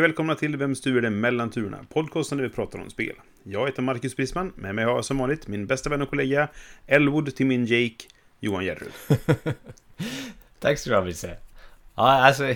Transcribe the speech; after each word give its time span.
Hej 0.00 0.08
välkomna 0.08 0.34
till 0.34 0.56
Vem 0.56 0.74
styr 0.74 1.00
det 1.00 1.10
mellan 1.10 1.50
turerna? 1.50 1.78
Podcasten 1.92 2.38
där 2.38 2.44
vi 2.44 2.50
pratar 2.50 2.78
om 2.78 2.90
spel. 2.90 3.14
Jag 3.42 3.66
heter 3.66 3.82
Marcus 3.82 4.16
Brisman, 4.16 4.52
med 4.56 4.74
mig 4.74 4.84
har 4.84 4.92
jag 4.92 5.04
som 5.04 5.18
vanligt 5.18 5.48
min 5.48 5.66
bästa 5.66 5.90
vän 5.90 6.02
och 6.02 6.10
kollega 6.10 6.48
Elwood 6.86 7.34
till 7.36 7.46
min 7.46 7.66
Jake, 7.66 8.04
Johan 8.40 8.64
Järrud. 8.64 8.92
Tack 10.60 10.78
ska 10.78 10.90
du 10.90 10.96
ha 10.96 11.02
Brisse. 11.02 11.36
Ja, 11.94 12.26
alltså... 12.26 12.54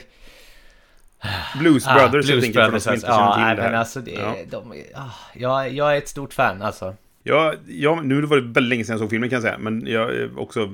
Blues 1.58 1.86
ah, 1.86 1.94
Brothers, 1.94 2.30
jag 2.30 2.38
Blues 2.38 2.44
de 2.44 2.52
Brothers, 2.52 2.82
som 2.82 2.92
alltså. 2.92 3.06
Ja, 3.06 3.34
nej, 3.38 3.56
men 3.56 3.74
alltså 3.74 4.00
det, 4.00 4.12
Ja. 4.12 4.36
de, 4.50 4.82
ah, 4.94 5.10
jag, 5.34 5.72
jag 5.72 5.94
är 5.94 5.98
ett 5.98 6.08
stort 6.08 6.34
fan 6.34 6.62
alltså. 6.62 6.94
Ja, 7.22 7.54
ja, 7.66 8.00
nu 8.02 8.22
var 8.22 8.36
det 8.36 8.42
väldigt 8.42 8.68
länge 8.68 8.84
sedan 8.84 8.92
jag 8.92 9.00
såg 9.00 9.10
filmen 9.10 9.30
kan 9.30 9.36
jag 9.36 9.42
säga, 9.42 9.58
men 9.58 9.86
jag 9.86 10.00
har 10.00 10.38
också 10.38 10.70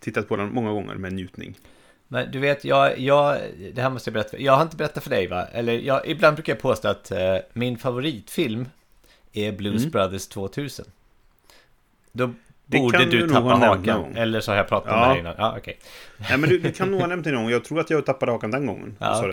tittat 0.00 0.28
på 0.28 0.36
den 0.36 0.54
många 0.54 0.70
gånger 0.70 0.94
med 0.94 1.12
njutning. 1.12 1.54
Men 2.12 2.30
du 2.30 2.38
vet, 2.38 2.64
jag, 2.64 2.98
jag, 2.98 3.40
det 3.74 3.82
här 3.82 3.90
måste 3.90 4.08
jag 4.08 4.14
berätta 4.14 4.30
för, 4.30 4.38
Jag 4.38 4.52
har 4.52 4.62
inte 4.62 4.76
berättat 4.76 5.02
för 5.02 5.10
dig 5.10 5.26
va? 5.26 5.46
Eller 5.52 5.72
jag, 5.78 6.06
ibland 6.06 6.36
brukar 6.36 6.52
jag 6.52 6.60
påstå 6.62 6.88
att 6.88 7.10
eh, 7.10 7.36
min 7.52 7.78
favoritfilm 7.78 8.68
är 9.32 9.52
Blues 9.52 9.80
Mm. 9.82 9.90
Brothers 9.90 10.28
2000. 10.28 10.84
Då 12.12 12.30
Det 12.66 12.78
borde 12.78 13.04
du 13.04 13.20
du 13.20 13.28
tappa 13.28 13.48
hakan. 13.54 14.16
Eller 14.16 14.40
så 14.40 14.50
har 14.50 14.56
jag 14.56 14.68
pratat 14.68 14.92
Ja. 14.92 15.06
om 15.08 15.14
det 15.14 15.20
innan. 15.20 15.34
Ja, 15.38 15.54
okej. 15.58 15.78
Nej, 16.16 16.38
men 16.38 16.50
du, 16.50 16.58
du 16.58 16.72
kan 16.72 16.90
nog 16.90 17.00
ha 17.00 17.06
nämnt 17.06 17.24
det 17.24 17.32
någon 17.32 17.42
gång. 17.42 17.52
Jag 17.52 17.64
tror 17.64 17.80
att 17.80 17.90
jag 17.90 18.06
tappade 18.06 18.32
hakan 18.32 18.50
den 18.50 18.66
gången. 18.66 18.96
Ja. 19.00 19.32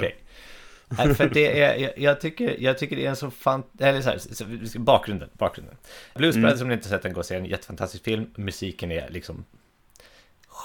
Nej, 0.97 1.16
för 1.16 1.30
det 1.30 1.61
är, 1.61 1.77
jag, 1.77 1.91
jag, 1.97 2.21
tycker, 2.21 2.55
jag 2.59 2.77
tycker 2.77 2.95
det 2.95 3.05
är 3.05 3.09
en 3.09 3.16
så 3.16 3.31
fan... 3.31 3.64
Eller 3.80 4.02
så 4.02 4.09
här, 4.09 4.17
så, 4.67 4.80
bakgrunden, 4.80 5.30
bakgrunden. 5.33 5.75
Blues 6.16 6.36
Mm. 6.36 6.41
Brothers, 6.43 6.61
om 6.61 6.67
ni 6.67 6.73
inte 6.73 6.88
sett 6.88 7.02
den, 7.02 7.14
gå 7.14 7.19
och 7.19 7.25
se 7.25 7.36
en 7.36 7.45
jättefantastisk 7.45 8.03
film. 8.03 8.30
Musiken 8.36 8.91
är 8.91 9.09
liksom 9.09 9.45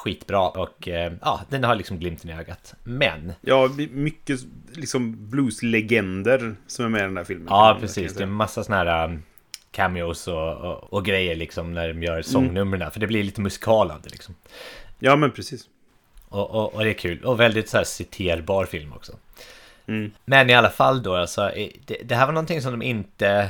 skitbra 0.05 0.49
och 0.49 0.89
eh, 0.89 1.13
ja, 1.23 1.41
den 1.49 1.65
har 1.65 1.75
liksom 1.75 1.99
glimten 1.99 2.31
i 2.31 2.33
ögat. 2.33 2.75
Men, 2.85 3.33
Ja, 3.41 3.69
mycket 3.91 4.41
liksom 4.73 5.31
blueslegender 5.31 6.57
som 6.67 6.85
är 6.85 6.89
med 6.89 7.01
i 7.01 7.03
den 7.05 7.17
här 7.17 7.25
filmen. 7.25 7.47
ja 7.51 7.77
precis, 7.81 8.13
det 8.13 8.17
är 8.17 8.19
säga. 8.19 8.27
massa 8.27 8.65
sådana 8.65 8.85
här 8.95 9.05
um, 9.09 9.23
cameos 9.71 10.29
och, 10.29 10.53
och, 10.57 10.93
och 10.93 11.05
grejer 11.05 11.37
liksom 11.37 11.73
när 11.75 11.85
de 11.89 11.91
Mm. 11.91 12.03
gör 12.03 12.23
sångnumren. 12.23 12.91
För 12.91 13.01
det 13.01 13.07
blir 13.07 13.23
lite 13.25 13.41
musikal 13.41 13.91
av 13.91 14.03
det 14.03 14.11
liksom. 14.11 14.35
Ja, 14.99 15.17
men 15.17 15.31
precis. 15.31 15.65
Och, 16.29 16.51
och, 16.51 16.75
och 16.75 16.85
det 16.85 16.91
är 16.91 16.95
kul. 16.95 17.25
Och 17.25 17.41
väldigt 17.41 17.69
så 17.69 17.77
här 17.77 17.85
citerbar 17.85 18.67
film 18.67 18.93
också. 18.93 19.13
Mm. 19.87 20.11
Men 20.25 20.51
i 20.51 20.55
alla 20.55 20.71
fall 20.71 21.03
då, 21.03 21.15
alltså, 21.17 21.51
det, 21.87 21.97
det 22.05 22.15
här 22.15 22.27
var 22.27 22.33
någonting 22.33 22.61
som 22.63 22.71
de 22.73 22.83
inte... 22.83 23.49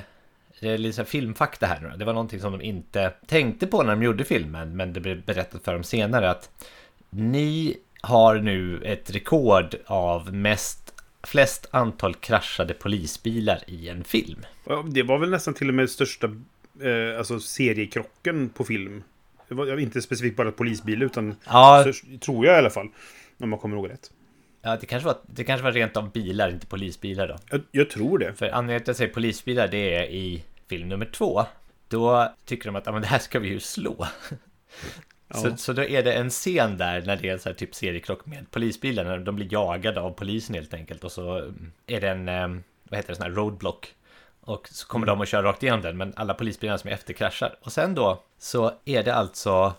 Det 0.64 0.70
är 0.70 0.78
lite 0.78 1.04
filmfakta 1.04 1.66
här 1.66 1.80
nu. 1.80 1.96
Det 1.96 2.04
var 2.04 2.12
någonting 2.12 2.40
som 2.40 2.52
de 2.52 2.60
inte 2.62 3.12
tänkte 3.26 3.66
på 3.66 3.82
när 3.82 3.90
de 3.90 4.02
gjorde 4.02 4.24
filmen, 4.24 4.76
men 4.76 4.92
det 4.92 5.00
blev 5.00 5.24
berättat 5.24 5.64
för 5.64 5.72
dem 5.72 5.84
senare 5.84 6.30
att 6.30 6.50
ni 7.10 7.76
har 8.00 8.34
nu 8.38 8.82
ett 8.84 9.10
rekord 9.10 9.76
av 9.86 10.34
mest, 10.34 10.94
flest 11.22 11.68
antal 11.70 12.14
kraschade 12.14 12.74
polisbilar 12.74 13.58
i 13.66 13.88
en 13.88 14.04
film. 14.04 14.40
Ja, 14.66 14.84
Det 14.88 15.02
var 15.02 15.18
väl 15.18 15.30
nästan 15.30 15.54
till 15.54 15.68
och 15.68 15.74
med 15.74 15.90
största 15.90 16.26
eh, 16.82 17.18
alltså 17.18 17.40
seriekrocken 17.40 18.48
på 18.48 18.64
film. 18.64 19.02
Det 19.48 19.54
var 19.54 19.78
inte 19.80 20.02
specifikt 20.02 20.36
bara 20.36 20.52
polisbil, 20.52 21.02
utan 21.02 21.34
Ja, 21.46 21.78
störst, 21.82 22.04
tror 22.20 22.46
jag 22.46 22.54
i 22.54 22.58
alla 22.58 22.70
fall. 22.70 22.88
Om 23.38 23.50
man 23.50 23.58
kommer 23.58 23.76
ihåg 23.76 23.90
rätt. 23.90 24.10
ja 24.62 24.76
det, 24.80 24.86
kanske 24.86 25.06
var, 25.06 25.16
det 25.26 25.44
kanske 25.44 25.64
var 25.64 25.72
rent 25.72 25.96
av 25.96 26.12
bilar, 26.12 26.50
inte 26.50 26.66
polisbilar 26.66 27.28
då. 27.28 27.36
Jag, 27.50 27.60
jag 27.70 27.90
tror 27.90 28.18
det. 28.18 28.34
För 28.34 28.46
anledningen 28.48 28.80
till 28.80 28.84
att 28.84 28.88
jag 28.88 28.96
säger 28.96 29.14
polisbilar, 29.14 29.68
det 29.68 29.94
är 29.94 30.04
i 30.04 30.44
film 30.68 30.88
nummer 30.88 31.06
två. 31.06 31.44
Då 31.88 32.32
tycker 32.44 32.66
de 32.66 32.76
att, 32.76 32.84
men 32.84 33.02
det 33.02 33.06
här 33.06 33.18
ska 33.18 33.38
vi 33.38 33.48
ju 33.48 33.60
slå. 33.60 34.06
Ja. 35.28 35.36
Så, 35.36 35.56
så 35.56 35.72
då 35.72 35.84
är 35.84 36.02
det 36.02 36.12
en 36.12 36.30
scen 36.30 36.76
där 36.76 37.02
när 37.02 37.16
det 37.16 37.28
är 37.28 37.38
så 37.38 37.48
här 37.48 37.56
typ 37.56 37.74
seriekrock 37.74 38.26
med 38.26 38.50
polisbilar, 38.50 39.04
när 39.04 39.18
de 39.18 39.36
blir 39.36 39.52
jagade 39.52 40.00
av 40.00 40.10
polisen 40.10 40.54
helt 40.54 40.74
enkelt. 40.74 41.04
Och 41.04 41.12
så 41.12 41.38
mm, 41.38 41.72
är 41.86 42.00
det 42.00 42.08
en, 42.08 42.28
eh, 42.28 42.48
vad 42.82 42.98
heter 42.98 43.08
det, 43.08 43.14
sån 43.14 43.22
här 43.22 43.30
roadblock. 43.30 43.94
Och 44.40 44.68
så 44.68 44.86
kommer 44.86 45.06
de 45.06 45.20
att 45.20 45.28
köra 45.28 45.42
rakt 45.42 45.62
igenom 45.62 45.82
den, 45.82 45.96
men 45.96 46.12
alla 46.16 46.34
polisbilarna 46.34 46.78
som 46.78 46.90
är 46.90 46.94
efter 46.94 47.14
kraschar. 47.14 47.58
Och 47.60 47.72
sen 47.72 47.94
då 47.94 48.22
så 48.38 48.72
är 48.84 49.02
det 49.02 49.14
alltså 49.14 49.74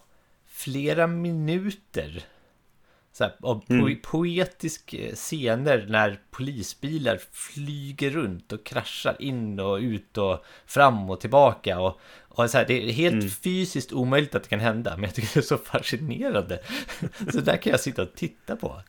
flera 0.46 1.07
minuter 1.07 2.23
så 3.18 3.24
här, 3.24 3.34
av 3.42 3.64
Mm. 3.70 4.00
poetisk 4.02 4.96
scener 5.16 5.86
när 5.90 6.20
polisbilar 6.31 7.20
flyger 7.31 8.09
runt 8.09 8.52
och 8.52 8.64
kraschar 8.66 9.16
in 9.20 9.59
och 9.59 9.78
ut 9.78 10.18
och 10.18 10.46
fram 10.66 11.09
och 11.09 11.20
tillbaka. 11.22 11.80
Och, 11.80 12.00
och 12.28 12.50
så 12.50 12.58
här, 12.58 12.66
det 12.66 12.90
är 12.90 12.92
helt 12.94 13.14
Mm. 13.14 13.30
fysiskt 13.30 13.94
omöjligt 13.94 14.36
att 14.36 14.44
det 14.44 14.50
kan 14.50 14.59
hända, 14.59 14.92
men 14.98 15.03
jag 15.03 15.14
tycker 15.16 15.30
det 15.34 15.40
är 15.40 15.42
så 15.42 15.58
fascinerande. 15.58 16.59
så 17.31 17.42
där 17.42 17.58
kan 17.58 17.72
jag 17.72 17.80
sitta 17.80 18.02
och 18.02 18.16
titta 18.16 18.56
på. 18.56 18.81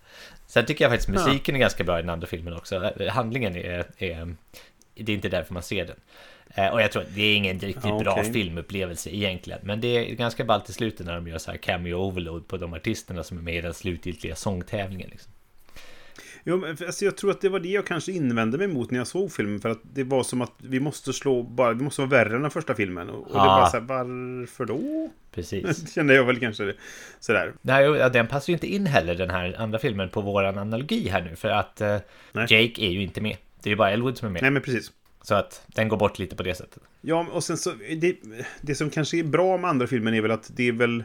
Sen 0.46 0.66
tycker 0.66 0.84
jag 0.84 0.92
faktiskt 0.92 1.08
musiken 1.10 1.54
är 1.54 1.58
ganska 1.58 1.84
bra 1.84 1.98
i 1.98 2.02
den 2.02 2.10
andra 2.10 2.26
filmen 2.26 2.56
också. 2.56 2.92
Handlingen 3.10 3.56
är, 3.56 3.86
är 3.98 4.36
det 4.94 5.12
är 5.12 5.16
inte 5.16 5.28
därför 5.28 5.54
man 5.54 5.62
ser 5.62 5.86
den. 5.86 5.96
Eh, 6.54 6.68
Och 6.68 6.82
jag 6.82 6.92
tror 6.92 7.02
att 7.02 7.14
det 7.14 7.22
är 7.22 7.36
ingen 7.36 7.58
riktigt 7.58 7.84
Ja, 7.84 7.98
bra 7.98 8.24
filmupplevelse 8.24 9.10
egentligen. 9.16 9.60
Men 9.62 9.80
det 9.80 9.88
är 9.88 10.14
ganska 10.14 10.44
ballt 10.44 10.68
i 10.70 10.72
slutet 10.72 11.06
när 11.06 11.14
de 11.14 11.28
gör 11.28 11.38
så 11.38 11.50
här 11.50 11.58
cameo 11.58 11.94
overload 11.94 12.48
på 12.48 12.56
de 12.56 12.72
artisterna 12.74 13.24
som 13.24 13.38
är 13.38 13.42
med 13.42 13.56
i 13.56 13.60
den 13.60 13.74
slutgiltiga 13.74 14.34
sångtävlingen. 14.36 15.08
Liksom. 15.10 15.32
Jo, 16.48 16.56
men, 16.56 16.70
alltså, 16.70 17.04
jag 17.04 17.16
tror 17.16 17.30
att 17.30 17.40
det 17.40 17.48
var 17.48 17.60
det 17.60 17.68
jag 17.68 17.86
kanske 17.86 18.12
invände 18.12 18.58
mig 18.58 18.66
mot 18.66 18.90
när 18.90 18.98
jag 18.98 19.06
såg 19.06 19.32
filmen. 19.32 19.60
För 19.60 19.68
att 19.68 19.80
det 19.82 20.04
var 20.04 20.22
som 20.22 20.42
att 20.42 20.52
vi 20.56 20.80
måste 20.80 21.12
slå 21.12 21.42
bara, 21.42 21.72
vi 21.72 21.84
måste 21.84 22.00
vara 22.00 22.10
värre 22.10 22.36
än 22.36 22.42
den 22.42 22.50
första 22.50 22.74
filmen. 22.74 23.10
Och, 23.10 23.22
och 23.22 23.32
det 23.32 23.38
var 23.38 23.66
så 23.68 23.76
här, 23.76 23.84
varför 23.84 24.64
då? 24.64 25.10
Precis. 25.34 25.92
Kände 25.94 26.14
jag 26.14 26.24
väl 26.24 26.40
kanske 26.40 26.64
det. 26.64 26.74
sådär. 27.20 27.52
Nej, 27.62 27.84
ja, 27.84 28.08
den 28.08 28.26
passar 28.26 28.50
ju 28.50 28.54
inte 28.54 28.66
in 28.66 28.86
heller 28.86 29.14
den 29.14 29.30
här 29.30 29.54
andra 29.58 29.78
filmen 29.78 30.08
på 30.08 30.20
våran 30.20 30.58
analogi 30.58 31.08
här 31.08 31.22
nu. 31.22 31.36
För 31.36 31.48
att 31.48 31.80
eh. 31.80 31.96
Jake 32.34 32.82
är 32.84 32.90
ju 32.90 33.02
inte 33.02 33.20
med. 33.20 33.36
Det 33.62 33.68
är 33.68 33.70
ju 33.70 33.76
bara 33.76 33.90
Elwood 33.90 34.18
som 34.18 34.28
är 34.28 34.32
med. 34.32 34.42
Nej, 34.42 34.50
men 34.50 34.62
precis. 34.62 34.92
Så 35.28 35.34
att 35.34 35.62
den 35.66 35.88
går 35.88 35.96
bort 35.96 36.18
lite 36.18 36.36
på 36.36 36.42
det 36.42 36.54
sättet. 36.54 36.82
Ja, 37.00 37.26
och 37.32 37.44
sen 37.44 37.56
så, 37.56 37.72
det, 37.96 38.16
det 38.60 38.74
som 38.74 38.90
kanske 38.90 39.18
är 39.18 39.24
bra 39.24 39.56
med 39.56 39.70
andra 39.70 39.86
filmen 39.86 40.14
är 40.14 40.20
väl 40.20 40.30
att 40.30 40.50
det 40.56 40.68
är 40.68 40.72
väl... 40.72 41.04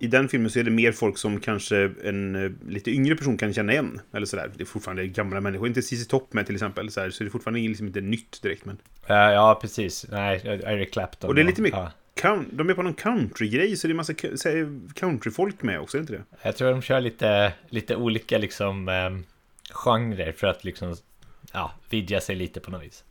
I 0.00 0.06
den 0.06 0.28
filmen 0.28 0.50
så 0.50 0.58
är 0.58 0.64
det 0.64 0.70
mer 0.70 0.92
folk 0.92 1.18
som 1.18 1.40
kanske 1.40 1.92
en 2.04 2.44
eh, 2.44 2.50
lite 2.68 2.90
yngre 2.90 3.16
person 3.16 3.36
kan 3.38 3.54
känna 3.54 3.72
igen. 3.72 4.00
Eller 4.12 4.26
sådär. 4.26 4.50
Det 4.56 4.62
är 4.62 4.66
fortfarande 4.66 5.06
gamla 5.06 5.40
människor. 5.40 5.66
Inte 5.68 5.82
CC 5.82 6.06
Topp 6.08 6.32
med 6.32 6.46
till 6.46 6.54
exempel. 6.54 6.90
Så, 6.90 7.00
här, 7.00 7.10
så 7.10 7.24
det 7.24 7.28
är 7.28 7.30
fortfarande 7.30 7.60
liksom 7.60 7.86
inte 7.86 8.00
nytt 8.00 8.42
direkt. 8.42 8.64
Men... 8.64 8.78
Eh, 9.06 9.16
ja, 9.16 9.58
precis. 9.60 10.06
Nej, 10.10 10.40
Eric 10.44 10.92
Clapton. 10.92 11.28
Och 11.28 11.34
det 11.34 11.40
är 11.40 11.44
lite 11.44 11.62
mycket- 11.62 11.78
Ja. 12.22 12.42
De 12.52 12.70
är 12.70 12.74
på 12.74 12.82
någon 12.82 12.94
countrygrej, 12.94 13.76
så 13.76 13.86
det 13.86 13.92
är 13.92 13.94
massa 13.94 14.12
så 14.34 14.48
här 14.48 14.80
countryfolk 14.94 15.62
med 15.62 15.80
också, 15.80 15.96
är 15.96 15.98
det 15.98 16.02
inte 16.02 16.12
det? 16.12 16.24
Jag 16.42 16.56
tror 16.56 16.70
de 16.70 16.82
kör 16.82 17.00
lite, 17.00 17.52
lite 17.68 17.96
olika 17.96 18.38
liksom 18.38 18.88
um, 18.88 19.24
genrer 19.70 20.32
för 20.32 20.46
att 20.46 20.64
liksom 20.64 20.96
ja, 21.54 21.72
vidga 21.90 22.20
sig 22.20 22.36
lite 22.36 22.60
på 22.60 22.70
något 22.70 22.82
vis. 22.82 23.04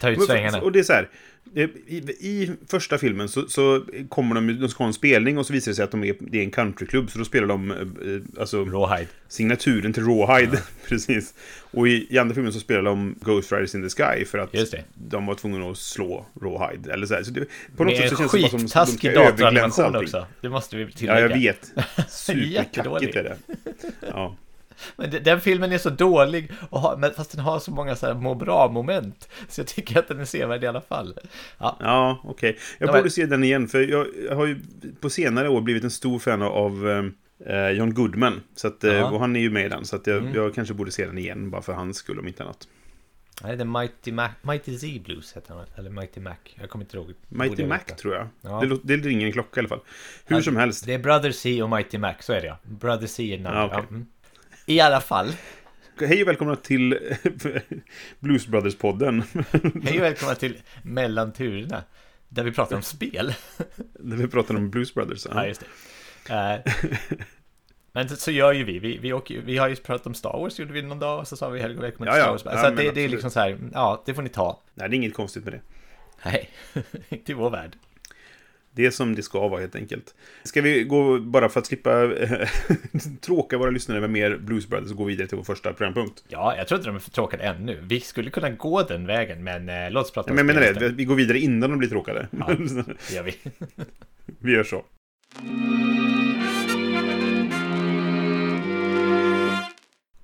Ta 0.00 0.10
ut 0.10 0.22
svängarna. 0.22 0.60
Och 0.60 0.72
det 0.72 0.78
är 0.78 0.82
så 0.82 0.92
här. 0.92 1.08
eh, 1.54 1.68
I, 1.86 1.96
I 2.20 2.50
första 2.68 2.98
filmen 2.98 3.28
så, 3.28 3.48
så 3.48 3.84
kommer 4.08 4.34
de, 4.34 4.60
de 4.60 4.68
ska 4.68 4.78
ha 4.84 4.88
en 4.88 4.94
spelning 4.94 5.38
och 5.38 5.46
så 5.46 5.52
visar 5.52 5.70
det 5.70 5.74
sig 5.76 5.84
att 5.84 5.90
de 5.90 6.04
är, 6.04 6.14
det 6.20 6.38
är 6.38 6.42
en 6.42 6.50
countryklubb. 6.50 7.10
Så 7.10 7.18
då 7.18 7.24
spelar 7.24 7.46
de 7.48 7.70
eh, 7.70 7.76
alltså, 8.40 8.64
Rawhide. 8.64 9.08
signaturen 9.28 9.92
till 9.92 10.04
Rawhide. 10.06 10.58
Precis. 10.88 11.34
Och 11.70 11.88
i, 11.88 12.06
i 12.10 12.18
andra 12.18 12.34
filmen 12.34 12.52
så 12.52 12.60
spelar 12.60 12.82
de 12.82 13.14
Ghost 13.20 13.52
Riders 13.52 13.74
in 13.74 13.88
the 13.88 14.02
Sky 14.02 14.24
för 14.24 14.38
att 14.38 14.52
det. 14.52 14.84
de 14.94 15.26
var 15.26 15.34
tvungna 15.34 15.70
att 15.70 15.78
slå 15.78 16.26
Rawhide. 16.42 16.92
Eller 16.92 17.06
så 17.06 17.14
här. 17.14 17.22
Så 17.22 17.30
det, 17.30 17.46
på 17.76 17.84
något 17.84 17.92
Med 17.98 18.08
sätt 18.08 18.18
så 18.18 18.28
känns 18.28 18.32
det 18.32 18.38
som 18.48 18.56
att 18.56 18.62
de 18.62 18.68
ska 18.68 18.84
skittaskig 18.84 19.08
överglänsa 19.08 19.82
datoranimation 19.82 19.84
allting. 19.84 20.02
också. 20.02 20.26
Det 20.40 20.48
måste 20.48 20.76
vi 20.76 20.82
Ja, 20.82 20.88
tillägga. 20.96 21.20
jag 21.20 21.28
vet. 21.28 21.72
Superkackigt 22.10 23.16
är 23.16 23.22
det. 23.24 23.36
Ja. 24.10 24.36
Men 24.96 25.10
de- 25.10 25.18
den 25.18 25.40
filmen 25.40 25.72
är 25.72 25.78
så 25.78 25.90
dålig, 25.90 26.52
och 26.70 26.80
har, 26.80 26.96
men 26.96 27.10
fast 27.14 27.30
den 27.32 27.40
har 27.40 27.58
så 27.58 27.70
många 27.70 27.96
så 27.96 28.06
här 28.06 28.14
må 28.14 28.34
bra-moment. 28.34 29.28
Så 29.48 29.60
jag 29.60 29.68
tycker 29.68 29.98
att 29.98 30.08
den 30.08 30.20
är 30.20 30.24
sevärd 30.24 30.64
i 30.64 30.66
alla 30.66 30.80
fall. 30.80 31.18
Ja, 31.58 31.76
Ja, 31.80 32.20
okej. 32.24 32.58
Jag 32.78 32.88
Ja, 32.88 32.92
borde 32.92 33.10
se 33.10 33.26
den 33.26 33.44
igen, 33.44 33.68
för 33.68 33.80
jag, 33.80 34.06
jag 34.28 34.36
har 34.36 34.46
ju 34.46 34.58
på 35.00 35.10
senare 35.10 35.48
år 35.48 35.60
blivit 35.60 35.84
en 35.84 35.90
stor 35.90 36.18
fan 36.18 36.42
av 36.42 36.88
eh, 37.46 37.68
John 37.70 37.94
Goodman. 37.94 38.40
Så 38.54 38.68
att, 38.68 38.84
eh, 38.84 38.92
Ja. 38.94 39.10
och 39.10 39.20
han 39.20 39.36
är 39.36 39.40
ju 39.40 39.50
med 39.50 39.66
i 39.66 39.68
den, 39.68 39.84
så 39.84 39.96
att 39.96 40.06
jag, 40.06 40.16
Mm. 40.18 40.34
jag 40.34 40.54
kanske 40.54 40.74
borde 40.74 40.90
se 40.90 41.06
den 41.06 41.18
igen, 41.18 41.50
bara 41.50 41.62
för 41.62 41.72
hans 41.72 41.96
skull 41.96 42.18
om 42.18 42.28
inte 42.28 42.42
annat. 42.42 42.68
Nej, 43.42 43.56
det 43.56 43.64
Mighty, 43.64 44.12
Mac, 44.12 44.28
Mighty 44.42 44.78
Z 44.78 44.86
Blues 45.04 45.36
heter 45.36 45.54
han, 45.54 45.64
eller 45.76 45.90
Mighty 45.90 46.20
Mac. 46.20 46.34
Jag 46.54 46.70
kommer 46.70 46.84
inte 46.84 46.96
ihåg. 46.96 47.12
Mighty 47.28 47.62
jag 47.62 47.68
Mac, 47.68 47.76
veta. 47.78 47.94
tror 47.94 48.14
jag. 48.14 48.28
Ja. 48.40 48.60
Det, 48.82 48.96
det 48.96 49.08
ringer 49.08 49.26
en 49.26 49.32
klocka 49.32 49.58
i 49.58 49.60
alla 49.60 49.68
fall. 49.68 49.80
Hur 50.26 50.36
Ja, 50.36 50.42
som 50.42 50.56
helst. 50.56 50.86
Det 50.86 50.94
är 50.94 50.98
Brother 50.98 51.30
C 51.30 51.62
och 51.62 51.70
Mighty 51.70 51.98
Mac, 51.98 52.14
så 52.20 52.32
är 52.32 52.40
det 52.40 52.46
ja. 52.46 52.58
Brother 52.62 53.06
C 53.06 53.34
är 53.34 53.38
namnet. 53.38 53.70
Ja, 53.72 53.78
ja. 53.82 53.88
Mm. 53.90 54.06
I 54.66 54.80
alla 54.80 55.00
fall. 55.00 55.32
Hej 56.00 56.22
och 56.22 56.28
välkomna 56.28 56.56
till 56.56 56.98
Blues 58.18 58.46
Brothers-podden. 58.46 59.22
Hej 59.82 59.98
och 59.98 60.04
välkomna 60.04 60.34
till 60.34 60.56
Mellan 60.82 61.32
turerna. 61.32 61.82
Där 62.28 62.44
vi 62.44 62.52
pratar 62.52 62.76
om 62.76 62.82
spel. 62.82 63.34
Där 63.98 64.16
vi 64.16 64.28
pratar 64.28 64.54
om 64.56 64.70
Blues 64.70 64.94
Brothers. 64.94 65.26
Ja, 65.30 65.46
just 65.46 65.64
det. 66.28 66.34
Uh, 66.34 66.72
men 67.92 68.08
så 68.08 68.30
gör 68.30 68.52
ju 68.52 68.64
vi. 68.64 68.78
Vi, 68.78 68.98
vi, 68.98 69.12
åker, 69.12 69.40
vi 69.40 69.58
har 69.58 69.68
ju 69.68 69.76
pratat 69.76 70.06
om 70.06 70.14
Star 70.14 70.38
Wars, 70.38 70.58
gjorde 70.58 70.72
vi 70.72 70.82
någon 70.82 70.98
dag, 70.98 71.18
och 71.18 71.28
så 71.28 71.36
sa 71.36 71.48
vi 71.48 71.60
hej 71.60 71.76
och 71.76 71.82
välkomna 71.82 72.12
till 72.12 72.20
Ja, 72.20 72.38
Star. 72.38 72.50
Wars. 72.50 72.62
Ja, 72.62 72.70
så 72.70 72.74
det, 72.74 72.90
det 72.90 73.00
är 73.00 73.08
liksom 73.08 73.30
så 73.30 73.40
här, 73.40 73.58
ja, 73.72 74.02
det 74.06 74.14
får 74.14 74.22
ni 74.22 74.28
ta. 74.28 74.62
Nej, 74.74 74.88
det 74.88 74.94
är 74.94 74.96
inget 74.96 75.14
konstigt 75.14 75.44
med 75.44 75.52
det. 75.52 75.60
Nej, 76.24 76.50
inte 77.08 77.32
i 77.32 77.34
vår 77.34 77.50
värld. 77.50 77.76
Det 78.76 78.86
är 78.86 78.90
som 78.90 79.14
det 79.14 79.22
ska 79.22 79.48
vara 79.48 79.60
helt 79.60 79.76
enkelt. 79.76 80.14
Ska 80.42 80.62
vi 80.62 80.84
gå, 80.84 81.18
bara 81.18 81.48
för 81.48 81.60
att 81.60 81.66
slippa 81.66 82.04
eh, 82.14 82.48
tråka 83.20 83.58
våra 83.58 83.70
lyssnare 83.70 84.00
med 84.00 84.10
mer 84.10 84.36
Blues 84.36 84.68
Brothers, 84.68 84.90
och 84.90 84.96
gå 84.96 85.04
vidare 85.04 85.28
till 85.28 85.36
vår 85.36 85.44
första 85.44 85.72
programpunkt? 85.72 86.24
Ja, 86.28 86.56
jag 86.56 86.68
tror 86.68 86.78
inte 86.78 86.88
de 86.88 86.96
är 86.96 87.00
för 87.00 87.10
tråkade 87.10 87.42
ännu. 87.42 87.80
Vi 87.82 88.00
skulle 88.00 88.30
kunna 88.30 88.50
gå 88.50 88.82
den 88.82 89.06
vägen, 89.06 89.44
men 89.44 89.68
eh, 89.68 89.90
låt 89.90 90.04
oss 90.04 90.12
prata 90.12 90.30
Ja, 90.30 90.34
men 90.34 90.48
jag 90.48 90.62
menar 90.62 90.80
det, 90.80 90.88
vi 90.88 91.04
går 91.04 91.14
vidare 91.14 91.38
innan 91.38 91.70
de 91.70 91.78
blir 91.78 91.88
tråkade. 91.88 92.28
Ja. 92.30 92.46
Det 93.08 93.14
gör 93.14 93.22
vi. 93.22 93.34
vi 94.38 94.52
gör 94.52 94.64
så. 94.64 94.84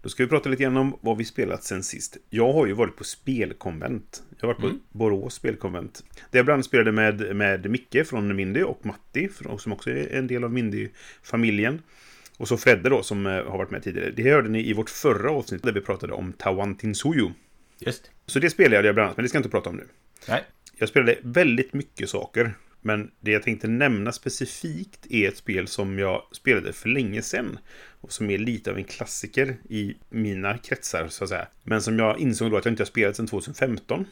Då 0.03 0.09
ska 0.09 0.23
vi 0.23 0.29
prata 0.29 0.49
lite 0.49 0.63
grann 0.63 0.77
om 0.77 0.99
vad 1.01 1.17
vi 1.17 1.25
spelat 1.25 1.65
sen 1.65 1.83
sist. 1.83 2.17
Jag 2.31 2.53
har 2.53 2.67
ju 2.67 2.73
varit 2.73 2.97
på 2.97 3.05
spelkonvent. 3.05 4.23
Jag 4.39 4.49
har 4.49 4.55
varit 4.55 4.61
på 4.61 4.67
Mm. 4.67 4.81
Borås 4.93 5.35
spelkonvent. 5.35 6.05
Där 6.31 6.39
jag 6.39 6.45
bland 6.45 6.55
annat 6.55 6.67
spelade 6.67 6.93
med, 6.93 7.37
med 7.37 7.71
Micke 7.71 8.07
från 8.07 8.37
Mindy 8.37 8.63
och 8.63 8.87
Matti, 8.87 9.29
som 9.59 9.73
också 9.73 9.91
är 9.91 10.15
en 10.15 10.27
del 10.27 10.45
av 10.45 10.53
Mindy-familjen. 10.53 11.83
Och 12.37 12.49
så 12.49 12.57
Fredde 12.57 12.89
då, 12.89 13.03
som 13.03 13.27
eh, 13.27 13.33
har 13.33 13.59
varit 13.59 13.71
med 13.71 13.83
tidigare. 13.83 14.11
Det 14.11 14.31
hörde 14.31 14.49
ni 14.49 14.69
i 14.69 14.73
vårt 14.73 14.91
förra 14.91 15.31
avsnitt 15.31 15.63
där 15.63 15.73
vi 15.73 15.81
pratade 15.81 16.13
om 16.13 16.33
Tawantinsuyu. 16.33 17.31
Just. 17.79 18.11
Så 18.27 18.39
det 18.39 18.51
spelade 18.51 18.89
jag 18.89 18.95
bland 18.95 19.07
annat, 19.07 19.17
men 19.17 19.23
det 19.23 19.29
ska 19.29 19.37
jag 19.37 19.41
inte 19.41 19.51
prata 19.51 19.71
om 19.71 19.77
nu. 19.77 19.87
Nej. 20.29 20.45
Jag 20.77 20.89
spelade 20.89 21.17
väldigt 21.23 21.73
mycket 21.73 22.11
saker. 22.11 22.55
Men 22.81 23.11
det 23.21 23.31
jag 23.31 23.43
tänkte 23.43 23.69
nämna 23.69 24.13
specifikt 24.13 25.07
är 25.11 25.29
ett 25.29 25.37
spel 25.37 25.67
som 25.67 25.99
jag 25.99 26.23
spelade 26.33 26.73
för 26.73 26.89
länge 26.89 27.23
sedan. 27.23 27.59
Och 28.01 28.13
som 28.13 28.31
är 28.31 28.39
lite 28.39 28.71
av 28.71 28.79
en 28.79 28.85
klassiker 28.85 29.57
i 29.69 29.97
mina 30.09 30.59
kretsar, 30.59 31.09
så 31.09 31.25
att 31.25 31.31
säga. 31.31 31.47
Men 31.65 31.83
som 31.83 31.99
jag 31.99 32.19
insåg 32.19 32.51
då 32.51 32.57
att 32.57 32.65
jag 32.65 32.73
inte 32.73 32.83
har 32.83 32.87
spelat 32.87 33.17
sedan 33.17 33.27
2015. 33.27 34.05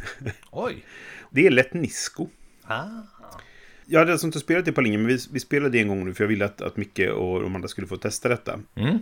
Oj. 0.50 0.84
Det 1.30 1.46
är 1.46 1.50
Let 1.50 1.74
Nisco. 1.74 2.28
Ah. 2.62 2.88
Jag 3.86 3.98
hade 3.98 4.12
alltså 4.12 4.26
inte 4.26 4.40
spelat 4.40 4.64
det 4.64 4.72
på 4.72 4.80
länge, 4.80 4.98
men 4.98 5.06
vi, 5.06 5.18
vi 5.32 5.40
spelade 5.40 5.70
det 5.70 5.80
en 5.80 5.88
gång 5.88 6.04
nu 6.04 6.14
för 6.14 6.24
jag 6.24 6.28
ville 6.28 6.44
att, 6.44 6.60
att 6.60 6.76
Micke 6.76 6.98
och 6.98 7.42
de 7.42 7.54
andra 7.54 7.68
skulle 7.68 7.86
få 7.86 7.96
testa 7.96 8.28
detta. 8.28 8.60
Mm. 8.74 8.98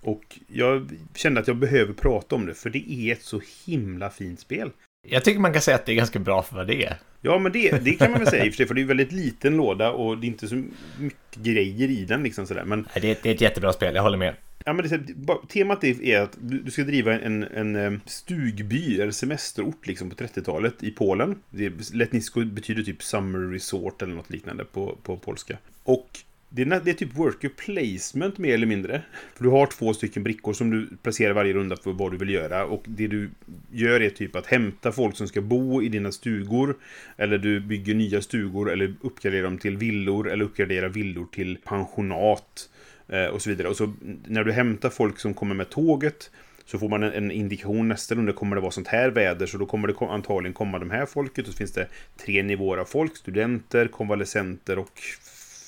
Och 0.00 0.38
jag 0.46 0.90
kände 1.14 1.40
att 1.40 1.48
jag 1.48 1.56
behöver 1.56 1.92
prata 1.92 2.34
om 2.34 2.46
det, 2.46 2.54
för 2.54 2.70
det 2.70 2.90
är 2.90 3.12
ett 3.12 3.22
så 3.22 3.40
himla 3.64 4.10
fint 4.10 4.40
spel. 4.40 4.70
Jag 5.08 5.24
tycker 5.24 5.40
man 5.40 5.52
kan 5.52 5.62
säga 5.62 5.74
att 5.74 5.86
det 5.86 5.92
är 5.92 5.96
ganska 5.96 6.18
bra 6.18 6.42
för 6.42 6.56
vad 6.56 6.66
det 6.66 6.84
är. 6.84 6.96
Ja, 7.20 7.38
men 7.38 7.52
det, 7.52 7.84
det 7.84 7.92
kan 7.92 8.10
man 8.10 8.20
väl 8.20 8.28
säga 8.28 8.44
i 8.44 8.48
och 8.48 8.52
för 8.52 8.56
sig, 8.56 8.66
för 8.68 8.74
det 8.74 8.80
är 8.80 8.82
en 8.82 8.88
väldigt 8.88 9.12
liten 9.12 9.56
låda 9.56 9.90
och 9.90 10.18
det 10.18 10.26
är 10.26 10.28
inte 10.28 10.48
så 10.48 10.62
mycket 10.98 11.36
grejer 11.42 11.88
i 11.90 12.04
den 12.04 12.22
liksom 12.22 12.46
sådär. 12.46 12.64
Men, 12.64 12.78
Nej, 12.80 13.00
Det 13.00 13.10
är, 13.10 13.16
det 13.22 13.30
är 13.30 13.34
ett 13.34 13.40
jättebra 13.40 13.72
spel, 13.72 13.94
jag 13.94 14.02
håller 14.02 14.18
med. 14.18 14.34
ja, 14.64 14.72
men 14.72 14.88
det, 14.88 15.00
temat 15.48 15.84
är, 15.84 16.20
att 16.20 16.36
du, 16.40 16.70
ska 16.70 16.82
driva 16.82 17.18
en, 17.18 17.42
en 17.42 17.76
eh, 17.76 17.92
stugby, 18.06 19.00
eller 19.00 19.12
semesterort 19.12 19.86
liksom 19.86 20.10
på 20.10 20.16
30-talet 20.16 20.82
i 20.82 20.90
Polen. 20.90 21.36
Det, 21.50 21.92
Letnisko 21.94 22.44
betyder 22.44 22.82
typ 22.82 23.02
summer 23.02 23.52
resort 23.52 24.02
eller 24.02 24.14
något 24.14 24.30
liknande 24.30 24.64
på, 24.64 24.98
på 25.02 25.16
polska. 25.16 25.58
Och 25.82 26.08
det 26.52 26.62
är, 26.62 26.80
det 26.84 26.90
är 26.90 26.94
typ 26.94 27.16
worker 27.16 27.48
placement 27.48 28.38
mer 28.38 28.54
eller 28.54 28.66
mindre. 28.66 29.02
För 29.34 29.44
du 29.44 29.50
har 29.50 29.66
två 29.66 29.94
stycken 29.94 30.22
brickor 30.22 30.52
som 30.52 30.70
du 30.70 30.88
placerar 31.02 31.32
varje 31.32 31.52
runda 31.52 31.76
för 31.76 31.92
vad 31.92 32.12
du 32.12 32.18
vill 32.18 32.30
göra. 32.30 32.64
Och 32.64 32.82
det 32.86 33.06
du 33.06 33.30
gör 33.70 34.00
är 34.00 34.10
typ 34.10 34.36
att 34.36 34.46
hämta 34.46 34.92
folk 34.92 35.16
som 35.16 35.28
ska 35.28 35.40
bo 35.40 35.82
i 35.82 35.88
dina 35.88 36.12
stugor. 36.12 36.76
Eller 37.16 37.38
du 37.38 37.60
bygger 37.60 37.94
nya 37.94 38.22
stugor 38.22 38.70
eller 38.70 38.94
uppgraderar 39.00 39.42
dem 39.42 39.58
till 39.58 39.76
villor. 39.76 40.30
Eller 40.30 40.44
uppgraderar 40.44 40.88
villor 40.88 41.26
till 41.32 41.58
pensionat. 41.64 42.70
Eh, 43.08 43.26
och 43.26 43.42
så 43.42 43.50
vidare. 43.50 43.68
Och 43.68 43.76
så 43.76 43.92
när 44.26 44.44
du 44.44 44.52
hämtar 44.52 44.90
folk 44.90 45.18
som 45.18 45.34
kommer 45.34 45.54
med 45.54 45.70
tåget. 45.70 46.30
Så 46.64 46.78
får 46.78 46.88
man 46.88 47.02
en, 47.02 47.12
en 47.12 47.30
indikation 47.30 47.88
nästa 47.88 48.14
runda 48.14 48.32
kommer 48.32 48.56
det 48.56 48.62
vara 48.62 48.72
sånt 48.72 48.88
här 48.88 49.10
väder. 49.10 49.46
Så 49.46 49.58
då 49.58 49.66
kommer 49.66 49.88
det 49.88 50.06
antagligen 50.06 50.54
komma 50.54 50.78
de 50.78 50.90
här 50.90 51.06
folket. 51.06 51.46
Och 51.46 51.52
så 51.52 51.58
finns 51.58 51.72
det 51.72 51.88
tre 52.16 52.42
nivåer 52.42 52.78
av 52.78 52.84
folk. 52.84 53.16
Studenter, 53.16 53.88
konvalescenter 53.88 54.78
och 54.78 55.00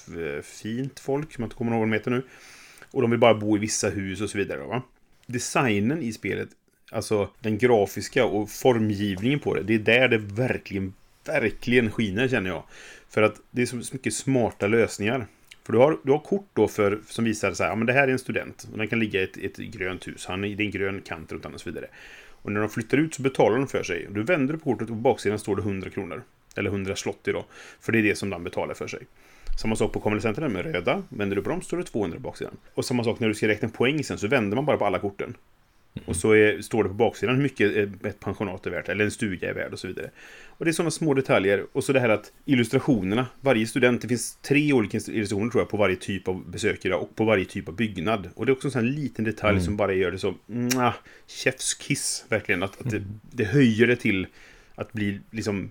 Eh, 0.08 0.42
fint 0.42 1.00
folk. 1.00 1.32
Som 1.32 1.42
jag 1.42 1.46
inte 1.46 1.56
kommer 1.56 1.72
ihåg 1.72 1.80
vad 1.80 1.88
de 1.88 1.92
heter 1.92 2.10
nu. 2.10 2.22
Och 2.90 3.02
de 3.02 3.10
vill 3.10 3.20
bara 3.20 3.34
bo 3.34 3.56
i 3.56 3.60
vissa 3.60 3.88
hus 3.88 4.20
och 4.20 4.30
så 4.30 4.38
vidare. 4.38 4.58
Va? 4.60 4.82
Designen 5.26 6.02
i 6.02 6.12
spelet, 6.12 6.48
alltså 6.90 7.30
den 7.40 7.58
grafiska 7.58 8.24
och 8.24 8.50
formgivningen 8.50 9.38
på 9.40 9.54
det. 9.54 9.62
Det 9.62 9.74
är 9.74 9.78
där 9.78 10.08
det 10.08 10.18
verkligen, 10.18 10.94
verkligen 11.26 11.90
skiner 11.90 12.28
känner 12.28 12.50
jag. 12.50 12.62
För 13.08 13.22
att 13.22 13.40
det 13.50 13.62
är 13.62 13.66
så 13.66 13.76
mycket 13.76 14.14
smarta 14.14 14.66
lösningar. 14.66 15.26
För 15.64 15.72
du 15.72 15.78
har, 15.78 15.98
du 16.02 16.12
har 16.12 16.18
kort 16.18 16.48
då 16.52 16.68
för, 16.68 17.00
som 17.08 17.24
visar 17.24 17.52
så 17.52 17.62
här, 17.62 17.70
ja 17.70 17.76
men 17.76 17.86
det 17.86 17.92
här 17.92 18.08
är 18.08 18.12
en 18.12 18.18
student. 18.18 18.68
Och 18.72 18.78
den 18.78 18.88
kan 18.88 18.98
ligga 18.98 19.20
i 19.20 19.24
ett, 19.24 19.36
ett 19.36 19.56
grönt 19.56 20.08
hus. 20.08 20.26
Han, 20.26 20.44
är- 20.44 20.56
det 20.56 20.62
är 20.62 20.64
en 20.64 20.70
grön 20.70 21.00
kant 21.02 21.32
runt 21.32 21.44
honom 21.44 21.54
och 21.54 21.60
så 21.60 21.70
vidare. 21.70 21.86
Och 22.28 22.52
när 22.52 22.60
de 22.60 22.68
flyttar 22.70 22.98
ut 22.98 23.14
så 23.14 23.22
betalar 23.22 23.56
de 23.58 23.68
för 23.68 23.82
sig. 23.82 24.06
Du 24.10 24.22
vänder 24.22 24.54
på 24.56 24.60
kortet 24.64 24.82
och 24.82 24.88
på 24.88 24.94
baksidan 24.94 25.38
står 25.38 25.56
det 25.56 25.62
100 25.62 25.90
kronor. 25.90 26.22
Eller 26.56 26.70
100 26.70 26.96
slott 26.96 27.24
då. 27.24 27.46
För 27.80 27.92
det 27.92 27.98
är 27.98 28.02
det 28.02 28.16
som 28.18 28.30
de 28.30 28.44
betalar 28.44 28.74
för 28.74 28.86
sig. 28.86 29.02
Samma 29.60 29.76
sak 29.76 29.92
på 29.92 30.00
konvalescenterna 30.00 30.48
med 30.48 30.64
röda. 30.64 31.02
Vänder 31.08 31.36
du 31.36 31.42
på 31.42 31.50
dem 31.50 31.62
står 31.62 31.76
det 31.76 31.84
200 31.84 32.16
på 32.16 32.22
baksidan. 32.22 32.56
Och 32.74 32.84
samma 32.84 33.04
sak 33.04 33.20
när 33.20 33.28
du 33.28 33.34
ska 33.34 33.48
räkna 33.48 33.68
poäng 33.68 34.04
sen 34.04 34.18
så 34.18 34.28
vänder 34.28 34.56
man 34.56 34.66
bara 34.66 34.76
på 34.76 34.86
alla 34.86 34.98
korten. 34.98 35.36
Och 36.04 36.16
så 36.16 36.32
är, 36.32 36.60
står 36.60 36.82
det 36.82 36.88
på 36.88 36.94
baksidan 36.94 37.36
hur 37.36 37.42
mycket 37.42 37.76
ett 38.04 38.20
pensionat 38.20 38.66
är 38.66 38.70
värt, 38.70 38.88
eller 38.88 39.04
en 39.04 39.10
stuga 39.10 39.50
är 39.50 39.54
värd 39.54 39.72
och 39.72 39.78
så 39.78 39.86
vidare. 39.86 40.10
Och 40.46 40.64
det 40.64 40.70
är 40.70 40.72
sådana 40.72 40.90
små 40.90 41.14
detaljer. 41.14 41.66
Och 41.72 41.84
så 41.84 41.92
det 41.92 42.00
här 42.00 42.08
att 42.08 42.32
illustrationerna, 42.44 43.26
varje 43.40 43.66
student, 43.66 44.02
det 44.02 44.08
finns 44.08 44.36
tre 44.36 44.72
olika 44.72 44.98
illustrationer 44.98 45.50
tror 45.50 45.62
jag 45.62 45.68
på 45.68 45.76
varje 45.76 45.96
typ 45.96 46.28
av 46.28 46.50
besökare 46.50 46.94
och 46.94 47.16
på 47.16 47.24
varje 47.24 47.44
typ 47.44 47.68
av 47.68 47.76
byggnad. 47.76 48.28
Och 48.34 48.46
det 48.46 48.52
är 48.52 48.54
också 48.54 48.68
en 48.68 48.72
sån 48.72 48.84
här 48.84 48.92
liten 48.92 49.24
detalj 49.24 49.60
som 49.60 49.76
bara 49.76 49.92
gör 49.92 50.10
det 50.10 50.18
så, 50.18 50.34
mwah, 50.46 50.94
chefskiss 51.26 52.24
verkligen. 52.28 52.62
Att, 52.62 52.80
att 52.80 52.90
det, 52.90 53.02
det 53.30 53.44
höjer 53.44 53.86
det 53.86 53.96
till 53.96 54.26
att 54.74 54.92
bli 54.92 55.20
liksom, 55.30 55.70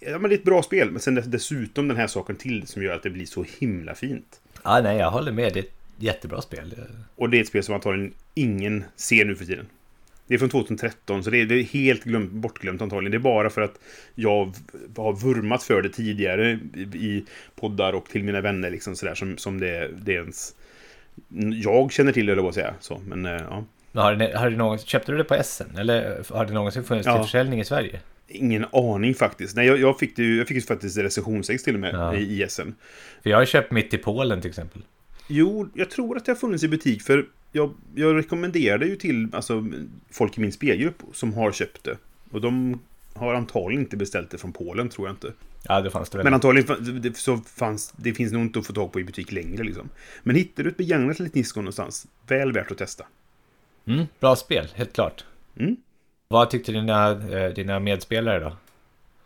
ja 0.00 0.18
men 0.18 0.30
det 0.30 0.34
är 0.34 0.38
ett 0.38 0.44
bra 0.44 0.62
spel. 0.62 0.90
Men 0.90 1.00
sen 1.00 1.14
dess- 1.18 1.26
dessutom 1.26 1.88
den 1.88 1.96
här 1.96 2.06
saken 2.06 2.36
till 2.36 2.66
som 2.66 2.82
gör 2.82 2.94
att 2.94 3.02
det 3.02 3.10
blir 3.10 3.26
så 3.26 3.44
himla 3.58 3.94
fint. 3.94 4.40
Ja, 4.64 4.80
nej, 4.80 4.96
jag 4.98 5.10
håller 5.10 5.32
med. 5.32 5.52
Det 5.54 5.58
är 5.60 5.62
ett 5.62 5.72
jättebra 5.98 6.40
spel. 6.42 6.74
Och 7.16 7.30
det 7.30 7.36
är 7.36 7.40
ett 7.40 7.48
spel 7.48 7.62
som 7.62 7.74
antagligen 7.74 8.12
ingen 8.34 8.84
ser 8.96 9.24
nu 9.24 9.34
för 9.36 9.44
tiden. 9.44 9.66
Det 10.28 10.34
är 10.34 10.38
från 10.38 10.48
2013, 10.48 11.24
så 11.24 11.30
det 11.30 11.38
är, 11.40 11.46
det 11.46 11.54
är 11.54 11.62
helt 11.62 12.04
glömt, 12.04 12.30
bortglömt 12.32 12.82
antagligen. 12.82 13.10
Det 13.10 13.16
är 13.16 13.32
bara 13.32 13.50
för 13.50 13.60
att 13.60 13.78
jag 14.14 14.52
har 14.96 15.12
vurmat 15.12 15.62
för 15.62 15.82
det 15.82 15.88
tidigare 15.88 16.50
i, 16.94 17.24
poddar 17.60 17.92
och 17.92 18.06
till 18.08 18.24
mina 18.24 18.40
vänner 18.40 18.70
liksom 18.70 18.96
sådär 18.96 19.14
som, 19.14 19.38
som 19.38 19.60
det, 19.60 19.90
det 20.04 20.12
ens... 20.12 20.54
Jag 21.64 21.92
känner 21.92 22.12
till 22.12 22.26
det, 22.26 22.32
eller 22.32 22.42
vad 22.42 22.54
säga. 22.54 22.74
Så, 22.80 23.00
men 23.06 23.26
eh, 23.26 23.32
ja. 23.32 23.64
Har 23.92 24.14
det, 24.14 24.36
har 24.38 24.50
det 24.50 24.56
någon, 24.56 24.78
köpte 24.78 25.12
du 25.12 25.18
det 25.18 25.24
på 25.24 25.42
SN? 25.44 25.76
Eller 25.78 26.24
har 26.34 26.44
det 26.46 26.52
någonsin 26.52 26.84
funnits 26.84 27.06
Ja. 27.06 27.14
till 27.16 27.22
försäljning 27.24 27.60
i 27.60 27.64
Sverige? 27.64 28.00
Ingen 28.28 28.66
aning 28.72 29.14
faktiskt. 29.14 29.56
Nej, 29.56 29.66
jag, 29.66 29.78
jag 29.78 29.98
fick 29.98 30.18
ju, 30.18 30.36
jag 30.36 30.48
fick 30.48 30.54
ju 30.54 30.60
faktiskt 30.60 30.98
recensionsex 30.98 31.62
till 31.62 31.74
och 31.74 31.80
med 31.80 31.94
Ja. 31.94 32.14
i 32.14 32.42
ISN. 32.42 32.70
För 33.22 33.30
jag 33.30 33.36
har 33.38 33.44
köpt 33.44 33.72
mitt 33.72 33.94
i 33.94 33.98
Polen 33.98 34.40
till 34.40 34.48
exempel. 34.48 34.82
Jo, 35.28 35.68
jag 35.74 35.90
tror 35.90 36.16
att 36.16 36.24
det 36.24 36.32
har 36.32 36.36
funnits 36.36 36.64
i 36.64 36.68
butik 36.68 37.02
för 37.02 37.26
jag, 37.52 37.74
jag 37.94 38.16
rekommenderade 38.16 38.86
ju 38.86 38.96
till 38.96 39.28
alltså, 39.32 39.66
folk 40.10 40.38
i 40.38 40.40
min 40.40 40.52
spelgrupp 40.52 41.02
som 41.12 41.34
har 41.34 41.52
köpt 41.52 41.84
det. 41.84 41.96
Och 42.30 42.40
de 42.40 42.80
har 43.14 43.34
antagligen 43.34 43.82
inte 43.82 43.96
beställt 43.96 44.30
det 44.30 44.38
från 44.38 44.52
Polen, 44.52 44.88
tror 44.88 45.08
jag 45.08 45.12
inte. 45.14 45.32
Ja, 45.62 45.80
det 45.80 45.90
fanns 45.90 46.10
det 46.10 46.18
väl. 46.18 46.24
Men 46.24 46.34
antagligen 46.34 47.02
det, 47.02 47.16
så 47.16 47.36
fanns, 47.36 47.92
det 47.96 48.14
finns 48.14 48.32
nog 48.32 48.42
inte 48.42 48.58
att 48.58 48.66
få 48.66 48.72
tag 48.72 48.92
på 48.92 49.00
i 49.00 49.04
butik 49.04 49.32
längre 49.32 49.64
liksom. 49.64 49.88
Men 50.22 50.36
hittar 50.36 50.62
du 50.64 50.70
ett 50.70 50.76
begagnat 50.76 51.18
litet 51.18 51.34
Nisco 51.34 51.60
någonstans, 51.60 52.06
väl 52.26 52.52
värt 52.52 52.70
att 52.70 52.78
testa. 52.78 53.04
Mm, 53.86 54.06
bra 54.20 54.36
spel, 54.36 54.68
helt 54.74 54.92
klart. 54.92 55.24
Mm. 55.58 55.76
Vad 56.28 56.50
tyckte 56.50 56.72
dina, 56.72 57.10
eh, 57.10 57.52
dina 57.54 57.80
medspelare 57.80 58.40
då? 58.40 58.56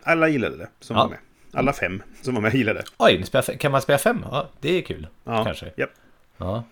Alla 0.03 0.29
gillade 0.29 0.57
det 0.57 0.69
som 0.81 0.97
Ja. 0.97 1.03
var 1.03 1.11
med. 1.11 1.19
Alla 1.53 1.73
fem 1.73 2.03
som 2.23 2.35
var 2.35 2.43
med 2.43 2.55
gillade 2.55 2.79
det. 2.79 2.85
Oj, 2.97 3.25
kan 3.59 3.73
man 3.73 3.83
spela 3.83 3.99
fem? 3.99 4.25
Ja, 4.31 4.49
det 4.61 4.79
är 4.79 4.83
kul. 4.83 5.07
Ja, 5.25 5.45
Kanske. 5.45 5.73
Japp. 5.77 5.91
Ja. 6.37 6.65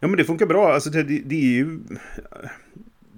Ja, 0.00 0.08
men 0.08 0.16
det 0.16 0.24
funkar 0.24 0.46
bra. 0.46 0.72
Alltså, 0.74 0.90
det, 0.90 1.02
det 1.02 1.34
är 1.36 1.40
ju... 1.54 1.78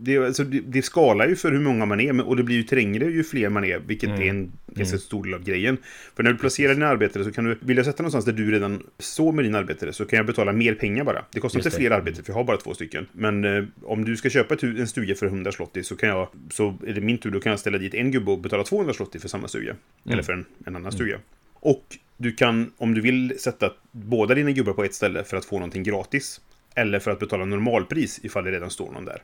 Det, 0.00 0.18
alltså, 0.18 0.44
det, 0.44 0.60
det 0.60 0.82
skalar 0.82 1.28
ju 1.28 1.36
för 1.36 1.52
hur 1.52 1.60
många 1.60 1.86
man 1.86 2.00
är, 2.00 2.26
och 2.28 2.36
det 2.36 2.42
blir 2.42 2.56
ju 2.56 2.62
trängre 2.62 3.04
ju 3.04 3.24
fler 3.24 3.48
man 3.48 3.64
är, 3.64 3.78
vilket 3.78 4.08
Mm. 4.10 4.22
är 4.22 4.26
en 4.30 4.52
ganska 4.66 4.98
stor 4.98 5.24
del 5.24 5.34
av 5.34 5.44
grejen. 5.44 5.76
För 6.16 6.22
när 6.22 6.32
du 6.32 6.38
placerar 6.38 6.74
dina 6.74 6.86
arbetare 6.88 7.24
så 7.24 7.32
kan 7.32 7.44
du, 7.44 7.58
vill 7.60 7.76
jag 7.76 7.86
sätta 7.86 8.02
någonstans 8.02 8.24
där 8.24 8.32
du 8.32 8.50
redan 8.52 8.82
står 8.98 9.32
med 9.32 9.44
dina 9.44 9.58
arbetare 9.58 9.92
så 9.92 10.04
kan 10.04 10.16
jag 10.16 10.26
betala 10.26 10.52
mer 10.52 10.74
pengar 10.74 11.04
bara. 11.04 11.24
Det 11.32 11.40
kostar 11.40 11.58
Just 11.58 11.66
inte 11.66 11.76
det. 11.76 11.80
fler 11.80 11.90
arbetare, 11.90 12.24
för 12.24 12.32
jag 12.32 12.36
har 12.36 12.44
bara 12.44 12.56
två 12.56 12.74
stycken. 12.74 13.06
Men 13.12 13.44
eh, 13.44 13.64
om 13.82 14.04
du 14.04 14.16
ska 14.16 14.30
köpa 14.30 14.54
ett 14.54 14.62
en 14.62 14.88
stuga 14.88 15.14
för 15.14 15.26
100 15.26 15.52
slotty 15.52 15.82
så 15.82 15.96
kan 15.96 16.08
jag, 16.08 16.28
så 16.50 16.78
är 16.86 16.92
det 16.92 17.00
min 17.00 17.18
tur, 17.18 17.30
då 17.30 17.40
kan 17.40 17.50
jag 17.50 17.60
ställa 17.60 17.78
dit 17.78 17.94
en 17.94 18.10
gubbe 18.10 18.30
och 18.30 18.38
betala 18.38 18.64
200 18.64 18.94
slotty 18.94 19.18
för 19.18 19.28
samma 19.28 19.48
stuga. 19.48 19.76
Eller 20.10 20.22
för 20.22 20.32
en, 20.32 20.44
en 20.66 20.76
annan 20.76 20.92
stuga. 20.92 21.18
Och 21.54 21.84
du 22.16 22.32
kan, 22.32 22.72
om 22.76 22.94
du 22.94 23.00
vill, 23.00 23.34
sätta 23.38 23.72
båda 23.92 24.34
dina 24.34 24.50
gubbar 24.50 24.72
på 24.72 24.84
ett 24.84 24.94
ställe 24.94 25.24
för 25.24 25.36
att 25.36 25.44
få 25.44 25.56
någonting 25.56 25.82
gratis. 25.82 26.40
Eller 26.74 26.98
för 26.98 27.10
att 27.10 27.18
betala 27.20 27.44
normalpris 27.44 28.20
ifall 28.22 28.44
det 28.44 28.50
redan 28.50 28.70
står 28.70 28.92
någon 28.92 29.04
där. 29.04 29.22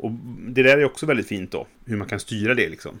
Och 0.00 0.10
det 0.48 0.62
där 0.62 0.78
är 0.78 0.84
också 0.84 1.06
väldigt 1.06 1.28
fint 1.28 1.50
då, 1.50 1.66
hur 1.84 1.96
man 1.96 2.08
kan 2.08 2.20
styra 2.20 2.54
det 2.54 2.68
liksom. 2.68 3.00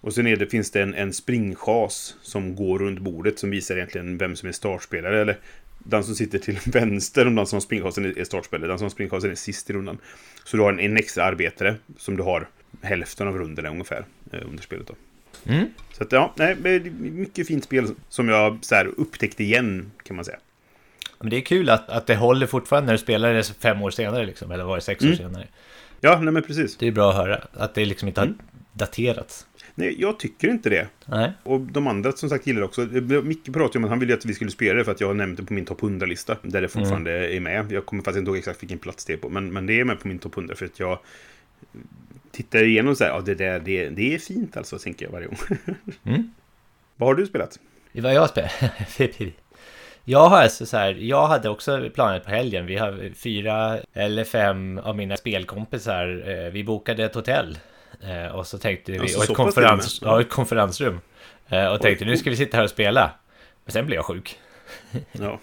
Och 0.00 0.14
sen 0.14 0.26
är 0.26 0.36
det, 0.36 0.46
finns 0.46 0.70
det 0.70 0.82
en, 0.82 0.94
en 0.94 1.12
springchas 1.12 2.16
som 2.22 2.56
går 2.56 2.78
runt 2.78 2.98
bordet 2.98 3.38
som 3.38 3.50
visar 3.50 3.76
egentligen 3.76 4.18
vem 4.18 4.36
som 4.36 4.48
är 4.48 4.52
startspelare. 4.52 5.20
Eller 5.20 5.38
den 5.78 6.04
som 6.04 6.14
sitter 6.14 6.38
till 6.38 6.58
vänster 6.72 7.26
om 7.26 7.34
den 7.34 7.46
som 7.46 7.56
har 7.56 7.60
springchasen 7.60 8.16
är 8.16 8.24
startspelare. 8.24 8.68
Den 8.68 8.78
som 8.78 8.84
har 8.84 8.90
springchasen 8.90 9.30
är 9.30 9.34
sist 9.34 9.70
i 9.70 9.72
rundan. 9.72 9.98
Så 10.44 10.56
du 10.56 10.62
har 10.62 10.72
en, 10.72 10.80
en 10.80 10.96
extra 10.96 11.24
arbetare 11.24 11.76
som 11.98 12.16
du 12.16 12.22
har 12.22 12.48
hälften 12.82 13.28
av 13.28 13.38
rundorna 13.38 13.68
ungefär 13.68 14.04
eh, 14.32 14.40
under 14.48 14.62
spelet 14.62 14.86
då. 14.86 14.94
Mm. 15.52 15.66
Så 15.92 16.04
att 16.04 16.12
ja, 16.12 16.32
nej, 16.36 16.56
det 16.62 16.70
är 16.70 16.80
mycket 17.00 17.46
fint 17.46 17.64
spel 17.64 17.88
som 18.08 18.28
jag 18.28 18.58
så 18.60 18.74
här, 18.74 18.86
upptäckte 18.96 19.44
igen 19.44 19.92
kan 20.02 20.16
man 20.16 20.24
säga. 20.24 20.38
Men 21.20 21.30
det 21.30 21.36
är 21.36 21.40
kul 21.40 21.70
att, 21.70 21.88
att 21.88 22.06
det 22.06 22.16
håller 22.16 22.46
fortfarande 22.46 22.86
när 22.86 22.92
du 22.92 22.98
spelar 22.98 23.34
det 23.34 23.44
fem 23.60 23.82
år 23.82 23.90
senare 23.90 24.26
liksom, 24.26 24.50
eller 24.50 24.64
var 24.64 24.76
det 24.76 24.82
sex 24.82 25.04
år 25.04 25.06
Mm. 25.06 25.18
senare. 25.18 25.46
Ja, 26.04 26.20
nej 26.20 26.32
men 26.32 26.42
precis. 26.42 26.76
Det 26.76 26.86
är 26.86 26.92
bra 26.92 27.10
att 27.10 27.16
höra 27.16 27.44
att 27.52 27.74
det 27.74 27.84
liksom 27.84 28.08
inte 28.08 28.20
har 28.20 28.26
Mm. 28.26 28.38
daterats. 28.72 29.46
Nej, 29.74 29.96
jag 30.00 30.18
tycker 30.18 30.48
inte 30.48 30.70
det. 30.70 30.88
Nej. 31.06 31.32
Och 31.42 31.60
de 31.60 31.86
andra 31.86 32.12
som 32.12 32.28
sagt 32.28 32.46
gillar 32.46 32.60
det 32.60 32.66
också. 32.66 32.80
Micke 33.24 33.52
pratade 33.52 33.78
om 33.78 33.84
att 33.84 33.90
han 33.90 33.98
ville 33.98 34.14
att 34.14 34.24
vi 34.24 34.34
skulle 34.34 34.50
spela 34.50 34.78
det 34.78 34.84
för 34.84 34.92
att 34.92 35.00
jag 35.00 35.08
har 35.08 35.14
nämnt 35.14 35.36
det 35.38 35.44
på 35.44 35.54
min 35.54 35.64
topp 35.64 35.80
100-lista. 35.80 36.36
Där 36.42 36.62
det 36.62 36.68
fortfarande 36.68 37.34
är 37.36 37.40
med. 37.40 37.72
Jag 37.72 37.86
kommer 37.86 38.02
faktiskt 38.02 38.18
inte 38.18 38.28
ihåg 38.30 38.38
exakt 38.38 38.62
vilken 38.62 38.78
plats 38.78 39.04
det 39.04 39.12
är 39.12 39.16
på. 39.16 39.28
Men, 39.28 39.52
men 39.52 39.66
det 39.66 39.80
är 39.80 39.84
med 39.84 40.00
på 40.00 40.08
min 40.08 40.18
topp 40.18 40.36
100 40.36 40.54
för 40.54 40.66
att 40.66 40.78
jag 40.80 40.98
tittar 42.30 42.62
igenom 42.64 42.96
så 42.96 43.04
här. 43.04 43.10
Ja, 43.10 43.20
det 43.20 43.34
där, 43.34 43.60
det, 43.60 43.88
det 43.88 44.14
är 44.14 44.18
fint 44.18 44.56
alltså, 44.56 44.78
tänker 44.78 45.04
jag 45.06 45.12
varje 45.12 45.26
gång. 45.26 45.38
Mm. 46.04 46.32
Vad 46.96 47.08
har 47.08 47.14
du 47.14 47.26
spelat? 47.26 47.58
Vad 47.92 48.14
jag 48.14 48.30
spelar? 48.30 48.52
jag 50.04 50.28
har 50.28 50.38
alltså 50.42 50.66
så 50.66 50.76
här, 50.76 50.94
jag 50.94 51.26
hade 51.26 51.48
också 51.48 51.90
planerat 51.94 52.24
på 52.24 52.30
helgen. 52.30 52.66
Vi 52.66 52.76
har 52.76 53.14
fyra 53.14 53.78
eller 53.92 54.24
fem 54.24 54.78
av 54.78 54.96
mina 54.96 55.16
spelkompisar. 55.16 56.24
eh, 56.28 56.50
Vi 56.52 56.64
bokade 56.64 57.04
ett 57.04 57.14
hotell. 57.14 57.58
eh, 58.02 58.34
Och 58.34 58.46
så 58.46 58.58
tänkte 58.58 58.92
vi, 58.92 58.98
Alltså, 58.98 59.18
och 59.18 59.24
ett, 59.24 59.34
konferens, 59.36 60.00
ja, 60.02 60.20
ett 60.20 60.30
konferensrum. 60.30 61.00
Eh, 61.48 61.66
Och 61.66 61.80
tänkte 61.80 62.04
nu 62.04 62.16
ska 62.16 62.30
vi 62.30 62.36
sitta 62.36 62.56
här 62.56 62.64
och 62.64 62.70
spela. 62.70 63.10
Men 63.64 63.72
sen 63.72 63.86
blev 63.86 63.96
jag 63.96 64.04
sjuk. 64.04 64.38
Ja. 65.12 65.40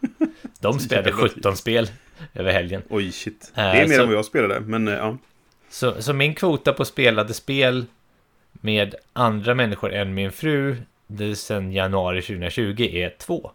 De 0.60 0.78
spelade 0.78 1.08
Jävlar. 1.10 1.28
17 1.28 1.56
spel 1.56 1.90
över 2.34 2.52
helgen. 2.52 2.82
Oj, 2.88 3.12
shit. 3.12 3.52
Det 3.54 3.60
är 3.60 3.88
mer 3.88 3.96
så- 3.96 4.02
än 4.02 4.08
vad 4.08 4.16
jag 4.16 4.24
spelade. 4.24 4.60
Men 4.60 4.86
ja. 4.86 5.16
Så, 5.70 6.02
så 6.02 6.12
min 6.12 6.34
kvota 6.34 6.72
på 6.72 6.84
spelade 6.84 7.34
spel 7.34 7.84
med 8.52 8.94
andra 9.12 9.54
människor 9.54 9.92
än 9.92 10.14
min 10.14 10.32
fru 10.32 10.76
det 11.06 11.36
sen 11.36 11.72
januari 11.72 12.22
2020 12.22 12.82
är 12.92 13.14
två. 13.18 13.50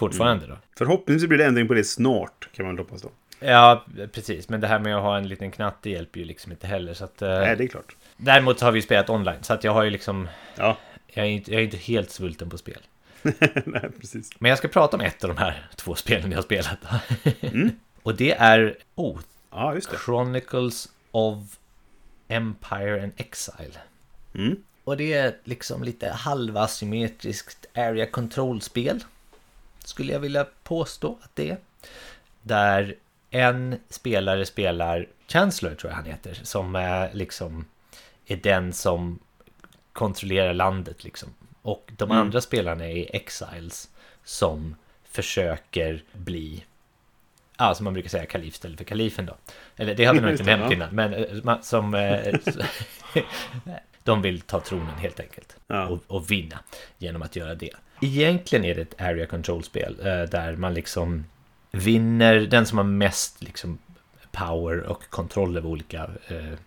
Fortfarande 0.00 0.46
då. 0.46 0.56
Förhoppningsvis 0.78 1.28
blir 1.28 1.38
det 1.38 1.44
ändring 1.44 1.68
på 1.68 1.74
det 1.74 1.84
snart, 1.84 2.48
kan 2.52 2.66
man 2.66 2.78
hoppas 2.78 3.02
då. 3.02 3.10
Ja, 3.40 3.84
precis. 4.12 4.48
Men 4.48 4.60
det 4.60 4.66
här 4.66 4.78
med 4.78 4.96
att 4.96 5.02
ha 5.02 5.16
en 5.16 5.28
liten 5.28 5.50
knatte 5.50 5.90
hjälper 5.90 6.20
ju 6.20 6.26
liksom 6.26 6.52
inte 6.52 6.66
heller. 6.66 6.94
Så 6.94 7.04
att, 7.04 7.22
eh, 7.22 7.28
Nej, 7.28 7.56
det 7.56 7.64
är 7.64 7.68
klart. 7.68 7.96
Däremot 8.16 8.60
har 8.60 8.72
vi 8.72 8.82
spelat 8.82 9.10
online. 9.10 9.42
Så 9.42 9.52
att 9.52 9.64
jag 9.64 9.72
har 9.72 9.82
ju 9.82 9.90
liksom... 9.90 10.28
Ja, 10.56 10.76
Jag 11.06 11.26
är, 11.26 11.30
inte, 11.30 11.50
jag 11.52 11.60
är 11.60 11.64
inte 11.64 11.76
helt 11.76 12.10
svulten 12.10 12.50
på 12.50 12.58
spel. 12.58 12.80
nej, 13.64 13.90
precis. 14.00 14.30
Men 14.38 14.48
jag 14.48 14.58
ska 14.58 14.68
prata 14.68 14.96
om 14.96 15.00
ett 15.00 15.24
av 15.24 15.28
de 15.28 15.36
här 15.38 15.68
två 15.76 15.94
spelen 15.94 16.30
jag 16.30 16.38
har 16.38 16.42
spelat. 16.42 16.78
Mm. 17.40 17.70
Och 18.02 18.14
det 18.14 18.32
är 18.32 18.76
oh, 18.94 19.18
Ja, 19.50 19.74
just 19.74 19.90
det. 19.90 19.96
Chronicles 19.96 20.88
of 21.10 21.38
Empire 22.28 23.02
and 23.02 23.12
Exile. 23.16 23.78
Mm. 24.34 24.56
Och 24.84 24.96
det 24.96 25.12
är 25.12 25.34
liksom 25.44 25.82
lite 25.82 26.08
halvasymmetriskt 26.10 27.66
area 27.74 28.06
control-spel. 28.06 29.04
Skulle 29.84 30.12
jag 30.12 30.20
vilja 30.20 30.46
påstå 30.62 31.18
att 31.22 31.30
det 31.36 31.50
är. 31.50 31.58
Där 32.42 32.94
en 33.30 33.76
spelare 33.88 34.46
spelar 34.46 35.06
Chancellor, 35.28 35.74
tror 35.74 35.90
jag 35.90 35.96
han 35.96 36.04
heter. 36.06 36.38
Som 36.42 36.74
är 36.76 37.10
liksom 37.12 37.64
är 38.26 38.36
den 38.36 38.72
som 38.72 39.18
kontrollerar 39.92 40.54
landet 40.54 41.04
liksom. 41.04 41.28
Och 41.62 41.90
de 41.96 42.04
Mm. 42.10 42.16
andra 42.22 42.40
spelarna 42.40 42.84
är 42.88 43.16
Exiles 43.16 43.88
som 44.24 44.76
försöker 45.04 46.02
bli 46.12 46.64
Ja, 47.58 47.74
som 47.74 47.84
man 47.84 47.92
brukar 47.92 48.08
säga 48.08 48.26
kalif 48.26 48.54
istället 48.54 48.78
för 48.78 48.84
kalifen 48.84 49.26
då. 49.26 49.36
Eller 49.76 49.94
det 49.94 50.04
har 50.04 50.14
vi 50.14 50.20
nog 50.20 50.30
inte 50.30 50.42
nämnt 50.56 50.72
innan, 50.72 50.94
men 50.94 51.14
eh, 51.14 51.60
som... 51.60 51.94
de 54.04 54.22
vill 54.22 54.40
ta 54.40 54.60
tronen 54.60 54.94
helt 54.98 55.20
enkelt. 55.20 55.56
Ja. 55.66 55.86
Och, 55.88 56.00
och 56.06 56.30
vinna 56.30 56.58
genom 56.98 57.22
att 57.22 57.36
göra 57.36 57.54
det. 57.54 57.70
Egentligen 58.00 58.64
är 58.64 58.74
det 58.74 58.80
ett 58.82 59.00
area 59.00 59.26
control-spel 59.26 59.96
eh, 60.00 60.22
där 60.22 60.56
man 60.56 60.74
liksom 60.74 61.24
vinner, 61.70 62.40
den 62.40 62.66
som 62.66 62.78
har 62.78 62.84
mest 62.84 63.42
liksom 63.42 63.78
power 64.32 64.80
och 64.82 65.02
kontroll 65.10 65.56
över 65.56 65.68
olika 65.68 66.10
eh, 66.28 66.58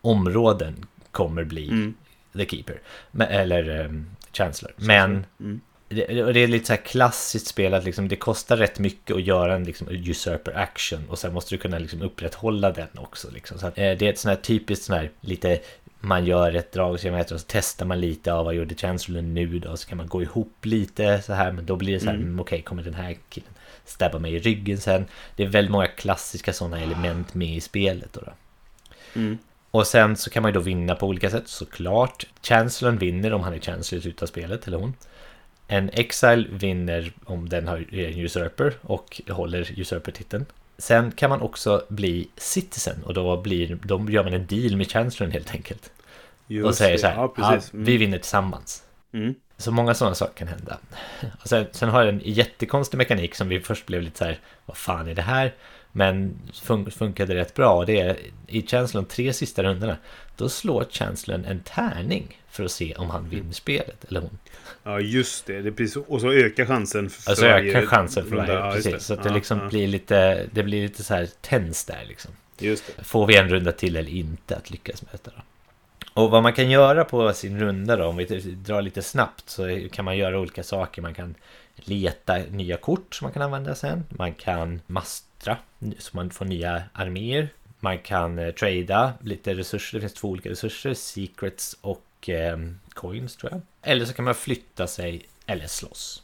områden 0.00 0.86
kommer 1.10 1.44
bli 1.44 1.68
Mm. 1.68 1.94
the 2.32 2.46
keeper. 2.46 2.80
Men, 3.10 3.28
eller 3.28 3.80
eh, 3.84 3.90
chancellor. 4.32 4.72
Men 4.76 5.26
Mm. 5.40 5.60
Det, 5.88 6.24
och 6.24 6.34
det 6.34 6.40
är 6.40 6.48
lite 6.48 6.66
så 6.66 6.72
här 6.72 6.80
klassiskt 6.80 7.46
spel 7.46 7.74
att 7.74 7.84
liksom 7.84 8.08
det 8.08 8.16
kostar 8.16 8.56
rätt 8.56 8.78
mycket 8.78 9.16
att 9.16 9.22
göra 9.22 9.54
en 9.54 9.64
liksom 9.64 9.88
usurper 9.90 10.52
action 10.58 11.08
och 11.08 11.18
sen 11.18 11.32
måste 11.34 11.54
du 11.54 11.58
kunna 11.58 11.78
liksom 11.78 12.02
upprätthålla 12.02 12.70
den 12.70 12.88
också. 12.98 13.30
Liksom. 13.30 13.58
Så 13.58 13.66
att, 13.66 13.78
eh, 13.78 13.92
det 13.92 14.02
är 14.02 14.10
ett 14.10 14.18
sånt 14.18 14.36
här 14.36 14.42
typiskt 14.42 14.84
sån 14.84 14.96
här 14.96 15.10
lite 15.20 15.60
man 16.00 16.24
gör 16.24 16.54
ett 16.54 16.72
drag 16.72 16.92
och 16.92 17.00
så 17.00 17.38
testar 17.46 17.86
man 17.86 18.00
lite 18.00 18.32
av 18.32 18.44
vad 18.44 18.54
gjorde 18.54 18.74
Chancellor 18.74 19.22
nu 19.22 19.58
då 19.58 19.76
så 19.76 19.88
kan 19.88 19.98
man 19.98 20.06
gå 20.06 20.22
ihop 20.22 20.56
lite 20.62 21.22
så 21.22 21.32
här 21.32 21.52
men 21.52 21.66
då 21.66 21.76
blir 21.76 21.92
det 21.92 22.00
så 22.00 22.06
här 22.06 22.14
Mm. 22.14 22.26
mm. 22.26 22.40
okej 22.40 22.62
kommer 22.62 22.82
den 22.82 22.94
här 22.94 23.16
killen 23.28 23.50
stabba 23.84 24.18
mig 24.18 24.34
i 24.34 24.38
ryggen 24.38 24.78
sen. 24.78 25.06
Det 25.36 25.42
är 25.42 25.46
väldigt 25.46 25.72
många 25.72 25.86
klassiska 25.86 26.52
sådana 26.52 26.80
element 26.80 27.34
med 27.34 27.56
i 27.56 27.60
spelet 27.60 28.12
då. 28.12 28.20
då. 28.20 28.32
Mm. 29.14 29.38
Och 29.70 29.86
sen 29.86 30.16
så 30.16 30.30
kan 30.30 30.42
man 30.42 30.50
ju 30.50 30.54
då 30.54 30.60
vinna 30.60 30.94
på 30.94 31.06
olika 31.06 31.30
sätt 31.30 31.48
såklart. 31.48 32.26
Chancellorn 32.42 32.98
vinner 32.98 33.32
om 33.32 33.40
han 33.40 33.54
är 33.54 33.58
Chancellor 33.58 34.06
utav 34.06 34.26
spelet, 34.26 34.66
eller 34.66 34.78
hon. 34.78 34.94
En 35.70 35.90
Exile 35.92 36.46
vinner 36.50 37.12
om 37.24 37.48
den 37.48 37.68
har 37.68 37.94
en 37.94 38.18
Usurper 38.18 38.74
och 38.80 39.20
håller 39.28 39.80
Usurper-titeln. 39.80 40.46
Sen 40.78 41.12
kan 41.12 41.30
man 41.30 41.40
också 41.40 41.84
bli 41.88 42.28
Citizen 42.36 43.02
och 43.04 43.14
då, 43.14 43.36
blir, 43.36 43.78
då 43.82 44.10
gör 44.10 44.24
man 44.24 44.34
en 44.34 44.46
deal 44.46 44.76
med 44.76 44.90
Chancellorn 44.90 45.32
helt 45.32 45.50
enkelt. 45.50 45.92
Just 46.46 46.66
och 46.66 46.74
säger 46.74 46.92
det. 46.92 46.98
så 46.98 47.06
här, 47.06 47.14
Ja, 47.14 47.32
ja, 47.36 47.52
precis. 47.52 47.72
Mm. 47.72 47.84
vi 47.84 47.96
vinner 47.96 48.18
tillsammans. 48.18 48.82
Mm. 49.12 49.34
Så 49.56 49.72
många 49.72 49.94
sådana 49.94 50.14
saker 50.14 50.34
kan 50.34 50.48
hända. 50.48 50.78
Och 51.42 51.48
sen, 51.48 51.66
sen 51.72 51.88
har 51.88 52.00
jag 52.00 52.08
en 52.08 52.20
jättekonstig 52.24 52.98
mekanik 52.98 53.34
som 53.34 53.48
vi 53.48 53.60
först 53.60 53.86
blev 53.86 54.02
lite 54.02 54.18
så 54.18 54.24
här, 54.24 54.38
vad 54.66 54.76
fan 54.76 55.08
är 55.08 55.14
det 55.14 55.22
här? 55.22 55.54
Men 55.92 56.38
fun 56.62 56.90
funkade 56.90 57.34
rätt 57.34 57.54
bra. 57.54 57.74
Och 57.74 57.86
det 57.86 58.00
är 58.00 58.16
i 58.46 58.66
Chancellorn 58.66 59.04
tre 59.06 59.32
sista 59.32 59.62
rundorna. 59.62 59.96
Då 60.36 60.48
slår 60.48 60.84
Chancellorn 60.90 61.44
en 61.44 61.60
tärning 61.60 62.40
för 62.50 62.64
att 62.64 62.70
se 62.70 62.94
om 62.94 63.10
han 63.10 63.28
vinner 63.28 63.52
spelet, 63.52 64.04
eller 64.08 64.20
hon. 64.20 64.38
Ja, 64.82 65.00
just 65.00 65.46
det. 65.46 65.62
det 65.62 65.72
precis. 65.72 65.96
Och 65.96 66.20
så 66.20 66.32
ökar 66.32 66.64
chansen 66.66 67.10
för 67.10 67.30
Alltså 67.30 67.46
varje 67.46 67.70
ökar 67.70 67.86
chansen 67.86 68.24
för 68.24 68.30
runda. 68.36 68.46
varje, 68.54 68.66
Ja, 68.68 68.74
just 68.74 68.86
precis. 68.90 69.06
Så 69.06 69.14
att 69.14 69.22
det 69.22 69.28
Ja, 69.28 69.34
liksom 69.34 69.58
ja. 69.58 69.68
blir 69.68 69.86
lite, 69.88 70.46
det 70.52 70.62
blir 70.62 70.82
lite 70.82 71.04
så 71.04 71.14
här 71.14 71.28
tens 71.40 71.84
där 71.84 72.04
liksom. 72.08 72.30
Just 72.58 72.84
det. 72.96 73.04
Får 73.04 73.26
vi 73.26 73.36
en 73.36 73.48
runda 73.48 73.72
till 73.72 73.96
eller 73.96 74.10
inte 74.10 74.56
att 74.56 74.70
lyckas 74.70 75.02
med 75.02 75.08
detta 75.12 75.30
då? 75.36 75.42
Och 76.22 76.30
vad 76.30 76.42
man 76.42 76.52
kan 76.52 76.70
göra 76.70 77.04
på 77.04 77.32
sin 77.32 77.60
runda 77.60 77.96
då, 77.96 78.04
om 78.04 78.16
vi 78.16 78.24
drar 78.64 78.82
lite 78.82 79.02
snabbt, 79.02 79.50
så 79.50 79.88
kan 79.92 80.04
man 80.04 80.16
göra 80.16 80.40
olika 80.40 80.62
saker. 80.62 81.02
Man 81.02 81.14
kan 81.14 81.34
leta 81.84 82.38
nya 82.38 82.76
kort 82.76 83.14
som 83.14 83.24
man 83.24 83.32
kan 83.32 83.42
använda 83.42 83.74
sen. 83.74 84.04
Man 84.08 84.34
kan 84.34 84.80
mastra, 84.86 85.56
så 85.98 86.16
man 86.16 86.30
får 86.30 86.44
nya 86.44 86.82
arméer. 86.92 87.48
Man 87.80 87.98
kan 87.98 88.38
eh, 88.38 88.50
trada 88.50 89.12
lite 89.22 89.54
resurser, 89.54 89.98
det 89.98 90.00
finns 90.00 90.14
två 90.14 90.28
olika 90.28 90.50
resurser, 90.50 90.94
secrets 90.94 91.76
och 91.80 92.28
eh, 92.28 92.58
coins 92.88 93.36
tror 93.36 93.52
jag. 93.52 93.60
Eller 93.82 94.04
så 94.04 94.12
kan 94.12 94.24
man 94.24 94.34
flytta 94.34 94.86
sig 94.86 95.22
eller 95.46 95.66
slåss. 95.66 96.22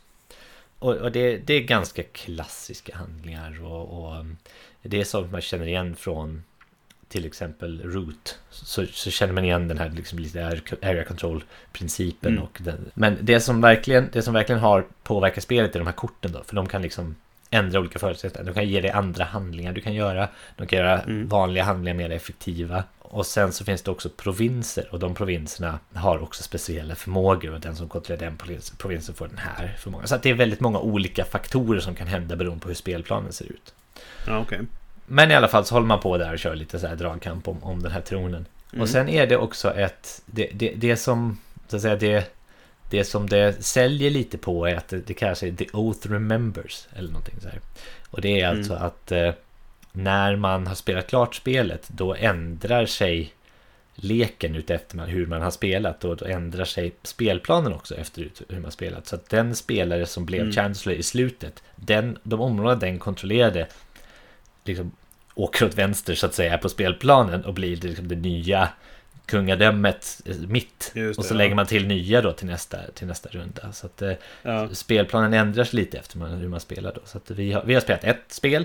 Och, 0.78 0.94
och 0.94 1.12
det, 1.12 1.36
det 1.36 1.54
är 1.54 1.60
ganska 1.60 2.02
klassiska 2.02 2.96
handlingar 2.96 3.64
och, 3.64 4.04
och 4.04 4.16
ehm, 4.16 4.36
det 4.82 5.00
är 5.00 5.04
sånt 5.04 5.32
man 5.32 5.40
känner 5.40 5.66
igen 5.66 5.96
från 5.96 6.44
till 7.14 7.26
exempel 7.26 7.82
Root 7.84 8.38
så, 8.50 8.86
så 8.86 9.10
känner 9.10 9.32
man 9.32 9.44
igen 9.44 9.68
den 9.68 9.78
här 9.78 9.90
liksom 9.90 10.18
lite 10.18 10.46
area 10.82 11.04
control 11.04 11.44
principen 11.72 12.32
Mm. 12.32 12.42
och 12.44 12.58
den. 12.60 12.90
Men 12.94 13.18
det 13.20 13.40
som 13.40 13.60
verkligen 13.60 14.08
det 14.12 14.22
som 14.22 14.34
verkligen 14.34 14.60
har 14.60 14.86
påverkat 15.02 15.44
spelet 15.44 15.74
är 15.74 15.78
de 15.78 15.86
här 15.86 15.92
korten 15.92 16.32
då 16.32 16.42
för 16.44 16.56
de 16.56 16.66
kan 16.68 16.82
liksom 16.82 17.14
ändra 17.50 17.80
olika 17.80 17.98
förutsättningar. 17.98 18.46
De 18.46 18.54
kan 18.54 18.68
ge 18.68 18.80
dig 18.80 18.90
andra 18.90 19.24
handlingar 19.24 19.72
du 19.72 19.80
kan 19.80 19.94
göra. 19.94 20.28
De 20.56 20.66
kan 20.66 20.78
göra 20.78 21.00
Mm. 21.00 21.28
vanliga 21.28 21.64
handlingar 21.64 21.96
mer 21.96 22.10
effektiva. 22.10 22.84
Och 22.98 23.26
sen 23.26 23.52
så 23.52 23.64
finns 23.64 23.82
det 23.82 23.90
också 23.90 24.08
provinser 24.08 24.88
och 24.90 24.98
de 24.98 25.14
provinserna 25.14 25.78
har 25.94 26.18
också 26.22 26.42
speciella 26.42 26.94
förmågor 26.94 27.54
och 27.54 27.60
den 27.60 27.76
som 27.76 27.88
kontrollerar 27.88 28.30
den 28.30 28.38
provins- 28.38 28.76
provinsen 28.78 29.14
får 29.14 29.28
den 29.28 29.38
här 29.38 29.76
förmågan. 29.78 30.08
Så 30.08 30.16
det 30.16 30.30
är 30.30 30.34
väldigt 30.34 30.60
många 30.60 30.78
olika 30.78 31.24
faktorer 31.24 31.80
som 31.80 31.94
kan 31.94 32.06
hända 32.06 32.36
beroende 32.36 32.60
på 32.62 32.68
hur 32.68 32.74
spelplanen 32.74 33.32
ser 33.32 33.44
ut. 33.44 33.74
Ja, 34.26 34.38
okej. 34.38 34.60
Men 35.06 35.30
i 35.30 35.34
alla 35.34 35.48
fall 35.48 35.64
så 35.64 35.74
håller 35.74 35.86
man 35.86 36.00
på 36.00 36.18
där 36.18 36.32
och 36.32 36.38
kör 36.38 36.54
lite 36.54 36.78
så 36.78 36.86
här 36.86 36.96
dragkamp 36.96 37.48
om, 37.48 37.64
om 37.64 37.82
den 37.82 37.92
här 37.92 38.00
tronen. 38.00 38.46
Mm. 38.72 38.82
Och 38.82 38.88
sen 38.88 39.08
är 39.08 39.26
det 39.26 39.36
också 39.36 39.74
ett, 39.74 40.22
det, 40.26 40.50
det, 40.54 40.72
det 40.76 40.96
som, 40.96 41.38
så 41.68 41.76
att 41.76 41.82
säga, 41.82 41.96
det, 41.96 42.34
det 42.90 43.04
som 43.04 43.28
det 43.28 43.64
säljer 43.64 44.10
lite 44.10 44.38
på 44.38 44.66
är 44.66 44.76
att 44.76 44.88
det, 44.88 45.06
det 45.06 45.14
kallas 45.14 45.40
The 45.40 45.66
Oath 45.72 46.08
Remembers, 46.08 46.86
eller 46.96 47.08
någonting 47.08 47.40
så 47.42 47.48
här. 47.48 47.60
Och 48.10 48.20
det 48.20 48.40
är 48.40 48.48
alltså 48.48 48.72
Mm. 48.72 48.86
att 48.86 49.12
eh, 49.12 49.32
när 49.92 50.36
man 50.36 50.66
har 50.66 50.74
spelat 50.74 51.06
klart 51.06 51.34
spelet 51.34 51.88
då 51.88 52.14
ändrar 52.14 52.86
sig 52.86 53.34
leken 53.94 54.56
utefter 54.56 55.06
hur 55.06 55.26
man 55.26 55.42
har 55.42 55.50
spelat 55.50 56.04
och 56.04 56.16
då 56.16 56.24
ändrar 56.24 56.64
sig 56.64 56.92
spelplanen 57.02 57.72
också 57.72 57.94
efter 57.94 58.30
hur 58.48 58.60
man 58.60 58.70
spelat. 58.70 59.06
Så 59.06 59.14
att 59.14 59.28
den 59.28 59.54
spelare 59.54 60.06
som 60.06 60.24
blev 60.24 60.40
mm. 60.40 60.52
Chancellor 60.52 60.98
i 60.98 61.02
slutet, 61.02 61.62
den, 61.76 62.18
de 62.22 62.40
områden 62.40 62.78
den 62.78 62.98
kontrollerade 62.98 63.66
liksom 64.64 64.92
åker 65.34 65.66
åt 65.66 65.74
vänster 65.74 66.14
så 66.14 66.26
att 66.26 66.34
säga 66.34 66.58
på 66.58 66.68
spelplanen 66.68 67.44
och 67.44 67.54
blir 67.54 67.76
liksom 67.76 68.08
det 68.08 68.16
nya 68.16 68.68
kungadömet 69.26 70.20
eh, 70.24 70.36
mitt. 70.36 70.90
Det, 70.94 71.18
och 71.18 71.24
så 71.24 71.34
ja. 71.34 71.38
lägger 71.38 71.54
man 71.54 71.66
till 71.66 71.86
nya 71.86 72.22
då 72.22 72.32
till 72.32 72.46
nästa, 72.46 72.78
till 72.94 73.06
nästa 73.06 73.28
runda. 73.28 73.72
Så 73.72 73.86
att 73.86 74.02
eh, 74.02 74.12
ja. 74.42 74.68
spelplanen 74.72 75.34
ändras 75.34 75.72
lite 75.72 75.98
efter 75.98 76.18
man, 76.18 76.30
hur 76.30 76.48
man 76.48 76.60
spelar 76.60 76.92
då. 76.94 77.00
Så 77.04 77.18
att 77.18 77.30
vi, 77.30 77.52
har, 77.52 77.64
vi 77.64 77.74
har 77.74 77.80
spelat 77.80 78.04
ett 78.04 78.24
spel 78.28 78.64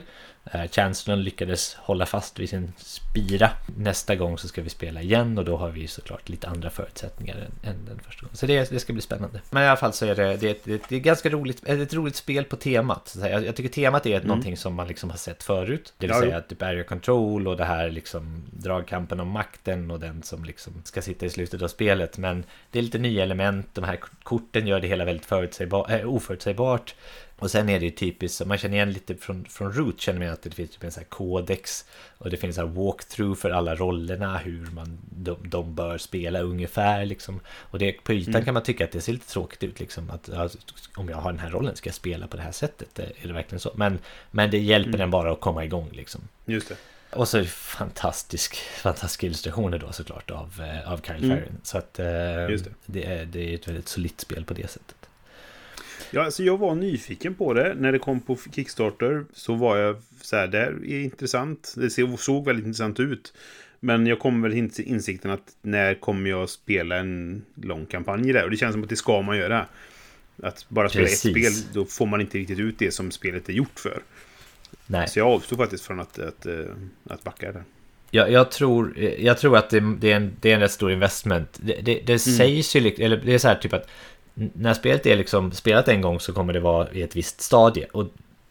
Chancellorn 0.72 1.24
lyckades 1.24 1.76
hålla 1.76 2.06
fast 2.06 2.40
vid 2.40 2.50
sin 2.50 2.74
spira. 2.78 3.52
Nästa 3.78 4.16
gång 4.16 4.38
så 4.38 4.48
ska 4.48 4.62
vi 4.62 4.70
spela 4.70 5.02
igen 5.02 5.38
och 5.38 5.46
då 5.46 5.58
har 5.58 5.70
vi 5.70 5.88
såklart 5.88 6.30
lite 6.30 6.48
andra 6.48 6.70
förutsättningar 6.70 7.36
än, 7.36 7.70
än 7.70 7.86
den 7.86 8.00
första 8.00 8.22
gången. 8.22 8.36
Så 8.36 8.46
det, 8.46 8.70
det 8.70 8.80
ska 8.80 8.94
bli 8.94 9.02
spännande. 9.02 9.42
Men 9.50 9.64
i 9.64 9.68
alla 9.68 9.78
fall 9.78 9.94
så 9.94 10.06
är 10.06 10.16
det, 10.16 10.38
det, 10.38 10.66
det, 10.66 10.82
det 10.90 10.96
är 10.96 11.00
ganska 11.00 11.30
roligt, 11.30 11.70
ett 11.70 11.94
roligt 11.94 12.16
spel 12.16 12.44
på 12.44 12.56
temat. 12.56 13.16
Jag, 13.22 13.46
jag 13.46 13.56
tycker 13.56 13.70
temat 13.70 14.06
är 14.06 14.16
mm. 14.16 14.28
någonting 14.28 14.58
som 14.58 14.74
man 14.74 14.88
liksom 14.88 15.10
har 15.10 15.18
sett 15.18 15.44
förut. 15.44 15.94
Det 15.98 16.08
vill 16.08 16.16
ja, 16.16 16.22
säga 16.22 16.38
att 16.38 16.50
typ 16.50 16.62
area 16.62 16.84
control 16.84 17.48
och 17.48 17.58
det 17.58 17.66
här 17.66 17.90
liksom 17.90 18.44
dragkampen 18.52 19.20
om 19.20 19.28
makten 19.28 19.92
och 19.92 20.00
den 20.00 20.24
som 20.24 20.44
liksom 20.44 20.74
ska 20.84 21.02
sitta 21.02 21.26
i 21.26 21.30
slutet 21.30 21.62
av 21.62 21.68
spelet. 21.68 22.18
Men 22.18 22.44
det 22.72 22.80
är 22.80 22.84
lite 22.84 22.98
nya 22.98 23.24
element, 23.24 23.68
de 23.74 23.84
här 23.84 24.00
korten 24.24 24.68
gör 24.68 24.80
det 24.80 24.88
hela 24.88 25.06
väldigt 25.06 25.26
förutsägbar, 25.26 25.92
äh, 25.92 26.14
oförutsägbart. 26.14 26.96
Och 27.40 27.52
sen 27.52 27.70
är 27.70 27.80
det 27.80 27.86
ju 27.86 27.92
typiskt, 27.92 28.46
man 28.46 28.58
känner 28.58 28.76
igen 28.76 28.92
lite 28.92 29.16
från, 29.16 29.46
från 29.46 29.74
Root 29.74 30.02
känner 30.02 30.20
man 30.20 30.30
att 30.30 30.42
det 30.42 30.52
finns 30.52 30.72
typ 30.72 30.84
en 30.84 30.92
sån 30.92 31.02
här 31.02 31.10
kodex 31.10 31.86
och 32.18 32.30
det 32.30 32.38
finns 32.38 32.58
en 32.58 32.74
walkthrough 32.74 33.40
för 33.40 33.50
alla 33.50 33.76
rollerna, 33.76 34.38
hur 34.38 34.68
man, 34.72 34.98
de, 35.12 35.38
de 35.44 35.76
bör 35.76 35.98
spela 35.98 36.42
ungefär 36.42 37.06
liksom. 37.06 37.40
Och 37.48 37.80
det, 37.80 37.92
på 37.92 38.14
ytan 38.14 38.34
mm. 38.34 38.46
kan 38.46 38.54
man 38.54 38.64
tycka 38.64 38.84
att 38.84 38.92
det 38.92 39.02
ser 39.02 39.14
lite 39.14 39.28
tråkigt 39.28 39.64
ut 39.64 39.80
liksom, 39.80 40.10
att 40.10 40.30
alltså, 40.34 40.58
om 40.96 41.10
jag 41.10 41.18
har 41.18 41.32
den 41.32 41.40
här 41.40 41.50
rollen 41.50 41.76
ska 41.76 41.88
jag 41.88 41.96
spela 41.96 42.28
på 42.28 42.38
det 42.38 42.44
här 42.44 42.52
sättet, 42.52 43.00
är 43.00 43.28
det 43.28 43.34
verkligen 43.34 43.60
så? 43.60 43.72
Men, 43.76 44.00
men 44.32 44.52
det 44.52 44.60
hjälper 44.60 44.90
mm. 44.90 45.00
den 45.00 45.12
bara 45.12 45.32
att 45.32 45.40
komma 45.40 45.66
igång 45.66 45.90
liksom. 45.92 46.22
Just 46.46 46.70
det. 46.70 46.76
Och 47.12 47.28
så 47.28 47.38
är 47.38 47.42
det 47.42 47.48
fantastisk, 47.48 48.56
fantastiska 48.56 49.26
illustrationer 49.26 49.78
då 49.78 49.92
såklart 49.92 50.32
av, 50.32 50.62
eh, 50.62 50.92
av 50.92 51.02
Kyle 51.02 51.24
mm. 51.24 51.30
Farren. 51.30 51.58
Så 51.64 51.78
att 51.78 52.00
eh, 52.00 52.06
det. 52.06 52.64
Det, 52.86 53.06
är, 53.06 53.26
det 53.26 53.52
är 53.52 53.56
ett 53.56 53.68
väldigt 53.68 53.88
solitt 53.88 54.22
spel 54.22 54.46
på 54.46 54.54
det 54.54 54.70
sättet. 54.72 54.96
Ja, 56.12 56.24
alltså 56.24 56.44
jag 56.44 56.58
var 56.58 56.76
nyfiken 56.76 57.36
på 57.36 57.54
det. 57.54 57.76
När 57.78 57.92
det 57.92 58.00
kom 58.00 58.20
på 58.20 58.38
Kickstarter 58.56 59.26
så 59.34 59.54
var 59.54 59.78
jag 59.78 59.96
så 60.22 60.36
här, 60.36 60.48
det 60.48 60.58
är 60.58 61.04
intressant. 61.04 61.74
Det 61.78 61.90
såg 62.18 62.46
väldigt 62.46 62.66
intressant 62.66 63.00
ut. 63.00 63.34
Men 63.80 64.08
jag 64.08 64.20
kom 64.20 64.42
väl 64.42 64.70
till 64.70 64.86
insikten 64.86 65.32
att 65.32 65.56
när 65.62 65.94
kommer 65.96 66.30
jag 66.30 66.50
spela 66.50 66.96
en 66.96 67.42
lång 67.56 67.86
kampanj 67.86 68.34
där? 68.34 68.44
Och 68.44 68.52
det 68.52 68.58
känns 68.58 68.74
som 68.74 68.84
att 68.84 68.90
det 68.90 68.96
ska 68.96 69.22
man 69.22 69.38
göra. 69.38 69.66
Att 70.44 70.66
bara 70.70 70.90
spela 70.90 71.06
Precis. 71.06 71.26
ett 71.26 71.32
spel, 71.32 71.74
då 71.74 71.86
får 71.86 72.06
man 72.06 72.22
inte 72.22 72.38
riktigt 72.38 72.60
ut 72.60 72.80
det 72.80 72.92
som 72.92 73.12
spelet 73.12 73.50
är 73.50 73.54
gjort 73.54 73.80
för. 73.80 74.02
Nej. 74.88 75.08
Så 75.08 75.20
jag 75.20 75.28
avstod 75.28 75.58
faktiskt 75.58 75.86
från 75.86 76.00
att, 76.00 76.20
att, 76.20 76.46
att, 76.46 76.68
att 77.10 77.24
backa 77.24 77.52
där. 77.52 77.64
Jag, 78.12 78.32
jag, 78.32 78.52
tror, 78.52 79.00
jag 79.00 79.38
tror 79.38 79.58
att 79.58 79.70
det, 79.70 79.96
det, 80.00 80.12
är 80.12 80.16
en, 80.16 80.32
det 80.42 80.52
är 80.52 80.56
en 80.56 80.60
rätt 80.60 80.72
stor 80.72 80.92
investment. 80.92 81.60
Det, 81.62 81.74
det, 81.74 81.94
det 81.94 82.10
mm. 82.10 82.20
sägs 82.20 82.76
ju, 82.76 82.88
eller 82.88 83.18
det 83.18 83.34
är 83.34 83.38
så 83.38 83.48
här 83.48 83.56
typ 83.56 83.74
att 83.74 83.90
när 84.54 84.74
spelet 84.74 85.06
är 85.06 85.16
liksom 85.16 85.52
spelat 85.52 85.88
en 85.88 86.02
gång 86.02 86.20
så 86.20 86.34
kommer 86.34 86.54
det 86.54 86.60
vara 86.60 86.92
i 86.92 87.02
ett 87.02 87.16
visst 87.16 87.42
stadie. 87.42 87.86
Och 87.92 88.08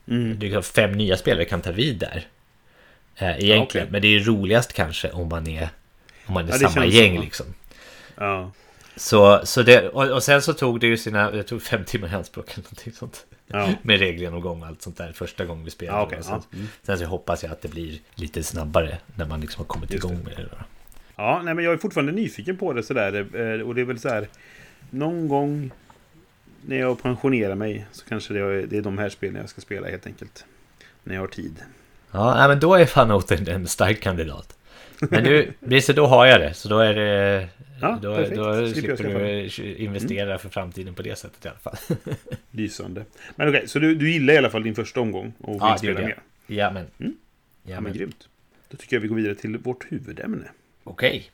mm. 0.09 0.39
liksom 0.39 0.63
fem 0.63 0.93
nya 0.93 1.17
spelare 1.17 1.45
kan 1.45 1.61
ta 1.61 1.73
vid 1.73 1.99
där. 1.99 2.27
Eh, 3.17 3.29
egentligen. 3.29 3.59
Ja, 3.59 3.65
okay. 3.65 3.87
Men 3.91 4.03
det 4.03 4.09
är 4.09 4.21
roligast 4.21 4.73
kanske 4.73 5.11
om 5.11 5.29
man 5.29 5.47
är, 5.47 5.69
om 6.27 6.35
man 6.35 6.49
är 6.49 6.63
ja, 6.63 6.69
samma 6.69 6.87
gäng 6.87 7.17
så. 7.17 7.23
liksom. 7.23 7.47
Ja. 8.17 8.53
Så, 8.97 9.41
så 9.45 9.63
det, 9.63 9.89
och, 9.89 10.11
och, 10.11 10.23
sen 10.23 10.43
så 10.43 10.53
tog 10.53 10.81
det 10.81 10.87
ju 10.87 10.97
sina, 10.97 11.35
jag 11.35 11.47
tog 11.47 11.63
fem 11.63 11.85
timmar 11.85 12.09
i 12.09 12.15
anspråk 12.15 12.53
eller 12.53 12.65
någonting 12.65 12.93
sånt. 12.93 13.27
Ja. 13.47 13.69
Med 13.83 13.99
regelgenomgång 13.99 14.63
och 14.63 14.69
allt 14.69 14.83
sånt 14.83 14.97
där 14.97 15.13
första 15.13 15.45
gången 15.45 15.65
vi 15.65 15.71
spelade. 15.71 15.99
Ja, 15.99 16.07
okay. 16.07 16.23
sen, 16.23 16.43
mm. 16.53 16.67
sen, 16.83 16.99
så 16.99 17.05
hoppas 17.05 17.43
jag 17.43 17.53
att 17.53 17.63
det 17.63 17.69
blir 17.69 17.99
lite 18.15 18.43
snabbare 18.43 18.99
när 19.15 19.27
man 19.27 19.41
liksom 19.41 19.61
har 19.61 19.67
kommit 19.67 19.93
Just 19.93 20.05
igång 20.05 20.19
det. 20.19 20.25
med 20.25 20.37
det. 20.37 20.43
Då. 20.43 20.65
Ja, 21.17 21.43
nej 21.45 21.55
men 21.55 21.65
jag 21.65 21.75
är 21.75 21.79
fortfarande 21.79 22.13
nyfiken 22.13 22.57
på 22.57 22.73
det 22.73 22.83
sådär. 22.83 23.15
Eh, 23.15 23.67
och 23.67 23.75
det 23.75 23.81
är 23.81 23.85
väl 23.85 23.99
så 23.99 24.09
här 24.09 24.29
någon 24.91 25.29
gång 25.29 25.71
när 26.67 26.77
jag 26.77 27.03
pensionerar 27.03 27.55
mig 27.55 27.87
så 27.93 28.05
kanske 28.05 28.35
det 28.35 28.41
är, 28.41 28.67
det 28.67 28.77
är 28.77 28.83
de 28.83 28.99
här 28.99 29.09
spelen 29.09 29.37
jag 29.37 29.49
ska 29.49 29.61
spela 29.61 29.89
helt 29.89 30.07
enkelt. 30.07 30.45
När 31.05 31.15
jag 31.15 31.23
har 31.23 31.29
tid. 31.29 31.63
Ja, 32.11 32.49
men 32.49 32.61
då 32.61 32.75
är 32.75 32.87
fan 32.87 33.11
Oten 33.11 33.49
en 33.49 33.67
stark 33.67 34.01
kandidat. 34.01 34.59
Men 35.01 35.25
nu, 35.25 35.53
Brisse, 35.61 35.93
då 35.93 36.07
har 36.07 36.27
jag 36.27 36.41
det. 36.41 36.55
Så 36.55 36.69
då 36.69 36.79
är 36.79 36.95
det... 36.95 37.49
Ja, 37.81 37.99
då, 38.03 38.17
perfekt. 38.17 38.37
då 38.37 38.69
slipper 38.69 39.05
du 39.63 39.75
investera 39.77 40.27
mm. 40.27 40.39
för 40.39 40.49
framtiden 40.49 40.95
på 40.95 41.03
det 41.03 41.19
sättet 41.19 41.45
i 41.45 41.49
alla 41.49 41.59
fall. 41.59 41.77
Lysande. 42.51 43.05
Men 43.37 43.49
okej, 43.49 43.59
okay, 43.59 43.69
så 43.69 43.79
du, 43.79 43.95
du 43.95 44.11
gillar 44.11 44.35
i 44.35 44.37
alla 44.37 44.51
fall 44.51 44.63
din 44.63 44.75
första 44.75 45.01
omgång 45.01 45.33
och 45.39 45.53
vill 45.53 45.59
ja, 45.61 45.79
spela 45.79 46.01
mer? 46.01 46.19
Ja, 46.47 46.71
men. 46.71 46.87
Mm? 46.99 47.17
Ja, 47.63 47.75
men. 47.75 47.83
men 47.83 47.93
grymt. 47.93 48.29
Då 48.69 48.77
tycker 48.77 48.97
jag 48.97 49.01
vi 49.01 49.09
går 49.09 49.17
vidare 49.17 49.35
till 49.35 49.59
vårt 49.59 49.93
huvudämne. 49.93 50.45
Okej. 50.85 51.09
Okay. 51.09 51.25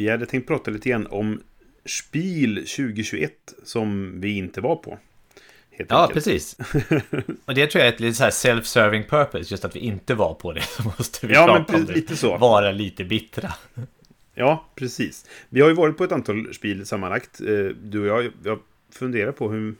Vi 0.00 0.08
hade 0.08 0.26
tänkt 0.26 0.46
prata 0.46 0.70
lite 0.70 0.88
grann 0.88 1.06
om 1.06 1.40
Spiel 1.84 2.56
2021 2.56 3.32
som 3.64 4.20
vi 4.20 4.36
inte 4.36 4.60
var 4.60 4.76
på. 4.76 4.98
ja, 5.88 6.02
enkelt. 6.02 6.14
precis. 6.14 6.56
Och 7.44 7.54
det 7.54 7.66
tror 7.66 7.80
jag 7.80 7.88
är 7.88 7.92
ett 7.92 8.00
lite 8.00 8.16
så 8.16 8.24
här 8.24 8.30
self-serving 8.30 9.08
purpose, 9.08 9.54
just 9.54 9.64
att 9.64 9.76
vi 9.76 9.80
inte 9.80 10.14
var 10.14 10.34
på 10.34 10.52
det. 10.52 10.62
Så 10.76 10.82
måste 10.82 11.26
vi 11.26 11.34
ja, 11.34 11.64
men 11.68 11.84
lite 11.84 12.16
så. 12.16 12.36
vara 12.36 12.70
lite 12.70 13.04
bittra. 13.04 13.52
Ja, 14.34 14.64
precis. 14.74 15.26
Vi 15.48 15.60
har 15.60 15.68
ju 15.68 15.74
varit 15.74 15.96
på 15.96 16.04
ett 16.04 16.12
antal 16.12 16.54
spel 16.54 16.86
sammanlagt. 16.86 17.40
Eh, 17.40 17.46
du 17.82 18.00
och 18.00 18.06
jag, 18.06 18.32
jag 18.44 18.58
funderar 18.92 19.32
på 19.32 19.50
hur, 19.50 19.74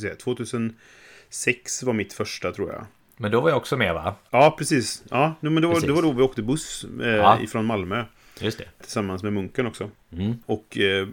säga, 0.00 0.14
2006 0.14 1.82
var 1.82 1.92
mitt 1.92 2.12
första 2.12 2.52
tror 2.52 2.72
jag. 2.72 2.86
Men 3.16 3.30
då 3.30 3.40
var 3.40 3.48
jag 3.48 3.56
också 3.56 3.76
med 3.76 3.94
va? 3.94 4.14
Ja, 4.30 4.54
precis. 4.58 5.02
Ja, 5.10 5.34
men 5.40 5.62
då, 5.62 5.72
precis. 5.72 5.88
då 5.88 5.94
var 5.94 6.02
då 6.02 6.12
vi 6.12 6.22
åkte 6.22 6.42
buss 6.42 6.86
eh, 7.02 7.08
ja. 7.08 7.40
ifrån 7.40 7.64
Malmö. 7.64 8.04
Just 8.40 8.58
det. 8.58 8.68
Tillsammans 8.80 9.22
med 9.22 9.32
munken 9.32 9.66
också. 9.66 9.90
Mm. 10.12 10.34
Och 10.46 10.78
eh, 10.78 11.08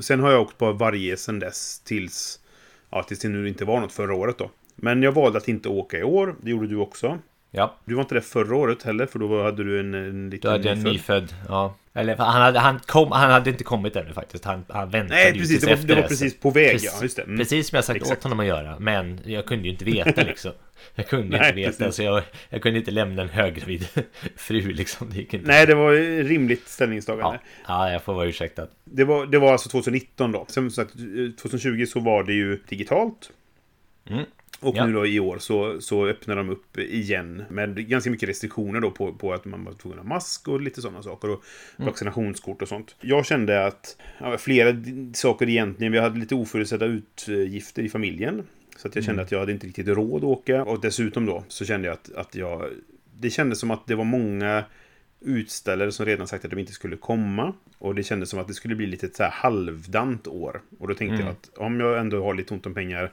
sen 0.00 0.20
har 0.20 0.30
jag 0.30 0.42
åkt 0.42 0.58
på 0.58 0.72
varje 0.72 1.16
sen 1.16 1.38
dess 1.38 1.80
tills, 1.80 2.40
ja, 2.90 3.02
tills 3.02 3.20
det 3.20 3.28
nu 3.28 3.48
inte 3.48 3.64
var 3.64 3.80
något 3.80 3.92
förra 3.92 4.14
året 4.14 4.38
då. 4.38 4.50
Men 4.76 5.02
jag 5.02 5.12
valde 5.12 5.38
att 5.38 5.48
inte 5.48 5.68
åka 5.68 5.98
i 5.98 6.02
år. 6.02 6.36
Det 6.40 6.50
gjorde 6.50 6.66
du 6.66 6.76
också. 6.76 7.18
Ja. 7.50 7.74
Du 7.84 7.94
var 7.94 8.02
inte 8.02 8.14
det 8.14 8.20
förra 8.20 8.56
året 8.56 8.82
heller, 8.82 9.06
för 9.06 9.18
då 9.18 9.42
hade 9.42 9.64
du 9.64 9.80
en, 9.80 9.94
en 9.94 10.30
liten 10.30 10.50
Du 10.50 10.56
hade 10.56 10.70
en 10.70 10.82
nyfödd, 10.82 11.34
ja. 11.48 11.74
Eller 11.94 12.16
han 12.16 12.42
hade, 12.42 12.58
han, 12.58 12.80
kom, 12.86 13.12
han 13.12 13.30
hade 13.30 13.50
inte 13.50 13.64
kommit 13.64 13.96
ännu 13.96 14.12
faktiskt. 14.12 14.44
Han, 14.44 14.64
han 14.68 14.90
väntade 14.90 15.20
Nej, 15.20 15.32
precis. 15.32 15.60
Det 15.60 15.76
var, 15.76 15.76
det 15.76 15.94
var 15.94 16.02
precis 16.02 16.40
på 16.40 16.50
väg, 16.50 16.72
precis, 16.72 16.92
ja. 16.94 17.02
Just 17.02 17.16
det. 17.16 17.22
Mm. 17.22 17.38
Precis 17.38 17.68
som 17.68 17.76
jag 17.76 17.84
sagt 17.84 17.96
Exakt. 17.96 18.18
åt 18.18 18.22
honom 18.22 18.40
att 18.40 18.46
göra. 18.46 18.78
Men 18.78 19.20
jag 19.24 19.46
kunde 19.46 19.64
ju 19.64 19.70
inte 19.70 19.84
veta 19.84 20.22
liksom. 20.26 20.52
Jag 20.94 21.08
kunde 21.08 21.38
Nej, 21.38 21.48
inte 21.48 21.60
veta, 21.60 21.78
precis. 21.78 21.96
så 21.96 22.02
jag, 22.02 22.22
jag 22.48 22.62
kunde 22.62 22.78
inte 22.78 22.90
lämna 22.90 23.22
en 23.22 23.28
höggravid 23.28 23.88
fru 24.36 24.60
liksom. 24.72 25.10
Det 25.10 25.16
gick 25.16 25.34
inte. 25.34 25.46
Nej, 25.46 25.66
det 25.66 25.74
var 25.74 25.92
rimligt 26.24 26.68
ställningstagande. 26.68 27.40
Ja, 27.66 27.86
ja 27.86 27.92
jag 27.92 28.02
får 28.02 28.14
vara 28.14 28.26
ursäktad. 28.26 28.66
Det 28.84 29.04
var, 29.04 29.26
det 29.26 29.38
var 29.38 29.52
alltså 29.52 29.68
2019 29.68 30.32
då. 30.32 30.46
Sen 30.48 30.70
sagt, 30.70 30.92
2020 31.40 31.84
så 31.86 32.00
var 32.00 32.22
det 32.22 32.32
ju 32.32 32.62
digitalt. 32.68 33.30
Mm. 34.10 34.24
Och 34.60 34.76
ja. 34.76 34.86
nu 34.86 34.92
då 34.92 35.06
i 35.06 35.20
år 35.20 35.38
så, 35.38 35.80
så 35.80 36.06
öppnar 36.06 36.36
de 36.36 36.50
upp 36.50 36.78
igen 36.78 37.42
med 37.48 37.88
ganska 37.88 38.10
mycket 38.10 38.28
restriktioner 38.28 38.80
då 38.80 38.90
på, 38.90 39.12
på 39.12 39.32
att 39.32 39.44
man 39.44 39.64
var 39.64 39.72
tvungen 39.72 39.98
att 39.98 40.04
ha 40.04 40.14
mask 40.14 40.48
och 40.48 40.60
lite 40.60 40.82
sådana 40.82 41.02
saker. 41.02 41.30
Och 41.30 41.42
mm. 41.76 41.86
vaccinationskort 41.86 42.62
och 42.62 42.68
sånt. 42.68 42.96
Jag 43.00 43.26
kände 43.26 43.66
att 43.66 43.96
ja, 44.18 44.38
flera 44.38 44.76
saker 45.14 45.48
egentligen. 45.48 45.92
Vi 45.92 45.98
hade 45.98 46.18
lite 46.18 46.34
oförutsedda 46.34 46.86
utgifter 46.86 47.82
i 47.82 47.88
familjen. 47.88 48.42
Så 48.76 48.88
att 48.88 48.94
jag 48.94 49.04
kände 49.04 49.22
mm. 49.22 49.24
att 49.24 49.32
jag 49.32 49.38
hade 49.38 49.52
inte 49.52 49.66
riktigt 49.66 49.88
råd 49.88 50.16
att 50.16 50.24
åka. 50.24 50.64
Och 50.64 50.80
dessutom 50.80 51.26
då 51.26 51.44
så 51.48 51.64
kände 51.64 51.88
jag 51.88 51.94
att, 51.94 52.12
att 52.14 52.34
jag... 52.34 52.70
Det 53.20 53.30
kändes 53.30 53.60
som 53.60 53.70
att 53.70 53.86
det 53.86 53.94
var 53.94 54.04
många 54.04 54.64
utställare 55.20 55.92
som 55.92 56.06
redan 56.06 56.26
sagt 56.26 56.44
att 56.44 56.50
de 56.50 56.58
inte 56.58 56.72
skulle 56.72 56.96
komma. 56.96 57.54
Och 57.78 57.94
det 57.94 58.02
kändes 58.02 58.30
som 58.30 58.38
att 58.38 58.48
det 58.48 58.54
skulle 58.54 58.74
bli 58.74 58.86
lite 58.86 59.08
så 59.14 59.22
här 59.22 59.30
halvdant 59.30 60.26
år. 60.26 60.62
Och 60.78 60.88
då 60.88 60.94
tänkte 60.94 61.14
mm. 61.14 61.26
jag 61.26 61.32
att 61.32 61.58
om 61.58 61.80
jag 61.80 61.98
ändå 61.98 62.24
har 62.24 62.34
lite 62.34 62.54
ont 62.54 62.66
om 62.66 62.74
pengar 62.74 63.12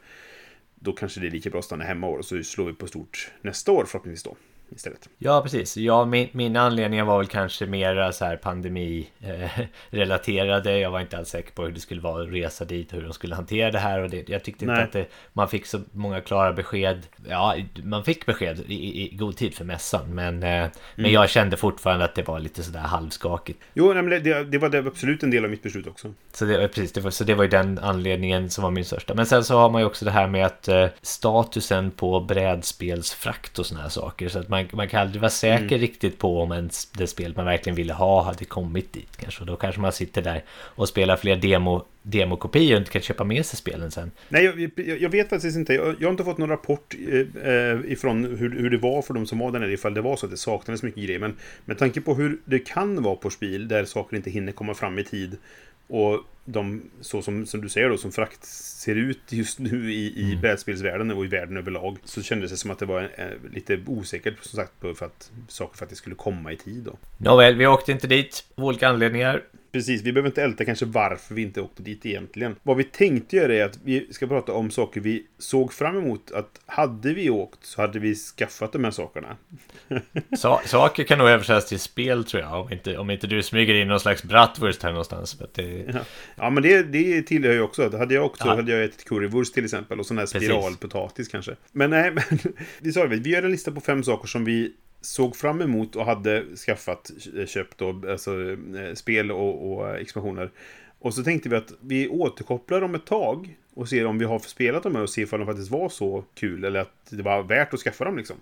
då 0.76 0.94
kanske 0.94 1.20
det 1.20 1.28
är 1.28 1.32
lika 1.32 1.50
bra 1.50 1.60
att 1.60 1.66
stanna 1.66 1.84
hemma 1.84 2.08
år 2.08 2.18
och 2.18 2.26
så 2.26 2.44
slår 2.44 2.66
vi 2.66 2.74
på 2.74 2.88
stort 2.88 3.32
nästa 3.42 3.72
år 3.72 3.86
förhoppningsvis 3.86 4.24
då 4.24 4.36
istället. 4.70 5.10
Ja, 5.18 5.42
precis. 5.42 5.78
Ja, 5.78 6.06
min, 6.06 6.30
mina 6.32 6.62
anledningar 6.62 7.06
var 7.06 7.18
väl 7.18 7.28
kanske 7.28 7.66
mer 7.66 8.12
så 8.12 8.26
här 8.26 8.38
pandemi-relaterade. 8.38 10.80
jag 10.86 10.92
var 10.92 11.00
inte 11.00 11.18
alls 11.18 11.30
säker 11.30 11.52
på 11.52 11.64
hur 11.64 11.72
det 11.72 11.80
skulle 11.80 12.02
vara 12.02 12.24
att 12.24 12.30
resa 12.30 12.66
dit 12.66 12.94
och 12.94 12.98
hur 12.98 13.04
de 13.04 13.14
skulle 13.14 13.36
hantera 13.36 13.72
det 13.72 13.80
här. 13.80 14.00
Och 14.00 14.10
det, 14.10 14.30
jag 14.30 14.44
tyckte 14.44 14.66
inte 14.66 14.76
Nej. 14.76 14.84
att 14.84 14.92
det, 14.92 15.06
man 15.34 15.48
fick 15.48 15.66
så 15.66 15.82
många 15.92 16.22
klara 16.22 16.54
besked. 16.54 17.08
Ja, 17.30 17.56
man 17.84 18.04
fick 18.04 18.26
besked 18.26 18.60
i, 18.68 19.04
i, 19.04 19.16
god 19.16 19.38
tid 19.38 19.54
för 19.54 19.66
mässan. 19.66 20.16
Men, 20.16 20.44
eh, 20.44 20.68
men 20.96 21.12
jag 21.12 21.30
kände 21.30 21.58
fortfarande 21.58 22.06
att 22.06 22.16
det 22.16 22.28
var 22.28 22.40
lite 22.40 22.64
sådär 22.64 22.80
halvskakigt. 22.80 23.60
Jo, 23.74 23.94
nej, 23.94 24.04
men 24.04 24.24
det, 24.24 24.44
det 24.44 24.58
var 24.58 24.70
det, 24.70 24.78
absolut 24.78 25.24
en 25.24 25.32
del 25.32 25.44
av 25.44 25.50
mitt 25.50 25.64
beslut 25.64 25.88
också. 25.88 26.14
Så 26.32 26.46
det, 26.46 26.68
precis, 26.68 26.92
det 26.92 27.02
var, 27.02 27.12
så 27.12 27.24
det 27.24 27.34
var 27.34 27.44
ju 27.44 27.50
den 27.50 27.80
anledningen 27.80 28.50
som 28.50 28.64
var 28.64 28.72
min 28.72 28.86
största. 28.86 29.14
Men 29.14 29.26
sen 29.26 29.44
så 29.44 29.58
har 29.58 29.70
man 29.70 29.82
ju 29.82 29.88
också 29.88 30.06
det 30.06 30.12
här 30.12 30.28
med 30.28 30.46
att 30.46 30.68
eh, 30.68 30.88
statusen 31.02 31.92
på 31.92 32.20
brädspelsfrakt 32.20 33.60
och 33.60 33.66
såna 33.66 33.82
här 33.82 33.90
saker. 33.90 34.30
Så 34.30 34.40
att 34.40 34.50
man, 34.50 34.65
man 34.74 34.88
kan 34.88 35.02
aldrig 35.02 35.22
vara 35.22 35.30
säker 35.30 35.78
riktigt 35.78 36.18
på 36.20 36.42
om 36.42 36.52
en, 36.52 36.70
det 36.98 37.08
spel 37.08 37.34
man 37.36 37.46
verkligen 37.46 37.76
ville 37.76 37.94
ha 37.94 38.24
hade 38.24 38.46
kommit 38.46 38.94
dit. 38.94 39.18
Kanske. 39.18 39.42
Och 39.42 39.48
då 39.48 39.56
kanske 39.56 39.82
man 39.82 39.92
sitter 39.92 40.22
där 40.22 40.44
och 40.50 40.88
spelar 40.90 41.18
fler 41.18 41.36
demo, 41.36 41.86
demokopior 42.02 42.74
och 42.74 42.80
inte 42.80 42.92
kan 42.92 43.02
köpa 43.02 43.24
med 43.24 43.46
sig 43.46 43.58
spelen 43.58 43.92
sen. 43.92 44.12
Nej, 44.30 44.44
jag, 44.44 44.72
jag, 44.88 45.02
jag 45.02 45.10
vet 45.10 45.30
faktiskt 45.30 45.58
inte. 45.58 45.74
Jag, 45.74 45.96
jag 46.00 46.08
har 46.08 46.12
inte 46.12 46.24
fått 46.24 46.38
någon 46.38 46.50
rapport 46.50 46.96
eh, 47.12 47.52
eh, 47.52 47.80
ifrån 47.86 48.26
hur, 48.26 48.60
hur 48.60 48.70
det 48.70 48.78
var 48.78 49.02
för 49.02 49.14
de 49.14 49.26
som 49.26 49.40
var 49.40 49.52
där 49.52 49.60
nere, 49.60 49.74
ifall 49.74 49.94
det 49.94 50.02
var 50.02 50.16
så 50.16 50.26
att 50.26 50.32
det 50.32 50.38
saknades 50.38 50.84
mycket 50.84 51.04
grejer. 51.04 51.20
Men 51.20 51.36
med 51.66 51.78
tanke 51.78 52.02
på 52.02 52.14
hur 52.14 52.38
det 52.46 52.60
kan 52.60 53.04
vara 53.04 53.16
på 53.16 53.30
spel, 53.30 53.68
där 53.68 53.86
saker 53.86 54.18
inte 54.18 54.30
hinner 54.30 54.52
komma 54.52 54.74
fram 54.74 55.00
i 55.00 55.04
tid, 55.04 55.38
och 55.88 56.20
de, 56.46 56.82
så 57.02 57.22
som, 57.22 57.46
som 57.46 57.62
du 57.62 57.70
säger 57.70 57.90
då, 57.90 57.98
som 57.98 58.12
frakt 58.12 58.44
ser 58.46 58.96
ut 58.96 59.20
just 59.30 59.60
nu 59.60 59.94
i, 59.94 60.32
i 60.32 60.38
brädspelsvärlden 60.42 61.12
och 61.12 61.26
i 61.26 61.28
världen 61.28 61.58
överlag, 61.58 61.98
så 62.04 62.22
kändes 62.24 62.52
det 62.52 62.58
som 62.58 62.72
att 62.72 62.80
det 62.80 62.86
var 62.86 63.02
eh, 63.18 63.52
lite 63.54 63.80
osäkert, 63.88 64.34
som 64.44 64.58
sagt, 64.58 64.80
på- 64.80 64.94
för 64.96 65.06
att 65.06 65.32
saker 65.48 65.78
faktiskt 65.78 66.02
skulle 66.02 66.16
komma 66.16 66.52
i 66.52 66.58
tid 66.58 66.84
då. 66.84 66.98
Nåväl, 67.18 67.56
vi 67.56 67.68
åkte 67.68 67.92
inte 67.92 68.08
dit 68.08 68.46
av 68.56 68.64
olika 68.66 68.88
anledningar. 68.88 69.44
Precis, 69.76 70.02
vi 70.02 70.12
behöver 70.12 70.30
inte 70.30 70.44
älta 70.44 70.66
kanske 70.66 70.86
varför 70.86 71.36
vi 71.36 71.42
inte 71.42 71.62
åkte 71.62 71.84
dit 71.84 72.06
egentligen. 72.06 72.56
Vad 72.64 72.78
vi 72.78 72.84
tänkte 72.84 73.36
göra 73.36 73.54
är 73.54 73.64
att 73.64 73.80
vi 73.84 74.14
ska 74.14 74.28
prata 74.28 74.54
om 74.54 74.72
saker 74.72 75.02
vi 75.02 75.26
såg 75.38 75.74
fram 75.74 75.98
emot. 75.98 76.32
Att 76.32 76.62
hade 76.66 77.14
vi 77.14 77.30
åkt 77.30 77.66
så 77.66 77.82
hade 77.82 78.00
vi 78.00 78.16
skaffat 78.16 78.72
de 78.72 78.84
här 78.84 78.92
sakerna. 78.92 79.38
Sa, 80.38 80.62
saker 80.66 81.04
kan 81.04 81.18
nog 81.18 81.28
översättas 81.28 81.70
till 81.70 81.80
spel 81.80 82.26
tror 82.26 82.44
jag. 82.44 82.62
Om 82.62 82.74
inte, 82.74 82.98
om 82.98 83.10
inte 83.10 83.28
du 83.28 83.44
smyger 83.44 83.74
in 83.74 83.88
någon 83.88 84.00
slags 84.00 84.24
bratwurst 84.24 84.84
här 84.84 84.90
någonstans. 84.90 85.40
Men 85.40 85.48
det, 85.54 86.04
Ja, 86.36 86.50
men 86.50 86.64
det, 86.64 86.84
det 86.84 87.22
tillhör 87.22 87.54
ju 87.54 87.62
också. 87.62 87.98
Hade 87.98 88.14
jag 88.16 88.26
också 88.26 88.48
Ja. 88.48 88.56
hade 88.56 88.72
jag 88.72 88.84
ätit 88.84 89.06
currywurst 89.06 89.54
till 89.54 89.66
exempel. 89.66 90.00
Och 90.00 90.06
sån 90.06 90.18
här 90.18 90.26
spiralpotatis 90.26 91.28
kanske. 91.28 91.56
Men 91.72 91.90
nej, 91.90 92.12
men 92.16 92.40
vi 92.82 92.92
sa 92.92 93.08
det, 93.08 93.16
vi 93.16 93.30
gör 93.30 93.44
en 93.44 93.52
lista 93.52 93.72
på 93.72 93.82
fem 93.82 94.04
saker 94.04 94.28
som 94.28 94.46
vi 94.46 94.74
såg 95.06 95.36
fram 95.36 95.62
emot 95.62 95.96
och 95.96 96.06
hade 96.06 96.56
skaffat, 96.56 97.12
eh, 97.38 97.46
köpt 97.46 97.78
då, 97.78 98.02
alltså, 98.10 98.32
eh, 98.52 98.94
spel 98.94 99.32
och, 99.32 99.72
och 99.72 99.90
eh, 99.90 99.96
expansioner. 99.96 100.52
Och 101.00 101.14
så 101.14 101.24
tänkte 101.24 101.50
vi 101.50 101.56
att 101.56 101.74
vi 101.82 102.08
återkopplar 102.08 102.82
dem 102.82 102.96
ett 102.96 103.06
tag 103.06 103.58
och 103.74 103.90
ser 103.90 104.06
om 104.06 104.20
vi 104.20 104.26
har 104.26 104.40
spelat 104.40 104.84
dem 104.84 104.96
och 104.96 105.10
ser 105.10 105.22
ifall 105.22 105.40
de 105.40 105.46
faktiskt 105.46 105.72
var 105.72 105.90
så 105.90 106.24
kul 106.34 106.64
eller 106.64 106.80
att 106.80 106.94
det 107.10 107.24
var 107.24 107.44
värt 107.44 107.74
att 107.74 107.80
skaffa 107.80 108.06
dem 108.06 108.18
liksom. 108.18 108.36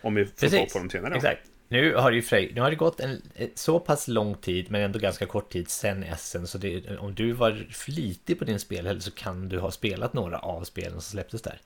Om 0.00 0.14
vi 0.14 0.24
får 0.24 0.48
tag 0.48 0.72
på 0.72 0.78
dem 0.78 0.90
senare. 0.90 1.14
Exakt. 1.14 1.48
Nu 1.68 1.94
har 1.94 2.10
det 2.10 2.16
ju 2.16 2.22
Frej, 2.22 2.52
nu 2.54 2.60
har 2.60 2.70
det 2.70 2.76
gått 2.76 3.00
en 3.00 3.22
så 3.54 3.80
pass 3.80 4.08
lång 4.08 4.34
tid 4.34 4.70
men 4.70 4.80
ändå 4.82 4.98
ganska 4.98 5.26
kort 5.26 5.52
tid 5.52 5.70
sen 5.70 6.02
Essen 6.02 6.46
så 6.46 6.58
det, 6.58 6.98
om 6.98 7.14
du 7.14 7.32
var 7.32 7.66
flitig 7.70 8.38
på 8.38 8.44
din 8.44 8.58
spelhelg 8.58 9.00
så 9.00 9.10
kan 9.10 9.48
du 9.48 9.58
ha 9.58 9.70
spelat 9.70 10.12
några 10.12 10.38
av 10.38 10.64
spelen 10.64 10.92
som 10.92 11.00
släpptes 11.00 11.42
där. 11.42 11.60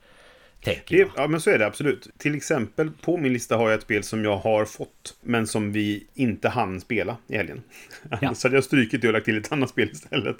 Det, 0.63 1.07
ja, 1.15 1.27
men 1.27 1.41
så 1.41 1.49
är 1.49 1.59
det 1.59 1.65
absolut. 1.65 2.07
Till 2.17 2.35
exempel, 2.35 2.91
på 3.01 3.17
min 3.17 3.33
lista 3.33 3.57
har 3.57 3.69
jag 3.69 3.77
ett 3.77 3.83
spel 3.83 4.03
som 4.03 4.23
jag 4.25 4.37
har 4.37 4.65
fått, 4.65 5.17
men 5.21 5.47
som 5.47 5.71
vi 5.71 6.07
inte 6.13 6.49
hann 6.49 6.81
spela 6.81 7.17
i 7.27 7.37
helgen. 7.37 7.63
Ja. 8.21 8.33
så 8.35 8.47
hade 8.47 8.57
jag 8.57 8.63
strukit 8.63 9.01
det 9.01 9.07
och 9.07 9.13
lagt 9.13 9.25
till 9.25 9.37
ett 9.37 9.51
annat 9.51 9.69
spel 9.69 9.89
istället. 9.91 10.35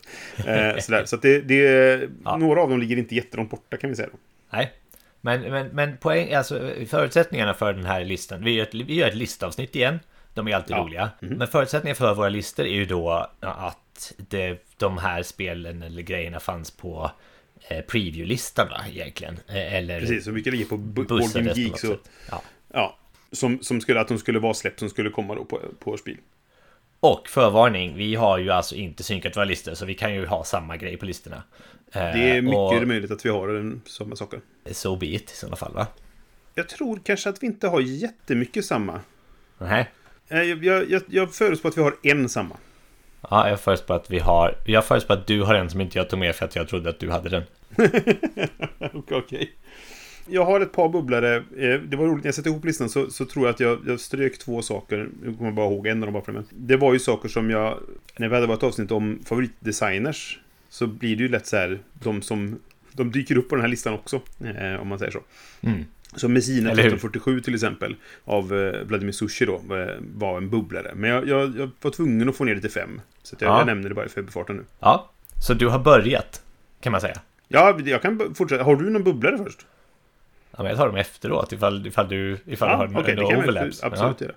Eh, 0.45 0.77
sådär. 0.80 1.06
Så 1.06 1.17
det, 1.17 1.41
det, 1.41 2.10
Ja. 2.25 2.38
några 2.38 2.62
av 2.62 2.69
dem 2.69 2.80
ligger 2.80 2.97
inte 2.97 3.15
jättelångt 3.15 3.49
borta 3.49 3.77
kan 3.77 3.89
vi 3.89 3.95
säga. 3.95 4.10
Då. 4.12 4.17
Nej. 4.49 4.73
Men, 5.21 5.41
men, 5.41 5.67
men 5.67 5.97
poäng, 5.97 6.34
alltså 6.34 6.71
förutsättningarna 6.88 7.53
för 7.53 7.73
den 7.73 7.86
här 7.86 8.03
listan. 8.06 8.43
Vi 8.43 8.51
gör 8.51 8.63
ett, 8.63 8.73
vi 8.73 8.93
gör 8.93 9.08
ett 9.08 9.15
listavsnitt 9.15 9.75
igen. 9.75 9.99
De 10.34 10.47
är 10.47 10.56
alltid 10.56 10.75
Ja. 10.75 10.82
roliga. 10.82 11.10
Men 11.19 11.47
förutsättningen 11.47 11.95
för 11.95 12.13
våra 12.13 12.30
listor 12.30 12.65
är 12.65 12.73
ju 12.75 12.86
då 12.86 13.30
att 13.39 14.13
det, 14.17 14.65
de 14.77 14.97
här 14.97 15.23
spelen 15.23 15.82
eller 15.84 16.01
grejerna 16.01 16.39
fanns 16.39 16.71
på 16.71 17.12
eh, 17.69 17.82
preview-listan 17.82 18.67
va, 18.69 18.82
egentligen. 18.89 19.39
Eh, 19.47 19.73
Eller 19.75 19.99
Precis, 19.99 20.23
så 20.25 20.32
mycket 20.32 20.53
ligger 20.53 20.65
på 20.65 20.75
Bu- 20.77 20.80
Board 20.93 21.08
Game 21.08 21.19
bussades 21.21 21.34
på 21.43 21.49
något 21.49 21.58
Geek. 21.58 21.80
Så. 21.80 21.97
Ja. 22.32 22.41
ja, 22.73 22.97
som, 23.32 23.60
som 23.62 23.82
skulle, 23.82 23.99
att 24.01 24.08
de 24.08 24.17
skulle 24.17 24.39
vara 24.39 24.53
släppt 24.53 24.80
som 24.80 24.89
skulle 24.89 25.10
komma 25.10 25.36
då 25.36 25.45
på, 25.45 25.62
på 25.80 25.97
spel. 25.97 26.17
Och 26.99 27.27
förvarning, 27.30 27.95
vi 27.97 28.15
har 28.15 28.38
ju 28.38 28.49
alltså 28.51 28.75
inte 28.75 29.03
synkat 29.03 29.38
våra 29.38 29.45
listor 29.45 29.73
så 29.73 29.86
vi 29.86 29.93
kan 29.93 30.13
ju 30.13 30.25
ha 30.25 30.43
samma 30.43 30.77
grej 30.77 30.97
på 30.97 31.06
listorna. 31.06 31.43
Eh, 31.91 32.01
Det 32.01 32.30
är 32.30 32.41
mycket 32.41 32.82
och 32.82 32.88
möjligt 32.88 33.12
att 33.12 33.25
vi 33.25 33.30
har 33.30 33.49
en, 33.49 33.82
samma 33.86 34.15
saker. 34.15 34.39
so 34.71 34.95
be 34.95 35.06
it 35.08 35.32
i 35.32 35.36
sådana 35.36 35.56
fall 35.56 35.73
va? 35.73 35.88
Jag 36.56 36.69
tror 36.69 36.99
kanske 37.03 37.30
att 37.30 37.43
vi 37.43 37.47
inte 37.47 37.67
har 37.67 37.82
jättemycket 37.82 38.65
samma. 38.65 38.99
Nej. 39.58 39.89
Jag, 40.27 40.63
jag, 40.65 40.89
jag, 40.91 41.01
jag 41.10 41.34
förutspår 41.36 41.69
att 41.69 41.77
vi 41.77 41.82
har 41.82 41.95
en 42.03 42.30
samma. 42.30 42.58
Ja, 43.30 43.49
jag 43.49 43.60
förutspår 43.60 43.95
att 43.95 44.12
vi 44.12 44.19
har... 44.19 44.56
Jag 44.65 44.86
förutspår 44.86 45.13
att 45.13 45.27
du 45.27 45.41
har 45.43 45.53
en 45.56 45.69
som 45.69 45.82
inte 45.82 45.97
jag 45.97 46.10
tog 46.10 46.19
med 46.19 46.36
för 46.36 46.45
att 46.45 46.56
jag 46.56 46.67
trodde 46.67 46.89
att 46.89 46.99
du 46.99 47.12
hade 47.12 47.30
den. 47.30 47.43
Okej. 49.12 49.51
Jag 50.30 50.45
har 50.45 50.60
ett 50.62 50.71
par 50.71 50.89
bubblare. 50.89 51.36
Eh, 51.36 51.80
Det 51.82 51.97
var 51.97 52.06
roligt, 52.06 52.23
när 52.23 52.27
jag 52.27 52.36
satte 52.36 52.49
ihop 52.49 52.65
listan 52.65 52.89
så, 52.89 53.10
så 53.10 53.25
tror 53.25 53.45
jag 53.45 53.53
att 53.53 53.60
jag, 53.60 53.80
jag 53.88 53.99
strök 53.99 54.38
två 54.38 54.62
saker. 54.62 55.10
Nu 55.23 55.34
kommer 55.34 55.45
jag 55.45 55.53
bara 55.56 55.65
ihåg 55.65 55.88
en 55.88 56.03
av 56.03 56.08
dem 56.08 56.13
bara 56.13 56.23
för. 56.23 56.32
Men 56.32 56.45
det 56.51 56.77
var 56.77 56.93
ju 56.93 56.99
saker 56.99 57.30
som 57.30 57.49
jag... 57.49 57.77
När 58.17 58.27
vi 58.30 58.36
hade 58.36 58.47
varit 58.47 58.63
avsnitt 58.63 58.91
om 58.91 59.19
favoritdesigners 59.25 60.39
så 60.69 60.88
blir 60.88 61.15
det 61.15 61.23
ju 61.23 61.30
lätt 61.30 61.47
så 61.47 61.58
här, 61.58 61.80
de 61.93 62.21
som... 62.21 62.60
De 62.91 63.12
dyker 63.12 63.38
upp 63.38 63.49
på 63.49 63.56
den 63.56 63.62
här 63.62 63.69
listan 63.69 63.93
också, 63.93 64.21
eh, 64.43 64.82
om 64.82 64.88
man 64.88 64.99
säger 64.99 65.12
så. 65.12 65.19
Mm. 65.62 65.86
Så 66.15 66.27
Messina 66.30 66.71
Eller 66.71 66.84
hur? 66.84 66.89
1347 66.93 67.41
till 67.41 67.53
exempel, 67.53 67.95
av 68.25 68.53
eh, 68.56 68.82
Vladimir 68.84 69.12
Sushi 69.12 69.45
då, 69.45 69.62
var 70.15 70.38
en 70.38 70.49
bubblare. 70.49 70.91
Men 70.95 71.10
jag, 71.10 71.27
jag, 71.27 71.58
jag 71.58 71.69
var 71.82 71.91
tvungen 71.91 72.30
att 72.30 72.36
få 72.36 72.43
ner 72.43 72.56
det 72.56 72.62
till 72.62 72.71
fem. 72.71 73.01
Så 73.23 73.36
jag, 73.39 73.49
Ja. 73.49 73.58
jag 73.58 73.65
nämner 73.67 73.89
det 73.89 73.95
bara 73.95 74.06
i 74.06 74.10
förbifarten 74.10 74.56
nu. 74.56 74.63
Ja, 74.80 75.12
så 75.41 75.53
du 75.53 75.67
har 75.67 75.80
börjat, 75.80 76.41
kan 76.82 76.91
man 76.91 77.01
säga. 77.01 77.19
Ja, 77.48 77.80
jag 77.86 78.02
kan 78.02 78.36
fortsätta. 78.36 78.64
Har 78.64 78.76
du 78.76 78.90
någon 78.90 79.04
bubblare 79.04 79.38
först? 79.38 79.66
Ja, 80.52 80.58
men 80.64 80.66
jag 80.68 80.78
tar 80.78 80.88
dem 80.88 80.96
efteråt 80.96 81.52
ifall, 81.54 81.88
ifall 81.88 82.10
du 82.10 82.38
ifall 82.46 82.88
du 82.90 82.94
har 82.96 83.04
kan 83.04 83.16
vi 83.16 83.24
overlaps. 83.36 83.84
absolut 83.84 84.22
göra. 84.22 84.34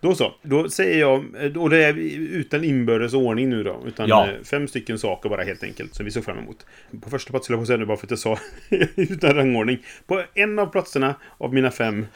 Då 0.00 0.14
så. 0.14 0.34
Då 0.42 0.68
säger 0.70 1.00
jag, 1.00 1.24
och 1.56 1.70
det 1.70 1.84
är 1.84 1.94
utan 2.18 2.64
inbördes 2.64 3.14
ordning 3.14 3.48
nu 3.50 3.62
då. 3.62 3.82
Utan 3.86 4.08
Ja. 4.08 4.28
eh, 4.28 4.42
fem 4.44 4.68
stycken 4.68 4.98
saker 4.98 5.28
bara 5.28 5.42
helt 5.42 5.62
enkelt, 5.62 5.94
som 5.94 6.04
vi 6.04 6.10
såg 6.10 6.24
fram 6.24 6.38
emot. 6.38 6.66
På 7.02 7.10
första 7.10 7.30
plats 7.30 7.44
skulle 7.46 7.54
jag 7.56 7.62
på 7.62 7.66
säga 7.66 7.76
nu 7.76 7.84
bara 7.86 7.96
för 7.96 8.06
att 8.06 8.10
jag 8.10 8.18
sa 8.18 8.38
utan 8.96 9.34
rangordning. 9.34 9.78
På 10.06 10.22
en 10.34 10.58
av 10.58 10.66
platserna 10.66 11.14
av 11.38 11.54
mina 11.54 11.70
fem 11.70 12.06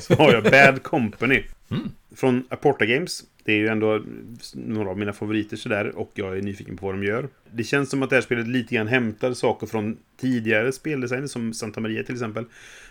så 0.00 0.14
har 0.14 0.32
jag 0.32 0.42
Bad 0.42 0.82
Company. 0.82 1.42
Mm. 1.70 1.90
Från 2.16 2.44
Aporta 2.50 2.86
Games. 2.86 3.22
Det 3.44 3.52
är 3.52 3.56
ju 3.56 3.68
ändå 3.68 4.02
några 4.54 4.90
av 4.90 4.98
mina 4.98 5.12
favoriter 5.12 5.56
sådär 5.56 5.96
och 5.96 6.10
jag 6.14 6.38
är 6.38 6.42
nyfiken 6.42 6.76
på 6.76 6.86
vad 6.86 6.94
de 6.94 7.04
gör. 7.04 7.28
Det 7.50 7.64
känns 7.64 7.90
som 7.90 8.02
att 8.02 8.10
det 8.10 8.16
här 8.16 8.20
spelet 8.20 8.48
lite 8.48 8.74
grann 8.74 8.86
hämtar 8.86 9.32
saker 9.32 9.66
från 9.66 9.96
tidigare 10.20 10.72
speldesigner 10.72 11.26
som 11.26 11.52
Santa 11.52 11.80
Maria 11.80 12.02
till 12.02 12.14
exempel. 12.14 12.44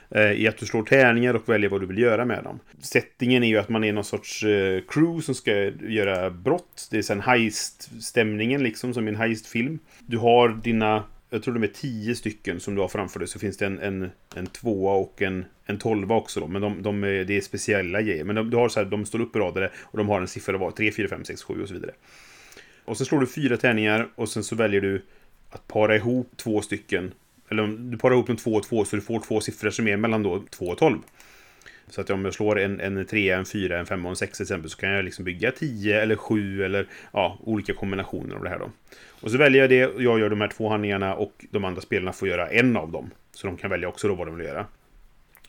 Eh, 0.10 0.32
I 0.32 0.48
att 0.48 0.58
du 0.58 0.66
slår 0.66 0.84
tärningar 0.84 1.34
och 1.34 1.50
väljer 1.50 1.70
vad 1.70 1.82
du 1.82 1.86
vill 1.86 1.98
göra 1.98 2.26
med 2.26 2.44
dem. 2.44 2.60
Settingen 2.80 3.44
är 3.44 3.48
ju 3.48 3.58
att 3.58 3.70
man 3.70 3.84
är 3.84 3.94
någon 3.94 4.04
sorts 4.04 4.44
eh, 4.44 4.82
crew 4.88 5.22
som 5.22 5.36
ska 5.36 5.52
göra 5.88 6.30
brott. 6.30 6.88
Det 6.92 6.98
är 6.98 7.02
sen 7.02 7.22
heist-stämningen 7.22 8.64
liksom 8.64 8.94
som 8.94 9.08
i 9.08 9.12
en 9.12 9.16
heist-film. 9.16 9.80
Du 10.00 10.18
har 10.18 10.50
dina 10.50 11.04
jag 11.34 11.44
tror 11.44 11.54
de 11.54 11.64
är 11.64 11.68
tio 11.68 12.16
stycken 12.16 12.60
som 12.60 12.76
du 12.76 12.82
har 12.82 12.88
framför 12.88 13.20
dig. 13.20 13.28
Så 13.28 13.40
finns 13.40 13.58
det 13.58 13.66
en, 13.66 13.80
en, 13.80 14.10
en 14.36 14.48
tvåa 14.48 14.94
och 14.94 15.22
en, 15.22 15.46
en 15.66 15.78
tolva 15.78 16.16
också. 16.16 16.40
Då. 16.40 16.48
Men 16.48 16.62
de, 16.62 16.82
de 16.82 17.04
är, 17.04 17.24
det 17.24 17.38
är 17.38 17.42
speciella 17.42 18.02
grejer. 18.02 18.24
Men 18.24 18.36
de, 18.36 18.50
du 18.50 18.58
har 18.58 18.70
så 18.70 18.80
här, 18.80 18.88
de 18.88 19.06
står 19.06 19.22
uppradade 19.22 19.72
och 19.82 19.98
de 19.98 20.10
har 20.10 20.22
en 20.22 20.28
siffra 20.28 20.58
var 20.58 20.72
3, 20.72 20.92
4, 20.92 21.08
5, 21.08 21.26
6, 21.26 21.44
7 21.44 21.62
och 21.62 21.68
så 21.68 21.74
vidare. 21.74 21.92
Och 22.86 22.98
sen 22.98 23.06
slår 23.06 23.20
du 23.20 23.28
fyra 23.28 23.58
tärningar 23.58 24.10
och 24.16 24.30
sen 24.30 24.44
så 24.44 24.56
väljer 24.56 24.82
du 24.82 25.06
att 25.50 25.68
para 25.68 25.96
ihop 25.96 26.32
två 26.38 26.62
stycken. 26.62 27.12
Eller 27.50 27.68
du 27.68 27.98
parar 27.98 28.14
ihop 28.14 28.28
dem 28.28 28.38
två 28.38 28.54
och 28.54 28.64
två 28.64 28.86
så 28.86 28.96
du 28.96 29.02
får 29.02 29.20
två 29.20 29.42
siffror 29.42 29.70
som 29.70 29.88
är 29.88 29.98
mellan 29.98 30.24
då 30.24 30.44
2 30.50 30.66
och 30.66 30.78
12. 30.78 30.98
Så 31.88 32.02
att 32.02 32.10
om 32.10 32.26
jag 32.26 32.34
slår 32.34 32.60
en, 32.60 32.80
en 32.80 33.06
trea, 33.06 33.38
en 33.38 33.46
fyra, 33.46 33.80
en 33.80 33.86
femma 33.86 34.04
och 34.04 34.12
en 34.12 34.16
sex 34.16 34.38
till 34.38 34.44
exempel 34.44 34.70
så 34.70 34.78
kan 34.78 34.90
jag 34.90 35.06
liksom 35.06 35.26
bygga 35.26 35.52
10 35.52 36.02
eller 36.02 36.16
7 36.16 36.64
eller 36.64 36.88
ja, 37.14 37.40
olika 37.44 37.74
kombinationer 37.74 38.36
av 38.36 38.44
det 38.44 38.50
här 38.50 38.60
då. 38.60 38.72
Och 39.22 39.32
så 39.32 39.38
väljer 39.38 39.62
jag 39.62 39.70
det, 39.70 39.88
och 39.88 40.04
jag 40.04 40.20
gör 40.20 40.30
de 40.30 40.42
här 40.42 40.48
två 40.48 40.70
handlingarna 40.70 41.16
och 41.16 41.46
de 41.50 41.66
andra 41.66 41.82
spelarna 41.82 42.14
får 42.14 42.28
göra 42.28 42.50
en 42.50 42.78
av 42.78 42.92
dem. 42.92 43.12
Så 43.32 43.48
de 43.48 43.58
kan 43.58 43.70
välja 43.70 43.88
också 43.88 44.08
då 44.08 44.16
vad 44.16 44.28
de 44.28 44.38
vill 44.38 44.48
göra. 44.48 44.66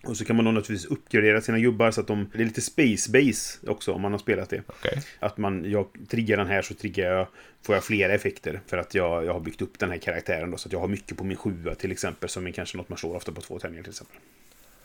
Och 0.03 0.17
så 0.17 0.25
kan 0.25 0.37
man 0.37 0.45
då 0.45 0.51
naturligtvis 0.51 0.91
uppgradera 0.91 1.41
sina 1.41 1.59
gubbar 1.59 1.91
så 1.91 2.01
att 2.01 2.07
de... 2.07 2.31
Det 2.33 2.43
är 2.43 2.45
lite 2.45 2.61
space 2.61 3.11
base 3.11 3.59
också 3.67 3.93
om 3.93 4.01
man 4.01 4.13
har 4.13 4.19
spelat 4.19 4.51
det. 4.51 4.63
Okej. 4.67 5.03
Att 5.19 5.39
man, 5.39 5.71
jag 5.71 5.87
triggar 6.09 6.37
den 6.37 6.47
här 6.47 6.63
så 6.63 6.75
triggar 6.75 7.13
jag, 7.13 7.27
får 7.63 7.75
jag 7.75 7.85
flera 7.85 8.13
effekter. 8.13 8.61
För 8.67 8.79
att 8.79 8.95
jag, 8.95 9.25
jag 9.25 9.33
har 9.33 9.41
byggt 9.41 9.63
upp 9.63 9.79
den 9.79 9.91
här 9.91 9.99
karaktären 9.99 10.51
då. 10.51 10.57
Så 10.57 10.69
att 10.69 10.73
jag 10.73 10.81
har 10.81 10.89
mycket 10.89 11.17
på 11.17 11.25
min 11.25 11.37
sjua 11.37 11.75
till 11.75 11.93
exempel. 11.93 12.29
Som 12.29 12.47
är 12.47 12.51
kanske 12.51 12.77
något 12.77 12.89
man 12.89 12.99
slår 12.99 13.17
ofta 13.17 13.33
på 13.33 13.41
två 13.41 13.59
tärningar 13.59 13.83
till 13.83 13.91
exempel. 13.91 14.17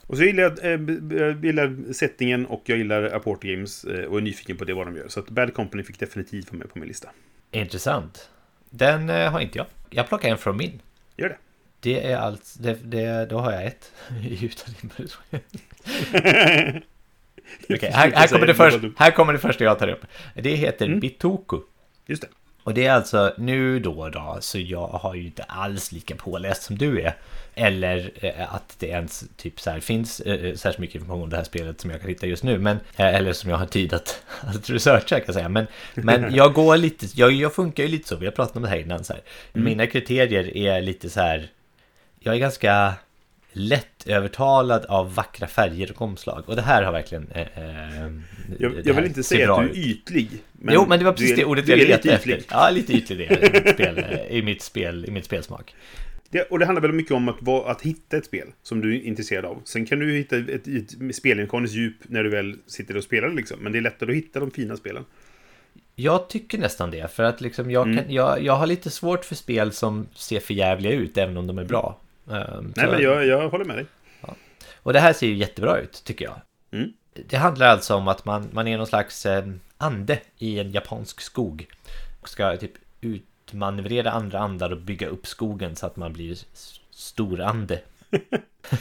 Och 0.08 0.17
så 0.17 0.24
gillar 0.24 0.43
jag, 0.43 0.65
eh, 0.65 1.43
gillar 1.43 1.93
settingen 1.93 2.46
och 2.46 2.62
jag 2.65 2.78
gillar 2.78 3.04
Aport 3.04 3.43
Games 3.43 3.84
eh, 3.84 4.06
och 4.06 4.17
är 4.17 4.22
nyfiken 4.22 4.58
på 4.58 4.65
det 4.65 4.74
vad 4.74 4.88
de 4.88 4.96
gör. 4.98 5.08
Så 5.08 5.20
att 5.20 5.30
Bad 5.30 5.54
Company 5.54 5.84
fick 5.84 6.00
definitivt 6.00 6.52
vara 6.52 6.60
med 6.60 6.74
på 6.74 6.80
min 6.80 6.88
lista. 6.88 7.10
Intressant. 7.52 8.30
Den 8.70 9.10
eh, 9.10 9.32
har 9.32 9.39
inte 9.39 9.58
jag. 9.58 9.67
Jag 9.89 10.08
plockar 10.08 10.30
en 10.30 10.38
från 10.38 10.58
min. 10.58 10.82
Gör 11.17 11.30
det. 11.30 11.38
Det 11.80 12.12
är 12.12 12.17
allt, 12.17 12.56
det, 12.60 12.78
det, 12.84 13.26
då 13.26 13.39
har 13.39 13.52
jag 13.52 13.65
ett. 13.65 13.91
Utan 14.41 14.74
din 14.82 14.91
Okej, 17.70 17.91
här, 17.93 18.12
här, 18.12 18.28
kommer 18.28 18.48
det 18.48 18.56
först, 18.56 18.80
här 18.98 19.12
kommer 19.12 19.34
det 19.34 19.39
första 19.39 19.63
jag 19.63 19.80
tar 19.80 19.88
upp. 19.88 20.06
Det 20.36 20.56
heter 20.56 20.86
Mm. 20.86 21.00
Bitoku. 21.00 21.60
Just 22.06 22.22
det. 22.22 22.28
Och 22.63 22.74
det 22.74 22.86
är 22.86 22.93
alltså 22.93 23.34
nu 23.38 23.80
då 23.80 24.10
då, 24.10 24.38
så 24.39 24.60
jag 24.60 24.88
har 24.88 25.15
ju 25.15 25.26
inte 25.26 25.43
alls 25.43 25.91
lika 25.91 26.15
påläst 26.15 26.63
som 26.63 26.78
du 26.78 27.02
är. 27.02 27.15
Eller 27.60 28.12
eh, 28.22 28.54
att 28.56 28.76
det 28.80 28.88
ens 28.88 29.24
typ 29.38 29.60
så 29.60 29.70
här 29.70 29.80
finns 29.80 30.20
eh, 30.20 30.56
särskilt 30.56 30.78
mycket 30.80 30.96
information 30.96 31.24
om 31.24 31.30
det 31.30 31.38
här 31.38 31.43
spelet 31.43 31.82
som 31.82 31.89
jag 31.91 32.00
kan 32.02 32.10
hitta 32.10 32.28
just 32.28 32.43
nu. 32.43 32.60
Men, 32.60 32.78
eh, 32.98 33.15
eller 33.15 33.34
som 33.34 33.50
jag 33.50 33.58
har 33.58 33.65
tid 33.65 33.93
att, 33.93 34.24
att 34.41 34.70
researcha 34.70 35.15
kan 35.15 35.24
jag 35.26 35.36
säga. 35.36 35.50
Men, 35.50 35.67
men 35.96 36.36
jag 36.36 36.54
går 36.54 36.78
lite, 36.78 37.06
jag, 37.15 37.32
jag 37.32 37.54
funkar 37.54 37.84
ju 37.84 37.89
lite 37.89 38.08
så, 38.08 38.15
vi 38.15 38.26
har 38.26 38.32
pratat 38.32 38.56
om 38.56 38.62
det 38.62 38.70
här 38.70 38.78
innan. 38.78 39.04
Så 39.04 39.13
här. 39.13 39.22
Mina 39.54 39.88
kriterier 39.88 40.58
är 40.58 40.82
lite 40.82 41.10
så 41.10 41.20
här, 41.22 41.48
jag 42.20 42.36
är 42.36 42.39
ganska 42.39 42.93
lätt 43.52 44.08
övertalad 44.08 44.86
av 44.86 45.15
vackra 45.15 45.48
färger 45.48 45.91
och 45.91 46.02
omslag. 46.02 46.43
Och 46.48 46.56
det 46.56 46.62
här 46.62 46.84
har 46.84 46.91
verkligen... 46.91 47.28
Eh, 47.32 47.41
eh, 47.41 48.12
Jag, 48.60 48.74
jag 48.86 48.93
vill 48.93 49.06
inte 49.06 49.24
säga 49.24 49.54
att 49.54 49.74
du 49.74 49.80
är 49.80 49.86
ytlig. 49.89 50.30
jo, 50.70 50.86
men 50.89 51.00
det 51.00 51.06
var 51.06 51.12
precis 51.13 51.32
är- 51.32 51.36
det 51.36 51.46
ordet 51.46 51.67
jag 51.67 51.78
letade 51.80 52.13
efter. 52.15 52.41
Ja, 52.50 52.70
lite 52.70 52.93
ytlig 52.93 53.17
det 53.17 53.26
är 53.84 54.32
i 54.32 54.41
mitt 54.41 54.62
spel, 54.62 55.06
i 55.08 55.12
mitt 55.12 55.26
spelsmak. 55.26 55.76
Det, 56.29 56.41
och 56.41 56.59
det 56.59 56.65
handlar 56.65 56.81
väldigt 56.81 56.97
mycket 56.97 57.11
om 57.11 57.29
att, 57.29 57.47
att 57.65 57.81
hitta 57.81 58.17
ett 58.17 58.25
spel 58.25 58.47
som 58.63 58.81
du 58.81 58.95
är 58.95 59.01
intresserad 59.01 59.45
av. 59.45 59.61
Sen 59.65 59.85
kan 59.85 59.99
du 59.99 60.13
hitta 60.13 60.37
ett, 60.37 60.49
ett, 60.49 60.67
ett 60.67 61.15
spelikoniskt 61.15 61.75
djup 61.75 61.95
när 62.01 62.23
du 62.23 62.29
väl 62.29 62.55
sitter 62.65 62.97
och 62.97 63.03
spelar 63.03 63.29
liksom. 63.29 63.59
Men 63.59 63.71
det 63.71 63.77
är 63.77 63.81
lättare 63.81 64.11
att 64.11 64.17
hitta 64.17 64.39
de 64.39 64.51
fina 64.51 64.77
spelen. 64.77 65.05
Jag 65.95 66.29
tycker 66.29 66.57
nästan 66.57 66.91
det, 66.91 67.11
för 67.11 67.23
att 67.23 67.41
liksom 67.41 67.71
jag, 67.71 67.87
Mm. 67.87 67.97
kan, 68.03 68.13
jag, 68.13 68.43
jag 68.43 68.53
har 68.53 68.67
lite 68.67 68.89
svårt 68.89 69.25
för 69.25 69.35
spel 69.35 69.71
som 69.71 70.07
ser 70.13 70.39
för 70.39 70.53
jävliga 70.53 70.91
ut, 70.93 71.17
även 71.17 71.37
om 71.37 71.47
de 71.47 71.57
är 71.57 71.65
bra. 71.65 71.99
Um, 72.25 72.73
Nej, 72.75 72.87
men 72.87 73.01
jag, 73.01 73.25
jag 73.25 73.49
håller 73.49 73.65
med 73.65 73.77
dig. 73.77 73.85
Och 74.83 74.93
det 74.93 74.99
här 74.99 75.13
ser 75.13 75.27
ju 75.27 75.33
jättebra 75.35 75.79
ut, 75.79 76.01
tycker 76.05 76.25
jag. 76.25 76.35
Mm. 76.71 76.93
Det 77.27 77.37
handlar 77.37 77.67
alltså 77.67 77.95
om 77.95 78.07
att 78.07 78.25
man, 78.25 78.47
man 78.51 78.67
är 78.67 78.77
någon 78.77 78.87
slags 78.87 79.25
eh, 79.25 79.45
ande 79.77 80.19
i 80.37 80.59
en 80.59 80.71
japansk 80.71 81.21
skog. 81.21 81.65
Och 82.21 82.29
ska 82.29 82.57
typ 82.57 82.71
utmanövrera 83.47 84.12
andra 84.12 84.39
andar 84.39 84.69
och 84.71 84.77
bygga 84.77 85.07
upp 85.07 85.27
skogen 85.27 85.75
så 85.75 85.86
att 85.86 85.95
man 85.95 86.13
blir 86.13 86.38
storande. 86.91 87.79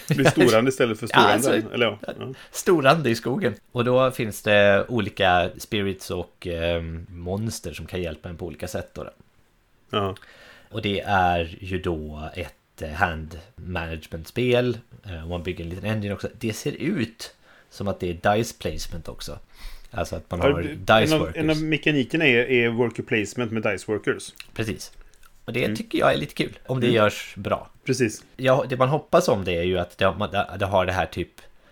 Blir 0.08 0.30
storande 0.30 0.68
istället 0.68 0.98
för 1.00 1.06
storande. 1.06 1.32
alltså- 1.32 1.52
Eller 1.74 1.86
ja. 1.86 1.98
ja. 2.18 2.32
Storande 2.50 3.10
i 3.10 3.14
skogen. 3.14 3.54
Och 3.72 3.84
då 3.84 4.10
finns 4.10 4.42
det 4.42 4.84
olika 4.88 5.50
spirits 5.58 6.10
och 6.10 6.46
eh, 6.46 6.82
monster 7.08 7.72
som 7.72 7.86
kan 7.86 8.02
hjälpa 8.02 8.28
en 8.28 8.36
på 8.36 8.46
olika 8.46 8.68
sätt. 8.68 8.90
Då. 8.94 9.10
ja. 9.90 10.16
Och 10.70 10.82
det 10.82 11.00
är 11.00 11.56
ju 11.60 11.78
då 11.82 12.30
ett 12.34 12.82
eh, 12.82 12.90
hand 12.90 13.38
management-spel. 13.56 14.78
eh, 15.04 15.22
Och 15.22 15.28
man 15.28 15.42
bygger 15.42 15.64
en 15.64 15.70
liten 15.70 15.90
engine 15.90 16.14
också. 16.14 16.28
Det 16.38 16.52
ser 16.52 16.72
ut 16.72 17.34
som 17.70 17.88
att 17.88 18.00
det 18.00 18.10
är 18.24 18.36
dice 18.36 18.54
placement 18.58 19.08
också. 19.08 19.38
Alltså 19.96 20.16
att 20.16 20.30
man 20.30 20.40
har 20.40 20.60
en, 20.60 20.84
dice 20.84 21.14
av, 21.14 21.20
workers. 21.20 21.36
en 21.36 21.50
av 21.50 21.62
mekanikerna 21.62 22.26
är, 22.26 22.50
är 22.50 22.68
worker 22.68 23.02
placement 23.02 23.52
med 23.52 23.62
dice 23.62 23.92
workers. 23.92 24.34
Precis. 24.54 24.92
Och 25.44 25.52
det 25.52 25.76
tycker 25.76 25.98
jag 25.98 26.12
är 26.12 26.16
lite 26.16 26.34
kul. 26.34 26.58
Om 26.66 26.80
det 26.80 26.90
görs 26.90 27.34
bra. 27.36 27.70
Precis. 27.84 28.24
Ja, 28.36 28.64
det 28.68 28.76
man 28.76 28.88
hoppas 28.88 29.28
om 29.28 29.44
det 29.44 29.52
är 29.56 29.62
ju 29.62 29.78
att 29.78 29.98
det, 29.98 30.04
det 30.58 30.66
har 30.66 30.86
det 30.86 30.92
här 30.92 31.06
typ 31.06 31.30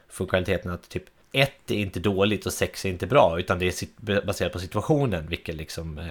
funktionaliteten 0.08 0.70
att 0.70 0.88
typ 0.88 1.04
ett 1.32 1.70
är 1.70 1.74
inte 1.74 2.00
dåligt 2.00 2.46
och 2.46 2.52
sex 2.52 2.84
är 2.84 2.88
inte 2.90 3.06
bra 3.06 3.36
utan 3.38 3.58
det 3.58 3.66
är 3.82 4.26
baserat 4.26 4.52
på 4.52 4.58
situationen 4.58 5.26
vilken 5.26 5.56
liksom 5.56 5.98
eh, 5.98 6.04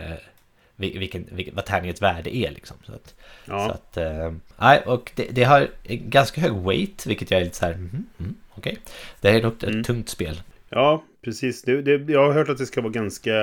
vil- 0.76 1.00
vilken, 1.00 1.26
vilken, 1.32 1.56
vad 1.56 1.66
tärningens 1.66 2.02
värde 2.02 2.36
är 2.36 2.52
liksom. 2.52 2.78
Så 2.86 2.92
att, 2.94 3.16
Ja. 3.46 3.66
så 3.68 3.72
att 3.74 3.98
eh, 3.98 4.88
och 4.88 5.12
det, 5.16 5.28
det 5.32 5.44
har 5.44 5.68
en 5.84 6.10
ganska 6.10 6.42
hög 6.42 6.54
weight 6.54 7.06
vilket 7.06 7.32
jag 7.32 7.40
är 7.42 7.44
lite 7.46 7.58
så 7.58 7.66
här, 7.66 7.74
mhm, 7.74 8.06
mm, 8.20 8.36
okej. 8.50 8.78
Det 9.22 9.30
är 9.30 9.42
nog 9.44 9.54
ett 9.54 9.64
Mm. 9.64 9.84
tungt 9.84 10.10
spel. 10.10 10.42
Ja, 10.76 11.04
precis. 11.22 11.62
Det, 11.62 11.82
det, 11.82 12.14
jag 12.14 12.26
har 12.28 12.34
hört 12.34 12.50
att 12.50 12.58
det 12.58 12.66
ska 12.66 12.82
vara 12.82 12.92
ganska 12.92 13.34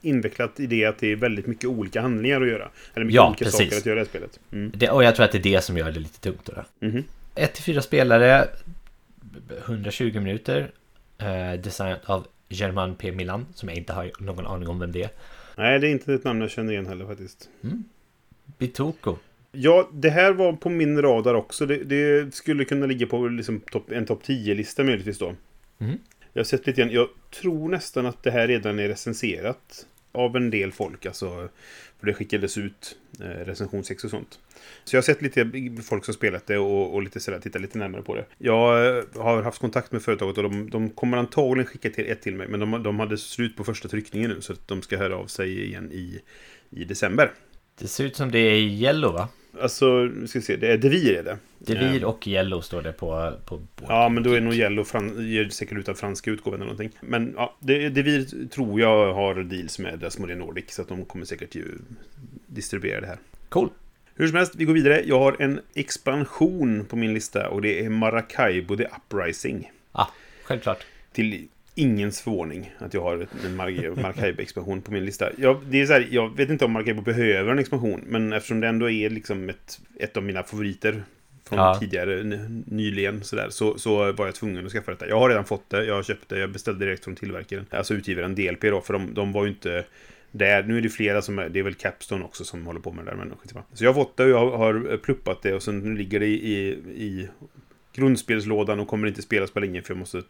invecklat 0.00 0.60
i 0.60 0.66
det 0.66 0.84
att 0.84 0.98
det 0.98 1.12
är 1.12 1.16
väldigt 1.16 1.46
mycket 1.46 1.64
olika 1.64 2.00
handlingar 2.00 2.40
att 2.40 2.48
göra. 2.48 2.68
Eller 2.94 3.06
mycket 3.06 3.16
Ja, 3.16 3.28
olika 3.28 3.44
precis. 3.44 3.58
saker 3.60 3.76
att 3.76 3.86
göra 3.86 4.02
i 4.02 4.04
spelet. 4.04 4.40
Mm. 4.52 4.72
Det, 4.76 4.88
och 4.90 5.04
jag 5.04 5.14
tror 5.16 5.24
att 5.24 5.32
det 5.32 5.38
är 5.38 5.42
det 5.42 5.64
som 5.64 5.76
gör 5.78 5.92
det 5.92 6.00
lite 6.00 6.20
tungt 6.20 6.44
då. 6.44 6.86
Mhm. 6.86 7.04
1-4 7.34 7.80
spelare, 7.80 8.48
120 9.66 10.20
minuter. 10.20 10.70
Eh, 11.18 11.60
designat 11.60 12.00
av 12.04 12.26
German 12.48 12.94
P. 12.94 13.12
Milan, 13.12 13.46
som 13.54 13.68
jag 13.68 13.78
inte 13.78 13.92
har 13.92 14.10
någon 14.18 14.46
aning 14.46 14.68
om 14.68 14.78
vem 14.80 14.92
det 14.92 15.02
är. 15.02 15.10
Nej, 15.56 15.78
det 15.78 15.88
är 15.88 15.90
inte 15.90 16.14
ett 16.14 16.24
namn 16.24 16.40
jag 16.40 16.50
känner 16.50 16.72
igen 16.72 16.86
heller 16.86 17.06
faktiskt. 17.06 17.48
Bitoko. 18.58 19.16
Ja, 19.52 19.88
det 19.92 20.10
här 20.10 20.32
var 20.32 20.52
på 20.52 20.68
min 20.70 21.02
radar 21.02 21.34
också. 21.34 21.66
Det, 21.66 21.76
det 21.84 22.34
skulle 22.34 22.64
kunna 22.64 22.86
ligga 22.86 23.06
på 23.06 23.28
liksom 23.28 23.60
top, 23.60 23.90
en 23.90 24.06
topp 24.06 24.22
10-lista 24.26 24.84
möjligtvis 24.84 25.18
då. 25.18 25.34
Mhm. 25.78 25.98
Jag 26.32 26.40
har 26.40 26.44
sett 26.44 26.66
lite 26.66 26.80
grann. 26.80 26.90
Jag 26.90 27.08
tror 27.30 27.68
nästan 27.68 28.06
att 28.06 28.22
det 28.22 28.30
här 28.30 28.48
redan 28.48 28.78
är 28.78 28.88
recenserat 28.88 29.86
av 30.12 30.36
en 30.36 30.50
del 30.50 30.72
folk. 30.72 31.06
Alltså, 31.06 31.48
för 32.00 32.06
det 32.06 32.14
skickades 32.14 32.58
ut 32.58 32.96
eh, 33.20 33.24
recensionsex 33.24 34.04
och 34.04 34.10
sånt. 34.10 34.38
Så 34.84 34.96
jag 34.96 34.98
har 34.98 35.04
sett 35.04 35.22
lite 35.22 35.50
folk 35.82 36.04
som 36.04 36.14
spelat 36.14 36.46
det 36.46 36.58
och, 36.58 36.94
och 36.94 37.02
lite 37.02 37.20
sådär, 37.20 37.40
tittat 37.40 37.62
lite 37.62 37.78
närmare 37.78 38.02
på 38.02 38.14
det. 38.14 38.24
Jag 38.38 38.96
eh, 38.98 39.04
har 39.14 39.42
haft 39.42 39.58
kontakt 39.60 39.92
med 39.92 40.02
företaget 40.02 40.36
och 40.36 40.42
de, 40.42 40.70
de 40.70 40.90
kommer 40.90 41.16
antagligen 41.16 41.66
skicka 41.66 41.90
till 41.90 42.10
ett 42.10 42.22
till 42.22 42.34
mig. 42.34 42.48
Men 42.48 42.60
de, 42.60 42.82
de 42.82 43.00
hade 43.00 43.18
slut 43.18 43.56
på 43.56 43.64
första 43.64 43.88
tryckningen 43.88 44.30
nu 44.30 44.40
så 44.40 44.52
att 44.52 44.68
de 44.68 44.82
ska 44.82 44.96
höra 44.96 45.16
av 45.16 45.26
sig 45.26 45.64
igen 45.64 45.92
i, 45.92 46.20
i 46.70 46.84
december. 46.84 47.32
Det 47.80 47.88
ser 47.88 48.04
ut 48.04 48.16
som 48.16 48.30
det 48.30 48.38
är 48.38 48.56
yellow 48.56 49.12
va? 49.12 49.28
Alltså, 49.60 49.86
nu 50.04 50.26
ska 50.26 50.38
vi 50.38 50.44
se, 50.44 50.56
det 50.56 50.72
är 50.72 50.78
Devir 50.78 51.14
är 51.18 51.22
det. 51.22 51.38
Devir 51.58 52.00
Ja. 52.00 52.06
och 52.06 52.26
yellow 52.28 52.60
står 52.60 52.82
det 52.82 52.92
på, 52.92 53.32
på 53.44 53.60
Ja, 53.88 54.08
men 54.08 54.22
då 54.22 54.32
är 54.32 54.40
nog 54.40 54.54
Yellow 54.54 54.84
fran- 54.84 55.26
ger 55.28 55.48
säkert 55.48 55.78
ut 55.78 55.88
av 55.88 55.94
franska 55.94 56.30
utgåvan 56.30 56.60
eller 56.60 56.72
någonting. 56.72 56.98
Men 57.00 57.32
ja, 57.36 57.56
det, 57.60 57.88
Devir 57.88 58.48
tror 58.48 58.80
jag 58.80 59.14
har 59.14 59.34
deals 59.34 59.78
med 59.78 60.04
Asmodee 60.04 60.36
Nordic, 60.36 60.64
så 60.74 60.82
att 60.82 60.88
de 60.88 61.04
kommer 61.04 61.24
säkert 61.24 61.54
ju 61.54 61.64
distribuera 62.46 63.00
det 63.00 63.06
här. 63.06 63.18
Cool. 63.48 63.68
Hur 64.14 64.26
som 64.26 64.36
helst, 64.36 64.52
vi 64.56 64.64
går 64.64 64.74
vidare. 64.74 65.02
Jag 65.06 65.18
har 65.18 65.36
en 65.42 65.60
expansion 65.74 66.84
på 66.84 66.96
min 66.96 67.14
lista 67.14 67.48
och 67.48 67.62
det 67.62 67.84
är 67.84 67.88
Maracaibo 67.88 68.76
The 68.76 68.84
Uprising. 68.86 69.70
Ah, 69.92 70.06
självklart. 70.42 70.84
Till 71.12 71.48
ingens 71.74 72.20
förvåning 72.20 72.72
att 72.78 72.94
jag 72.94 73.00
har 73.02 73.26
en 73.44 73.56
Mar- 73.60 74.00
Maracaibo-expansion 74.02 74.80
på 74.82 74.92
min 74.92 75.04
lista. 75.04 75.28
Jag, 75.38 75.60
det 75.70 75.80
är 75.80 75.86
så 75.86 75.92
här, 75.92 76.08
jag 76.10 76.36
vet 76.36 76.50
inte 76.50 76.64
om 76.64 76.72
Maracaibo 76.72 77.02
behöver 77.02 77.52
en 77.52 77.58
expansion, 77.58 78.00
men 78.06 78.32
eftersom 78.32 78.60
det 78.60 78.68
ändå 78.68 78.90
är 78.90 79.10
liksom 79.10 79.48
ett, 79.48 79.80
ett 79.98 80.16
av 80.16 80.22
mina 80.22 80.42
favoriter 80.42 81.02
från 81.48 81.58
Ja. 81.58 81.76
tidigare, 81.80 82.22
nyligen, 82.66 83.24
så, 83.24 83.36
där, 83.36 83.50
så, 83.50 83.78
så 83.78 84.12
var 84.12 84.26
jag 84.26 84.34
tvungen 84.34 84.66
att 84.66 84.72
skaffa 84.72 84.90
detta. 84.90 85.08
Jag 85.08 85.18
har 85.18 85.28
redan 85.28 85.44
fått 85.44 85.70
det, 85.70 85.84
jag 85.84 85.94
har 85.94 86.02
köpt 86.02 86.28
det, 86.28 86.38
jag 86.38 86.50
beställde 86.52 86.84
direkt 86.84 87.04
från 87.04 87.16
tillverkaren. 87.16 87.66
Alltså 87.70 87.94
utgivaren 87.94 88.34
DLP 88.34 88.60
då, 88.62 88.80
för 88.80 88.92
de, 88.92 89.14
de 89.14 89.32
var 89.32 89.44
ju 89.44 89.50
inte 89.50 89.84
där. 90.32 90.62
Nu 90.62 90.78
är 90.78 90.82
det 90.82 90.88
flera 90.88 91.22
som 91.22 91.38
är, 91.38 91.48
det 91.48 91.58
är 91.58 91.62
väl 91.62 91.74
Capstone 91.74 92.24
också 92.24 92.44
som 92.44 92.66
håller 92.66 92.80
på 92.80 92.92
med 92.92 93.04
det 93.04 93.10
där, 93.10 93.16
men 93.16 93.32
skitsamma. 93.36 93.64
Så 93.72 93.84
jag 93.84 93.92
har 93.92 94.04
fått 94.04 94.16
det 94.16 94.24
och 94.24 94.30
jag 94.30 94.50
har 94.58 94.96
pluppat 94.96 95.42
det 95.42 95.54
och 95.54 95.62
sen 95.62 95.94
ligger 95.94 96.20
det 96.20 96.26
i, 96.26 96.52
i, 96.54 96.68
i 97.04 97.28
grundspelslådan 98.00 98.80
och 98.80 98.88
kommer 98.88 99.08
inte 99.08 99.22
spelas 99.22 99.50
på 99.50 99.60
länge 99.60 99.82
för 99.82 99.94
jag 99.94 99.98
måste 99.98 100.22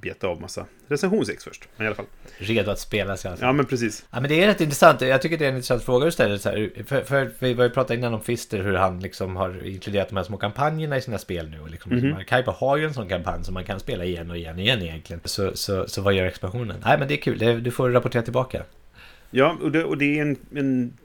beta 0.00 0.26
av 0.28 0.40
massa 0.40 0.66
recensionsex 0.88 1.44
först. 1.44 1.68
Men 1.76 1.84
i 1.84 1.86
alla 1.86 1.96
fall. 1.96 2.04
Redo 2.38 2.70
att 2.70 2.78
spela 2.78 3.16
sig 3.16 3.30
alltså. 3.30 3.46
Ja, 3.46 3.52
men 3.52 3.66
precis. 3.66 4.04
Ja 4.10 4.20
men 4.20 4.30
det 4.30 4.42
är 4.42 4.46
rätt 4.46 4.60
intressant. 4.60 5.00
Jag 5.00 5.22
tycker 5.22 5.38
det 5.38 5.44
är 5.44 5.48
en 5.48 5.54
intressant 5.54 5.82
fråga 5.82 6.04
du 6.04 6.12
ställer. 6.12 6.36
Så 6.38 6.48
här, 6.48 6.70
för, 6.86 7.02
för 7.02 7.30
vi 7.38 7.54
var 7.54 7.64
ju 7.64 7.70
pratat 7.70 7.96
innan 7.96 8.14
om 8.14 8.20
Fister 8.20 8.62
hur 8.62 8.74
han 8.74 9.00
liksom 9.00 9.36
har 9.36 9.66
inkluderat 9.66 10.08
de 10.08 10.16
här 10.16 10.24
små 10.24 10.36
kampanjerna 10.36 10.96
i 10.96 11.00
sina 11.02 11.18
spel 11.18 11.50
nu. 11.50 11.60
Och 11.60 11.70
liksom, 11.70 11.92
Mhm. 11.92 12.10
Maracaibo 12.10 12.50
har 12.50 12.76
ju 12.76 12.84
en 12.84 12.94
sån 12.94 13.08
kampanj 13.08 13.44
som 13.44 13.54
man 13.54 13.64
kan 13.64 13.80
spela 13.80 14.04
igen 14.04 14.30
och 14.30 14.36
igen 14.36 14.54
och 14.54 14.60
igen 14.60 14.82
egentligen. 14.82 15.20
Så, 15.24 15.56
så, 15.56 15.88
så 15.88 16.02
vad 16.02 16.14
gör 16.14 16.24
expansionen? 16.24 16.76
Nej 16.84 16.98
men 16.98 17.08
det 17.08 17.14
är 17.14 17.18
kul. 17.22 17.62
Du 17.62 17.70
får 17.70 17.90
rapportera 17.90 18.22
tillbaka. 18.22 18.62
Ja, 19.30 19.56
och 19.62 19.72
det, 19.72 19.84
och 19.84 19.98
det 19.98 20.18
är 20.18 20.22
en, 20.22 20.36
en... 20.54 20.98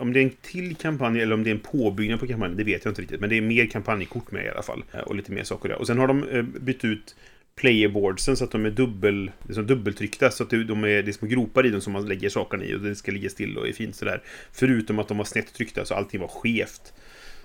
Om 0.00 0.12
det 0.12 0.20
är 0.20 0.24
en 0.24 0.32
till 0.42 0.76
kampanj 0.76 1.20
eller 1.20 1.34
om 1.34 1.44
det 1.44 1.50
är 1.50 1.54
en 1.54 1.60
påbyggnad 1.60 2.20
på 2.20 2.26
kampanjen, 2.26 2.56
det 2.56 2.64
vet 2.64 2.84
jag 2.84 2.90
inte 2.92 3.02
riktigt. 3.02 3.20
Men 3.20 3.30
det 3.30 3.36
är 3.36 3.40
mer 3.40 3.66
kampanjkort 3.66 4.30
med 4.30 4.44
i 4.44 4.48
alla 4.48 4.62
fall. 4.62 4.84
Eh, 4.92 5.00
Och 5.00 5.14
lite 5.14 5.32
mer 5.32 5.44
saker 5.44 5.68
där. 5.68 5.78
Och 5.78 5.86
sen 5.86 5.98
har 5.98 6.06
de 6.06 6.28
eh, 6.28 6.42
bytt 6.42 6.84
ut 6.84 7.16
playerboardsen 7.56 8.36
så 8.36 8.44
att 8.44 8.50
de 8.50 8.66
är 8.66 8.70
dubbel, 8.70 9.30
det 9.42 9.52
är 9.52 9.54
som 9.54 9.66
dubbeltryckta. 9.66 10.30
Så 10.30 10.42
att 10.42 10.50
de 10.50 10.84
är, 10.84 11.02
det 11.02 11.10
är 11.10 11.12
små 11.12 11.28
gropar 11.28 11.66
i 11.66 11.70
dem 11.70 11.80
som 11.80 11.92
man 11.92 12.08
lägger 12.08 12.28
sakerna 12.28 12.64
i 12.64 12.74
och 12.74 12.80
det 12.80 12.94
ska 12.94 13.12
ligga 13.12 13.30
still 13.30 13.58
och 13.58 13.68
är 13.68 13.72
fint 13.72 13.96
sådär. 13.96 14.22
Förutom 14.52 14.98
att 14.98 15.08
de 15.08 15.18
var 15.18 15.24
snett 15.24 15.54
tryckta 15.54 15.84
så 15.84 15.94
allting 15.94 16.20
var 16.20 16.28
skevt. 16.28 16.92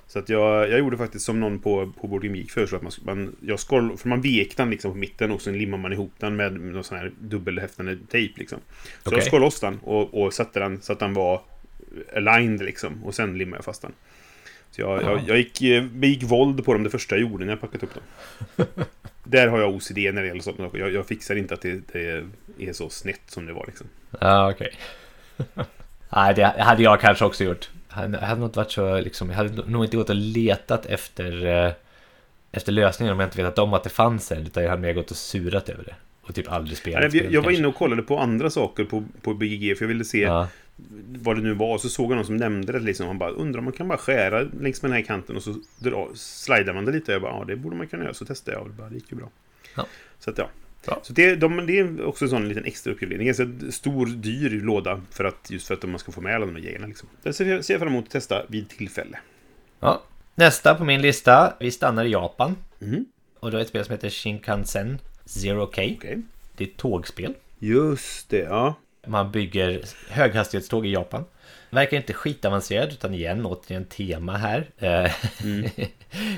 Så 0.07 0.19
att 0.19 0.29
jag, 0.29 0.69
jag 0.69 0.79
gjorde 0.79 0.97
faktiskt 0.97 1.25
som 1.25 1.39
någon 1.39 1.59
på, 1.59 1.93
på 2.01 2.07
Board 2.07 2.25
Geek 2.25 2.51
föreslog 2.51 2.85
att 2.85 3.03
man, 3.05 3.17
man, 3.17 3.35
jag 3.41 3.59
för 3.59 4.07
man 4.07 4.21
vek 4.21 4.57
den 4.57 4.69
liksom 4.69 4.91
på 4.91 4.97
mitten 4.97 5.31
och 5.31 5.41
sen 5.41 5.57
limmar 5.57 5.77
man 5.77 5.93
ihop 5.93 6.13
den 6.17 6.35
med 6.35 6.53
någon 6.53 6.83
sån 6.83 6.97
här 6.97 7.11
dubbelhäftande 7.19 7.97
tejp 8.11 8.33
liksom. 8.39 8.59
Så 9.03 9.09
Okej. 9.09 9.19
jag 9.19 9.27
skålade 9.27 9.45
loss 9.45 9.59
den 9.59 9.79
och, 9.83 10.23
och 10.23 10.33
satte 10.33 10.59
den 10.59 10.81
så 10.81 10.93
att 10.93 10.99
den 10.99 11.13
var 11.13 11.41
aligned 12.15 12.61
liksom. 12.61 13.03
Och 13.03 13.15
sen 13.15 13.37
limmade 13.37 13.57
jag 13.57 13.65
fast 13.65 13.81
den. 13.81 13.91
Så 14.71 14.81
jag, 14.81 15.03
Ja. 15.03 15.11
jag, 15.11 15.21
jag 15.27 15.37
gick, 15.37 15.61
eh, 15.61 15.83
begick 15.83 16.23
våld 16.23 16.65
på 16.65 16.73
dem 16.73 16.83
det 16.83 16.89
första 16.89 17.15
jag 17.15 17.21
gjorde 17.21 17.45
när 17.45 17.51
jag 17.51 17.61
packat 17.61 17.83
upp 17.83 17.93
dem. 17.93 18.65
Där 19.23 19.47
har 19.47 19.59
jag 19.59 19.75
OCD 19.75 19.97
när 19.97 20.21
det 20.21 20.27
gäller 20.27 20.41
saker. 20.41 20.69
Jag, 20.73 20.93
jag 20.93 21.07
fixar 21.07 21.35
inte 21.35 21.53
att 21.53 21.61
det, 21.61 21.81
det 21.93 22.23
är 22.59 22.73
så 22.73 22.89
snett 22.89 23.21
som 23.27 23.45
det 23.45 23.53
var 23.53 23.63
liksom. 23.67 23.87
Ja, 24.19 24.51
okej. 24.51 24.73
Nej, 26.09 26.33
det 26.35 26.43
hade 26.43 26.83
jag 26.83 27.01
kanske 27.01 27.25
också 27.25 27.43
gjort. 27.43 27.69
Jag 27.89 27.95
hade, 27.95 28.19
jag 28.21 28.39
nog 28.39 28.47
inte 28.47 28.59
varit 28.59 28.71
så 28.71 28.99
liksom, 28.99 29.29
jag 29.29 29.37
hade 29.37 29.69
nog 29.69 29.85
inte 29.85 29.97
gått 29.97 30.09
och 30.09 30.15
letat 30.15 30.85
efter, 30.85 31.45
eh, 31.65 31.71
efter 32.51 32.71
lösningar 32.71 33.13
om 33.13 33.19
jag 33.19 33.27
inte 33.27 33.37
vetat 33.37 33.59
om 33.59 33.73
att 33.73 33.83
det 33.83 33.89
fanns 33.89 34.31
en. 34.31 34.45
Utan 34.45 34.63
jag 34.63 34.69
hade 34.69 34.81
mer 34.81 34.93
gått 34.93 35.11
och 35.11 35.17
surat 35.17 35.69
över 35.69 35.83
det. 35.83 35.95
Och 36.21 36.35
typ 36.35 36.51
aldrig 36.51 36.77
spelat 36.77 37.01
Nej, 37.01 37.09
spelet 37.09 37.31
jag 37.31 37.41
var 37.41 37.51
inne 37.51 37.67
och 37.67 37.75
kollade 37.75 38.01
på 38.01 38.19
andra 38.19 38.49
saker 38.49 38.83
på, 38.85 39.03
på 39.21 39.33
BGG 39.33 39.77
för 39.77 39.85
jag 39.85 39.87
ville 39.87 40.05
se 40.05 40.21
Ja, 40.21 40.47
vad 41.07 41.35
det 41.35 41.41
nu 41.41 41.53
var. 41.53 41.77
Så 41.77 41.89
såg 41.89 42.11
jag 42.11 42.15
någon 42.15 42.25
som 42.25 42.37
nämnde 42.37 42.73
det 42.73 42.79
liksom. 42.79 43.07
Han 43.07 43.17
bara 43.17 43.29
undrar 43.29 43.59
om 43.59 43.63
man 43.65 43.73
kan 43.73 43.87
bara 43.87 43.97
skära 43.97 44.41
längs 44.41 44.81
med 44.81 44.91
den 44.91 44.95
här 44.95 45.05
kanten 45.05 45.35
och 45.35 45.43
så 45.43 45.55
dra, 45.79 46.09
slidar 46.13 46.73
man 46.73 46.85
det 46.85 46.91
lite. 46.91 47.11
Jag 47.11 47.21
bara 47.21 47.31
ja 47.31 47.45
det 47.47 47.55
borde 47.55 47.75
man 47.75 47.87
kunna 47.87 48.03
göra. 48.03 48.13
Så 48.13 48.25
testade 48.25 48.57
jag 48.57 48.63
och 48.63 48.69
det, 48.69 48.75
bara, 48.75 48.89
det 48.89 48.95
gick 48.95 49.11
ju 49.11 49.17
bra. 49.17 49.29
Ja. 49.75 49.85
Så 50.19 50.29
att 50.29 50.37
ja. 50.37 50.49
Bra. 50.85 50.99
Så 51.03 51.13
det, 51.13 51.35
de, 51.35 51.65
det 51.65 51.79
är 51.79 52.05
också 52.05 52.25
en 52.25 52.29
sån 52.29 52.47
liten 52.47 52.65
extra 52.65 52.93
är 52.93 53.19
en 53.19 53.25
ganska 53.25 53.47
stor, 53.71 54.05
dyr 54.05 54.49
låda 54.49 55.01
för 55.11 55.23
att, 55.23 55.51
just 55.51 55.67
för 55.67 55.73
att 55.73 55.83
man 55.83 55.99
ska 55.99 56.11
få 56.11 56.21
med 56.21 56.35
alla 56.35 56.45
de 56.45 56.55
här 56.55 56.61
grejerna. 56.61 56.87
Liksom. 56.87 57.09
Det 57.23 57.33
ser 57.33 57.45
jag, 57.45 57.65
ser 57.65 57.73
jag 57.73 57.81
fram 57.81 57.91
emot 57.91 58.05
att 58.05 58.11
testa 58.11 58.45
vid 58.47 58.69
tillfälle. 58.69 59.19
ja. 59.79 60.03
Nästa 60.37 60.75
på 60.75 60.85
min 60.85 61.01
lista. 61.01 61.53
Vi 61.59 61.71
stannar 61.71 62.05
i 62.05 62.09
Japan. 62.09 62.55
Mhm. 62.79 63.05
Och 63.39 63.51
då 63.51 63.57
är 63.57 63.61
ett 63.61 63.67
spel 63.67 63.85
som 63.85 63.91
heter 63.91 64.09
Shinkansen 64.09 64.99
Zero 65.25 65.65
K. 65.65 65.71
Okej. 65.71 66.21
Det 66.57 66.63
är 66.63 66.67
ett 66.67 66.77
tågspel. 66.77 67.33
Just 67.59 68.29
det, 68.29 68.37
ja. 68.39 68.75
Man 69.07 69.31
bygger 69.31 69.81
höghastighetståg 70.09 70.85
i 70.85 70.91
Japan. 70.93 71.25
Verkar 71.69 71.97
inte 71.97 72.13
skitavancerad 72.13 72.89
utan 72.89 73.13
igen 73.13 73.45
återigen 73.45 73.85
tema 73.85 74.37
här. 74.37 74.65
Eh, 74.77 75.11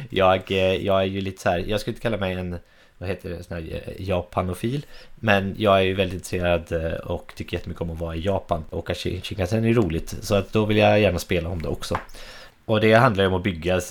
jag, 0.10 0.52
eh, 0.52 0.76
jag 0.86 1.02
är 1.02 1.06
ju 1.06 1.22
lite 1.22 1.42
så 1.42 1.50
här, 1.50 1.60
jag 1.68 1.80
skulle 1.80 1.92
inte 1.92 2.02
kalla 2.02 2.18
mig 2.18 2.34
en 2.34 2.58
vad 2.98 3.10
heter 3.10 3.30
det, 3.30 3.44
sån 3.44 3.58
här 3.58 3.82
eh, 3.88 3.94
japanofil. 4.08 4.86
Men 5.16 5.56
jag 5.58 5.78
är 5.78 5.82
ju 5.82 5.94
väldigt 5.94 6.14
intresserad 6.34 6.96
och 7.04 7.34
tycker 7.36 7.58
jättemycket 7.58 7.82
om 7.82 7.90
att 7.92 8.00
vara 8.00 8.16
i 8.16 8.22
Japan. 8.22 8.64
Och 8.70 8.90
Shin- 8.90 9.22
Shinkansen 9.22 9.66
är 9.66 9.74
roligt. 9.74 10.16
Så 10.22 10.36
att 10.36 10.54
då 10.54 10.66
vill 10.66 10.78
jag 10.78 11.00
gärna 11.00 11.20
spela 11.20 11.50
om 11.50 11.62
det 11.62 11.68
också. 11.68 11.98
Och 12.66 12.82
det 12.82 12.94
handlar 12.94 13.24
ju 13.24 13.28
om 13.28 13.34
att 13.34 13.44
bygga 13.44 13.82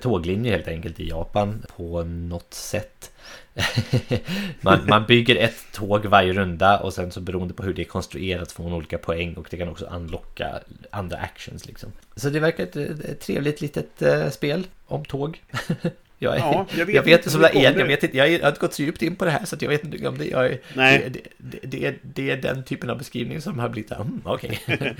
tåglinjer 0.00 0.52
helt 0.52 0.68
enkelt 0.68 1.00
i 1.00 1.08
Japan 1.08 1.62
på 1.76 2.02
något 2.02 2.54
sätt. 2.54 3.10
man, 4.60 4.86
man 4.88 5.06
bygger 5.06 5.36
ett 5.36 5.72
tåg 5.72 6.06
varje 6.06 6.32
runda 6.32 6.78
och 6.78 6.94
sen 6.94 7.12
så 7.12 7.20
beroende 7.20 7.54
på 7.54 7.62
hur 7.62 7.74
det 7.74 7.82
är 7.82 7.86
konstruerat 7.86 8.52
får 8.52 8.64
man 8.64 8.72
olika 8.72 8.98
poäng 8.98 9.34
och 9.34 9.46
det 9.50 9.56
kan 9.56 9.68
också 9.68 9.84
unlocka 9.84 10.60
andra 10.90 11.16
actions 11.16 11.66
liksom. 11.66 11.92
Så 12.16 12.30
det 12.30 12.40
verkar 12.40 12.64
ett, 12.64 12.76
ett 12.76 13.20
trevligt 13.20 13.60
litet 13.60 14.02
eh, 14.02 14.30
spel 14.30 14.66
om 14.86 15.04
tåg. 15.04 15.42
jag, 16.18 16.34
är, 16.34 16.38
Ja, 16.38 16.66
jag 16.70 16.78
jag 16.78 16.86
vet 16.86 17.06
vet, 17.06 17.18
inte 17.20 17.30
som 17.30 17.40
det 17.40 17.48
är, 17.48 17.78
jag 17.78 17.86
vet 17.86 18.02
inte, 18.02 18.16
jag 18.16 18.42
har 18.42 18.48
inte 18.48 18.60
gått 18.60 18.74
så 18.74 18.82
djupt 18.82 19.02
in 19.02 19.16
på 19.16 19.24
det 19.24 19.30
här 19.30 19.44
så 19.44 19.56
jag 19.60 19.68
vet 19.68 19.84
inte 19.84 20.08
om 20.08 20.18
det, 20.18 20.26
jag 20.26 20.46
är, 20.46 20.60
Nej. 20.74 21.10
det, 21.10 21.20
det, 21.38 21.58
det, 21.62 21.86
är, 21.86 21.98
det 22.02 22.30
är 22.30 22.36
den 22.36 22.64
typen 22.64 22.90
av 22.90 22.98
beskrivning 22.98 23.40
som 23.40 23.58
har 23.58 23.68
blivit, 23.68 23.92
mm, 23.92 24.20
okej. 24.24 24.60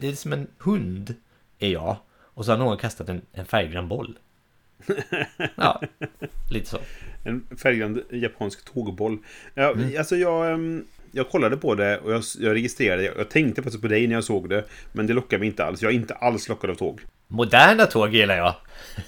det 0.00 0.08
är 0.08 0.12
som 0.12 0.32
en 0.32 0.46
hund 0.58 1.14
är 1.58 1.68
jag 1.68 1.96
och 2.34 2.44
så 2.44 2.52
har 2.52 2.58
någon 2.58 2.78
kastat 2.78 3.08
en, 3.08 3.22
en 3.32 3.46
färggrann 3.46 3.88
boll. 3.88 4.18
Ja, 5.56 5.82
lite 6.50 6.70
så. 6.70 6.78
En 7.24 7.46
färggrann 7.62 8.02
japansk 8.10 8.64
tågboll. 8.74 9.18
Ja, 9.54 9.70
Mm. 9.72 9.98
Alltså 9.98 10.16
jag, 10.16 10.52
ehm, 10.52 10.84
jag 11.12 11.28
kollade 11.30 11.56
på 11.56 11.74
det 11.74 11.98
och 11.98 12.12
jag, 12.12 12.22
jag 12.38 12.54
registrerade. 12.54 13.02
Jag, 13.02 13.18
jag 13.18 13.28
tänkte 13.30 13.62
faktiskt 13.62 13.82
på 13.82 13.88
dig 13.88 14.06
när 14.06 14.14
jag 14.14 14.24
såg 14.24 14.48
det. 14.48 14.64
Men 14.92 15.06
det 15.06 15.12
lockade 15.12 15.40
mig 15.40 15.48
inte 15.48 15.64
alls. 15.64 15.82
Jag 15.82 15.90
är 15.92 15.96
inte 15.96 16.14
alls 16.14 16.48
lockad 16.48 16.70
av 16.70 16.74
tåg. 16.74 17.00
Moderna 17.28 17.86
tåg 17.86 18.14
gillar 18.14 18.36
jag. 18.36 18.54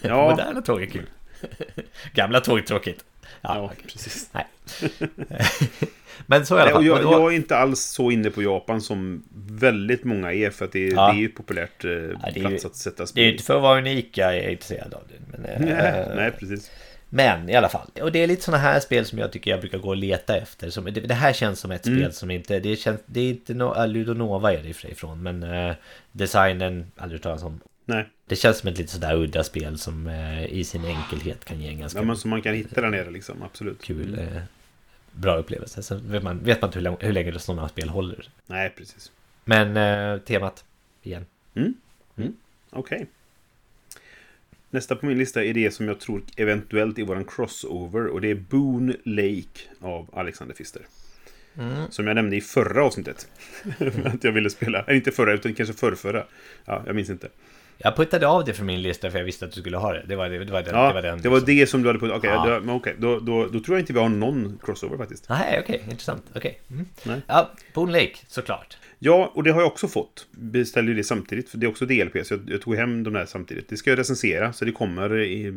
Ja. 0.03 0.31
Moderna 0.31 0.63
tåg 0.63 0.83
är 0.83 0.87
kul. 0.87 1.07
Gamla 2.15 2.41
tåg 2.41 2.59
är 2.59 2.63
tråkigt. 2.63 3.05
Ja, 3.41 3.55
Ja, 3.57 3.73
precis. 3.93 4.31
Nej. 4.35 4.47
Men 6.27 6.47
så 6.47 6.59
i 6.59 6.61
alla 6.61 6.71
fall. 6.71 6.87
jag, 6.87 7.03
då- 7.03 7.13
jag 7.13 7.33
är 7.33 7.37
inte 7.37 7.57
alls 7.57 7.81
så 7.81 8.11
inne 8.11 8.31
på 8.31 8.43
Japan 8.43 8.81
som 8.81 9.23
väldigt 9.49 10.05
många 10.05 10.33
är. 10.33 10.51
För 10.51 10.65
att 10.65 10.73
det, 10.73 10.87
Ja. 10.89 11.07
det 11.13 11.19
är 11.19 11.21
ju 11.21 11.27
ett 11.27 11.35
populärt 11.35 11.85
eh, 11.85 11.91
det 11.91 11.97
är 12.25 12.35
ju- 12.35 12.41
plats 12.41 12.65
att 12.65 12.77
sätta 12.77 12.97
Det 12.97 13.03
är 13.03 13.07
spel 13.07 13.25
ju 13.25 13.33
inte 13.33 13.45
för 13.45 13.57
att 13.57 13.63
vara 13.63 13.79
unik 13.79 14.19
jag 14.19 14.37
är 14.37 14.49
intresserad 14.51 14.95
av 14.95 15.03
det. 15.09 15.39
Men, 15.39 15.45
eh, 15.45 15.61
Nej, 15.77 16.05
nej, 16.17 16.31
precis. 16.39 16.71
Men 17.11 17.49
i 17.49 17.55
alla 17.57 17.69
fall. 17.69 17.91
Och 18.03 18.13
det 18.13 18.19
är 18.23 18.27
lite 18.27 18.43
sådana 18.43 18.63
här 18.63 18.81
spel 18.81 19.07
som 19.07 19.19
jag 19.19 19.33
tycker 19.33 19.51
jag 19.51 19.61
brukar 19.61 19.79
gå 19.79 19.89
och 19.89 19.97
leta 19.97 20.37
efter. 20.37 20.71
Som, 20.71 20.85
det, 20.85 20.91
det 20.91 21.15
här 21.15 21.33
känns 21.33 21.61
som 21.61 21.71
ett 21.71 21.87
Mm. 21.87 21.99
spel 21.99 22.13
som 22.13 22.31
inte... 22.31 22.61
Det, 22.61 22.77
känns, 22.77 23.01
det 23.07 23.21
är 23.21 23.31
inte 23.31 23.55
no, 23.55 23.87
Ludonova 23.87 24.53
är 24.53 24.63
det 24.63 24.73
för 24.75 24.89
ifrån. 24.91 25.23
Men 25.23 25.43
eh, 25.43 25.75
designen, 26.13 26.93
aldrig 26.97 27.23
talas 27.23 27.43
om. 27.43 27.61
Nej, 27.85 28.09
Det 28.27 28.37
känns 28.37 28.59
som 28.59 28.69
ett 28.69 28.79
lite 28.79 28.93
sådär 28.93 29.15
udda 29.15 29.45
spel 29.45 29.79
som 29.79 30.07
eh, 30.07 30.45
i 30.45 30.65
sin 30.65 30.85
enkelhet 30.85 31.45
kan 31.45 31.61
ge 31.61 31.69
en 31.69 31.79
ganska 31.81 31.99
ja, 31.99 32.03
men 32.05 32.17
som 32.17 32.31
man 32.31 32.43
kan 32.43 32.55
hitta 32.55 32.81
där 32.81 32.91
nere 32.91 33.11
liksom. 33.11 33.43
Absolut. 33.43 33.83
kul, 33.83 34.19
eh, 34.19 34.43
bra 35.13 35.37
upplevelse. 35.37 35.83
Sen 35.83 36.13
vet 36.13 36.23
man, 36.23 36.39
vet 36.45 36.61
man 36.63 36.69
inte 36.69 36.79
hur, 36.79 36.85
lång- 36.85 36.97
hur 37.01 37.13
länge 37.13 37.39
sådana 37.39 37.69
spel 37.69 37.89
håller. 37.89 38.29
Nej, 38.47 38.71
precis. 38.77 39.13
Men 39.45 39.77
eh, 39.77 40.19
temat, 40.21 40.65
igen. 41.03 41.27
Okej. 42.71 43.07
Nästa 44.71 44.97
på 44.97 45.07
min 45.07 45.19
lista 45.19 45.45
är 45.45 45.55
det 45.55 45.71
som 45.71 45.89
jag 45.89 46.01
tror 46.01 46.23
eventuellt 46.37 46.99
är 46.99 47.05
våran 47.05 47.25
crossover. 47.25 48.07
Och 48.07 48.21
det 48.21 48.31
är 48.31 48.35
Boone 48.35 48.97
Lake 49.05 49.61
av 49.81 50.11
Alexander 50.13 50.55
Pfister. 50.55 50.83
Mm. 51.59 51.91
Som 51.91 52.07
jag 52.07 52.15
nämnde 52.15 52.37
i 52.37 52.41
förra 52.41 52.85
avsnittet. 52.85 53.29
att 54.05 54.25
jag 54.25 54.33
ville 54.33 54.51
spela. 54.51 54.93
Inte 54.93 55.11
förra, 55.11 55.33
utan 55.33 55.55
kanske 55.55 55.75
förrförra. 55.75 56.25
Ja, 56.65 56.83
jag 56.87 56.97
minns 56.97 57.11
inte. 57.11 57.29
Jag 57.83 57.97
puttade 57.97 58.29
av 58.29 58.45
det 58.45 58.53
från 58.53 58.67
min 58.67 58.83
lista 58.83 59.11
för 59.11 59.19
jag 59.19 59.25
visste 59.25 59.45
att 59.45 59.53
du 59.53 59.61
skulle 59.61 59.77
ha 59.77 59.93
det. 59.93 60.05
Det 60.09 60.17
var, 60.17 60.29
det, 60.29 60.45
det 60.45 60.53
var 60.53 60.63
den. 60.63 60.75
Ja, 60.75 60.89
det 60.89 60.95
var, 60.95 61.03
den, 61.03 61.21
det 61.23 61.29
var 61.29 61.41
det 61.41 61.67
som 61.67 61.83
du 61.83 61.89
hade 61.89 61.99
på... 61.99 62.07
Okej, 62.07 62.31
Ja. 62.31 62.61
då- 62.65 62.73
okej, 62.73 62.95
då, 62.99 63.21
då, 63.21 63.47
då 63.47 63.61
tror 63.61 63.77
jag 63.77 63.83
inte 63.83 63.93
vi 63.93 63.99
har 63.99 64.09
någon 64.09 64.59
crossover 64.65 64.97
faktiskt. 64.97 65.29
Nej, 65.29 65.61
okej, 65.65 65.83
intressant. 65.85 66.25
Okej. 66.35 66.61
Mm. 66.71 66.87
Nej. 67.05 67.21
Ja, 67.27 67.51
Boone 67.75 67.93
Lake, 67.93 68.17
såklart. 68.29 68.77
Ja, 68.99 69.33
och 69.35 69.43
det 69.43 69.51
har 69.51 69.61
jag 69.61 69.67
också 69.71 69.89
fått. 69.89 70.27
Beställde 70.31 70.91
ju 70.91 70.97
det 70.97 71.05
samtidigt, 71.05 71.49
för 71.51 71.59
det 71.59 71.67
är 71.67 71.71
också 71.71 71.87
DLP, 71.87 72.27
så 72.27 72.35
jag, 72.35 72.41
jag 72.47 72.63
tog 72.63 72.77
hem 72.77 73.03
de 73.05 73.13
där 73.13 73.27
samtidigt. 73.27 73.69
Det 73.69 73.77
ska 73.77 73.91
jag 73.91 73.99
recensera, 73.99 74.53
så 74.53 74.65
det 74.65 74.73
kommer 74.73 75.19
i, 75.19 75.55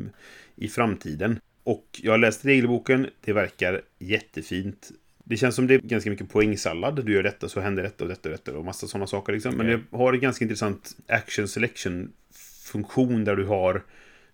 i 0.56 0.68
framtiden. 0.68 1.40
Och 1.64 1.86
jag 2.04 2.12
har 2.14 2.18
läst 2.18 2.46
regelboken, 2.46 3.08
det 3.26 3.34
verkar 3.34 3.82
jättefint. 4.00 4.92
Det 5.24 5.38
känns 5.38 5.56
som 5.56 5.68
det 5.68 5.74
är 5.74 5.80
ganska 5.80 6.10
mycket 6.10 6.30
poängsallad. 6.30 7.06
Du 7.06 7.14
gör 7.14 7.24
detta 7.24 7.50
så 7.50 7.60
händer 7.60 7.84
detta 7.84 8.04
och 8.04 8.10
detta 8.10 8.30
och 8.30 8.32
detta 8.32 8.58
och 8.58 8.66
massa 8.66 8.88
sådana 8.88 9.08
saker. 9.08 9.34
Liksom. 9.34 9.56
Men 9.56 9.68
det 9.68 9.98
har 9.98 10.14
en 10.14 10.20
ganska 10.20 10.46
intressant 10.46 10.98
action 11.08 11.48
selection-funktion 11.48 13.24
där 13.24 13.36
du 13.36 13.46
har... 13.46 13.84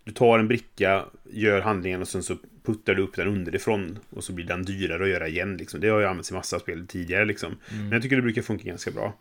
Du 0.03 0.11
tar 0.11 0.39
en 0.39 0.47
bricka, 0.47 1.05
gör 1.31 1.61
handlingen 1.61 2.01
och 2.01 2.07
sen 2.07 2.23
så 2.23 2.37
puttar 2.63 2.95
du 2.95 3.01
upp 3.01 3.15
den 3.15 3.27
underifrån. 3.27 3.99
Och 4.09 4.23
så 4.23 4.33
blir 4.33 4.45
den 4.45 4.63
dyrare 4.63 5.03
att 5.03 5.09
göra 5.09 5.27
igen. 5.27 5.57
Liksom. 5.57 5.79
Det 5.79 5.87
har 5.87 6.01
jag 6.01 6.09
använt 6.09 6.31
i 6.31 6.33
massa 6.33 6.59
spel 6.59 6.87
tidigare. 6.87 7.25
Liksom. 7.25 7.55
Men 7.69 7.91
jag 7.91 8.01
tycker 8.01 8.15
det 8.15 8.21
brukar 8.21 8.41
funka 8.41 8.63
ganska 8.63 8.91
bra. 8.91 9.17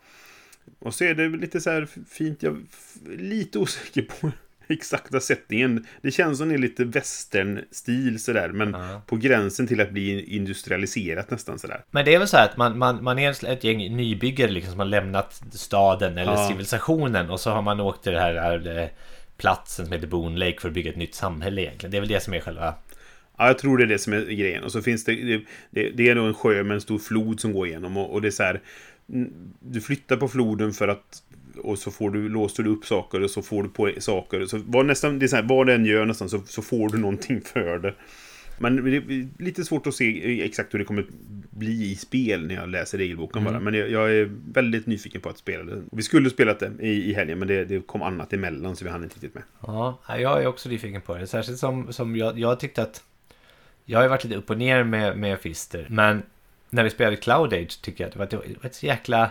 Och 0.79 0.95
så 0.95 1.05
är 1.05 1.15
det 1.15 1.29
lite 1.29 1.61
så 1.61 1.71
här 1.71 1.89
fint. 2.09 2.43
Jag 2.43 2.57
är 3.13 3.17
lite 3.17 3.59
osäker 3.59 4.03
på 4.03 4.31
exakta 4.75 5.21
sättningen. 5.21 5.87
Det 6.03 6.11
känns 6.11 6.39
som 6.39 6.49
det 6.49 6.55
är 6.55 6.59
lite 6.59 6.85
western-stil 6.85 8.19
sådär. 8.19 8.49
Men 8.49 8.73
Ja. 8.73 9.03
på 9.07 9.17
gränsen 9.17 9.67
till 9.67 9.81
att 9.81 9.91
bli 9.91 10.37
industrialiserat 10.37 11.31
nästan 11.31 11.59
sådär. 11.59 11.85
Men 11.91 12.05
det 12.05 12.15
är 12.15 12.19
väl 12.19 12.29
så 12.29 12.37
här 12.37 12.45
att 12.45 12.57
man, 12.57 12.79
man, 12.79 13.05
man 13.05 13.19
är 13.19 13.45
ett 13.47 13.65
gäng 13.65 13.97
nybyggare 13.97 14.51
liksom 14.51 14.71
som 14.71 14.79
har 14.81 14.87
lämnat 14.87 15.43
staden 15.53 16.19
eller 16.19 16.33
Ja. 16.33 16.49
civilisationen 16.49 17.31
och 17.31 17.41
så 17.41 17.51
har 17.51 17.63
man 17.63 17.81
åkt 17.81 18.03
till 18.03 18.13
det 18.13 18.21
här, 18.21 18.35
här 18.35 18.79
eh, 18.79 18.89
platsen 19.37 19.85
som 19.87 19.93
heter 19.93 20.07
Boone 20.07 20.39
Lake 20.39 20.61
för 20.61 20.69
att 20.69 20.75
bygga 20.75 20.91
ett 20.91 20.97
nytt 20.97 21.15
samhälle 21.15 21.63
egentligen. 21.63 21.91
Det 21.91 21.97
är 21.97 22.01
väl 22.01 22.09
det 22.09 22.21
som 22.23 22.35
är 22.35 22.41
själva... 22.41 22.75
Ja, 23.39 23.47
jag 23.47 23.59
tror 23.59 23.79
det 23.79 23.85
är 23.85 23.89
det 23.89 23.99
som 23.99 24.13
är 24.13 24.21
grejen. 24.21 24.65
Och 24.65 24.73
så 24.73 24.83
finns 24.83 25.05
det... 25.05 25.41
Det, 25.71 25.91
det, 25.91 26.09
är 26.09 26.15
nog 26.15 26.27
en 26.27 26.35
sjö 26.35 26.63
med 26.63 26.75
en 26.75 26.81
stor 26.81 26.99
flod 26.99 27.41
som 27.41 27.53
går 27.53 27.67
igenom. 27.67 27.97
Och, 27.97 28.13
och 28.13 28.23
det 28.23 28.29
är 28.29 28.33
så 28.33 28.43
här... 28.43 28.61
Du 29.61 29.81
flyttar 29.81 30.17
på 30.17 30.29
floden 30.29 30.73
för 30.73 30.89
att... 30.89 31.23
Och 31.59 31.79
så 31.79 31.91
får 31.91 32.11
du, 32.11 32.29
låser 32.29 32.63
du 32.63 32.71
upp 32.71 32.87
saker 32.87 33.23
och 33.23 33.31
så 33.31 33.43
får 33.43 33.63
du 33.63 33.69
på 33.69 33.91
saker. 33.99 34.47
Så 34.47 34.61
vad, 34.67 34.87
nästan, 34.87 35.19
det 35.19 35.27
är 35.27 35.29
så 35.29 35.37
här, 35.37 35.43
vad 35.43 35.67
den 35.67 35.85
gör 35.85 36.05
nästan 36.05 36.29
så, 36.29 36.41
så 36.47 36.63
får 36.63 36.89
du 36.89 36.99
någonting 36.99 37.41
för 37.41 37.79
det. 37.79 37.95
Men 38.61 38.85
det 38.85 38.97
är 38.97 39.43
lite 39.43 39.65
svårt 39.65 39.87
att 39.87 39.95
se 39.95 40.43
exakt 40.45 40.75
hur 40.75 40.79
det 40.79 40.85
kommer 40.85 41.07
bli 41.51 41.91
i 41.91 41.97
spel 41.97 42.47
när 42.47 42.55
jag 42.55 42.69
läser 42.69 42.99
regelboken 42.99 43.45
bara. 43.45 43.61
Men 43.61 43.75
jag, 43.75 43.91
jag 43.91 44.13
är 44.13 44.31
väldigt 44.53 44.87
nyfiken 44.87 45.21
på 45.21 45.29
att 45.29 45.39
spela 45.39 45.65
det. 45.65 45.83
Vi 45.93 46.03
skulle 46.03 46.31
spelat 46.31 46.61
det 46.61 46.73
i, 46.81 47.11
i 47.11 47.15
helgen, 47.15 47.39
men 47.39 47.49
det, 47.49 47.65
det 47.65 47.87
kom 47.87 48.03
annat 48.03 48.33
emellan 48.33 48.77
så 48.77 48.85
vi 48.85 48.91
hann 48.91 49.03
inte 49.03 49.15
riktigt 49.15 49.35
med. 49.35 49.43
Ja, 49.61 49.99
jag 50.09 50.43
är 50.43 50.47
också 50.47 50.69
nyfiken 50.69 51.01
på 51.01 51.15
det. 51.15 51.27
Särskilt 51.27 51.59
som, 51.59 51.93
som 51.93 52.17
jag, 52.17 52.39
jag 52.39 52.61
tyckte 52.61 52.83
att... 52.83 53.03
Jag 53.85 53.99
har 53.99 54.03
ju 54.03 54.09
varit 54.09 54.25
lite 54.25 54.37
upp 54.37 54.51
och 54.51 54.59
ner 54.59 54.85
med, 54.85 55.19
med 55.19 55.39
Fister. 55.39 55.87
Men 55.91 56.23
när 56.71 56.85
vi 56.85 56.91
spelade 56.91 57.17
Cloud 57.17 57.53
Age 57.53 57.83
tycker 57.83 58.05
jag 58.05 58.09
att 58.09 58.13
det 58.31 58.37
var 58.37 58.47
ett, 58.47 58.63
var 58.63 58.71
ett 58.71 58.83
jäkla 58.83 59.31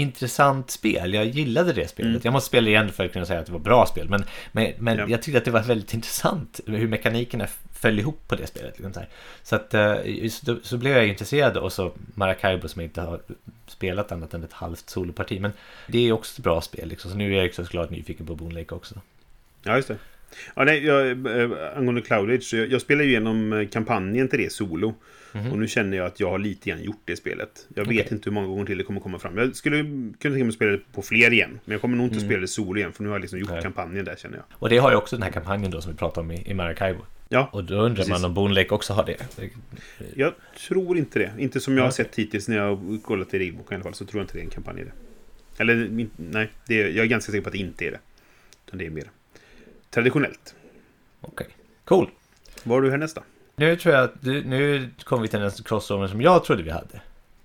intressant 0.00 0.70
spel. 0.70 1.14
Jag 1.14 1.26
gillade 1.26 1.72
det 1.72 1.88
spelet. 1.88 2.10
Mm. 2.10 2.20
Jag 2.24 2.32
måste 2.32 2.48
spela 2.48 2.68
igen 2.68 2.92
för 2.92 3.04
att 3.04 3.12
kunna 3.12 3.26
säga 3.26 3.40
att 3.40 3.46
det 3.46 3.52
var 3.52 3.58
bra 3.58 3.86
spel. 3.86 4.08
Men, 4.08 4.24
men, 4.52 4.72
men 4.78 4.98
Ja. 4.98 5.06
jag 5.08 5.22
tyckte 5.22 5.38
att 5.38 5.44
det 5.44 5.50
var 5.50 5.62
väldigt 5.62 5.94
intressant 5.94 6.60
hur 6.66 6.88
mekanikerna 6.88 7.46
föll 7.74 7.98
ihop 7.98 8.28
på 8.28 8.36
det 8.36 8.46
spelet. 8.46 8.78
Liksom 8.78 8.92
så, 8.92 9.00
så 9.42 9.56
att 9.56 9.74
eh, 9.74 9.94
så, 10.62 10.76
blev 10.76 10.96
jag 10.96 11.08
intresserad 11.08 11.56
och 11.56 11.72
så 11.72 11.92
Maracaibo 12.14 12.68
som 12.68 12.82
jag 12.82 12.88
inte 12.88 13.00
har 13.00 13.20
spelat 13.66 14.12
annat 14.12 14.34
än 14.34 14.44
ett 14.44 14.52
halvt 14.52 14.90
soloparti. 14.90 15.40
Men 15.40 15.52
det 15.86 16.08
är 16.08 16.12
också 16.12 16.38
ett 16.38 16.44
bra 16.44 16.60
spel 16.60 16.88
liksom. 16.88 17.10
Så 17.10 17.16
nu 17.16 17.32
är 17.32 17.36
jag 17.36 17.46
också 17.46 17.64
klart 17.64 17.90
nyfiken 17.90 18.26
på 18.26 18.34
Boon 18.34 18.54
Lake 18.54 18.74
också. 18.74 18.94
Ja, 19.62 19.76
just 19.76 19.88
det. 19.88 19.96
Ja, 20.54 20.64
nej, 20.64 20.84
jag, 20.86 21.26
äh, 21.40 21.50
angående 21.76 22.00
Cloud 22.00 22.30
Age, 22.30 22.54
jag, 22.54 22.72
jag 22.72 22.80
spelar 22.80 23.04
ju 23.04 23.10
igenom 23.10 23.52
eh, 23.52 23.68
kampanjen 23.68 24.28
till 24.28 24.38
det 24.38 24.52
solo. 24.52 24.94
Och 25.32 25.58
nu 25.58 25.68
känner 25.68 25.96
jag 25.96 26.06
att 26.06 26.20
jag 26.20 26.30
har 26.30 26.38
lite 26.38 26.70
grann 26.70 26.82
gjort 26.82 27.00
det 27.04 27.16
spelet. 27.16 27.66
Jag 27.74 27.84
vet 27.84 28.06
Okej. 28.06 28.14
inte 28.16 28.30
hur 28.30 28.34
många 28.34 28.46
gånger 28.46 28.64
till 28.64 28.78
det 28.78 28.84
kommer 28.84 29.00
komma 29.00 29.18
fram. 29.18 29.38
Jag 29.38 29.56
skulle 29.56 29.76
kunna 29.82 30.12
tänka 30.20 30.28
mig 30.38 30.48
att 30.48 30.54
spela 30.54 30.70
det 30.70 30.80
på 30.92 31.02
fler 31.02 31.32
igen. 31.32 31.60
Men 31.64 31.72
jag 31.72 31.80
kommer 31.80 31.96
nog 31.96 32.06
inte 32.06 32.16
att 32.16 32.22
spela 32.22 32.40
det 32.40 32.48
solo 32.48 32.78
igen, 32.78 32.92
för 32.92 33.02
nu 33.02 33.08
har 33.08 33.16
jag 33.16 33.20
liksom 33.20 33.38
gjort 33.38 33.50
Nej. 33.50 33.62
kampanjen 33.62 34.04
där 34.04 34.16
känner 34.16 34.36
jag. 34.36 34.44
Och 34.52 34.68
det 34.68 34.78
har 34.78 34.90
ju 34.90 34.96
också 34.96 35.16
den 35.16 35.22
här 35.22 35.30
kampanjen 35.30 35.70
då 35.70 35.80
som 35.80 35.92
vi 35.92 35.98
pratade 35.98 36.20
om 36.20 36.30
i, 36.30 36.50
i 36.50 36.54
Maracaibo. 36.54 37.00
Ja, 37.28 37.48
Och 37.52 37.64
då 37.64 37.74
undrar 37.74 37.94
Precis. 37.96 38.10
man 38.10 38.24
om 38.24 38.34
Boon 38.34 38.54
Lake 38.54 38.68
också 38.74 38.92
har 38.92 39.04
det. 39.06 39.16
jag 40.14 40.34
tror 40.68 40.98
inte 40.98 41.18
det. 41.18 41.32
Inte 41.38 41.60
som 41.60 41.76
jag 41.76 41.84
har 41.84 41.90
sett 41.90 42.16
hittills 42.16 42.48
när 42.48 42.56
jag 42.56 42.76
har 42.76 43.02
kollat 43.02 43.34
i 43.34 43.38
regelboken 43.38 43.72
i 43.72 43.74
alla 43.74 43.82
fall, 43.84 43.94
så 43.94 44.04
tror 44.04 44.20
jag 44.20 44.24
inte 44.24 44.34
det 44.34 44.40
är 44.40 44.44
en 44.44 44.50
kampanj 44.50 44.80
i 44.80 44.84
det. 44.84 44.92
Eller 45.58 46.06
nej, 46.16 46.48
det 46.66 46.82
är, 46.82 46.88
jag 46.88 46.98
är 47.04 47.06
ganska 47.08 47.32
säker 47.32 47.42
på 47.42 47.48
att 47.48 47.52
det 47.52 47.58
inte 47.58 47.84
är 47.84 47.90
det. 47.90 48.00
Utan 48.66 48.78
det 48.78 48.86
är 48.86 48.90
mer 48.90 49.10
traditionellt. 49.90 50.54
Okej, 51.20 51.46
cool. 51.84 52.10
Vad 52.64 52.76
har 52.76 52.82
du 52.82 52.90
här 52.90 52.98
nästa? 52.98 53.22
Nu 53.58 53.76
tror 53.76 53.94
jag 53.94 54.04
att 54.04 54.22
du, 54.22 54.44
nu 54.44 54.88
kommer 55.04 55.22
vi 55.22 55.28
till 55.28 55.40
den 55.40 55.50
crossover 55.50 56.06
som 56.08 56.20
jag 56.20 56.44
trodde 56.44 56.62
vi 56.62 56.70
hade. 56.70 57.00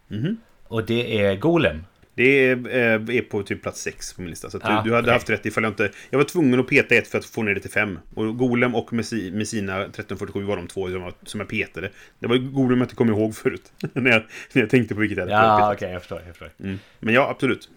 Mhm. 0.08 0.38
Och 0.68 0.86
det 0.86 1.22
är 1.22 1.36
Golem. 1.36 1.84
Det 2.16 2.24
är, 2.24 2.52
eh, 2.68 3.18
är 3.18 3.22
på 3.22 3.44
typ 3.44 3.62
plats 3.62 3.82
6 3.82 4.14
på 4.14 4.22
min 4.22 4.30
lista. 4.30 4.50
Så 4.50 4.60
Ah, 4.62 4.82
du, 4.84 4.90
du 4.90 4.96
hade 4.96 5.06
okej. 5.06 5.14
haft 5.14 5.30
rätt 5.30 5.46
ifall 5.46 5.64
jag 5.64 5.72
inte... 5.72 5.90
Jag 6.10 6.18
var 6.20 6.26
tvungen 6.26 6.60
att 6.60 6.68
peta 6.68 6.96
ett 6.96 7.08
för 7.08 7.18
att 7.18 7.26
få 7.26 7.44
ner 7.44 7.54
det 7.54 7.60
till 7.60 7.72
5. 7.72 8.00
Och 8.16 8.38
Golem 8.38 8.76
och 8.76 8.90
Messi- 8.94 9.32
Messina 9.32 9.76
1347 9.82 10.44
var 10.44 10.56
de 10.58 10.68
två 10.68 10.88
som 10.90 11.02
jag, 11.02 11.14
som 11.24 11.40
jag 11.40 11.50
petade. 11.50 11.90
Det 12.20 12.28
var 12.28 12.36
Golem 12.38 12.78
jag 12.78 12.86
inte 12.86 12.96
kom 12.96 13.10
ihåg 13.10 13.36
förut. 13.36 13.72
när, 13.94 14.12
jag, 14.12 14.24
när 14.54 14.62
jag 14.62 14.70
tänkte 14.70 14.94
på 14.96 15.00
vilket 15.02 15.18
jag 15.18 15.26
hade 15.26 15.36
Ja, 15.64 15.74
okej, 15.74 15.92
jag 15.92 16.02
förstår, 16.02 16.18
jag 16.20 16.28
förstår. 16.36 16.50
Mm. 16.64 16.80
Men 17.00 17.14
ja, 17.14 17.30
absolut. 17.30 17.70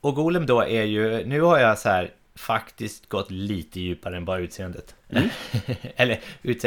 Och 0.00 0.14
Golem 0.14 0.46
då 0.46 0.60
är 0.60 0.82
ju, 0.82 1.26
nu 1.26 1.40
har 1.40 1.58
jag 1.58 1.78
så 1.78 1.88
här 1.88 2.10
faktiskt 2.34 3.08
gått 3.08 3.30
lite 3.30 3.80
djupare 3.80 4.16
än 4.16 4.24
bara 4.24 4.38
utseendet. 4.38 4.94
Eller 5.96 6.20
ut, 6.42 6.64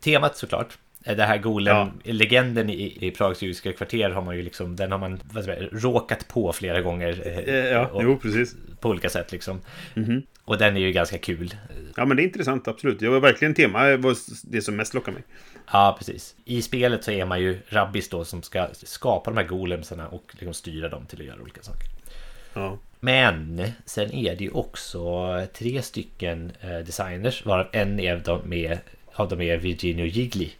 temat 0.00 0.36
såklart. 0.36 0.78
Det 1.04 1.22
här 1.24 1.38
Golem-legenden 1.38 2.70
i, 2.70 3.06
i 3.06 3.10
Prags 3.10 3.42
judiska 3.42 3.72
kvarter 3.72 4.10
har 4.10 4.22
man 4.22 4.36
ju 4.36 4.42
liksom, 4.42 4.76
den 4.76 4.92
har 4.92 4.98
man 4.98 5.20
jag 5.34 5.68
råkat 5.84 6.28
på 6.28 6.52
flera 6.52 6.80
gånger. 6.80 7.22
eh, 7.26 7.38
Eh, 7.38 7.54
ja, 7.54 7.86
och, 7.86 8.02
jo, 8.02 8.18
precis. 8.18 8.56
På 8.80 8.88
olika 8.88 9.08
sätt 9.10 9.32
liksom. 9.32 9.60
Mhm. 9.94 10.22
Och 10.44 10.58
den 10.58 10.76
är 10.76 10.80
ju 10.80 10.92
ganska 10.92 11.18
kul. 11.18 11.54
Ja, 11.96 12.04
men 12.04 12.16
det 12.16 12.22
är 12.22 12.24
intressant, 12.24 12.68
absolut. 12.68 12.98
Det 12.98 13.08
var 13.08 13.20
verkligen 13.20 13.54
tema, 13.54 13.96
var 13.96 14.16
det 14.52 14.62
som 14.62 14.76
mest 14.76 14.94
lockade 14.94 15.14
mig. 15.14 15.24
Ja, 15.72 15.94
precis. 15.98 16.34
I 16.44 16.62
spelet 16.62 17.04
så 17.04 17.10
är 17.10 17.24
man 17.24 17.40
ju 17.40 17.58
rabbis 17.68 18.08
då 18.08 18.24
som 18.24 18.42
ska 18.42 18.68
skapa 18.72 19.30
de 19.30 19.36
här 19.36 19.44
golemsarna 19.46 20.08
och 20.08 20.24
liksom 20.32 20.54
styra 20.54 20.88
dem 20.88 21.06
till 21.06 21.20
att 21.20 21.26
göra 21.26 21.42
olika 21.42 21.62
saker. 21.62 21.88
Ja. 22.54 22.78
Men 23.00 23.62
sen 23.84 24.14
är 24.14 24.36
det 24.36 24.44
ju 24.44 24.50
också 24.50 25.00
tre 25.54 25.82
stycken 25.82 26.52
eh, 26.60 26.78
designers 26.78 27.46
varav 27.46 27.66
en 27.72 28.00
är 28.00 28.14
av 28.14 28.22
dem 28.22 28.52
är, 28.52 28.78
av 29.14 29.28
dem 29.28 29.40
är 29.40 29.56
Virginio 29.56 30.06
Gigli. 30.06 30.52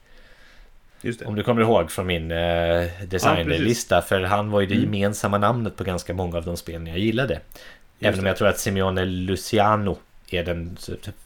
Just. 1.03 1.22
Om 1.22 1.34
du 1.34 1.43
kommer 1.43 1.62
ihåg 1.62 1.91
från 1.91 2.07
min 2.07 2.30
eh, 2.30 2.86
designerlista. 3.07 4.03
för 4.03 4.20
han 4.20 4.51
var 4.51 4.61
ju 4.61 4.66
det 4.66 4.74
gemensamma 4.74 5.38
namnet 5.38 5.76
på 5.76 5.84
ganska 5.84 6.14
många 6.14 6.36
av 6.36 6.45
de 6.45 6.57
spelen 6.57 6.86
jag 6.86 6.99
gillade. 6.99 7.41
Även 8.01 8.20
om 8.20 8.26
jag 8.26 8.36
tror 8.36 8.49
att 8.49 8.59
Simeone 8.59 9.05
Luciano 9.05 9.99
är 10.34 10.44
den 10.44 10.76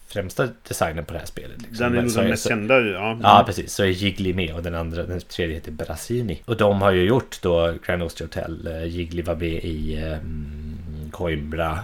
främsta 0.06 0.48
designern 0.68 1.04
på 1.04 1.12
det 1.12 1.18
här 1.18 1.26
spelet. 1.26 1.62
Liksom. 1.62 1.76
Den 1.92 1.98
är 1.98 2.02
nog 2.02 2.12
den 2.14 2.28
mest 2.28 2.48
kända. 2.48 2.80
Ja, 2.80 3.18
Ja, 3.22 3.42
precis. 3.46 3.72
Så 3.74 3.82
är 3.82 3.86
Jiggly 3.86 4.34
med 4.34 4.54
och 4.54 4.62
den 4.62 4.74
andra, 4.74 5.02
den 5.02 5.20
tredje 5.20 5.54
heter 5.54 5.72
Brassini. 5.72 6.42
Och 6.44 6.56
de 6.56 6.82
har 6.82 6.90
ju 6.92 7.02
gjort 7.02 7.42
då 7.42 7.74
Grand 7.86 8.02
Austria 8.02 8.26
Hotel. 8.26 8.66
eh, 8.66 8.84
Jiggly 8.84 9.22
var 9.22 9.34
med 9.34 9.64
i 9.64 10.02
um, 10.04 11.10
Coimbra 11.12 11.78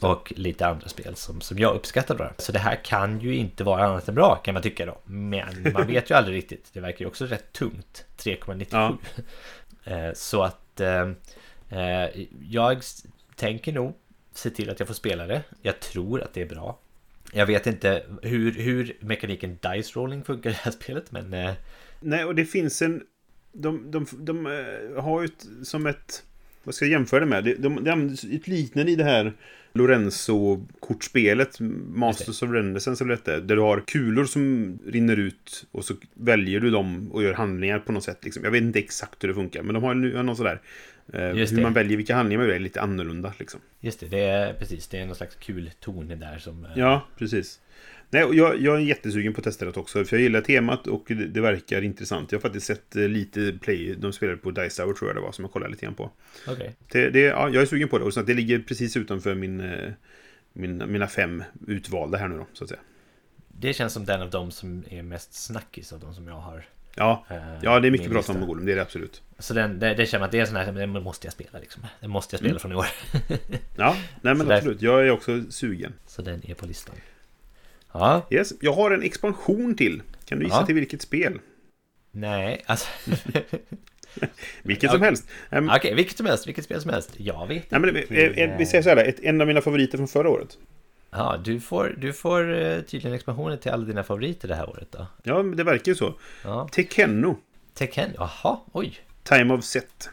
och 0.00 0.32
lite 0.36 0.66
andra 0.66 0.88
spel 0.88 1.16
som, 1.16 1.40
som 1.40 1.58
jag 1.58 1.74
uppskattar 1.74 2.14
då. 2.18 2.30
Så 2.38 2.52
det 2.52 2.58
här 2.58 2.76
kan 2.84 3.20
ju 3.20 3.36
inte 3.36 3.64
vara 3.64 3.84
annat 3.84 4.08
än 4.08 4.14
bra 4.14 4.36
kan 4.36 4.54
man 4.54 4.62
tycka 4.62 4.86
då. 4.86 4.98
Men 5.04 5.72
man 5.72 5.86
vet 5.86 6.10
ju 6.10 6.14
aldrig 6.14 6.36
riktigt. 6.36 6.70
Det 6.72 6.80
verkar 6.80 7.00
ju 7.00 7.06
också 7.06 7.26
rätt 7.26 7.52
tungt. 7.52 8.04
3,97. 8.18 8.66
Ja. 8.70 8.96
Eh, 9.84 10.10
Så 10.14 10.42
att 10.42 10.80
eh, 10.80 11.08
eh, 11.70 12.08
jag 12.50 12.82
tänker 13.36 13.72
nog 13.72 13.94
se 14.34 14.50
till 14.50 14.70
att 14.70 14.78
jag 14.78 14.86
får 14.86 14.94
spela 14.94 15.26
det. 15.26 15.42
Jag 15.62 15.80
tror 15.80 16.22
att 16.22 16.34
det 16.34 16.42
är 16.42 16.46
bra. 16.46 16.78
Jag 17.32 17.46
vet 17.46 17.66
inte 17.66 18.02
hur, 18.22 18.52
hur 18.52 18.96
mekaniken 19.00 19.58
dice 19.62 19.96
rolling 19.96 20.24
funkar 20.24 20.50
i 20.50 20.52
det 20.52 20.58
här 20.58 20.70
spelet 20.70 21.12
men 21.12 21.34
eh, 21.34 21.54
Nej, 22.02 22.24
och 22.24 22.34
det 22.34 22.44
finns 22.44 22.82
en... 22.82 23.02
De, 23.52 23.90
de, 23.90 24.06
de, 24.12 24.46
eh, 24.46 25.02
har 25.02 25.20
ju 25.20 25.24
ett, 25.24 25.46
som 25.62 25.86
ett... 25.86 26.22
Vad 26.64 26.74
ska 26.74 26.84
jag 26.84 26.92
jämföra 26.92 27.20
det 27.20 27.26
med? 27.26 27.44
De, 27.44 27.54
de, 27.54 27.84
de 27.84 28.16
ett 28.36 28.48
liknande 28.48 28.92
i 28.92 28.96
det 28.96 29.04
här 29.04 29.32
Lorenzo-kortspelet, 29.72 31.60
Masters 31.94 32.42
of 32.42 32.50
Renaissance 32.50 33.04
eller 33.04 33.16
detta, 33.16 33.40
där 33.40 33.56
du 33.56 33.62
har 33.62 33.82
kulor 33.86 34.24
som 34.24 34.78
rinner 34.86 35.16
ut 35.16 35.66
och 35.70 35.84
så 35.84 35.94
väljer 36.14 36.60
du 36.60 36.70
dem 36.70 37.12
och 37.12 37.22
gör 37.22 37.32
handlingar 37.32 37.78
på 37.78 37.92
något 37.92 38.04
sätt. 38.04 38.24
Liksom. 38.24 38.44
Jag 38.44 38.50
vet 38.50 38.62
inte 38.62 38.78
exakt 38.78 39.24
hur 39.24 39.28
det 39.28 39.34
funkar, 39.34 39.62
men 39.62 39.74
de 39.74 39.84
har 39.84 39.94
någon 39.94 40.36
sådär... 40.36 40.60
Eh, 41.12 41.32
Just 41.38 41.52
hur 41.52 41.56
det. 41.56 41.62
man 41.62 41.72
väljer 41.72 41.96
vilka 41.96 42.14
handlingar 42.14 42.38
man 42.40 42.48
gör 42.48 42.54
är 42.54 42.60
lite 42.60 42.80
annorlunda. 42.80 43.32
Liksom. 43.38 43.60
just 43.80 44.00
det, 44.00 44.06
det 44.08 44.20
är 44.20 44.54
precis, 44.54 44.88
det 44.88 44.98
är 44.98 45.06
någon 45.06 45.14
slags 45.16 45.34
kul 45.36 45.70
ton 45.80 46.08
där 46.08 46.38
som... 46.38 46.64
eh, 46.64 46.70
Ja, 46.76 47.06
precis. 47.18 47.60
Nej, 48.10 48.36
jag, 48.36 48.60
jag 48.60 48.76
är 48.76 48.80
jättesugen 48.80 49.34
på 49.34 49.40
att 49.40 49.44
testa 49.44 49.64
det 49.64 49.76
också, 49.76 50.04
för 50.04 50.16
jag 50.16 50.22
gillar 50.22 50.40
temat 50.40 50.86
och 50.86 51.04
det, 51.08 51.14
det 51.14 51.40
verkar 51.40 51.82
intressant. 51.82 52.32
Jag 52.32 52.38
har 52.38 52.42
faktiskt 52.42 52.66
sett 52.66 52.96
eh, 52.96 53.02
lite 53.08 53.58
play, 53.62 53.94
de 53.98 54.12
spelade 54.12 54.38
på 54.38 54.50
Dice 54.50 54.82
Tower 54.82 54.94
tror 54.94 55.08
jag 55.10 55.16
det 55.16 55.20
var, 55.20 55.32
som 55.32 55.44
jag 55.44 55.52
kollade 55.52 55.70
lite 55.70 55.84
grann 55.86 55.94
på. 55.94 56.10
Okej. 56.48 56.74
Det, 56.92 57.10
det, 57.10 57.20
ja, 57.20 57.48
jag 57.48 57.62
är 57.62 57.66
sugen 57.66 57.88
på 57.88 57.98
det, 57.98 58.04
och 58.04 58.14
så 58.14 58.22
det 58.22 58.34
ligger 58.34 58.58
precis 58.58 58.96
utanför 58.96 59.34
min, 59.34 59.70
min, 60.52 60.92
mina 60.92 61.06
fem 61.06 61.44
utvalda 61.66 62.18
här 62.18 62.28
nu 62.28 62.38
då, 62.38 62.46
så 62.52 62.64
att 62.64 62.68
säga. 62.70 62.80
Det 63.48 63.72
känns 63.72 63.92
som 63.92 64.04
den 64.04 64.22
av 64.22 64.30
dem 64.30 64.50
som 64.50 64.84
är 64.90 65.02
mest 65.02 65.34
snackis 65.34 65.92
av 65.92 66.00
de 66.00 66.14
som 66.14 66.28
jag 66.28 66.34
har. 66.34 66.64
Ja, 66.94 67.26
ja 67.62 67.80
det 67.80 67.88
är 67.88 67.90
mycket 67.90 68.12
lista. 68.12 68.32
som 68.32 68.46
Golem, 68.46 68.66
det 68.66 68.72
är 68.72 68.76
det 68.76 68.82
absolut. 68.82 69.22
Så 69.42 69.54
den, 69.54 69.78
det, 69.78 69.94
det 69.94 70.06
känner 70.06 70.20
man 70.20 70.26
att 70.26 70.32
det 70.32 70.38
är 70.40 70.46
sån 70.46 70.56
här, 70.56 70.72
den 70.72 70.90
måste 71.02 71.26
jag 71.26 71.32
spela 71.32 71.58
liksom. 71.58 71.82
Den 72.00 72.10
måste 72.10 72.34
jag 72.34 72.38
spela 72.38 72.50
Mm. 72.50 72.60
från 72.60 72.72
i 72.72 72.74
år. 72.74 72.86
Ja, 73.76 73.96
nej 74.20 74.34
men 74.34 74.38
Så 74.38 74.44
där- 74.44 74.56
absolut, 74.56 74.82
jag 74.82 75.06
är 75.06 75.10
också 75.10 75.42
sugen. 75.50 75.92
Så 76.06 76.22
den 76.22 76.46
är 76.50 76.54
på 76.54 76.66
listan. 76.66 76.94
Ja, 77.92 78.26
Yes, 78.30 78.52
jag 78.60 78.72
har 78.72 78.90
en 78.90 79.02
expansion 79.02 79.74
till. 79.74 80.02
Kan 80.24 80.38
du 80.38 80.44
gissa 80.44 80.56
Ja. 80.60 80.66
till 80.66 80.74
vilket 80.74 81.02
spel? 81.02 81.38
nej, 82.10 82.62
alltså... 82.66 82.88
Vilket 84.62 84.90
som 84.90 85.02
helst. 85.02 85.28
Ehm, 85.50 85.70
Okej, 85.70 85.94
vilket 85.94 86.16
som 86.16 86.26
helst, 86.26 86.46
vilket 86.48 86.64
spel 86.64 86.80
som 86.80 86.90
helst. 86.90 87.10
Jag 87.16 87.46
vet 87.46 87.70
nej, 87.70 87.80
men, 87.80 87.96
inte. 87.96 88.14
eh, 88.16 88.58
vi 88.58 88.66
säger 88.66 88.82
så 88.82 88.88
här, 88.88 88.96
ett, 88.96 89.20
en 89.20 89.40
av 89.40 89.46
mina 89.46 89.60
favoriter 89.60 89.98
från 89.98 90.08
förra 90.08 90.28
året. 90.30 90.58
Ja, 91.10 91.40
du 91.44 91.60
får, 91.60 91.94
du 91.98 92.12
får 92.12 92.54
eh, 92.62 92.80
tydligen 92.80 93.12
expansioner 93.14 93.56
till 93.56 93.70
alla 93.70 93.84
dina 93.84 94.02
favoriter 94.04 94.48
det 94.48 94.54
här 94.54 94.70
året 94.70 94.88
då. 94.90 95.06
Ja, 95.22 95.42
det 95.42 95.64
verkar 95.64 95.92
ju 95.92 95.96
så. 95.96 96.14
Ja, 96.44 96.68
Tekenno. 96.72 97.36
Tekken, 97.74 98.10
jaha, 98.16 98.60
oj. 98.72 98.94
Time 99.22 99.54
of 99.54 99.64
Set. 99.64 100.10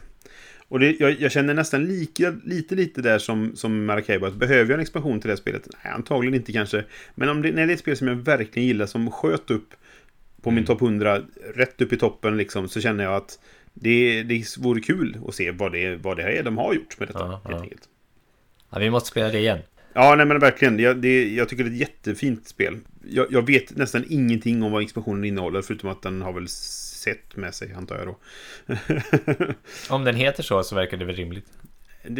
Och 0.68 0.78
det, 0.78 1.00
jag, 1.00 1.20
jag 1.20 1.32
känner 1.32 1.54
nästan 1.54 1.84
lika, 1.84 2.34
lite, 2.44 2.74
lite 2.74 3.02
där 3.02 3.18
som, 3.18 3.56
som 3.56 3.84
Maracaibo. 3.84 4.26
Att 4.26 4.34
behöver 4.34 4.70
jag 4.70 4.74
en 4.74 4.80
expansion 4.80 5.20
till 5.20 5.28
det 5.28 5.32
här 5.32 5.40
spelet? 5.40 5.68
Nej, 5.84 5.92
antagligen 5.92 6.34
inte 6.34 6.52
kanske. 6.52 6.84
Men 7.14 7.28
om 7.28 7.42
det, 7.42 7.52
när 7.52 7.66
det 7.66 7.72
är 7.72 7.74
ett 7.74 7.80
spel 7.80 7.96
som 7.96 8.08
jag 8.08 8.14
verkligen 8.14 8.68
gillar, 8.68 8.86
som 8.86 9.10
sköt 9.10 9.50
upp 9.50 9.74
på 10.42 10.50
min 10.50 10.64
topp 10.64 10.82
100, 10.82 11.22
rätt 11.54 11.80
upp 11.80 11.92
i 11.92 11.96
toppen 11.96 12.36
liksom, 12.36 12.68
så 12.68 12.80
känner 12.80 13.04
jag 13.04 13.14
att 13.14 13.38
det, 13.74 14.22
det 14.22 14.58
vore 14.58 14.80
kul 14.80 15.18
att 15.28 15.34
se 15.34 15.50
vad 15.50 15.72
det, 15.72 15.96
vad 15.96 16.16
det 16.16 16.22
är 16.22 16.42
de 16.42 16.58
har 16.58 16.74
gjort 16.74 16.98
med 16.98 17.08
detta. 17.08 17.18
Ja, 17.18 17.40
helt 17.44 17.56
ja. 17.56 17.62
enkelt. 17.62 17.82
Ja, 18.70 18.78
vi 18.78 18.90
måste 18.90 19.08
spela 19.08 19.28
det 19.28 19.38
igen. 19.38 19.58
Ja, 19.92 20.14
nej 20.16 20.26
men 20.26 20.38
verkligen. 20.38 20.78
Jag, 20.78 20.96
det, 20.96 21.34
jag 21.34 21.48
tycker 21.48 21.64
det 21.64 21.70
är 21.70 21.72
ett 21.72 21.78
jättefint 21.80 22.48
spel. 22.48 22.78
Jag, 23.08 23.26
jag 23.30 23.46
vet 23.46 23.76
nästan 23.76 24.04
ingenting 24.08 24.62
om 24.62 24.72
vad 24.72 24.82
expansionen 24.82 25.24
innehåller, 25.24 25.62
förutom 25.62 25.90
att 25.90 26.02
den 26.02 26.22
har 26.22 26.32
väl 26.32 26.48
sett 27.00 27.36
med 27.36 27.54
sig, 27.54 27.72
antar 27.72 27.96
jag 27.98 28.06
då. 28.06 28.16
Om 29.94 30.04
den 30.04 30.14
heter 30.16 30.42
så 30.42 30.62
så 30.62 30.74
verkar 30.74 30.96
det 30.96 31.04
väl 31.04 31.16
rimligt. 31.16 31.46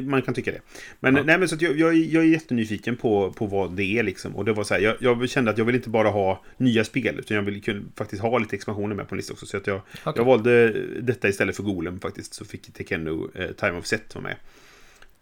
Man 0.02 0.22
kan 0.22 0.34
tycka 0.34 0.50
det. 0.52 0.60
Men, 1.00 1.16
Ja. 1.16 1.22
nej, 1.22 1.38
men 1.38 1.48
så 1.48 1.56
jag, 1.60 1.78
jag, 1.78 1.88
är- 1.90 2.14
jag 2.14 2.22
är 2.24 2.28
jättenyfiken 2.28 2.96
på, 2.96 3.32
på 3.32 3.46
vad 3.46 3.72
det 3.72 3.98
är 3.98 4.02
liksom. 4.02 4.36
Och 4.36 4.44
det 4.44 4.52
var 4.52 4.64
så 4.64 4.74
här, 4.74 4.80
jag, 4.80 4.96
jag 5.00 5.30
kände 5.30 5.50
att 5.50 5.58
jag 5.58 5.64
vill 5.64 5.74
inte 5.74 5.88
bara 5.88 6.08
ha 6.08 6.44
nya 6.56 6.84
spel, 6.84 7.18
utan 7.18 7.34
jag 7.36 7.42
vill 7.42 7.62
kunna, 7.62 7.82
faktiskt 7.96 8.22
ha 8.22 8.38
lite 8.38 8.56
expansioner 8.56 8.94
med 8.94 9.08
på 9.08 9.14
en 9.14 9.16
lista 9.16 9.32
också. 9.32 9.46
Så 9.46 9.56
att 9.56 9.66
jag, 9.66 9.76
Okej. 10.04 10.12
jag 10.16 10.24
valde 10.24 10.70
detta 11.00 11.28
istället 11.28 11.56
för 11.56 11.62
Golem 11.62 12.00
faktiskt. 12.00 12.34
Så 12.34 12.44
fick 12.44 12.72
Tekendo 12.74 13.28
eh, 13.34 13.50
Time 13.50 13.72
of 13.78 13.86
Set 13.86 14.14
vara 14.14 14.22
med. 14.24 14.36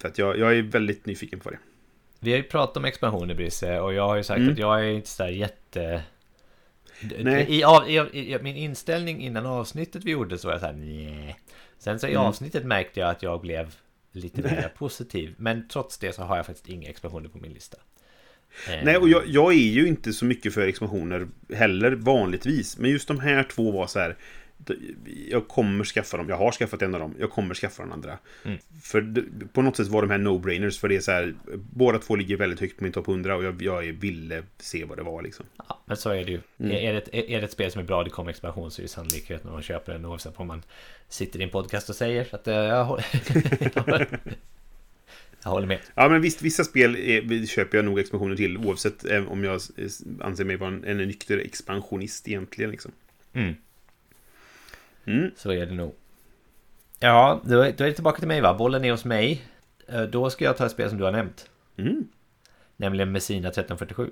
För 0.00 0.08
att 0.08 0.18
jag, 0.18 0.38
jag 0.38 0.56
är 0.58 0.62
väldigt 0.62 1.06
nyfiken 1.06 1.40
på 1.40 1.50
det. 1.50 1.58
Vi 2.20 2.30
har 2.30 2.36
ju 2.38 2.42
pratat 2.44 2.76
om 2.76 2.84
expansioner 2.84 3.34
Brisse 3.34 3.80
och 3.80 3.94
jag 3.94 4.08
har 4.08 4.16
ju 4.16 4.22
sagt 4.22 4.38
Mm. 4.38 4.52
att 4.52 4.58
jag 4.58 4.80
är 4.84 4.90
inte 4.90 5.08
sådär 5.08 5.30
jätte... 5.30 6.02
Nej. 7.18 7.46
I, 7.48 7.64
av, 7.64 7.90
i, 7.90 7.96
i, 8.34 8.38
min 8.42 8.56
inställning 8.56 9.22
innan 9.22 9.46
avsnittet 9.46 10.04
vi 10.04 10.10
gjorde 10.10 10.38
så 10.38 10.48
var 10.48 10.54
jag 10.54 10.60
såhär 10.60 10.72
nej. 10.72 11.36
Sen 11.78 11.98
så 11.98 12.06
i 12.06 12.10
Mm. 12.10 12.22
avsnittet 12.22 12.64
märkte 12.64 13.00
jag 13.00 13.10
att 13.10 13.22
jag 13.22 13.40
blev 13.40 13.74
lite 14.12 14.42
mer 14.42 14.72
positiv. 14.78 15.34
Men 15.36 15.68
trots 15.68 15.98
det 15.98 16.12
så 16.14 16.22
har 16.22 16.36
jag 16.36 16.46
faktiskt 16.46 16.68
inga 16.68 16.88
expansioner 16.88 17.28
på 17.28 17.38
min 17.38 17.52
lista. 17.52 17.76
Eh, 18.68 18.84
Nej, 18.84 18.96
och 18.96 19.08
jag, 19.08 19.22
jag 19.26 19.52
är 19.52 19.56
ju 19.56 19.88
inte 19.88 20.12
så 20.12 20.24
mycket 20.24 20.54
för 20.54 20.60
expansioner 20.60 21.28
heller 21.54 21.92
vanligtvis. 21.92 22.78
Men 22.78 22.90
just 22.90 23.08
de 23.08 23.20
här 23.20 23.42
två 23.42 23.70
var 23.70 23.86
så 23.86 23.98
här. 23.98 24.16
Jag 25.28 25.48
kommer 25.48 25.84
skaffa 25.84 26.16
dem. 26.16 26.28
Jag 26.28 26.36
har 26.36 26.52
skaffat 26.52 26.82
en 26.82 26.94
av 26.94 27.00
dem. 27.00 27.14
Jag 27.18 27.30
kommer 27.30 27.54
skaffa 27.54 27.82
den 27.82 27.92
andra. 27.92 28.18
Mm. 28.44 28.58
För 28.82 29.24
på 29.52 29.62
något 29.62 29.76
sätt 29.76 29.86
var 29.86 30.02
de 30.02 30.10
här 30.10 30.18
no-brainers. 30.18 30.80
För 30.80 30.88
det 30.88 30.96
är 30.96 31.00
så 31.00 31.10
här, 31.10 31.34
båda 31.72 31.98
två 31.98 32.16
ligger 32.16 32.36
väldigt 32.36 32.60
högt 32.60 32.76
på 32.76 32.84
min 32.84 32.92
topp 32.92 33.08
100 33.08 33.36
och 33.36 33.44
jag, 33.44 33.62
jag 33.62 33.82
ville 33.82 34.42
se 34.58 34.84
vad 34.84 34.98
det 34.98 35.02
var 35.02 35.22
liksom. 35.22 35.46
Ja, 35.68 35.80
men 35.86 35.96
så 35.96 36.10
är 36.10 36.24
det 36.24 36.30
ju. 36.30 36.40
Är, 36.72 36.92
det 36.92 36.98
ett, 36.98 37.08
är 37.12 37.40
det 37.40 37.44
ett 37.44 37.52
spel 37.52 37.72
som 37.72 37.80
är 37.80 37.86
bra, 37.86 38.04
det 38.04 38.10
kommer 38.10 38.30
expansion, 38.30 38.70
så 38.70 38.80
är 38.80 38.82
det 38.82 38.88
sannolikheten 38.88 39.46
när 39.46 39.52
man 39.52 39.62
köper 39.62 39.92
den 39.92 40.04
oavsett 40.04 40.36
om 40.36 40.46
man 40.46 40.62
sitter 41.08 41.40
i 41.40 41.42
en 41.42 41.50
podcast 41.50 41.88
och 41.88 41.96
säger. 41.96 42.24
Så 42.24 42.36
att, 42.36 42.48
eh, 42.48 42.54
jag, 42.54 42.84
håller, 42.84 43.04
jag 45.42 45.50
håller 45.50 45.66
med. 45.66 45.80
Ja, 45.94 46.08
men 46.08 46.20
visst, 46.20 46.42
vissa 46.42 46.64
spel 46.64 46.96
är, 46.96 47.46
köper 47.46 47.78
jag 47.78 47.84
nog 47.84 47.98
expansioner 47.98 48.36
till. 48.36 48.58
Oavsett 48.58 49.04
eh, 49.04 49.32
om 49.32 49.44
jag 49.44 49.60
anser 50.20 50.44
mig 50.44 50.56
vara 50.56 50.70
en, 50.70 50.84
en 50.84 50.96
nykter 50.96 51.38
expansionist 51.38 52.28
egentligen. 52.28 52.70
Liksom. 52.70 52.92
Mm. 53.32 53.54
Mm. 55.08 55.30
Så 55.36 55.52
är 55.52 55.66
det 55.66 55.74
nog. 55.74 55.94
Ja, 56.98 57.40
då, 57.44 57.60
är- 57.60 57.72
det 57.72 57.92
tillbaka 57.92 58.18
till 58.18 58.28
mig 58.28 58.40
va? 58.40 58.54
Bollen 58.54 58.84
är 58.84 58.90
hos 58.90 59.04
mig. 59.04 59.42
Eh, 59.88 60.02
Då 60.02 60.30
ska 60.30 60.44
jag 60.44 60.56
ta 60.56 60.66
ett 60.66 60.72
spel 60.72 60.88
som 60.88 60.98
du 60.98 61.04
har 61.04 61.12
nämnt. 61.12 61.50
Mm. 61.76 62.08
Nämligen 62.76 63.12
Messina 63.12 63.48
1347. 63.48 64.10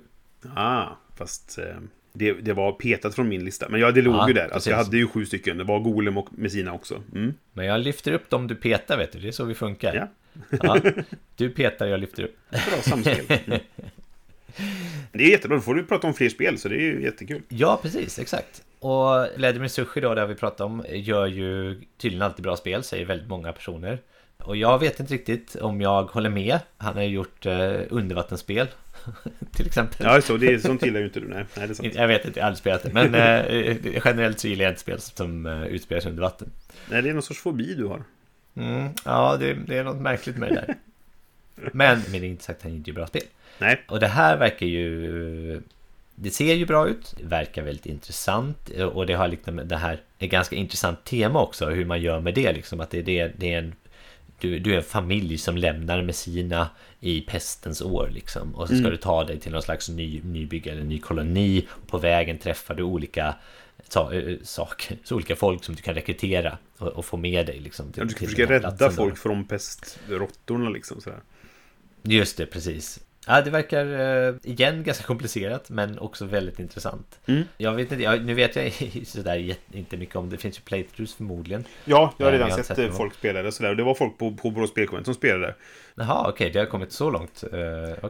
Ah, 0.56 0.86
fast 1.16 1.58
eh, 1.58 1.64
det, 2.12 2.32
det 2.32 2.52
var 2.52 2.72
petat 2.72 3.14
från 3.14 3.28
min 3.28 3.44
lista. 3.44 3.68
Men 3.68 3.80
ja, 3.80 3.90
det 3.92 4.02
låg 4.02 4.14
Ja, 4.14 4.28
ju 4.28 4.34
där. 4.34 4.48
Alltså, 4.48 4.70
jag 4.70 4.76
hade 4.76 4.96
ju 4.96 5.06
sju 5.08 5.26
stycken. 5.26 5.58
Det 5.58 5.64
var 5.64 5.78
Golem 5.80 6.16
och 6.16 6.28
Messina 6.32 6.72
också. 6.72 7.02
Mm. 7.14 7.34
Men 7.52 7.66
jag 7.66 7.80
lyfter 7.80 8.12
upp 8.12 8.30
dem 8.30 8.46
du 8.46 8.54
petar 8.54 8.98
vet 8.98 9.12
du, 9.12 9.18
det 9.20 9.28
är 9.28 9.32
så 9.32 9.44
vi 9.44 9.54
funkar. 9.54 9.94
Ja. 9.94 10.08
Ja, 10.62 10.80
du 11.36 11.50
petar, 11.50 11.86
jag 11.86 12.00
lyfter 12.00 12.22
upp. 12.22 12.36
Bra 12.50 12.82
samspel. 12.82 13.26
Mm. 14.58 14.70
Det 15.12 15.24
är 15.24 15.30
jättebra. 15.30 15.56
Då 15.56 15.62
får 15.62 15.74
du 15.74 15.84
prata 15.84 16.06
om 16.06 16.14
fler 16.14 16.28
spel, 16.28 16.58
så 16.58 16.68
det 16.68 16.74
är 16.74 16.80
ju 16.80 17.02
jättekul. 17.02 17.42
Ja, 17.48 17.78
precis, 17.82 18.18
exakt. 18.18 18.62
Och 18.86 19.28
Vladimir 19.36 19.68
Sushi 19.68 20.00
då, 20.00 20.14
där 20.14 20.26
vi 20.26 20.34
pratar 20.34 20.64
om, 20.64 20.84
gör 20.88 21.26
ju 21.26 21.80
tydligen 21.98 22.22
alltid 22.22 22.42
bra 22.42 22.56
spel, 22.56 22.84
säger 22.84 23.06
väldigt 23.06 23.28
många 23.28 23.52
personer. 23.52 23.98
Och 24.38 24.56
jag 24.56 24.78
vet 24.78 25.00
inte 25.00 25.14
riktigt 25.14 25.56
om 25.56 25.80
jag 25.80 26.02
håller 26.02 26.30
med. 26.30 26.58
Han 26.78 26.94
har 26.94 27.02
ju 27.02 27.08
gjort 27.08 27.46
eh, 27.46 27.80
undervattensspel, 27.90 28.66
till 29.52 29.66
exempel. 29.66 30.06
Ja, 30.06 30.20
så 30.20 30.36
det 30.36 30.46
är, 30.46 30.58
sånt 30.58 30.82
gillar 30.82 31.00
ju 31.00 31.06
inte 31.06 31.20
du. 31.20 31.28
Nej, 31.28 31.44
nej 31.56 31.66
det 31.66 31.72
är 31.72 31.74
sant. 31.74 31.94
Jag 31.94 32.08
vet 32.08 32.24
inte, 32.24 32.38
jag 32.38 32.44
har 32.44 32.48
aldrig 32.48 32.58
spelat 32.58 32.82
det. 32.82 32.92
Men 32.92 33.14
eh, 33.14 33.76
generellt 34.04 34.40
så 34.40 34.48
gillar 34.48 34.64
jag 34.64 34.70
inte 34.70 34.80
spel 34.80 35.00
som 35.00 35.46
eh, 35.46 35.66
utspelar 35.66 36.00
sig 36.00 36.10
under 36.10 36.22
vatten. 36.22 36.50
Nej, 36.90 37.02
det 37.02 37.08
är 37.08 37.12
någon 37.12 37.22
sorts 37.22 37.40
fobi 37.40 37.74
du 37.74 37.84
har. 37.84 38.02
Mm, 38.56 38.88
ja, 39.04 39.36
det, 39.36 39.54
det 39.54 39.78
är 39.78 39.84
något 39.84 40.00
märkligt 40.00 40.36
med 40.36 40.48
det 40.48 40.54
där. 40.54 40.74
Men, 41.72 42.02
men 42.10 42.20
det 42.20 42.26
är 42.26 42.30
inte 42.30 42.44
sagt 42.44 42.58
att 42.58 42.62
han 42.62 42.72
inte 42.72 42.90
gör 42.90 42.94
bra 42.94 43.06
spel. 43.06 43.22
Nej. 43.58 43.84
Och 43.88 44.00
det 44.00 44.08
här 44.08 44.36
verkar 44.36 44.66
ju... 44.66 45.62
Det 46.18 46.30
ser 46.30 46.54
ju 46.54 46.66
bra 46.66 46.88
ut, 46.88 47.14
verkar 47.22 47.62
väldigt 47.62 47.86
intressant 47.86 48.70
och 48.70 49.06
det 49.06 49.14
har 49.14 49.28
liksom 49.28 49.60
det 49.64 49.76
här 49.76 50.00
ett 50.18 50.30
ganska 50.30 50.56
intressant 50.56 51.04
tema 51.04 51.42
också 51.42 51.66
hur 51.66 51.84
man 51.84 52.00
gör 52.02 52.20
med 52.20 52.34
det 52.34 52.52
liksom 52.52 52.80
att 52.80 52.90
det, 52.90 53.02
det, 53.02 53.32
det 53.36 53.52
är 53.52 53.58
en 53.58 53.74
du, 54.40 54.58
du 54.58 54.72
är 54.72 54.76
en 54.76 54.82
familj 54.82 55.38
som 55.38 55.56
lämnar 55.56 56.02
Messina 56.02 56.68
i 57.00 57.20
pestens 57.20 57.82
år 57.82 58.10
liksom 58.14 58.54
och 58.54 58.68
så 58.68 58.74
ska 58.74 58.78
Mm. 58.78 58.90
du 58.90 58.96
ta 58.96 59.24
dig 59.24 59.40
till 59.40 59.52
någon 59.52 59.62
slags 59.62 59.88
ny, 59.88 60.20
nybygge 60.24 60.70
eller 60.70 60.84
ny 60.84 60.98
koloni 60.98 61.66
på 61.86 61.98
vägen 61.98 62.38
träffar 62.38 62.74
du 62.74 62.82
olika 62.82 63.34
sa, 63.88 64.12
äh, 64.12 64.36
saker, 64.42 64.96
så 65.04 65.14
olika 65.14 65.36
folk 65.36 65.64
som 65.64 65.74
du 65.74 65.82
kan 65.82 65.94
rekrytera 65.94 66.58
och, 66.78 66.88
och 66.88 67.04
få 67.04 67.16
med 67.16 67.46
dig 67.46 67.60
liksom 67.60 67.92
Ja, 67.96 68.04
du 68.04 68.10
ska 68.10 68.18
till 68.18 68.28
försöka 68.28 68.52
rädda 68.52 68.70
platsen 68.70 68.88
då. 68.88 69.02
folk 69.02 69.18
från 69.18 69.44
pestråttorna 69.44 70.70
liksom. 70.70 71.00
Sådär. 71.00 71.20
Just 72.02 72.36
det, 72.36 72.46
precis. 72.46 73.00
Ja, 73.28 73.40
det 73.42 73.50
verkar 73.50 73.86
eh, 74.28 74.34
igen 74.42 74.82
ganska 74.84 75.04
komplicerat 75.04 75.70
men 75.70 75.98
också 75.98 76.24
väldigt 76.24 76.58
intressant. 76.58 77.18
Mm. 77.26 77.42
Jag 77.56 77.72
vet 77.72 77.92
inte, 77.92 78.04
jag, 78.04 78.24
nu 78.24 78.34
vet 78.34 78.56
jag 78.56 78.72
sådär 79.06 79.54
inte 79.72 79.96
mycket 79.96 80.16
om 80.16 80.30
det. 80.30 80.36
finns 80.38 80.58
ju 80.58 80.62
playthroughs 80.62 81.14
förmodligen. 81.14 81.64
Ja, 81.84 82.14
jag 82.18 82.26
har 82.26 82.30
Nej, 82.30 82.38
redan 82.38 82.48
jag 82.48 82.56
har 82.56 82.62
sett 82.62 82.76
sett 82.76 82.90
eh, 82.90 82.96
folk 82.96 83.14
spela 83.14 83.42
det. 83.42 83.52
Sådär. 83.52 83.70
Och 83.70 83.76
det 83.76 83.82
var 83.82 83.94
folk 83.94 84.18
på, 84.18 84.34
på 84.34 84.50
Borås 84.50 84.70
Spelkonvent 84.70 85.04
som 85.06 85.14
spelade. 85.14 85.54
Jaha, 85.94 86.28
okej, 86.28 86.50
det 86.50 86.58
har 86.58 86.66
kommit 86.66 86.92
så 86.92 87.10
långt. 87.10 87.44
Uh, 87.52 87.58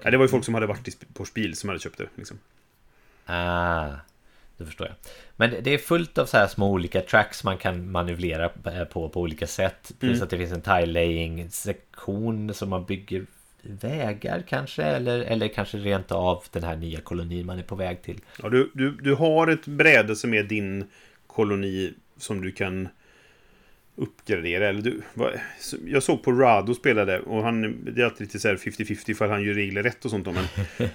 Ja, 0.02 0.10
det 0.10 0.16
var 0.16 0.24
ju 0.24 0.28
folk 0.28 0.44
som 0.44 0.54
hade 0.54 0.66
varit 0.66 1.14
på 1.14 1.24
Spiel 1.24 1.56
som 1.56 1.68
hade 1.68 1.80
köpt 1.80 1.98
det. 1.98 2.06
Liksom. 2.14 2.38
Ah, 3.26 3.88
det 4.56 4.64
förstår 4.64 4.86
jag. 4.86 4.96
Men 5.36 5.54
det 5.62 5.70
är 5.74 5.78
fullt 5.78 6.18
av 6.18 6.26
så 6.26 6.36
här 6.36 6.46
små 6.46 6.70
olika 6.70 7.00
tracks 7.00 7.44
man 7.44 7.58
kan 7.58 7.90
manövrera 7.90 8.44
eh, 8.64 8.84
på 8.84 9.08
på 9.08 9.20
olika 9.20 9.46
sätt. 9.46 9.92
Plus 10.00 10.10
Mm. 10.12 10.22
att 10.22 10.30
det 10.30 10.38
finns 10.38 10.52
en 10.52 10.62
tile-laying 10.62 11.48
sektion 11.50 12.54
som 12.54 12.68
man 12.70 12.84
bygger 12.84 13.26
vägar 13.66 14.42
kanske. 14.48 14.82
Eller, 14.82 15.20
eller 15.20 15.48
kanske 15.48 15.78
rent 15.78 16.12
av 16.12 16.44
den 16.50 16.62
här 16.62 16.76
nya 16.76 17.00
kolonin 17.00 17.46
man 17.46 17.58
är 17.58 17.62
på 17.62 17.76
väg 17.76 18.02
till. 18.02 18.20
Ja, 18.42 18.48
du, 18.48 18.70
du, 18.74 18.90
du 18.90 19.14
har 19.14 19.46
ett 19.46 19.66
bräde 19.66 20.16
som 20.16 20.34
är 20.34 20.42
din 20.42 20.84
koloni 21.26 21.92
som 22.16 22.40
du 22.40 22.52
kan 22.52 22.88
uppgradera. 23.96 24.68
Eller 24.68 24.82
du, 24.82 25.02
vad, 25.14 25.32
jag 25.86 26.02
såg 26.02 26.22
på 26.22 26.32
Rado 26.32 26.74
spelade 26.74 27.20
och 27.20 27.42
han, 27.42 27.84
det 27.84 28.00
är 28.00 28.04
alltid 28.04 28.26
lite 28.26 28.38
så 28.38 28.48
här 28.48 28.56
50-50 28.56 29.14
för 29.14 29.28
han 29.28 29.42
gör 29.42 29.54
regler 29.54 29.82
rätt 29.82 30.04
och 30.04 30.10
sånt. 30.10 30.26
Men 30.26 30.44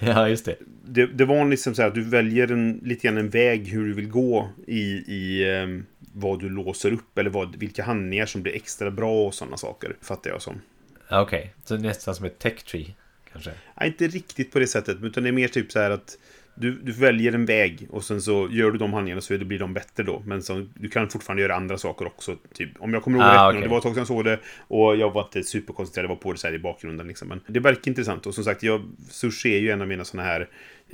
ja, 0.00 0.28
just 0.28 0.44
det. 0.44 0.56
det, 0.84 1.06
det 1.06 1.24
var 1.24 1.44
liksom 1.44 1.74
så 1.74 1.82
här 1.82 1.88
att 1.88 1.94
du 1.94 2.02
väljer 2.02 2.52
en, 2.52 2.80
lite 2.84 3.06
grann 3.06 3.18
en 3.18 3.30
väg 3.30 3.68
hur 3.68 3.86
du 3.86 3.92
vill 3.92 4.08
gå 4.08 4.48
i, 4.66 4.82
i 5.06 5.50
ehm, 5.50 5.86
vad 6.12 6.40
du 6.40 6.48
låser 6.48 6.92
upp 6.92 7.18
eller 7.18 7.30
vad, 7.30 7.56
vilka 7.56 7.82
handlingar 7.84 8.26
som 8.26 8.42
blir 8.42 8.54
extra 8.54 8.90
bra 8.90 9.26
och 9.26 9.34
sådana 9.34 9.56
saker. 9.56 9.96
Fattar 10.00 10.30
jag 10.30 10.42
som. 10.42 10.60
Ja, 11.08 11.20
Okej, 11.20 11.54
så 11.64 11.76
nästan 11.76 12.14
som 12.14 12.26
ett 12.26 12.38
tech 12.38 12.62
tree 12.64 12.94
kanske? 13.32 13.50
Nej, 13.80 13.88
inte 13.88 14.06
riktigt 14.06 14.52
på 14.52 14.58
det 14.58 14.66
sättet, 14.66 14.98
utan 15.02 15.22
det 15.22 15.30
är 15.30 15.32
mer 15.32 15.48
typ 15.48 15.72
så 15.72 15.78
här 15.78 15.90
att 15.90 16.18
du, 16.54 16.72
du 16.82 16.92
väljer 16.92 17.32
en 17.32 17.46
väg 17.46 17.86
och 17.90 18.04
sen 18.04 18.22
så 18.22 18.48
gör 18.50 18.70
du 18.70 18.78
de 18.78 18.92
handlingarna 18.92 19.20
så 19.20 19.38
blir 19.38 19.58
de 19.58 19.74
bättre 19.74 20.02
då. 20.02 20.22
Men 20.26 20.42
så, 20.42 20.66
du 20.74 20.88
kan 20.88 21.08
fortfarande 21.08 21.42
göra 21.42 21.54
andra 21.54 21.78
saker 21.78 22.06
också. 22.06 22.36
Typ, 22.54 22.70
om 22.78 22.94
jag 22.94 23.02
kommer 23.02 23.18
ihåg 23.18 23.26
Ah, 23.26 23.48
rätt 23.48 23.54
nu, 23.54 23.58
okej. 23.58 23.62
det 23.62 23.68
var 23.68 23.76
ett 23.76 23.82
tag 23.82 23.92
sedan 23.92 24.00
jag 24.00 24.06
såg 24.06 24.24
det 24.24 24.38
och 24.58 24.96
jag 24.96 25.10
var 25.12 25.22
inte 25.22 25.42
superkoncentrerad, 25.42 26.04
jag 26.04 26.08
var 26.08 26.22
på 26.22 26.32
det 26.32 26.38
så 26.38 26.46
här 26.46 26.54
i 26.54 26.58
bakgrunden. 26.58 27.06
Liksom. 27.08 27.28
Men 27.28 27.40
det 27.46 27.60
verkar 27.60 27.88
intressant 27.88 28.26
och 28.26 28.34
som 28.34 28.44
sagt, 28.44 28.62
jag, 28.62 28.82
Sushi 29.10 29.54
är 29.56 29.60
ju 29.60 29.70
en 29.70 29.80
av 29.80 29.88
mina 29.88 30.04
sådana 30.04 30.28
här 30.28 30.48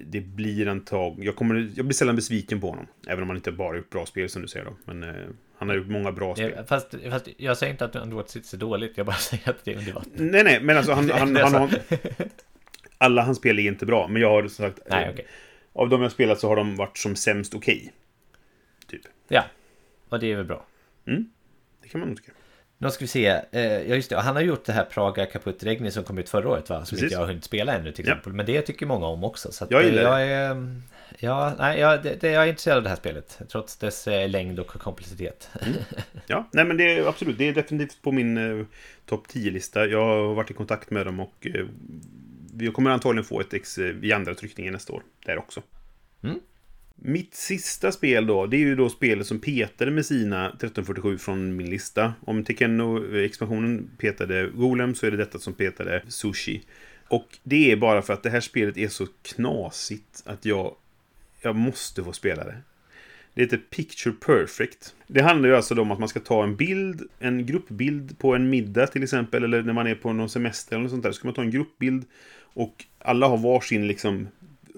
det 0.07 0.21
blir 0.21 0.69
antag... 0.69 1.25
Jag, 1.25 1.37
kommer, 1.37 1.71
jag 1.75 1.87
blir 1.87 1.95
sällan 1.95 2.17
besviken 2.17 2.61
på 2.61 2.71
honom. 2.71 2.87
Även 3.07 3.23
om 3.23 3.29
han 3.29 3.37
inte 3.37 3.53
bara 3.53 3.77
gjort 3.77 3.91
bra 3.91 4.07
spel 4.07 4.29
som 4.29 4.43
du 4.43 4.49
säger 4.49 4.67
då. 4.67 4.77
Men 4.85 5.03
eh, 5.03 5.27
han 5.59 5.69
har 5.69 5.77
gjort 5.77 5.89
många 5.89 6.13
bra 6.13 6.35
spel. 6.35 6.53
Ja, 6.57 6.65
Fast, 6.65 6.95
fast 7.11 7.29
jag 7.37 7.57
säger 7.57 7.73
inte 7.73 7.85
att 7.85 7.97
Underwater 7.97 8.31
City 8.31 8.57
är 8.57 8.61
dåligt, 8.61 8.93
jag 8.97 9.07
bara 9.07 9.17
säger 9.17 9.51
att 9.51 9.65
det 9.65 9.73
är 9.73 9.79
under 9.79 9.93
vatten. 9.93 10.13
Nej, 10.27 10.45
nej, 10.45 10.61
men 10.63 10.77
alltså 10.77 10.93
han, 10.93 11.11
han, 11.15 11.37
han 11.37 11.55
har... 11.55 11.71
Alla 12.99 13.23
hans 13.23 13.39
spel 13.39 13.59
är 13.59 13.63
inte 13.63 13.87
bra, 13.87 14.09
men 14.09 14.23
jag 14.23 14.31
har 14.31 14.43
som 14.43 14.65
sagt... 14.65 14.81
Nej, 14.91 15.05
eh, 15.05 15.11
okej. 15.11 15.27
Av 15.73 15.89
de 15.89 16.03
jag 16.03 16.13
spelat 16.13 16.41
så 16.41 16.49
har 16.49 16.57
de 16.57 16.77
varit 16.77 16.99
som 16.99 17.17
sämst 17.17 17.55
okej. 17.55 17.93
Typ. 18.87 19.03
Ja, 19.29 19.45
och 20.09 20.21
det 20.21 20.33
är 20.33 20.37
väl 20.37 20.45
bra. 20.45 20.67
Det 21.83 21.89
kan 21.89 22.01
man 22.01 22.09
nog 22.09 22.19
tycka. 22.19 22.33
Nu 22.81 22.91
ska 22.91 23.01
vi 23.05 23.09
se, 23.09 23.27
eh, 23.51 23.63
ja 23.63 23.95
just 23.95 24.11
det, 24.11 24.17
han 24.17 24.37
har 24.37 24.43
gjort 24.43 24.65
det 24.65 24.73
här 24.73 24.85
Praga 24.85 25.27
Kaput 25.27 25.63
Regni 25.63 25.91
som 25.91 26.05
kom 26.05 26.19
ut 26.19 26.29
förra 26.29 26.49
året 26.49 26.71
va? 26.71 26.77
Som 26.77 26.83
Precis. 26.85 27.03
inte 27.03 27.15
jag 27.15 27.21
har 27.21 27.27
hunnit 27.27 27.45
spela 27.45 27.75
ännu 27.75 27.93
till 27.93 28.07
Ja. 28.07 28.13
exempel. 28.13 28.33
Men 28.33 28.47
det 28.47 28.63
tycker 28.63 28.87
många 28.87 29.07
om 29.07 29.25
också. 29.25 29.53
Så 29.53 29.67
Jag 29.71 29.81
eh, 29.81 29.87
gillar 29.87 30.03
jag 30.21 30.29
är, 30.31 30.51
mm, 30.51 30.83
Ja, 31.19 31.53
nej, 31.59 31.81
jag, 31.81 32.03
det, 32.03 32.23
jag 32.23 32.43
är 32.43 32.47
intresserad 32.47 32.77
av 32.77 32.83
det 32.83 32.89
här 32.89 32.97
spelet. 32.97 33.39
Trots 33.53 33.77
dess 33.77 34.09
eh, 34.09 34.29
längd 34.29 34.59
och 34.61 34.67
komplexitet. 34.67 35.49
Ja, 36.27 36.49
nej 36.53 36.65
men 36.65 36.77
det 36.77 36.99
är 36.99 37.07
absolut, 37.09 37.39
det 37.39 37.49
är 37.49 37.53
definitivt 37.55 38.03
på 38.03 38.13
min 38.13 38.61
eh, 38.61 38.67
topp 39.07 39.27
10-lista. 39.33 39.87
Jag 39.87 40.05
har 40.05 40.35
varit 40.35 40.51
i 40.51 40.55
kontakt 40.55 40.91
med 40.91 41.07
dem 41.07 41.21
och 41.21 41.47
eh, 41.55 41.67
vi 42.55 42.69
kommer 42.71 42.91
antagligen 42.91 43.25
få 43.25 43.41
ett 43.41 43.55
ex 43.55 43.79
i 43.79 44.13
andra 44.13 44.35
tryckningen 44.35 44.73
nästa 44.73 44.93
år. 44.93 45.03
Där 45.27 45.39
också. 45.39 45.63
Mm. 46.23 46.41
Mitt 47.01 47.35
sista 47.35 47.93
spel 47.93 48.27
då, 48.27 48.47
det 48.47 48.57
är 48.57 48.59
ju 48.59 48.75
då 48.75 48.89
spelet 48.89 49.27
som 49.27 49.39
petade 49.39 49.91
med 49.91 50.07
sina 50.07 50.47
1347 50.47 51.19
från 51.19 51.57
min 51.57 51.71
lista. 51.71 52.15
Om 52.21 52.45
Tekeno-expansionen 52.45 53.79
eh, 53.79 53.99
petade 53.99 54.51
Golem 54.55 54.95
så 54.95 55.07
är 55.07 55.11
det 55.11 55.17
detta 55.17 55.39
som 55.39 55.53
petade 55.53 56.03
Sushi. 56.09 56.63
Och 57.09 57.39
det 57.43 57.73
är 57.73 57.77
bara 57.77 58.03
för 58.03 58.13
att 58.13 58.23
det 58.23 58.31
här 58.31 58.41
spelet 58.41 58.77
är 58.77 58.89
så 58.89 59.07
knasigt 59.23 60.23
att 60.27 60.45
jag, 60.45 60.75
jag 61.43 61.57
måste 61.57 62.05
få 62.05 62.13
spela 62.13 62.45
det. 62.45 62.57
Det 63.35 63.43
heter 63.43 63.61
Picture 63.71 64.15
Perfect. 64.21 64.95
Det 65.07 65.23
handlar 65.23 65.49
ju 65.49 65.57
alltså 65.57 65.81
om 65.81 65.91
att 65.91 65.99
man 65.99 66.09
ska 66.09 66.21
ta 66.21 66.45
en 66.45 66.57
bild, 66.57 67.03
en 67.19 67.47
gruppbild 67.47 68.19
på 68.19 68.35
en 68.35 68.51
middag 68.51 68.87
till 68.87 69.03
exempel, 69.03 69.45
eller 69.45 69.63
när 69.63 69.73
man 69.73 69.87
är 69.87 69.95
på 69.95 70.13
någon 70.13 70.29
semester 70.29 70.77
eller 70.77 70.83
något 70.83 70.91
sånt 70.91 71.03
där. 71.03 71.13
Så 71.13 71.17
ska 71.17 71.29
man 71.29 71.35
ta 71.35 71.43
en 71.43 71.51
gruppbild 71.51 72.05
och 72.41 72.85
alla 72.99 73.29
har 73.29 73.39
varsin 73.39 73.89
liksom 73.89 74.29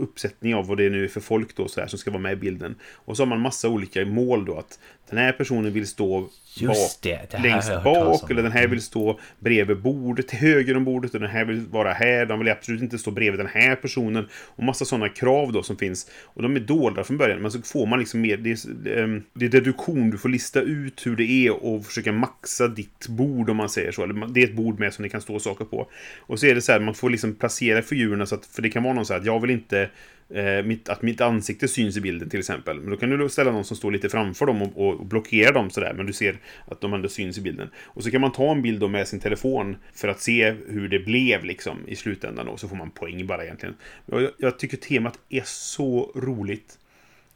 uppsättning 0.00 0.54
av 0.54 0.66
vad 0.66 0.78
det 0.78 0.90
nu 0.90 1.04
är 1.04 1.08
för 1.08 1.20
folk 1.20 1.56
då 1.56 1.68
så 1.68 1.80
här, 1.80 1.88
som 1.88 1.98
ska 1.98 2.10
vara 2.10 2.22
med 2.22 2.32
i 2.32 2.36
bilden. 2.36 2.74
Och 2.82 3.16
så 3.16 3.22
har 3.22 3.28
man 3.28 3.40
massa 3.40 3.68
olika 3.68 4.04
mål 4.04 4.44
då 4.44 4.58
att 4.58 4.78
den 5.10 5.18
här 5.18 5.32
personen 5.32 5.72
vill 5.72 5.86
stå 5.86 6.28
Just 6.54 7.02
det, 7.02 7.30
det 7.30 7.38
längst 7.38 7.84
bak 7.84 8.30
eller 8.30 8.42
den 8.42 8.52
här 8.52 8.66
vill 8.66 8.82
stå 8.82 9.20
bredvid 9.38 9.82
bordet 9.82 10.28
till 10.28 10.38
höger 10.38 10.76
om 10.76 10.84
bordet 10.84 11.14
och 11.14 11.20
den 11.20 11.30
här 11.30 11.44
vill 11.44 11.60
vara 11.60 11.92
här. 11.92 12.26
De 12.26 12.38
vill 12.38 12.48
absolut 12.48 12.82
inte 12.82 12.98
stå 12.98 13.10
bredvid 13.10 13.40
den 13.40 13.46
här 13.46 13.76
personen. 13.76 14.28
Och 14.32 14.64
massa 14.64 14.84
sådana 14.84 15.08
krav 15.08 15.52
då 15.52 15.62
som 15.62 15.76
finns. 15.76 16.10
Och 16.24 16.42
de 16.42 16.56
är 16.56 16.60
dolda 16.60 17.04
från 17.04 17.18
början. 17.18 17.42
Men 17.42 17.50
så 17.50 17.62
får 17.62 17.86
man 17.86 17.98
liksom 17.98 18.20
mer... 18.20 18.36
Det 18.36 18.50
är, 18.50 18.98
ehm, 18.98 19.22
det 19.32 19.44
är 19.44 19.48
deduktion. 19.48 20.10
Du 20.10 20.18
får 20.18 20.28
lista 20.28 20.60
ut 20.60 21.06
hur 21.06 21.16
det 21.16 21.46
är 21.46 21.64
och 21.64 21.86
försöka 21.86 22.12
maxa 22.12 22.68
ditt 22.68 23.08
bord 23.08 23.50
om 23.50 23.56
man 23.56 23.68
säger 23.68 23.92
så. 23.92 24.02
Eller 24.02 24.26
det 24.26 24.42
är 24.42 24.44
ett 24.44 24.56
bord 24.56 24.80
med 24.80 24.94
som 24.94 25.02
det 25.02 25.08
kan 25.08 25.20
stå 25.20 25.38
saker 25.38 25.64
på. 25.64 25.86
Och 26.18 26.40
så 26.40 26.46
är 26.46 26.54
det 26.54 26.62
så 26.62 26.72
här, 26.72 26.80
man 26.80 26.94
får 26.94 27.10
liksom 27.10 27.34
placera 27.34 27.82
figurerna 27.82 28.26
så 28.26 28.34
att... 28.34 28.46
För 28.46 28.62
det 28.62 28.70
kan 28.70 28.82
vara 28.82 28.94
någon 28.94 29.06
så 29.06 29.12
här 29.12 29.20
att 29.20 29.26
jag 29.26 29.40
vill 29.40 29.50
inte 29.50 29.90
eh, 30.34 30.62
mitt, 30.64 30.88
att 30.88 31.02
mitt 31.02 31.20
ansikte 31.20 31.68
syns 31.68 31.96
i 31.96 32.00
bilden 32.00 32.30
till 32.30 32.40
exempel. 32.40 32.80
Men 32.80 32.90
då 32.90 32.96
kan 32.96 33.10
du 33.10 33.28
ställa 33.28 33.52
någon 33.52 33.64
som 33.64 33.76
står 33.76 33.90
lite 33.90 34.08
framför 34.08 34.46
dem 34.46 34.62
och, 34.62 34.88
och 34.88 35.06
blockera 35.06 35.52
dem 35.52 35.70
sådär. 35.70 35.92
Men 35.96 36.06
du 36.06 36.12
ser 36.12 36.36
att 36.66 36.80
de 36.80 36.94
ändå 36.94 37.08
syns 37.08 37.38
i 37.38 37.40
bilden. 37.40 37.70
Och 37.84 38.04
så 38.04 38.10
kan 38.10 38.20
man 38.20 38.32
ta 38.32 38.50
en 38.52 38.62
bild 38.62 38.80
då 38.80 38.88
med 38.88 39.08
sin 39.08 39.20
telefon 39.20 39.76
för 39.94 40.08
att 40.08 40.20
se 40.20 40.54
hur 40.68 40.88
det 40.88 40.98
blev 40.98 41.44
liksom 41.44 41.78
i 41.88 41.96
slutändan. 41.96 42.48
Och 42.48 42.60
så 42.60 42.68
får 42.68 42.76
man 42.76 42.90
poäng 42.90 43.26
bara 43.26 43.44
egentligen. 43.44 43.74
Jag, 44.06 44.30
jag 44.38 44.58
tycker 44.58 44.76
temat 44.76 45.18
är 45.28 45.42
så 45.44 46.12
roligt. 46.14 46.76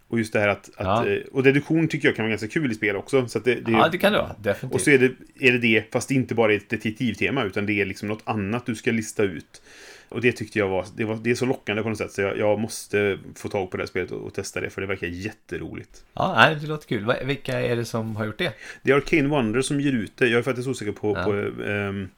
Och 0.09 0.19
just 0.19 0.33
det 0.33 0.41
här 0.41 0.49
att... 0.49 0.71
att 0.77 0.87
Ja. 0.87 1.07
eh, 1.09 1.19
Och 1.33 1.43
deduktion 1.43 1.89
tycker 1.89 2.09
jag 2.09 2.17
kan 2.17 2.23
vara 2.25 2.31
ganska 2.31 2.49
kul 2.49 2.71
i 2.71 2.75
spel 2.75 2.97
också. 2.97 3.29
Så 3.29 3.39
det, 3.39 3.55
det, 3.55 3.73
Ja, 3.73 3.89
det 3.93 3.99
kan 3.99 4.13
det 4.13 4.19
vara. 4.19 4.37
Definitivt. 4.43 4.75
och 4.75 4.81
så 4.81 4.91
är 4.91 4.99
det, 4.99 5.13
är 5.41 5.53
det 5.53 5.59
det, 5.59 5.93
fast 5.93 6.09
det 6.09 6.15
inte 6.15 6.35
bara 6.35 6.53
är 6.53 6.57
ett 6.57 6.69
detektivtema, 6.69 7.45
utan 7.45 7.67
det 7.67 7.81
är 7.81 7.85
liksom 7.85 8.09
något 8.09 8.23
annat 8.25 8.67
du 8.67 8.75
ska 8.75 8.91
lista 8.93 9.23
ut. 9.23 9.63
Och 10.09 10.21
det 10.21 10.33
tyckte 10.33 10.59
jag 10.59 10.69
var, 10.69 10.87
det, 10.97 11.05
var, 11.05 11.17
det 11.23 11.31
är 11.31 11.35
så 11.35 11.47
lockande 11.47 11.83
på 11.83 11.89
något 11.89 11.99
sätt, 11.99 12.13
så 12.13 12.21
jag, 12.21 12.39
jag 12.39 12.61
måste 12.61 13.19
få 13.35 13.49
tag 13.49 13.71
på 13.71 13.77
det 13.77 13.83
här 13.83 13.89
spelet 13.89 14.11
och, 14.11 14.21
och 14.27 14.35
testa 14.35 14.61
det, 14.61 14.71
för 14.71 14.81
det 14.81 14.87
verkar 14.87 15.07
jätteroligt. 15.07 16.05
Ja, 16.15 16.55
det 16.61 16.67
låter 16.67 16.89
kul. 16.89 17.13
Vilka 17.25 17.61
är 17.61 17.77
det 17.77 17.85
som 17.85 18.17
har 18.17 18.25
gjort 18.27 18.39
det? 18.39 18.53
Det 18.83 18.93
är 18.93 18.97
Arcane 18.97 19.29
Wonder 19.29 19.61
som 19.63 19.81
ger 19.81 19.93
ut 19.93 20.13
det, 20.17 20.29
jag 20.29 20.39
är 20.39 20.43
faktiskt 20.43 20.69
osäker 20.69 20.93
på, 20.93 21.17
Ja. 21.17 21.25
på 21.25 21.63
ehm, 21.63 22.09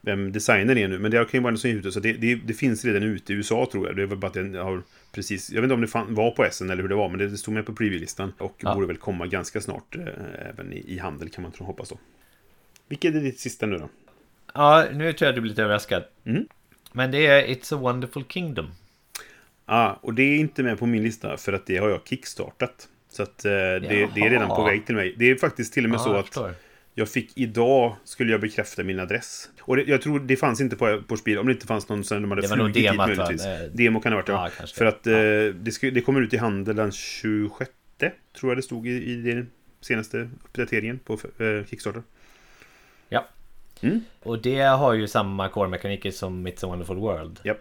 vem 0.00 0.32
designern 0.32 0.78
är 0.78 0.88
nu, 0.88 0.98
men 0.98 1.10
det 1.10 1.16
är 1.16 1.20
Arcane 1.20 1.42
Wonder 1.42 1.58
som 1.60 1.70
ger 1.70 1.76
ut 1.76 1.82
det, 1.84 1.92
så 1.92 2.00
det, 2.00 2.12
det, 2.12 2.34
det 2.34 2.54
finns 2.54 2.84
redan 2.84 3.02
ute 3.02 3.32
i 3.32 3.36
USA 3.36 3.68
tror 3.72 3.86
jag. 3.86 3.96
Det 3.96 4.06
var 4.06 4.16
bara 4.16 4.26
att 4.26 4.34
den 4.34 4.54
har 4.54 4.82
precis, 5.12 5.50
jag 5.50 5.60
vet 5.60 5.64
inte 5.64 5.74
om 5.74 5.80
det 5.80 5.86
fan, 5.86 6.14
var 6.14 6.30
på 6.30 6.46
SN 6.50 6.70
eller 6.70 6.82
hur 6.82 6.88
det 6.88 6.94
var, 6.94 7.08
men 7.08 7.18
det, 7.18 7.28
det 7.28 7.36
stod 7.36 7.54
med 7.54 7.66
på 7.66 7.72
preview-listan 7.72 8.32
och 8.38 8.56
Ja. 8.58 8.74
borde 8.74 8.86
väl 8.86 8.96
komma 8.96 9.26
ganska 9.26 9.60
snart 9.60 9.96
eh, 9.96 10.02
även 10.50 10.72
i, 10.72 10.84
i 10.94 10.98
handel 10.98 11.28
kan 11.28 11.42
man 11.42 11.52
tro, 11.52 11.66
hoppas 11.66 11.88
då. 11.88 11.98
Vilket 12.88 13.14
är 13.14 13.20
ditt 13.20 13.40
sista 13.40 13.66
nu 13.66 13.78
då? 13.78 13.88
Ja, 14.54 14.86
nu 14.92 15.12
tror 15.12 15.26
jag 15.26 15.34
du 15.34 15.40
blir 15.40 15.50
lite 15.50 15.62
överraskad. 15.62 16.04
Mm. 16.24 16.46
Men 16.96 17.10
det 17.10 17.26
är 17.26 17.46
It's 17.46 17.74
a 17.74 17.78
Wonderful 17.78 18.24
Kingdom. 18.28 18.70
Ja, 19.66 19.98
och 20.02 20.14
det 20.14 20.22
är 20.22 20.36
inte 20.36 20.62
med 20.62 20.78
på 20.78 20.86
min 20.86 21.02
lista 21.02 21.36
för 21.36 21.52
att 21.52 21.66
det 21.66 21.76
har 21.76 21.88
jag 21.88 22.00
kickstartat. 22.04 22.88
Så 23.08 23.22
att 23.22 23.44
eh, 23.44 23.50
det, 23.50 24.08
det 24.14 24.20
är 24.20 24.30
redan 24.30 24.48
på 24.48 24.64
väg 24.64 24.86
till 24.86 24.94
mig. 24.94 25.14
Det 25.18 25.30
är 25.30 25.36
faktiskt 25.36 25.74
till 25.74 25.84
och 25.84 25.90
med 25.90 25.98
Ja, 25.98 26.04
så 26.04 26.10
jag 26.10 26.48
att 26.50 26.56
jag 26.94 27.08
fick 27.08 27.38
idag, 27.38 27.96
skulle 28.04 28.32
jag 28.32 28.40
bekräfta 28.40 28.82
min 28.82 29.00
adress. 29.00 29.50
Och 29.60 29.76
det, 29.76 29.82
jag 29.82 30.02
tror 30.02 30.20
det 30.20 30.36
fanns 30.36 30.60
inte 30.60 30.76
på, 30.76 31.02
på 31.02 31.16
spel, 31.16 31.38
om 31.38 31.46
det 31.46 31.52
inte 31.52 31.66
fanns 31.66 31.88
någon 31.88 32.04
som 32.04 32.22
de 32.22 32.30
hade 32.30 32.42
Det 32.42 32.48
flugit 32.48 32.74
dit 32.74 32.84
demat, 32.84 32.96
va? 32.96 33.06
möjligtvis. 33.06 33.46
Eh, 33.46 33.70
Demo 33.72 34.00
kan 34.00 34.12
det 34.12 34.16
ha 34.16 34.22
varit, 34.22 34.28
ja. 34.28 34.50
ja. 34.60 34.66
För 34.74 34.84
att 34.84 35.06
eh, 35.06 35.14
det, 35.54 35.72
ska, 35.72 35.90
det 35.90 36.00
kommer 36.00 36.20
ut 36.20 36.34
i 36.34 36.36
handel 36.36 36.76
den 36.76 36.92
26, 36.92 37.70
tror 38.38 38.50
jag 38.50 38.58
det 38.58 38.62
stod 38.62 38.86
i, 38.86 38.90
i 38.90 39.16
den 39.16 39.50
senaste 39.80 40.28
uppdateringen 40.44 40.98
på 40.98 41.12
eh, 41.14 41.66
Kickstarter. 41.66 42.02
Mm. 43.84 44.00
Och 44.22 44.38
det 44.38 44.60
har 44.60 44.92
ju 44.92 45.08
samma 45.08 45.48
core-mekaniker 45.48 46.10
som 46.10 46.46
It's 46.46 46.64
a 46.64 46.68
Wonderful 46.68 46.96
World. 46.96 47.40
Japp. 47.44 47.58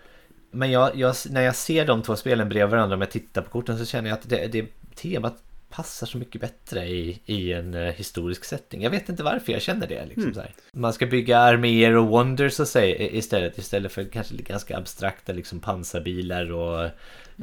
Men 0.51 0.71
jag, 0.71 0.95
jag, 0.95 1.15
när 1.30 1.41
jag 1.41 1.55
ser 1.55 1.86
de 1.86 2.01
två 2.01 2.15
spelen 2.15 2.49
bredvid 2.49 2.71
varandra, 2.71 2.95
om 2.95 3.01
jag 3.01 3.11
tittar 3.11 3.41
på 3.41 3.49
korten 3.49 3.78
så 3.78 3.86
känner 3.86 4.09
jag 4.09 4.19
att 4.19 4.30
det, 4.30 4.47
det 4.47 4.65
temat 4.95 5.43
passar 5.76 6.07
så 6.07 6.17
mycket 6.17 6.41
bättre 6.41 6.88
i, 6.88 7.21
i 7.26 7.53
en 7.53 7.74
eh, 7.74 7.93
historisk 7.93 8.45
setting. 8.45 8.82
Jag 8.82 8.89
vet 8.89 9.09
inte 9.09 9.24
varför 9.24 9.53
jag 9.53 9.61
känner 9.61 9.88
det. 9.88 10.05
Liksom, 10.05 10.24
Mm. 10.24 10.47
Man 10.74 10.93
ska 10.93 11.05
bygga 11.05 11.38
arméer 11.38 11.95
och 11.95 12.07
wonders 12.07 12.59
och 12.59 12.67
säg, 12.67 13.17
istället, 13.17 13.57
istället 13.57 13.91
för 13.91 14.03
kanske 14.03 14.36
ganska 14.36 14.78
abstrakta 14.78 15.34
liksom, 15.34 15.59
pansarbilar 15.59 16.51
och... 16.51 16.89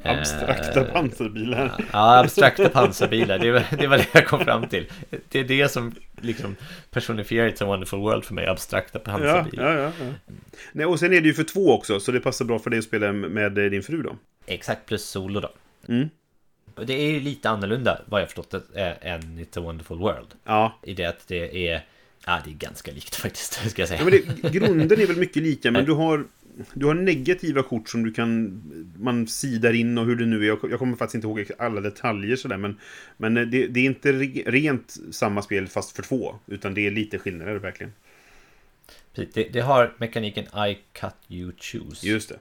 Abstrakta 0.02 0.80
eh, 0.80 0.92
pansarbilar. 0.92 1.84
Ja, 1.92 2.18
abstrakta 2.18 2.68
pansarbilar, 2.68 3.38
det 3.38 3.52
var, 3.52 3.64
det 3.78 3.86
var 3.86 3.96
det 3.98 4.06
jag 4.14 4.26
kom 4.26 4.40
fram 4.40 4.68
till. 4.68 4.86
Det 5.28 5.38
är 5.40 5.44
det 5.44 5.68
som 5.68 5.94
liksom 6.20 6.56
personifierar 6.90 7.48
It's 7.48 7.62
a 7.62 7.66
Wonderful 7.66 7.98
World 7.98 8.24
för 8.24 8.34
mig, 8.34 8.46
abstrakta 8.46 8.98
Ja, 9.04 9.12
pansarbilar. 9.12 9.76
ja, 9.76 9.82
ja, 9.82 9.92
ja. 10.00 10.32
Nej, 10.72 10.86
och 10.86 10.98
sen 10.98 11.12
är 11.12 11.20
det 11.20 11.26
ju 11.28 11.34
för 11.34 11.44
två 11.44 11.72
också, 11.72 12.00
så 12.00 12.12
det 12.12 12.20
passar 12.20 12.44
bra 12.44 12.58
för 12.58 12.70
dig 12.70 12.78
att 12.78 12.84
spela 12.84 13.12
med 13.12 13.58
eh, 13.58 13.64
din 13.64 13.82
fru 13.82 14.02
då. 14.02 14.16
Exakt, 14.46 14.86
plus 14.86 15.04
solo 15.04 15.40
då. 15.40 15.50
Mm. 15.88 16.08
Det 16.86 16.94
är 16.94 17.10
ju 17.12 17.20
lite 17.20 17.50
annorlunda, 17.50 18.00
vad 18.06 18.20
jag 18.20 18.28
förstått 18.28 18.50
det, 18.50 18.96
eh, 19.02 19.12
än 19.14 19.20
It's 19.22 19.58
a 19.58 19.62
Wonderful 19.62 19.98
World. 19.98 20.28
Ja, 20.44 20.78
I 20.82 20.94
det 20.94 21.04
att 21.04 21.28
det 21.28 21.68
är, 21.68 21.86
ja 22.26 22.40
det 22.44 22.50
är 22.50 22.54
ganska 22.54 22.92
likt 22.92 23.14
faktiskt, 23.24 23.70
ska 23.70 23.82
jag 23.82 23.88
säga. 23.88 24.00
Ja, 24.00 24.04
men 24.04 24.12
det, 24.42 24.50
grunden 24.52 25.00
är 25.00 25.06
väl 25.06 25.16
mycket 25.16 25.42
lika, 25.42 25.70
men 25.70 25.84
du 25.84 25.92
har, 25.92 26.24
du 26.74 26.86
har 26.86 26.94
negativa 26.94 27.62
kort 27.62 27.88
som 27.88 28.04
du 28.04 28.12
kan... 28.12 28.62
Man 28.98 29.26
sidar 29.26 29.72
in 29.72 29.98
och 29.98 30.06
hur 30.06 30.16
det 30.16 30.26
nu 30.26 30.42
är. 30.42 30.46
Jag, 30.46 30.58
jag 30.70 30.78
kommer 30.78 30.96
faktiskt 30.96 31.14
inte 31.14 31.26
ihåg 31.26 31.50
alla 31.58 31.80
detaljer 31.80 32.36
sådär, 32.36 32.56
men, 32.56 32.78
men 33.16 33.34
det, 33.34 33.44
det 33.66 33.80
är 33.80 33.84
inte 33.84 34.12
re, 34.12 34.42
rent 34.46 34.96
samma 35.10 35.42
spel 35.42 35.68
fast 35.68 35.96
för 35.96 36.02
två, 36.02 36.34
utan 36.46 36.74
det 36.74 36.86
är 36.86 36.90
lite 36.90 37.18
skillnader 37.18 37.54
verkligen. 37.54 37.92
Precis, 39.14 39.34
Det, 39.34 39.48
det 39.52 39.60
har 39.60 39.94
mekaniken 39.98 40.44
I 40.44 40.78
cut 40.92 41.14
you 41.28 41.52
choose. 41.58 42.06
Just 42.08 42.28
det. 42.28 42.38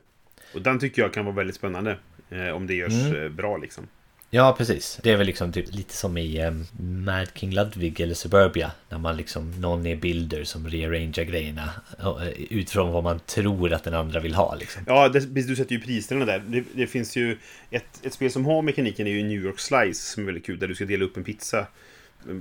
Och 0.53 0.61
den 0.61 0.79
tycker 0.79 1.01
jag 1.01 1.13
kan 1.13 1.25
vara 1.25 1.35
väldigt 1.35 1.55
spännande. 1.55 1.97
Eh, 2.29 2.49
om 2.49 2.67
det 2.67 2.73
görs 2.73 2.93
Mm. 2.93 3.23
eh, 3.23 3.29
bra 3.29 3.57
liksom. 3.57 3.87
Ja, 4.31 4.55
precis. 4.57 4.99
Det 5.03 5.11
är 5.11 5.17
väl 5.17 5.27
liksom 5.27 5.51
typ 5.51 5.75
lite 5.75 5.93
som 5.93 6.17
i 6.17 6.45
um, 6.45 6.65
Mad 7.05 7.27
King 7.35 7.51
Ludwig 7.53 7.99
eller 7.99 8.13
Suburbia. 8.13 8.71
När 8.89 8.97
man 8.97 9.17
liksom, 9.17 9.51
någon 9.61 9.85
är 9.85 9.95
Bilder 9.95 10.43
som 10.43 10.67
rearrangear 10.69 11.23
grejerna 11.25 11.69
eh, 11.99 12.27
utifrån 12.49 12.91
vad 12.91 13.03
man 13.03 13.19
tror 13.19 13.73
att 13.73 13.83
den 13.83 13.93
andra 13.93 14.19
vill 14.19 14.35
ha 14.35 14.55
liksom. 14.55 14.83
Ja, 14.87 15.09
det, 15.09 15.19
du 15.19 15.55
sätter 15.55 15.75
ju 15.75 15.81
priserna 15.81 16.25
där. 16.25 16.39
Det, 16.47 16.63
det 16.73 16.87
finns 16.87 17.15
ju 17.15 17.37
ett, 17.69 18.05
ett 18.05 18.13
spel 18.13 18.31
som 18.31 18.45
har 18.45 18.61
mekaniken 18.61 19.07
är 19.07 19.11
ju 19.11 19.23
New 19.23 19.43
York 19.43 19.59
Slice 19.59 19.93
som 20.13 20.23
är 20.23 20.25
väldigt 20.25 20.45
kul, 20.45 20.59
där 20.59 20.67
du 20.67 20.75
ska 20.75 20.85
dela 20.85 21.05
upp 21.05 21.17
en 21.17 21.23
pizza. 21.23 21.67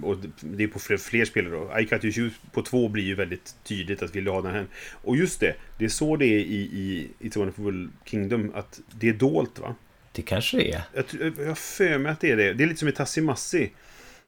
Och 0.02 0.16
det- 0.40 0.64
är 0.64 0.68
på 0.68 0.78
fler, 0.78 0.96
fler 0.96 1.24
spelare 1.24 1.52
då. 1.52 1.78
I 1.80 1.86
Cut 1.86 2.04
You 2.04 2.12
Choose 2.12 2.34
på 2.52 2.62
två 2.62 2.88
blir 2.88 3.04
ju 3.04 3.14
väldigt 3.14 3.54
tydligt 3.64 4.02
att 4.02 4.16
vill 4.16 4.24
du 4.24 4.30
ha 4.30 4.42
den 4.42 4.52
här. 4.54 4.66
Och 4.92 5.16
just 5.16 5.40
det, 5.40 5.54
det 5.78 5.84
är 5.84 5.88
så 5.88 6.16
det 6.16 6.26
är 6.26 6.38
i, 6.38 6.60
i 6.60 7.08
It's 7.20 7.28
a 7.28 7.32
Wonderful 7.36 7.88
Kingdom, 8.04 8.52
att 8.54 8.80
det 9.00 9.08
är 9.08 9.12
dolt 9.12 9.58
va? 9.58 9.74
Det 10.18 10.22
kanske 10.22 10.56
det 10.56 10.72
är. 10.72 10.82
Jag, 10.94 11.04
jag 11.38 11.46
har 11.46 11.54
för 11.54 11.98
mig 11.98 12.12
att 12.12 12.20
det 12.20 12.30
är 12.30 12.36
det. 12.36 12.52
Det 12.52 12.64
är 12.64 12.68
lite 12.68 12.78
som 12.78 12.88
i 12.88 12.92
Tassimassi. 12.92 13.70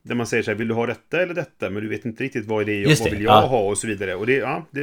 Där 0.02 0.14
man 0.14 0.26
säger 0.26 0.42
så 0.42 0.50
här, 0.50 0.58
vill 0.58 0.68
du 0.68 0.74
ha 0.74 0.86
detta 0.86 1.22
eller 1.22 1.34
detta? 1.34 1.70
Men 1.70 1.82
du 1.82 1.88
vet 1.88 2.04
inte 2.04 2.24
riktigt 2.24 2.46
vad 2.46 2.62
är 2.62 2.66
det, 2.66 2.72
Just 2.72 3.00
vad 3.00 3.10
det, 3.10 3.14
vill 3.16 3.24
jag 3.24 3.42
ja. 3.42 3.46
ha 3.46 3.58
och 3.58 3.78
så 3.78 3.86
vidare. 3.86 4.14
Och 4.14 4.26
det, 4.26 4.36
ja, 4.36 4.66
det, 4.70 4.80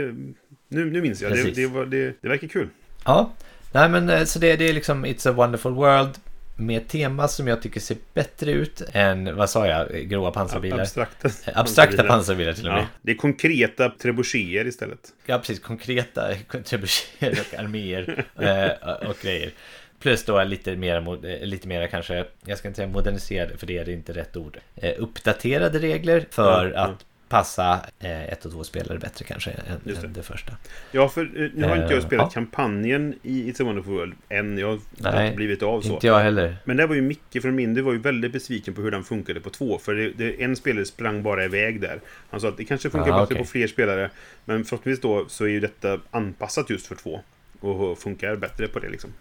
nu, 0.68 0.91
nu 0.91 1.01
minns 1.01 1.22
jag. 1.22 1.32
Det, 1.32 1.43
det, 1.51 1.86
det, 1.86 2.14
det 2.22 2.28
verkar 2.28 2.47
kul. 2.47 2.70
Ja, 3.05 3.34
nej 3.74 3.89
men 3.89 4.10
eh, 4.10 4.24
så 4.24 4.39
det, 4.39 4.55
det 4.55 4.70
är 4.70 4.74
liksom 4.74 5.05
It's 5.05 5.30
a 5.30 5.32
Wonderful 5.32 5.74
World 5.74 6.20
med 6.58 6.88
tema 6.88 7.28
som 7.28 7.47
jag 7.47 7.62
tycker 7.62 7.80
ser 7.80 7.97
bättre 8.14 8.51
ut 8.51 8.82
än, 8.93 9.36
vad 9.36 9.49
sa 9.49 9.68
jag, 9.68 10.10
gråa 10.10 10.32
pansarbilar? 10.32 10.80
Abstrakta, 10.80 11.30
Abstrakta 11.60 12.03
pansarbilar 12.03 12.53
till 12.53 12.68
och 12.68 12.74
med. 12.74 12.82
Ja, 12.82 12.88
det 13.01 13.12
är 13.12 13.16
konkreta 13.16 13.89
trebucheter 13.89 14.68
istället. 14.68 14.99
Ja, 15.26 15.38
precis. 15.38 15.60
Konkreta 15.60 16.36
trebucheter 16.66 17.39
och 17.41 17.60
arméer 17.60 18.26
eh, 18.36 19.10
och 19.10 19.18
grejer. 19.22 19.51
Plus 20.00 20.26
då 20.26 20.43
lite 20.43 20.76
mer, 20.76 21.26
eh, 21.26 21.45
lite 21.48 21.68
mer 21.68 21.88
kanske, 21.88 22.26
jag 22.45 22.58
ska 22.58 22.68
inte 22.68 22.76
säga 22.76 22.88
moderniserade, 22.88 23.58
för 23.58 23.68
det 23.68 23.78
är 23.78 23.86
det 23.86 23.91
inte 23.91 24.14
rätt 24.14 24.38
ord. 24.38 24.58
Eh, 24.76 24.93
uppdaterade 24.98 25.80
regler 25.80 26.26
för 26.32 26.66
Ja, 26.66 26.72
ja. 26.76 26.82
att 26.82 27.06
passa 27.30 27.80
eh, 28.00 28.24
ett 28.24 28.45
och 28.45 28.52
två 28.52 28.64
spelare 28.64 29.00
bättre 29.00 29.26
kanske 29.26 29.52
än, 29.52 29.58
Just 29.84 30.02
det. 30.02 30.08
än 30.08 30.14
det 30.14 30.24
första. 30.24 30.54
Ja, 30.91 31.10
för 31.10 31.52
nu 31.56 31.68
har 31.68 31.78
inte 31.78 31.93
jag 31.93 32.04
spelat 32.04 32.26
ja. 32.26 32.30
kampanjen 32.30 33.14
i 33.24 33.52
It's 33.52 33.62
a 33.62 33.66
Wonderful 33.66 33.93
World 33.93 34.14
än. 34.30 34.58
Jag 34.58 34.68
har 34.68 34.80
Nej, 34.98 35.26
inte 35.26 35.36
blivit 35.36 35.64
av 35.64 35.82
så. 35.82 35.93
Inte 35.93 36.08
jag 36.08 36.20
heller. 36.20 36.58
Men 36.66 36.78
det 36.78 36.88
var 36.88 36.95
ju 36.95 37.02
Micke 37.02 37.41
från 37.41 37.56
min, 37.56 37.74
det 37.74 37.82
var 37.82 37.93
ju 37.93 38.00
väldigt 38.00 38.32
besviken 38.32 38.74
på 38.74 38.82
hur 38.82 38.91
den 38.91 39.04
funkade 39.04 39.39
på 39.39 39.50
två. 39.50 39.78
För 39.78 39.95
det, 39.95 40.10
det, 40.10 40.43
en 40.43 40.56
spelare 40.56 40.86
sprang 40.86 41.24
bara 41.24 41.45
iväg 41.45 41.82
där. 41.82 42.00
Han 42.30 42.41
sa 42.41 42.48
att 42.48 42.58
det 42.58 42.66
kanske 42.66 42.89
funkar 42.89 43.12
Ah, 43.12 43.22
bättre 43.22 43.24
okej. 43.36 43.38
på 43.38 43.45
fler 43.45 43.68
spelare. 43.68 44.10
Men 44.45 44.66
förhoppningsvis 44.66 45.02
då 45.02 45.26
så 45.30 45.43
är 45.43 45.50
ju 45.50 45.60
detta 45.60 46.00
anpassat 46.12 46.70
just 46.70 46.88
för 46.88 46.95
två. 46.95 47.20
Och 47.60 48.00
funkar 48.00 48.36
bättre 48.36 48.68
på 48.68 48.80
det 48.80 48.89
liksom. 48.89 49.14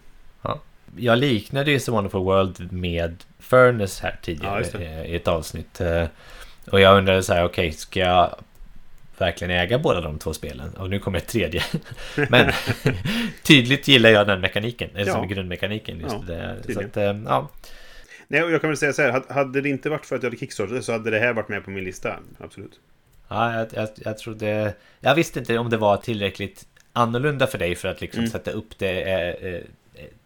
Ja. 0.42 0.60
Jag 0.96 1.18
liknade 1.18 1.70
ju 1.70 1.76
It's 1.78 1.90
a 1.90 1.92
Wonderful 1.92 2.20
World 2.20 2.72
med 2.72 3.24
Furnace 3.38 4.02
här 4.02 4.10
Ja, 4.12 4.18
tidigare 4.22 4.84
eh, 4.84 5.04
i 5.06 5.16
ett 5.16 5.28
avsnitt. 5.28 5.80
Eh, 5.80 6.04
Och 6.70 6.80
jag 6.80 6.98
undrade 6.98 7.22
så 7.22 7.32
här, 7.34 7.44
okej, 7.44 7.72
ska 7.72 8.00
jag 8.00 8.34
verkligen 9.18 9.50
äga 9.50 9.78
båda 9.78 10.00
de 10.00 10.18
två 10.18 10.34
spelen? 10.34 10.70
Och 10.74 10.90
nu 10.90 10.98
kommer 10.98 11.18
ett 11.18 11.28
tredje. 11.28 11.62
Men 12.30 12.52
tydligt 13.42 13.88
gillar 13.88 14.10
jag 14.10 14.26
den 14.26 14.40
mekaniken, 14.40 14.90
eller 14.94 15.12
som 15.12 15.20
Ja. 15.22 15.28
grundmekaniken. 15.28 16.00
Just 16.00 16.16
Ja, 16.28 16.34
det. 16.66 16.72
Så 16.74 16.80
att, 16.80 16.96
eh, 16.96 17.02
ja. 17.26 17.48
Nej, 18.28 18.42
och 18.42 18.50
jag 18.50 18.60
kan 18.60 18.70
väl 18.70 18.76
säga 18.76 18.92
så 18.92 19.02
här. 19.02 19.22
hade- 19.34 19.60
det 19.60 19.68
inte 19.68 19.90
varit 19.90 20.06
för 20.06 20.16
att 20.16 20.22
jag 20.22 20.30
hade 20.30 20.38
kickstartat 20.40 20.84
så 20.84 20.92
hade 20.92 21.10
det 21.10 21.18
här 21.18 21.32
varit 21.32 21.48
med 21.48 21.64
på 21.64 21.70
min 21.70 21.84
lista. 21.84 22.16
Absolut. 22.40 22.80
ja 23.28 23.54
jag, 23.54 23.66
jag, 23.72 23.88
jag 23.96 24.18
trodde... 24.18 24.74
Jag 25.00 25.14
visste 25.14 25.38
inte 25.38 25.58
om 25.58 25.70
det 25.70 25.76
var 25.76 25.96
tillräckligt 25.96 26.66
annorlunda 26.92 27.46
för 27.46 27.58
dig 27.58 27.74
för 27.74 27.88
att 27.88 28.00
liksom 28.00 28.18
Mm. 28.20 28.30
sätta 28.30 28.50
upp 28.50 28.78
det, 28.78 29.02
eh, 29.02 29.48
eh, 29.48 29.54
eh, 29.54 29.60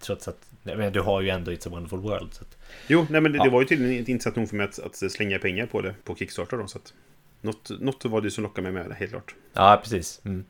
trots 0.01 0.29
att... 0.29 0.39
Men 0.62 0.93
du 0.93 1.01
har 1.01 1.21
ju 1.21 1.29
ändå 1.29 1.51
It's 1.51 1.66
a 1.68 1.71
Wonderful 1.71 1.99
World. 2.01 2.35
Så 2.35 2.43
att, 2.43 2.57
Jo, 2.87 3.07
nej 3.11 3.21
men 3.21 3.33
det, 3.33 3.39
Ja. 3.39 3.45
det 3.45 3.51
var 3.51 3.61
ju 3.61 3.66
tydligen 3.66 3.97
inte 3.99 4.11
intressant 4.11 4.37
nog 4.37 4.49
för 4.49 4.57
mig 4.57 4.64
att, 4.66 4.79
att 4.79 5.12
slänga 5.12 5.39
pengar 5.39 5.66
på 5.66 5.81
det 5.83 5.95
på 6.05 6.16
Kickstarter 6.16 6.57
då. 6.57 6.66
Så 6.66 6.79
att 6.79 6.95
något, 7.41 7.71
något 7.81 8.05
var 8.05 8.21
det 8.21 8.31
som 8.31 8.45
lockade 8.45 8.71
mig 8.73 8.83
med 8.83 8.91
det, 8.91 8.95
helt 8.95 9.11
klart. 9.11 9.35
ja, 9.53 9.81
precis. 9.83 10.21
Mm. 10.25 10.45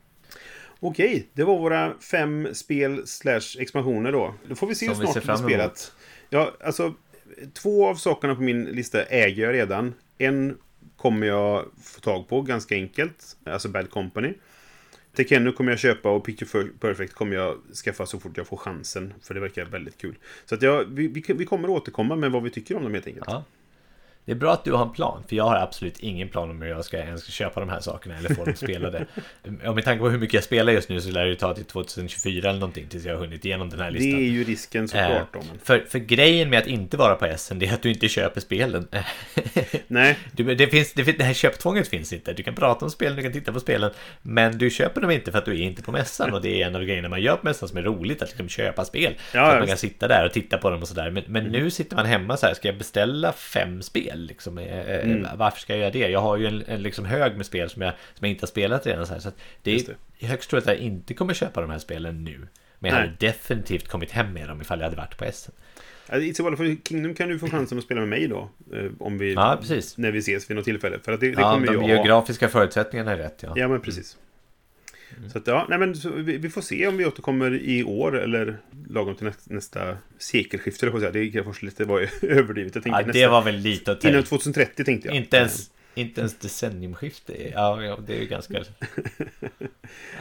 Okej, 0.80 1.28
det 1.32 1.44
var 1.44 1.58
våra 1.58 1.94
fem 2.00 2.48
spel 2.54 3.06
slash 3.06 3.40
expansioner 3.58 4.12
då. 4.12 4.34
Då 4.48 4.54
får 4.54 4.66
vi 4.66 4.74
se 4.74 4.86
Som 4.86 4.94
hur 4.94 5.00
vi 5.00 5.12
snart 5.12 5.24
ser 5.24 5.32
det 5.32 5.38
emot. 5.38 5.50
spelat. 5.50 5.92
Ja, 6.30 6.52
alltså 6.64 6.94
två 7.62 7.88
av 7.88 7.94
sakerna 7.94 8.34
på 8.34 8.42
min 8.42 8.64
lista 8.64 9.02
äger 9.02 9.42
jag 9.44 9.54
redan. 9.54 9.94
En 10.18 10.58
kommer 10.96 11.26
jag 11.26 11.64
få 11.84 12.00
tag 12.00 12.28
på 12.28 12.42
ganska 12.42 12.74
enkelt, 12.74 13.36
alltså 13.44 13.68
Bad 13.68 13.90
Company. 13.90 14.32
Tekenu 15.16 15.52
kommer 15.52 15.72
jag 15.72 15.78
köpa 15.78 16.10
och 16.10 16.24
Picture 16.24 16.64
Perfect 16.80 17.14
kommer 17.14 17.36
jag 17.36 17.58
skaffa 17.84 18.06
så 18.06 18.20
fort 18.20 18.36
jag 18.36 18.46
får 18.46 18.56
chansen. 18.56 19.14
För 19.22 19.34
det 19.34 19.40
verkar 19.40 19.64
väldigt 19.64 19.98
kul. 19.98 20.14
Så 20.44 20.54
att 20.54 20.62
jag, 20.62 20.84
vi, 20.84 21.08
vi, 21.08 21.24
vi 21.34 21.46
kommer 21.46 21.70
återkomma 21.70 22.16
med 22.16 22.32
vad 22.32 22.42
vi 22.42 22.50
tycker 22.50 22.76
om 22.76 22.82
dem 22.82 22.94
helt 22.94 23.06
enkelt. 23.06 23.26
Ja. 23.28 23.44
Det 24.30 24.34
är 24.34 24.38
bra 24.38 24.52
att 24.52 24.64
du 24.64 24.72
har 24.72 24.82
en 24.82 24.92
plan, 24.92 25.24
för 25.28 25.36
jag 25.36 25.44
har 25.44 25.56
absolut 25.56 25.98
ingen 25.98 26.28
plan 26.28 26.50
om 26.50 26.62
hur 26.62 26.68
jag 26.68 26.84
ska 26.84 26.98
ens 26.98 27.22
ska 27.22 27.30
köpa 27.30 27.60
de 27.60 27.68
här 27.68 27.80
sakerna 27.80 28.16
eller 28.16 28.34
få 28.34 28.44
dem 28.44 28.54
spelade. 28.54 29.06
Om 29.66 29.74
med 29.74 29.84
tanke 29.84 30.02
på 30.02 30.08
hur 30.08 30.18
mycket 30.18 30.34
jag 30.34 30.44
spelar 30.44 30.72
just 30.72 30.88
nu 30.88 31.00
så 31.00 31.10
lär 31.10 31.26
det 31.26 31.36
ta 31.36 31.54
till 31.54 31.64
2024 31.64 32.50
eller 32.50 32.60
någonting 32.60 32.86
tills 32.88 33.04
jag 33.04 33.14
har 33.14 33.20
hunnit 33.20 33.44
igenom 33.44 33.70
den 33.70 33.80
här 33.80 33.90
listan. 33.90 34.20
Det 34.20 34.26
är 34.26 34.30
ju 34.30 34.44
risken 34.44 34.88
såklart. 34.88 35.36
Eh, 35.36 35.42
för, 35.62 35.86
för 35.88 35.98
grejen 35.98 36.50
med 36.50 36.58
att 36.58 36.66
inte 36.66 36.96
vara 36.96 37.14
på 37.14 37.36
SN, 37.36 37.58
det 37.58 37.66
är 37.66 37.74
att 37.74 37.82
du 37.82 37.90
inte 37.90 38.08
köper 38.08 38.40
spelen. 38.40 38.88
Nej. 39.86 40.18
Du, 40.32 40.54
det, 40.54 40.66
finns, 40.66 40.92
det, 40.92 41.18
det 41.18 41.24
här 41.24 41.34
köptvånget 41.34 41.88
finns 41.88 42.12
inte. 42.12 42.32
Du 42.32 42.42
kan 42.42 42.54
prata 42.54 42.84
om 42.84 42.90
spelen, 42.90 43.16
du 43.16 43.22
kan 43.22 43.32
titta 43.32 43.52
på 43.52 43.60
spelen, 43.60 43.90
men 44.22 44.58
du 44.58 44.70
köper 44.70 45.00
dem 45.00 45.10
inte 45.10 45.30
för 45.32 45.38
att 45.38 45.44
du 45.44 45.52
är 45.52 45.62
inte 45.62 45.82
på 45.82 45.92
mässan. 45.92 46.34
Och 46.34 46.42
det 46.42 46.62
är 46.62 46.66
en 46.66 46.76
av 46.76 46.82
grejerna 46.82 47.08
man 47.08 47.22
gör 47.22 47.36
på 47.36 47.46
mässan 47.46 47.68
som 47.68 47.78
är 47.78 47.82
roligt, 47.82 48.22
att 48.22 48.28
liksom 48.28 48.48
köpa 48.48 48.84
spel. 48.84 49.14
Ja, 49.34 49.46
så 49.46 49.52
att 49.52 49.58
man 49.58 49.68
kan 49.68 49.76
sitta 49.76 50.08
där 50.08 50.26
och 50.26 50.32
titta 50.32 50.58
på 50.58 50.70
dem 50.70 50.82
och 50.82 50.88
sådär. 50.88 51.10
Men, 51.10 51.24
men 51.26 51.46
mm. 51.46 51.52
nu 51.52 51.70
sitter 51.70 51.96
man 51.96 52.06
hemma 52.06 52.36
så 52.36 52.46
här, 52.46 52.54
ska 52.54 52.68
jag 52.68 52.78
beställa 52.78 53.32
fem 53.32 53.82
spel? 53.82 54.19
Liksom, 54.26 54.58
eh, 54.58 54.80
Eh, 54.90 55.10
mm. 55.10 55.26
Varför 55.36 55.60
ska 55.60 55.72
jag 55.72 55.80
göra 55.80 55.90
det? 55.90 56.10
Jag 56.10 56.20
har 56.20 56.36
ju 56.36 56.46
en, 56.46 56.64
en 56.66 56.82
liksom 56.82 57.04
hög 57.04 57.36
med 57.36 57.46
spel 57.46 57.70
som 57.70 57.82
jag, 57.82 57.92
som 58.14 58.26
jag 58.26 58.30
inte 58.30 58.42
har 58.42 58.48
spelat 58.48 58.86
redan. 58.86 59.06
Så, 59.06 59.12
här, 59.12 59.20
så 59.20 59.30
det 59.62 59.74
är 59.74 59.82
det. 60.18 60.26
högst 60.26 60.50
troligt 60.50 60.68
att 60.68 60.74
jag 60.74 60.82
inte 60.82 61.14
kommer 61.14 61.34
köpa 61.34 61.60
de 61.60 61.70
här 61.70 61.78
spelen 61.78 62.24
nu. 62.24 62.48
Men 62.78 62.90
jag 62.90 62.98
Nej. 62.98 63.06
hade 63.06 63.26
definitivt 63.26 63.88
kommit 63.88 64.10
hem 64.10 64.32
med 64.32 64.48
dem 64.48 64.60
ifall 64.60 64.78
jag 64.78 64.84
hade 64.84 64.96
varit 64.96 65.18
på 65.18 65.24
SM. 65.32 65.50
I 66.12 66.34
så 66.34 66.44
fall 66.44 66.56
för 66.56 66.76
Kingdom 66.88 67.14
kan 67.14 67.28
du 67.28 67.38
få 67.38 67.48
chansen 67.48 67.78
att 67.78 67.84
spela 67.84 68.00
med 68.00 68.08
mig 68.08 68.28
då. 68.28 68.48
Eh, 68.72 68.90
om 68.98 69.18
vi, 69.18 69.34
ja, 69.34 69.58
precis. 69.60 69.96
När 69.96 70.10
vi 70.10 70.18
ses 70.18 70.50
vid 70.50 70.56
något 70.56 70.64
tillfälle. 70.64 70.98
För 71.04 71.12
att 71.12 71.20
det, 71.20 71.26
det 71.26 71.40
ja, 71.40 71.52
kommer 71.52 71.66
de 71.66 71.84
geografiska 71.84 72.46
ha. 72.46 72.50
förutsättningarna 72.50 73.12
är 73.12 73.16
rätt. 73.16 73.42
Ja, 73.42 73.52
ja 73.56 73.68
men 73.68 73.80
precis. 73.80 74.16
Så 75.32 75.38
att, 75.38 75.46
ja, 75.46 75.66
nej, 75.68 75.78
men 75.78 75.92
vi, 76.24 76.38
vi, 76.38 76.50
får 76.50 76.60
se 76.60 76.86
om 76.86 76.96
vi 76.96 77.06
återkommer 77.06 77.54
i 77.54 77.84
år 77.84 78.18
eller 78.18 78.58
lagom 78.88 79.14
till 79.14 79.26
nästa, 79.26 79.54
nästa 79.54 79.96
sekelskifte. 80.18 80.90
Säga. 80.90 81.10
Det 81.10 81.30
kanske 81.30 81.66
lite 81.66 81.84
var 81.84 82.00
överdrivet. 82.22 82.74
Jag 82.74 82.86
ja, 82.86 83.12
det 83.12 83.26
var 83.26 83.42
väl 83.42 83.56
lite 83.56 83.92
att 83.92 84.04
Innan 84.04 84.22
2030 84.22 84.84
tänkte 84.84 85.08
jag. 85.08 85.16
Inte 85.16 85.36
ens, 85.36 85.70
inte 85.94 86.20
ens 86.20 86.38
decenniumskifte. 86.38 87.50
Ja, 87.52 87.82
ja, 87.82 87.98
det 88.06 88.16
är 88.16 88.20
ju 88.20 88.26
ganska... 88.26 88.54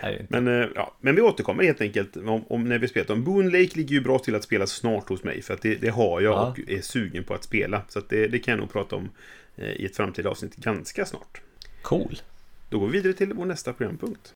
nej, 0.02 0.26
men, 0.30 0.48
eh, 0.48 0.68
ja, 0.76 0.96
men 1.02 1.16
vi 1.16 1.22
återkommer 1.22 1.64
helt 1.64 1.82
enkelt 1.82 2.18
om, 2.18 2.44
om 2.48 2.64
när 2.64 2.80
vi 2.80 2.88
spelat 2.88 3.10
om. 3.10 3.24
Boon 3.24 3.46
Lake 3.46 3.78
ligger 3.78 3.96
ju 3.96 4.02
bra 4.02 4.20
till 4.20 4.36
att 4.36 4.44
spela 4.44 4.68
snart 4.68 5.10
hos 5.10 5.24
mig. 5.24 5.42
För 5.42 5.54
att 5.54 5.62
det, 5.62 5.76
det 5.76 5.90
har 5.90 6.22
jag 6.22 6.34
ja. 6.34 6.48
och 6.48 6.70
är 6.70 6.82
sugen 6.82 7.24
på 7.24 7.34
att 7.34 7.44
spela. 7.44 7.82
Så 7.88 8.00
att 8.00 8.10
det, 8.10 8.28
det 8.28 8.40
kan 8.40 8.52
jag 8.52 8.60
nog 8.60 8.72
prata 8.72 8.96
om 8.96 9.10
eh, 9.56 9.72
i 9.72 9.86
ett 9.86 9.96
framtida 9.96 10.30
avsnitt 10.30 10.56
ganska 10.56 11.06
snart. 11.06 11.42
Cool. 11.82 12.22
Då 12.70 12.80
går 12.80 12.88
vi 12.88 12.92
vidare 12.94 13.14
till 13.14 13.34
vår 13.34 13.46
nästa 13.46 13.74
programpunkt. 13.74 14.34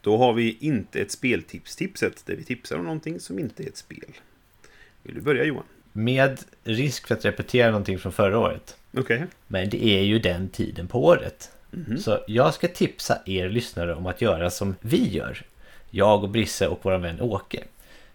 Då 0.00 0.16
har 0.16 0.32
vi 0.32 0.56
inte 0.60 1.00
ett 1.00 1.10
speltips-tipset 1.10 2.26
där 2.26 2.36
vi 2.36 2.44
tipsar 2.44 2.76
om 2.76 2.84
någonting 2.84 3.20
som 3.20 3.38
inte 3.38 3.62
är 3.62 3.66
ett 3.66 3.76
spel. 3.76 4.12
Vill 5.02 5.14
du 5.14 5.20
börja 5.20 5.44
Johan? 5.44 5.64
Med 5.92 6.40
risk 6.64 7.06
för 7.06 7.14
att 7.14 7.24
repetera 7.24 7.70
någonting 7.70 7.98
från 7.98 8.12
förra 8.12 8.38
året. 8.38 8.76
Okej. 8.90 9.16
Okay. 9.16 9.26
Men 9.46 9.70
det 9.70 9.84
är 9.84 10.02
ju 10.02 10.18
den 10.18 10.48
tiden 10.48 10.88
på 10.88 11.04
året. 11.04 11.50
Mm 11.72 11.86
-hmm. 11.86 11.96
Så 11.96 12.24
jag 12.26 12.54
ska 12.54 12.68
tipsa 12.68 13.18
er 13.26 13.48
lyssnare 13.48 13.94
om 13.94 14.06
att 14.06 14.20
göra 14.20 14.50
som 14.50 14.74
vi 14.80 15.08
gör. 15.08 15.42
Jag 15.90 16.24
och 16.24 16.30
Brisse 16.30 16.68
och 16.68 16.80
vår 16.82 16.98
vän 16.98 17.20
Åke. 17.20 17.64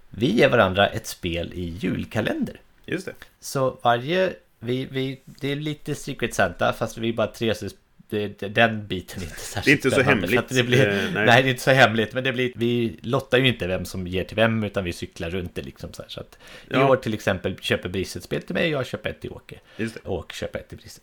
Vi 0.10 0.32
ger 0.32 0.50
varandra 0.50 0.88
ett 0.88 1.08
spel 1.08 1.54
i 1.54 1.62
julkalender. 1.62 2.62
Just 2.86 3.06
det. 3.06 3.14
Så 3.40 3.78
varje 3.82 4.34
vi, 4.60 4.86
vi, 4.92 5.22
det 5.26 5.52
är 5.52 5.56
lite 5.56 5.96
Secret 5.96 6.34
Santa 6.34 6.74
fast 6.74 6.98
vi 6.98 7.10
är 7.10 7.14
bara 7.14 7.28
tre 7.28 7.56
så 7.56 7.68
det, 8.10 8.28
den 8.28 8.88
biten 8.88 9.22
är 9.22 9.26
inte 9.26 9.40
särskilt 9.40 9.66
Det 9.66 9.88
är 9.88 9.92
inte 9.92 10.04
så 10.04 10.10
hemligt. 10.10 10.50
Det 10.50 10.64
blir, 10.64 10.88
eh, 10.88 10.94
nej. 10.94 11.26
nej. 11.26 11.44
det 11.44 11.50
är 11.50 11.52
inte 11.52 11.64
så 11.64 11.72
hemligt. 11.72 12.14
Men 12.14 12.24
det 12.24 12.34
blir, 12.34 12.52
vi 12.56 13.00
lottar 13.02 13.38
ju 13.38 13.48
inte 13.48 13.68
vem 13.68 13.86
som 13.86 14.08
ger 14.08 14.24
till 14.24 14.36
vem 14.36 14.64
utan 14.64 14.84
vi 14.84 14.94
cyklar 14.94 15.30
runt 15.30 15.56
det 15.56 15.62
liksom 15.62 15.94
så 15.94 16.02
här. 16.02 16.10
Så 16.10 16.20
att 16.20 16.38
ja. 16.70 16.82
i 16.82 16.84
år 16.84 16.96
till 16.96 17.14
exempel 17.14 17.58
köper 17.60 17.90
Brisse 17.90 18.20
ett 18.20 18.26
spel 18.26 18.42
till 18.42 18.56
mig 18.56 18.70
jag 18.70 18.86
köper 18.86 19.10
ett 19.10 19.22
till 19.22 19.32
Åke. 19.32 19.60
Och 20.04 20.32
köper 20.32 20.60
ett 20.60 20.70
till 20.70 20.78
Brisse. 20.78 21.02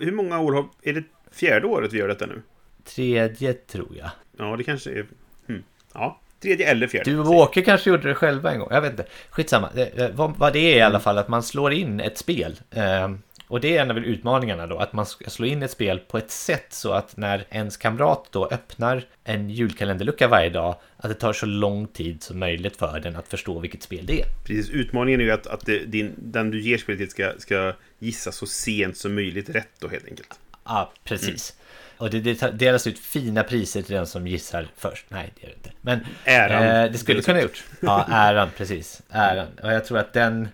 Hur 0.00 0.12
många 0.12 0.40
år 0.40 0.52
har... 0.52 0.68
Är 0.82 0.92
det 0.92 1.04
fjärde 1.32 1.66
året 1.66 1.92
vi 1.92 1.98
gör 1.98 2.08
detta 2.08 2.26
nu? 2.26 2.42
Tredje 2.84 3.52
tror 3.52 3.96
jag. 3.96 4.10
Ja, 4.38 4.56
det 4.56 4.64
kanske 4.64 4.90
är... 4.90 5.06
Hmm. 5.46 5.62
Ja, 5.94 6.20
Tredje 6.42 6.70
eller 6.70 6.86
fjärde. 6.86 7.10
Du 7.10 7.18
och 7.18 7.30
Åke 7.30 7.62
kanske 7.62 7.90
gjorde 7.90 8.08
det 8.08 8.14
själva 8.14 8.52
en 8.52 8.58
gång. 8.58 8.68
Jag 8.70 8.80
vet 8.80 8.90
inte. 8.90 9.06
Skitsamma. 9.30 9.70
Vad, 10.12 10.36
vad 10.36 10.52
det 10.52 10.58
är 10.58 10.76
i 10.76 10.80
alla 10.80 11.00
fall 11.00 11.18
att 11.18 11.28
man 11.28 11.42
slår 11.42 11.72
in 11.72 12.00
ett 12.00 12.18
spel. 12.18 12.56
Eh, 12.70 13.08
och 13.48 13.60
det 13.60 13.76
är 13.76 13.82
en 13.82 13.90
av 13.90 13.98
utmaningarna 13.98 14.66
då, 14.66 14.78
att 14.78 14.92
man 14.92 15.06
ska 15.06 15.30
slå 15.30 15.46
in 15.46 15.62
ett 15.62 15.70
spel 15.70 15.98
på 15.98 16.18
ett 16.18 16.30
sätt 16.30 16.66
så 16.70 16.92
att 16.92 17.16
när 17.16 17.44
ens 17.50 17.76
kamrat 17.76 18.28
då 18.30 18.46
öppnar 18.46 19.06
en 19.24 19.50
julkalenderlucka 19.50 20.28
varje 20.28 20.50
dag, 20.50 20.76
att 20.96 21.08
det 21.08 21.14
tar 21.14 21.32
så 21.32 21.46
lång 21.46 21.86
tid 21.86 22.22
som 22.22 22.38
möjligt 22.38 22.76
för 22.76 23.00
den 23.00 23.16
att 23.16 23.28
förstå 23.28 23.58
vilket 23.58 23.82
spel 23.82 24.06
det 24.06 24.20
är. 24.20 24.26
Precis, 24.44 24.70
utmaningen 24.70 25.20
är 25.20 25.24
ju 25.24 25.30
att, 25.30 25.46
att 25.46 25.66
det, 25.66 25.78
din, 25.78 26.14
den 26.16 26.50
du 26.50 26.60
ger 26.60 26.78
spelet 26.78 26.98
till 26.98 27.10
ska, 27.10 27.32
ska 27.38 27.72
gissa 27.98 28.32
så 28.32 28.46
sent 28.46 28.96
som 28.96 29.14
möjligt 29.14 29.48
rätt 29.48 29.72
då 29.78 29.88
helt 29.88 30.06
enkelt. 30.06 30.38
Ja, 30.64 30.92
precis. 31.04 31.52
Mm. 31.52 31.64
Och 31.98 32.10
det, 32.10 32.20
det 32.20 32.50
delas 32.50 32.86
ut 32.86 32.98
fina 32.98 33.42
priser 33.42 33.82
till 33.82 33.94
den 33.94 34.06
som 34.06 34.26
gissar 34.26 34.66
först. 34.76 35.06
Nej, 35.08 35.32
det 35.34 35.46
gör 35.46 35.48
det 35.48 35.56
inte. 35.56 35.70
Men 35.80 36.00
äran. 36.24 36.84
Eh, 36.84 36.92
det 36.92 36.98
skulle 36.98 37.22
kunna 37.22 37.42
gjort. 37.42 37.64
Ja, 37.80 38.06
äran, 38.08 38.48
precis. 38.56 39.02
Äran. 39.10 39.46
Och 39.62 39.72
jag 39.72 39.84
tror 39.84 39.98
att 39.98 40.12
den 40.12 40.48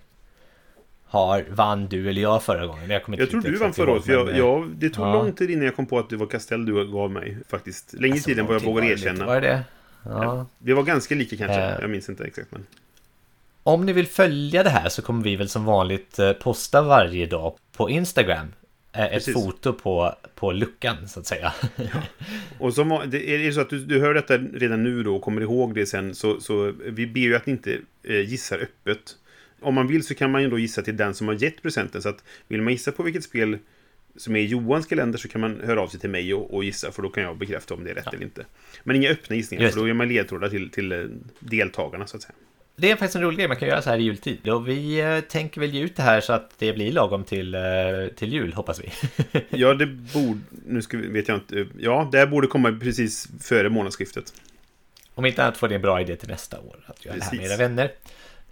har 1.06 1.44
vann 1.50 1.86
du 1.86 2.10
eller 2.10 2.22
jag 2.22 2.42
förra 2.42 2.66
gången. 2.66 2.90
Jag, 2.90 3.04
kommer 3.04 3.18
jag 3.18 3.30
tror 3.30 3.40
du 3.40 3.56
vann 3.56 3.72
förra 3.72 3.92
året. 3.92 4.04
För 4.04 4.12
jag, 4.12 4.36
jag, 4.36 4.68
det 4.68 4.90
tog 4.90 5.06
ja. 5.06 5.12
lång 5.12 5.32
tid 5.32 5.50
innan 5.50 5.64
jag 5.64 5.76
kom 5.76 5.86
på 5.86 5.98
att 5.98 6.10
det 6.10 6.16
var 6.16 6.26
Castell 6.26 6.66
du 6.66 6.92
gav 6.92 7.10
mig. 7.10 7.36
Faktiskt. 7.48 7.92
Längre 7.92 8.12
alltså, 8.12 8.28
tid 8.28 8.38
än 8.38 8.46
vad 8.46 8.54
jag 8.54 8.60
vågar 8.60 8.84
erkänna. 8.84 9.26
Var 9.26 9.40
det 9.40 9.62
ja. 10.02 10.46
Vi 10.58 10.72
var 10.72 10.82
ganska 10.82 11.14
lika 11.14 11.36
kanske. 11.36 11.60
Eh. 11.60 11.76
Jag 11.80 11.90
minns 11.90 12.08
inte 12.08 12.24
exakt. 12.24 12.52
Men... 12.52 12.66
Om 13.62 13.86
ni 13.86 13.92
vill 13.92 14.06
följa 14.06 14.62
det 14.62 14.70
här 14.70 14.88
så 14.88 15.02
kommer 15.02 15.24
vi 15.24 15.36
väl 15.36 15.48
som 15.48 15.64
vanligt 15.64 16.18
eh, 16.18 16.32
posta 16.32 16.82
varje 16.82 17.26
dag 17.26 17.54
på 17.76 17.90
Instagram 17.90 18.52
ett 18.94 19.12
Precis. 19.12 19.34
foto 19.34 19.72
på, 19.72 20.14
på 20.34 20.52
luckan 20.52 21.08
så 21.08 21.20
att 21.20 21.26
säga. 21.26 21.52
Ja. 21.76 22.02
Och 22.58 22.74
som, 22.74 22.92
är 22.92 23.38
det 23.38 23.52
så 23.52 23.60
att 23.60 23.70
du, 23.70 23.84
du 23.84 24.00
hör 24.00 24.14
detta 24.14 24.38
redan 24.38 24.82
nu 24.84 25.02
då 25.02 25.16
och 25.16 25.22
kommer 25.22 25.40
ihåg 25.40 25.74
det 25.74 25.86
sen 25.86 26.14
så, 26.14 26.40
så 26.40 26.74
vi 26.84 27.06
ber 27.06 27.20
ju 27.20 27.36
att 27.36 27.46
ni 27.46 27.52
inte 27.52 27.78
eh, 28.02 28.20
gissar 28.20 28.58
öppet. 28.58 29.16
Om 29.60 29.74
man 29.74 29.86
vill 29.86 30.02
så 30.02 30.14
kan 30.14 30.30
man 30.30 30.42
ju 30.42 30.50
då 30.50 30.58
gissa 30.58 30.82
till 30.82 30.96
den 30.96 31.14
som 31.14 31.28
har 31.28 31.34
gett 31.34 31.62
presenten. 31.62 32.02
Så 32.02 32.08
att 32.08 32.24
vill 32.48 32.62
man 32.62 32.72
gissa 32.72 32.92
på 32.92 33.02
vilket 33.02 33.24
spel 33.24 33.58
som 34.16 34.36
är 34.36 34.40
Johans 34.40 34.86
kalender 34.86 35.18
så 35.18 35.28
kan 35.28 35.40
man 35.40 35.60
höra 35.60 35.80
av 35.80 35.88
sig 35.88 36.00
till 36.00 36.10
mig 36.10 36.34
och, 36.34 36.54
och 36.54 36.64
gissa 36.64 36.92
för 36.92 37.02
då 37.02 37.08
kan 37.08 37.22
jag 37.22 37.38
bekräfta 37.38 37.74
om 37.74 37.84
det 37.84 37.90
är 37.90 37.94
rätt 37.94 38.04
ja. 38.06 38.12
eller 38.12 38.24
inte. 38.24 38.46
Men 38.84 38.96
inga 38.96 39.10
öppna 39.10 39.36
gissningar 39.36 39.68
för 39.68 39.80
då 39.80 39.86
ger 39.86 39.94
man 39.94 40.08
ledtrådar 40.08 40.48
till, 40.48 40.70
till 40.70 40.92
eh, 40.92 41.04
deltagarna 41.40 42.06
så 42.06 42.16
att 42.16 42.22
säga. 42.22 42.34
Det 42.76 42.90
är 42.90 42.96
faktiskt 42.96 43.16
en 43.16 43.22
rolig 43.22 43.38
grej 43.38 43.48
man 43.48 43.56
kan 43.56 43.68
göra 43.68 43.82
så 43.82 43.90
här 43.90 43.98
i 43.98 44.02
jultid. 44.02 44.48
Och 44.48 44.68
vi 44.68 45.00
eh, 45.00 45.20
tänker 45.20 45.60
väl 45.60 45.74
ge 45.74 45.80
ut 45.80 45.96
det 45.96 46.02
här 46.02 46.20
så 46.20 46.32
att 46.32 46.58
det 46.58 46.72
blir 46.72 46.92
lagom 46.92 47.24
till, 47.24 47.54
eh, 47.54 47.60
till 48.16 48.32
jul, 48.32 48.52
hoppas 48.52 48.80
vi. 48.80 48.92
ja, 49.48 49.74
det 49.74 49.86
borde... 49.86 50.40
Nu 50.66 50.82
ska 50.82 50.96
vi, 50.96 51.06
vet 51.06 51.28
jag 51.28 51.36
inte. 51.36 51.66
Ja, 51.78 52.08
det 52.12 52.18
här 52.18 52.26
borde 52.26 52.46
komma 52.46 52.78
precis 52.80 53.28
före 53.40 53.68
månadsskiftet. 53.68 54.32
Om 55.14 55.26
inte 55.26 55.42
annat 55.42 55.56
får 55.56 55.68
det 55.68 55.74
en 55.74 55.82
bra 55.82 56.00
idé 56.00 56.16
till 56.16 56.28
nästa 56.28 56.60
år. 56.60 56.76
Att 56.86 57.04
göra 57.04 57.14
precis. 57.14 57.30
det 57.30 57.36
här 57.36 57.42
med 57.42 57.50
era 57.50 57.68
vänner. 57.68 57.92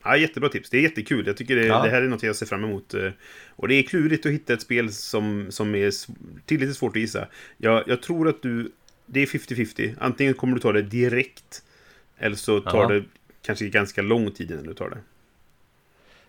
Ja, 0.04 0.16
jättebra 0.16 0.48
tips. 0.48 0.70
Det 0.70 0.76
är 0.76 0.82
jättekul. 0.82 1.26
Jag 1.26 1.36
tycker 1.36 1.56
det, 1.56 1.66
ja. 1.66 1.82
det, 1.82 1.90
här 1.90 2.02
är 2.02 2.08
något 2.08 2.22
jag 2.22 2.36
ser 2.36 2.46
fram 2.46 2.64
emot. 2.64 2.94
Eh, 2.94 3.10
och 3.48 3.68
det 3.68 3.74
är 3.74 3.82
klurigt 3.82 4.26
att 4.26 4.32
hitta 4.32 4.52
ett 4.52 4.62
spel 4.62 4.92
som, 4.92 5.46
som 5.50 5.74
är 5.74 5.92
tillräckligt 6.46 6.76
svårt 6.76 6.96
att 6.96 7.00
gissa. 7.00 7.28
Jag, 7.56 7.84
jag 7.86 8.02
tror 8.02 8.28
att 8.28 8.42
du... 8.42 8.72
Det 9.06 9.20
är 9.20 9.26
50-50. 9.26 9.94
Antingen 10.00 10.34
kommer 10.34 10.54
du 10.54 10.60
ta 10.60 10.72
det 10.72 10.82
direkt. 10.82 11.62
Eller 12.18 12.36
så 12.36 12.60
tar 12.60 12.82
ja. 12.82 12.88
det 12.88 13.04
kanske 13.42 13.68
ganska 13.68 14.02
lång 14.02 14.30
tid 14.30 14.50
innan 14.50 14.64
du 14.64 14.74
tar 14.74 14.90
det. 14.90 14.98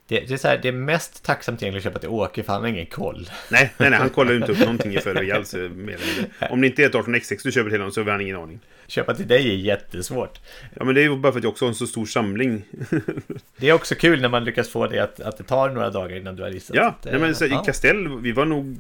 Det, 0.07 0.20
det, 0.20 0.34
är 0.34 0.38
så 0.38 0.47
här, 0.47 0.59
det 0.61 0.68
är 0.68 0.72
mest 0.72 1.24
tacksamt 1.26 1.61
egentligen 1.61 1.78
att 1.78 1.84
köpa 1.84 1.99
till 1.99 2.09
Åke 2.09 2.43
för 2.43 2.53
han 2.53 2.61
har 2.61 2.70
ingen 2.70 2.86
koll. 2.86 3.30
Nej, 3.51 3.74
nej, 3.78 3.89
nej 3.89 3.99
han 3.99 4.09
kollar 4.09 4.32
ju 4.32 4.38
inte 4.38 4.51
upp 4.51 4.59
någonting 4.66 4.95
i 4.95 4.97
förväg 4.97 5.32
alls. 5.32 5.53
Eh, 5.53 5.72
Om 6.49 6.61
det 6.61 6.68
inte 6.68 6.84
är 6.84 6.86
ett 6.86 6.93
18x6 6.93 7.39
du 7.43 7.51
köper 7.51 7.70
till 7.70 7.80
honom 7.80 7.91
så 7.91 8.03
har 8.03 8.11
han 8.11 8.22
ingen 8.22 8.36
aning. 8.36 8.59
Köpa 8.88 9.14
till 9.14 9.28
dig 9.28 9.49
är 9.49 9.55
jättesvårt. 9.55 10.39
Ja, 10.74 10.86
men 10.86 10.95
det 10.95 11.01
är 11.01 11.03
ju 11.03 11.18
bara 11.18 11.32
för 11.32 11.39
att 11.39 11.43
jag 11.43 11.51
också 11.51 11.66
har 11.66 11.70
en 11.70 11.76
så 11.76 11.88
stor 11.88 12.05
samling. 12.05 12.66
det 13.57 13.70
är 13.70 13.74
också 13.74 13.95
kul 13.95 14.22
när 14.22 14.30
man 14.30 14.43
lyckas 14.43 14.70
få 14.70 14.88
det 14.88 14.99
att, 14.99 15.20
att 15.20 15.38
det 15.38 15.43
tar 15.43 15.70
några 15.70 15.89
dagar 15.89 16.18
innan 16.18 16.36
du 16.36 16.43
har 16.43 16.49
gissat. 16.49 16.76
Ja, 16.76 16.95
nej, 17.03 17.20
men 17.20 17.36
så, 17.36 17.45
ja. 17.45 17.61
i 17.61 17.66
Castell, 17.66 18.20
vi 18.20 18.32
var 18.32 18.45
nog 18.45 18.78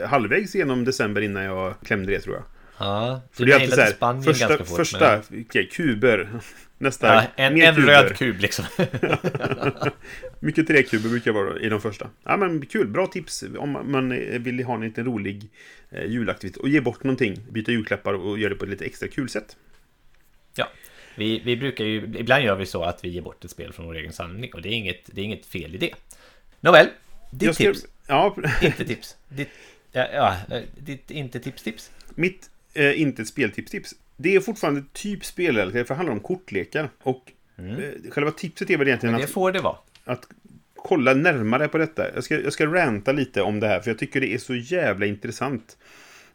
eh, 0.00 0.08
halvvägs 0.08 0.54
genom 0.54 0.84
december 0.84 1.20
innan 1.20 1.42
jag 1.42 1.74
klämde 1.84 2.12
det 2.12 2.20
tror 2.20 2.34
jag. 2.34 2.44
Ja, 2.78 3.20
du 3.30 3.36
för 3.36 3.44
det 3.44 3.52
är 3.52 3.54
alltid 3.54 3.74
så 3.74 3.80
här, 3.80 3.90
Spanien 3.90 4.24
första, 4.24 4.48
ganska 4.48 4.64
fort. 4.64 4.76
Första, 4.76 5.22
men... 5.28 5.66
kuber. 5.66 6.28
Nästa, 6.78 7.06
ja, 7.06 7.24
en, 7.36 7.60
en 7.60 7.74
röd 7.74 8.16
kub 8.16 8.40
liksom. 8.40 8.64
Mycket 10.40 10.66
träkuber 10.66 11.08
brukar 11.08 11.32
vara 11.32 11.60
i 11.60 11.68
de 11.68 11.80
första. 11.80 12.10
Ja, 12.24 12.36
men 12.36 12.66
kul, 12.66 12.86
bra 12.86 13.06
tips 13.06 13.44
om 13.58 13.92
man 13.92 14.10
vill 14.42 14.64
ha 14.64 14.74
en 14.74 14.80
lite 14.80 15.02
rolig 15.02 15.50
eh, 15.90 16.04
julaktivitet. 16.04 16.60
Och 16.60 16.68
ge 16.68 16.80
bort 16.80 17.04
någonting, 17.04 17.40
byta 17.50 17.72
julklappar 17.72 18.14
och 18.14 18.38
göra 18.38 18.48
det 18.48 18.54
på 18.56 18.64
ett 18.64 18.70
lite 18.70 18.84
extra 18.84 19.08
kul 19.08 19.28
sätt. 19.28 19.56
Ja, 20.54 20.68
vi, 21.16 21.42
vi 21.44 21.56
brukar 21.56 21.84
ju, 21.84 22.14
ibland 22.18 22.44
gör 22.44 22.56
vi 22.56 22.66
så 22.66 22.82
att 22.82 23.04
vi 23.04 23.08
ger 23.08 23.22
bort 23.22 23.44
ett 23.44 23.50
spel 23.50 23.72
från 23.72 23.86
vår 23.86 23.94
egen 23.94 24.12
samling 24.12 24.54
och 24.54 24.62
det 24.62 24.68
är 24.68 24.72
inget, 24.72 25.02
det 25.06 25.20
är 25.20 25.24
inget 25.24 25.46
fel 25.46 25.74
i 25.74 25.78
det. 25.78 25.94
Nåväl, 26.60 26.86
ditt 27.30 27.54
ska, 27.54 27.64
tips. 27.64 27.86
Ja. 28.06 28.36
Inte 28.62 28.84
tips. 28.84 29.16
Ditt 29.28 29.48
Ja, 29.92 30.08
ja, 30.12 30.56
eh, 30.56 30.62
ditt 30.76 31.10
inte 31.10 31.40
tips-tips? 31.40 31.90
Mitt 32.14 32.50
eh, 32.74 33.00
inte 33.00 33.24
speltips-tips. 33.24 33.94
Det 34.20 34.34
är 34.34 34.40
fortfarande 34.40 34.84
typ 34.92 35.24
spelrelaterat, 35.24 35.86
för 35.86 35.94
det 35.94 35.96
handlar 35.96 36.12
om 36.14 36.20
kortlekar. 36.20 36.90
Och 37.02 37.32
eh, 37.56 38.10
själva 38.10 38.30
tipset 38.30 38.70
är 38.70 38.76
väl 38.76 38.88
egentligen 38.88 39.16
Det 39.18 39.24
att, 39.24 39.30
får 39.30 39.52
det 39.52 39.60
vara. 39.60 39.76
att 40.04 40.26
kolla 40.76 41.14
närmare 41.14 41.68
på 41.68 41.78
detta. 41.78 42.14
Jag 42.14 42.24
ska, 42.24 42.40
jag 42.40 42.52
ska 42.52 42.66
ranta 42.66 43.12
lite 43.12 43.42
om 43.42 43.60
det 43.60 43.68
här, 43.68 43.80
för 43.80 43.90
jag 43.90 43.98
tycker 43.98 44.20
det 44.20 44.34
är 44.34 44.38
så 44.38 44.54
jävla 44.54 45.06
intressant. 45.06 45.78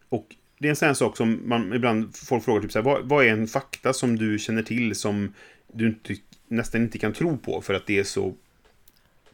Och 0.10 0.36
det 0.60 0.68
är 0.68 0.70
en 0.70 0.76
sån 0.76 0.88
här 0.88 0.94
sak 0.94 1.18
som 1.18 1.42
man 1.46 1.74
ibland 1.74 2.16
folk 2.16 2.44
frågar 2.44 2.62
typ 2.62 2.72
så 2.72 2.80
här, 2.80 2.84
vad, 2.86 3.10
vad 3.10 3.26
är 3.26 3.30
en 3.30 3.48
fakta 3.48 3.94
som 3.94 4.16
du 4.18 4.40
känner 4.40 4.64
till 4.64 4.96
som 4.96 5.34
du 5.74 5.88
inte, 5.88 6.16
nästan 6.48 6.82
inte 6.82 6.98
kan 6.98 7.14
tro 7.14 7.38
på 7.38 7.62
för 7.62 7.74
att 7.74 7.88
det 7.88 8.00
är 8.00 8.04
så 8.04 8.34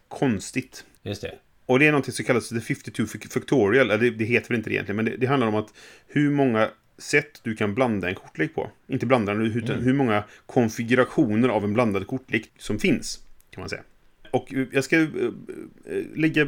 konstigt. 0.08 0.86
Just 1.04 1.22
det. 1.22 1.36
Och 1.66 1.80
det 1.80 1.88
är 1.88 1.92
någonting 1.92 2.14
som 2.14 2.26
kallas 2.26 2.50
The 2.50 2.60
52 2.62 3.06
Factorial. 3.30 3.90
eller 3.90 3.98
Det, 3.98 4.10
det 4.10 4.26
heter 4.26 4.50
väl 4.50 4.58
inte 4.58 4.70
det 4.70 4.74
egentligen, 4.74 4.96
men 4.96 5.06
det, 5.06 5.18
det 5.18 5.28
handlar 5.28 5.48
om 5.48 5.56
att 5.56 5.74
hur 6.08 6.32
många 6.32 6.70
sätt 7.00 7.40
du 7.44 7.56
kan 7.56 7.76
blanda 7.76 8.10
en 8.10 8.16
kortlek 8.16 8.56
på. 8.56 8.70
Inte 8.88 9.06
blanda 9.06 9.34
den, 9.34 9.46
utan 9.46 9.80
hur 9.80 9.94
många 9.94 10.24
konfigurationer 10.46 11.50
av 11.50 11.64
en 11.64 11.74
blandad 11.74 12.08
kortlek 12.08 12.52
som 12.58 12.80
finns. 12.80 13.20
Kan 13.52 13.62
man 13.62 13.70
säga. 13.70 13.84
Och 14.32 14.54
eh, 14.54 14.68
jag 14.72 14.84
ska 14.84 14.96
eh, 14.96 15.08
eh, 15.86 16.04
lägga, 16.16 16.48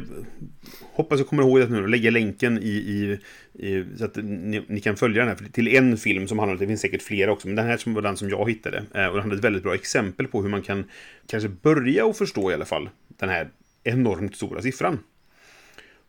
hoppas 0.92 1.18
jag 1.18 1.28
kommer 1.28 1.42
ihåg 1.42 1.60
det 1.60 1.68
nu, 1.68 1.82
och 1.82 1.88
lägga 1.88 2.10
länken 2.10 2.58
i, 2.58 2.68
i, 2.68 3.18
i 3.66 3.84
så 3.96 4.04
att 4.04 4.16
ni, 4.16 4.64
ni 4.68 4.80
kan 4.80 4.96
följa 4.96 5.24
den 5.24 5.28
här 5.28 5.48
till 5.52 5.68
en 5.68 5.96
film 5.96 6.28
som 6.28 6.38
handlar 6.38 6.54
om, 6.54 6.58
det 6.58 6.66
finns 6.66 6.80
säkert 6.80 7.02
flera 7.02 7.32
också, 7.32 7.48
men 7.48 7.56
den 7.56 7.66
här 7.66 7.76
som 7.76 7.94
var 7.94 8.02
den 8.02 8.16
som 8.16 8.28
jag 8.28 8.48
hittade. 8.50 8.78
Och 8.78 8.94
den 8.94 9.20
hade 9.20 9.34
ett 9.34 9.44
väldigt 9.44 9.62
bra 9.62 9.74
exempel 9.74 10.26
på 10.26 10.42
hur 10.42 10.48
man 10.48 10.62
kan 10.62 10.84
kanske 11.26 11.48
börja 11.48 12.06
att 12.06 12.18
förstå 12.18 12.50
i 12.50 12.54
alla 12.54 12.64
fall 12.64 12.88
den 13.08 13.28
här 13.28 13.48
enormt 13.84 14.36
stora 14.36 14.62
siffran. 14.62 14.98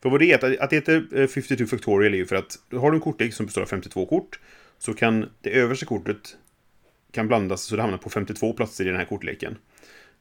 För 0.04 0.10
vad 0.10 0.20
det 0.20 0.32
är, 0.32 0.64
att, 0.64 0.70
det 0.70 0.76
heter 0.76 1.08
eh, 1.12 1.28
52 1.28 1.66
Factorial 1.66 2.14
är 2.14 2.18
ju 2.18 2.26
för 2.26 2.36
att 2.36 2.60
har 2.72 2.92
du 2.92 2.96
en 2.96 3.02
kortlek 3.02 3.34
som 3.34 3.46
består 3.46 3.62
av 3.62 3.66
52 3.66 4.06
kort 4.06 4.40
så 4.78 4.94
kan 4.94 5.30
det 5.42 5.50
översta 5.50 5.86
kortet 5.86 6.38
kan 7.12 7.28
blandas 7.28 7.64
så 7.64 7.76
det 7.76 7.82
hamnar 7.82 7.98
på 7.98 8.10
52 8.10 8.54
platser 8.54 8.86
i 8.86 8.88
den 8.88 8.98
här 8.98 9.06
kortleken. 9.06 9.58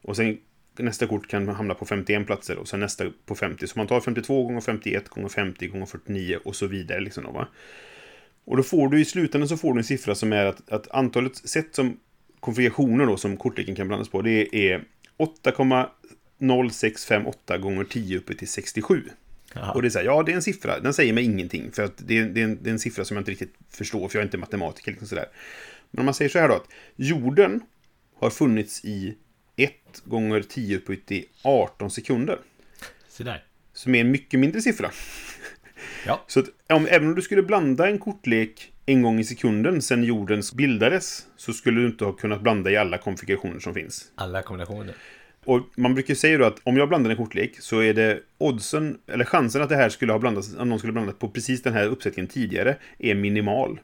Och 0.02 0.16
sen 0.16 0.38
nästa 0.78 1.06
kort 1.06 1.28
kan 1.28 1.48
hamna 1.48 1.74
på 1.74 1.84
51 1.84 2.26
platser 2.26 2.58
och 2.58 2.68
sen 2.68 2.80
nästa 2.80 3.04
på 3.26 3.34
50. 3.34 3.66
Så 3.66 3.78
man 3.78 3.86
tar 3.86 4.00
52 4.00 4.44
gånger 4.44 4.60
51 4.60 5.08
gånger 5.08 5.28
50 5.28 5.66
gånger 5.66 5.86
49 5.86 6.38
och 6.44 6.56
så 6.56 6.66
vidare. 6.66 7.00
Liksom 7.00 7.24
då, 7.24 7.30
va? 7.30 7.48
Och 8.44 8.56
då 8.56 8.62
får 8.62 8.88
du 8.88 9.00
i 9.00 9.04
slutändan 9.04 9.48
så 9.48 9.56
får 9.56 9.74
du 9.74 9.78
en 9.78 9.84
siffra 9.84 10.14
som 10.14 10.32
är 10.32 10.46
att, 10.46 10.70
att 10.70 10.90
antalet 10.90 11.36
sätt 11.36 11.74
som 11.74 11.96
konfigurationer 12.40 13.06
då 13.06 13.16
som 13.16 13.36
kortleken 13.36 13.74
kan 13.74 13.88
blandas 13.88 14.08
på 14.08 14.22
det 14.22 14.72
är 14.72 14.84
8,0658 15.18 17.58
gånger 17.58 17.84
10 17.84 18.18
uppe 18.18 18.34
till 18.34 18.48
67. 18.48 19.02
Jaha. 19.55 19.72
Och 19.72 19.82
det 19.82 19.88
är 19.88 19.90
så 19.90 19.98
här, 19.98 20.07
ja 20.07 20.22
det 20.22 20.32
är 20.32 20.36
en 20.36 20.42
siffra, 20.42 20.80
den 20.80 20.94
säger 20.94 21.12
mig 21.12 21.24
ingenting. 21.24 21.72
För 21.72 21.82
att 21.82 21.92
det 21.96 22.18
är, 22.18 22.24
det, 22.24 22.40
är 22.40 22.44
en, 22.44 22.62
det 22.62 22.70
är 22.70 22.72
en 22.72 22.78
siffra 22.78 23.05
som 23.05 23.16
jag 23.16 23.20
inte 23.20 23.30
riktigt 23.30 23.55
förstår, 23.70 24.09
för 24.09 24.18
jag 24.18 24.22
är 24.22 24.26
inte 24.26 24.38
matematiker. 24.38 24.90
Liksom 24.90 25.09
sådär. 25.09 25.28
Men 25.90 26.00
om 26.00 26.05
man 26.05 26.14
säger 26.14 26.28
så 26.28 26.38
här 26.38 26.48
då, 26.48 26.55
att 26.55 26.68
jorden 26.96 27.61
har 28.20 28.30
funnits 28.30 28.84
i 28.84 29.16
1 29.57 29.72
gånger 30.05 30.42
10 30.42 30.76
upp 30.76 31.07
till 31.07 31.24
18 31.42 31.90
sekunder. 31.90 32.38
Så 33.09 33.22
där. 33.22 33.44
Som 33.72 33.94
är 33.94 34.00
en 34.00 34.11
mycket 34.11 34.40
mindre 34.40 34.61
siffra. 34.61 34.90
Ja. 36.07 36.24
Så 36.26 36.40
att 36.40 36.46
om, 36.68 36.86
även 36.90 37.09
om 37.09 37.14
du 37.14 37.22
skulle 37.22 37.42
blanda 37.42 37.88
en 37.88 37.98
kortlek 37.98 38.72
en 38.86 39.03
gång 39.03 39.20
i 39.20 39.24
sekunden 39.24 39.82
sedan 39.82 40.05
jorden 40.05 40.42
bildades 40.55 41.26
så 41.36 41.53
skulle 41.53 41.80
du 41.80 41.86
inte 41.86 42.05
ha 42.05 42.12
kunnat 42.12 42.42
blanda 42.42 42.70
i 42.70 42.76
alla 42.76 42.98
konfigurationer 42.98 43.61
som 43.61 43.74
finns. 43.74 44.12
Alla 44.14 44.42
kombinationer. 44.42 44.94
Och 45.45 45.61
man 45.76 45.95
brukar 45.95 46.14
säga 46.14 46.38
då 46.38 46.45
att 46.45 46.61
om 46.62 46.76
jag 46.76 46.88
blandar 46.88 47.11
en 47.11 47.16
kortlek 47.16 47.61
så 47.61 47.80
är 47.80 47.95
det 47.95 48.20
oddsen, 48.38 48.99
eller 49.07 49.24
chansen 49.24 49.62
att 49.62 49.68
det 49.68 49.76
här 49.76 49.88
skulle 49.88 50.12
ha 50.12 50.18
blandats, 50.18 50.55
att 50.55 50.66
någon 50.66 50.78
skulle 50.78 50.90
ha 50.90 50.95
blandat 50.95 51.18
på 51.18 51.28
precis 51.28 51.62
den 51.62 51.72
här 51.72 51.86
uppsättningen 51.86 52.28
tidigare, 52.28 52.76
är 52.99 53.14
minimal. 53.14 53.80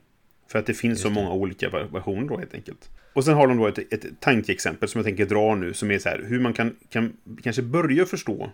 För 0.49 0.59
att 0.59 0.67
det 0.67 0.75
finns 0.75 1.01
så 1.01 1.11
många 1.11 1.33
olika 1.33 1.69
versioner 1.69 2.29
då 2.29 2.39
helt 2.39 2.55
enkelt. 2.55 2.91
Och 3.13 3.25
sen 3.25 3.35
har 3.35 3.47
de 3.47 3.57
då 3.57 3.67
ett, 3.67 3.79
ett 3.79 4.21
tankeexempel 4.21 4.89
som 4.89 4.99
jag 4.99 5.07
tänker 5.07 5.27
dra 5.27 5.55
nu, 5.55 5.75
som 5.75 5.91
är 5.91 5.99
så 5.99 6.09
här, 6.09 6.25
hur 6.27 6.41
man 6.41 6.53
kan, 6.53 6.77
kan 6.91 7.17
kanske 7.43 7.63
börja 7.63 8.07
förstå 8.07 8.51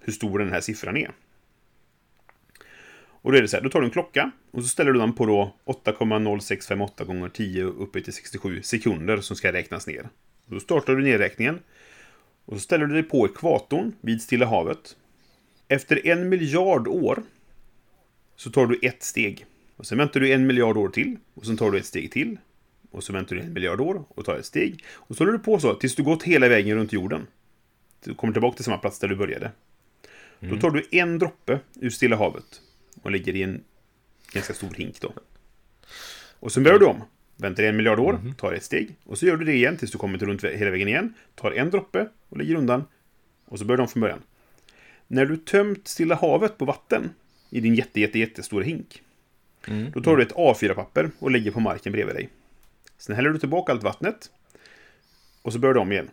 hur 0.00 0.12
stor 0.12 0.38
den 0.38 0.52
här 0.52 0.60
siffran 0.60 0.96
är. 0.96 1.10
Och 3.20 3.32
då 3.32 3.38
är 3.38 3.42
det 3.42 3.48
så 3.48 3.56
här, 3.56 3.64
då 3.64 3.70
tar 3.70 3.80
du 3.80 3.86
en 3.86 3.92
klocka 3.92 4.30
och 4.50 4.62
så 4.62 4.68
ställer 4.68 4.92
du 4.92 4.98
den 4.98 5.12
på 5.12 5.26
då 5.26 5.54
8,0658 5.66 7.04
gånger 7.04 7.28
10 7.28 7.64
uppe 7.64 8.00
till 8.00 8.12
67 8.12 8.62
sekunder 8.62 9.16
som 9.16 9.36
ska 9.36 9.52
räknas 9.52 9.86
ner. 9.86 10.08
Då 10.46 10.60
startar 10.60 10.96
du 10.96 11.02
nedräkningen. 11.02 11.58
Och 12.48 12.54
så 12.56 12.60
ställer 12.60 12.86
du 12.86 12.94
dig 12.94 13.02
på 13.02 13.26
ekvatorn 13.26 13.92
vid 14.00 14.22
Stilla 14.22 14.46
havet. 14.46 14.96
Efter 15.68 16.06
en 16.06 16.28
miljard 16.28 16.88
år 16.88 17.22
så 18.36 18.50
tar 18.50 18.66
du 18.66 18.78
ett 18.82 19.02
steg. 19.02 19.46
Och 19.76 19.86
sen 19.86 19.98
väntar 19.98 20.20
du 20.20 20.32
en 20.32 20.46
miljard 20.46 20.76
år 20.76 20.88
till. 20.88 21.16
Och 21.34 21.46
sen 21.46 21.56
tar 21.56 21.70
du 21.70 21.78
ett 21.78 21.86
steg 21.86 22.12
till. 22.12 22.38
Och 22.90 23.04
så 23.04 23.12
väntar 23.12 23.36
du 23.36 23.42
en 23.42 23.52
miljard 23.52 23.80
år 23.80 24.04
och 24.08 24.24
tar 24.24 24.36
ett 24.36 24.46
steg. 24.46 24.84
Och 24.88 25.16
så 25.16 25.24
håller 25.24 25.32
du 25.32 25.38
på 25.38 25.60
så 25.60 25.74
tills 25.74 25.94
du 25.94 26.02
gått 26.02 26.22
hela 26.22 26.48
vägen 26.48 26.76
runt 26.76 26.92
jorden. 26.92 27.26
Du 28.04 28.14
kommer 28.14 28.32
tillbaka 28.32 28.56
till 28.56 28.64
samma 28.64 28.78
plats 28.78 28.98
där 28.98 29.08
du 29.08 29.16
började. 29.16 29.50
Då 30.40 30.56
tar 30.56 30.70
du 30.70 30.88
en 30.90 31.18
droppe 31.18 31.60
ur 31.74 31.90
Stilla 31.90 32.16
havet 32.16 32.60
och 33.02 33.10
lägger 33.10 33.36
i 33.36 33.42
en 33.42 33.64
ganska 34.32 34.54
stor 34.54 34.74
hink 34.74 35.00
då. 35.00 35.12
Och 36.40 36.52
sen 36.52 36.62
börjar 36.62 36.78
du 36.78 36.86
om. 36.86 37.02
Väntar 37.40 37.62
en 37.62 37.76
miljard 37.76 38.00
år, 38.00 38.20
tar 38.38 38.52
ett 38.52 38.62
steg. 38.64 38.96
Och 39.04 39.18
så 39.18 39.26
gör 39.26 39.36
du 39.36 39.44
det 39.44 39.52
igen 39.52 39.76
tills 39.76 39.92
du 39.92 39.98
kommer 39.98 40.18
till 40.18 40.26
runt 40.26 40.44
hela 40.44 40.70
vägen 40.70 40.88
igen. 40.88 41.14
Tar 41.34 41.50
en 41.50 41.70
droppe 41.70 42.08
och 42.28 42.36
lägger 42.36 42.54
undan. 42.54 42.84
Och 43.44 43.58
så 43.58 43.64
börjar 43.64 43.80
om 43.80 43.88
från 43.88 44.00
början. 44.00 44.22
När 45.06 45.26
du 45.26 45.36
tömt 45.36 45.88
Stilla 45.88 46.14
havet 46.14 46.58
på 46.58 46.64
vatten 46.64 47.10
i 47.50 47.60
din 47.60 47.74
jätte, 47.74 48.00
jätte, 48.00 48.18
jättestora 48.18 48.64
hink. 48.64 49.02
Då 49.92 50.00
tar 50.00 50.16
du 50.16 50.22
ett 50.22 50.34
A4-papper 50.34 51.10
och 51.18 51.30
lägger 51.30 51.50
på 51.50 51.60
marken 51.60 51.92
bredvid 51.92 52.14
dig. 52.14 52.28
Sen 52.98 53.16
häller 53.16 53.30
du 53.30 53.38
tillbaka 53.38 53.72
allt 53.72 53.82
vattnet. 53.82 54.30
Och 55.42 55.52
så 55.52 55.58
börjar 55.58 55.74
du 55.74 55.80
om 55.80 55.92
igen. 55.92 56.10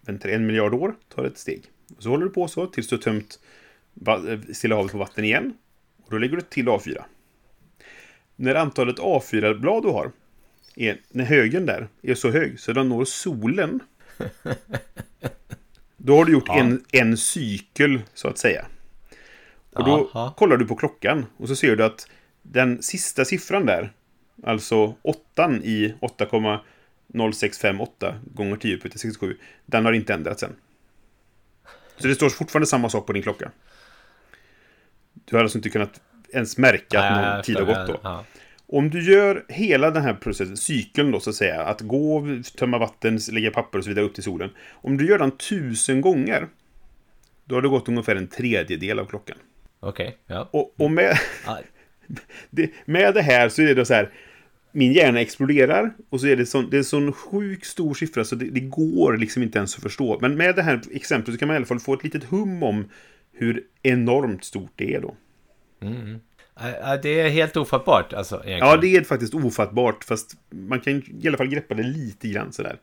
Väntar 0.00 0.28
en 0.28 0.46
miljard 0.46 0.74
år, 0.74 0.94
tar 1.14 1.24
ett 1.24 1.38
steg. 1.38 1.62
Och 1.96 2.02
så 2.02 2.08
håller 2.08 2.24
du 2.24 2.30
på 2.30 2.48
så 2.48 2.66
tills 2.66 2.88
du 2.88 2.96
har 2.96 3.02
tömt 3.02 3.40
eh, 4.06 4.52
Stilla 4.52 4.76
havet 4.76 4.92
på 4.92 4.98
vatten 4.98 5.24
igen. 5.24 5.54
Och 6.02 6.10
då 6.10 6.18
lägger 6.18 6.36
du 6.36 6.42
till 6.42 6.68
A4. 6.68 7.02
När 8.36 8.54
antalet 8.54 8.98
A4-blad 8.98 9.82
du 9.82 9.88
har, 9.88 10.12
är, 10.76 10.98
när 11.08 11.24
högen 11.24 11.66
där 11.66 11.88
är 12.02 12.14
så 12.14 12.30
hög 12.30 12.60
så 12.60 12.72
den 12.72 12.88
når 12.88 13.04
solen. 13.04 13.80
Då 15.96 16.16
har 16.16 16.24
du 16.24 16.32
gjort 16.32 16.44
Ja. 16.48 16.58
en, 16.60 16.84
en 16.92 17.16
cykel, 17.16 18.00
så 18.14 18.28
att 18.28 18.38
säga. 18.38 18.66
Och 19.72 19.84
då 19.84 20.10
Jaha. 20.14 20.32
kollar 20.36 20.56
du 20.56 20.66
på 20.66 20.76
klockan 20.76 21.26
och 21.36 21.48
så 21.48 21.56
ser 21.56 21.76
du 21.76 21.84
att 21.84 22.08
den 22.42 22.82
sista 22.82 23.24
siffran 23.24 23.66
där, 23.66 23.92
alltså 24.42 24.94
8 25.02 25.52
i 25.62 25.94
8,0658 26.00 28.14
gånger 28.34 28.56
10 28.56 28.76
upp 28.76 28.82
till 28.82 28.90
67, 29.00 29.36
den 29.66 29.84
har 29.84 29.92
inte 29.92 30.14
ändrats 30.14 30.42
än. 30.42 30.56
Så 31.96 32.06
det 32.08 32.14
står 32.14 32.28
fortfarande 32.28 32.66
samma 32.66 32.88
sak 32.88 33.06
på 33.06 33.12
din 33.12 33.22
klocka. 33.22 33.50
Du 35.24 35.36
har 35.36 35.42
alltså 35.42 35.58
inte 35.58 35.70
kunnat 35.70 36.00
ens 36.32 36.58
märka 36.58 37.00
att 37.02 37.34
någon 37.34 37.42
tid 37.42 37.56
har 37.56 37.64
gått 37.64 37.86
då. 37.88 38.00
Ja. 38.02 38.24
Om 38.72 38.90
du 38.90 39.02
gör 39.12 39.44
hela 39.48 39.90
den 39.90 40.02
här 40.02 40.14
processen, 40.14 40.56
cykeln 40.56 41.10
då 41.10 41.20
så 41.20 41.30
att 41.30 41.36
säga, 41.36 41.62
att 41.62 41.80
gå, 41.80 42.26
tömma 42.58 42.78
vatten, 42.78 43.18
lägga 43.30 43.50
papper 43.50 43.78
och 43.78 43.84
så 43.84 43.90
vidare 43.90 44.04
upp 44.04 44.14
till 44.14 44.22
solen. 44.22 44.50
Om 44.70 44.96
du 44.96 45.06
gör 45.06 45.18
den 45.18 45.30
tusen 45.30 46.00
gånger, 46.00 46.48
då 47.44 47.54
har 47.54 47.62
det 47.62 47.68
gått 47.68 47.88
ungefär 47.88 48.16
en 48.16 48.26
tredjedel 48.26 48.98
av 48.98 49.04
klockan. 49.04 49.36
Okej, 49.80 50.16
ja. 50.26 50.48
Och, 50.52 50.74
och 50.76 50.90
med, 50.90 51.18
det, 52.50 52.70
med 52.84 53.14
det 53.14 53.22
här 53.22 53.48
så 53.48 53.62
är 53.62 53.74
det 53.74 53.84
så 53.84 53.94
här, 53.94 54.10
min 54.72 54.92
hjärna 54.92 55.20
exploderar 55.20 55.94
och 56.10 56.20
så 56.20 56.26
är 56.26 56.36
det 56.36 56.46
sån, 56.46 56.70
det 56.70 56.76
är 56.76 56.78
en 56.78 56.84
sån 56.84 57.12
sjuk 57.12 57.64
stor 57.64 57.94
siffra 57.94 58.24
så 58.24 58.34
det, 58.34 58.50
det 58.50 58.60
går 58.60 59.16
liksom 59.16 59.42
inte 59.42 59.58
ens 59.58 59.76
att 59.76 59.82
förstå. 59.82 60.18
Men 60.20 60.36
med 60.36 60.56
det 60.56 60.62
här 60.62 60.80
exemplet 60.92 61.34
så 61.34 61.38
kan 61.38 61.48
man 61.48 61.54
i 61.54 61.56
alla 61.56 61.66
fall 61.66 61.80
få 61.80 61.94
ett 61.94 62.04
litet 62.04 62.24
hum 62.24 62.62
om 62.62 62.88
hur 63.32 63.64
enormt 63.82 64.44
stort 64.44 64.72
det 64.76 64.94
är 64.94 65.00
då. 65.00 65.16
Ja, 65.80 65.88
Det 67.02 67.20
är 67.20 67.28
helt 67.28 67.56
ofattbart 67.56 68.12
alltså. 68.12 68.34
Egentligen. 68.34 68.58
Ja, 68.58 68.76
det 68.76 68.96
är 68.96 69.04
faktiskt 69.04 69.34
ofattbart, 69.34 70.04
fast 70.04 70.36
man 70.50 70.80
kan 70.80 71.02
i 71.20 71.28
alla 71.28 71.36
fall 71.36 71.48
greppa 71.48 71.74
det 71.74 71.82
lite 71.82 72.28
grann 72.28 72.52
sådär. 72.52 72.78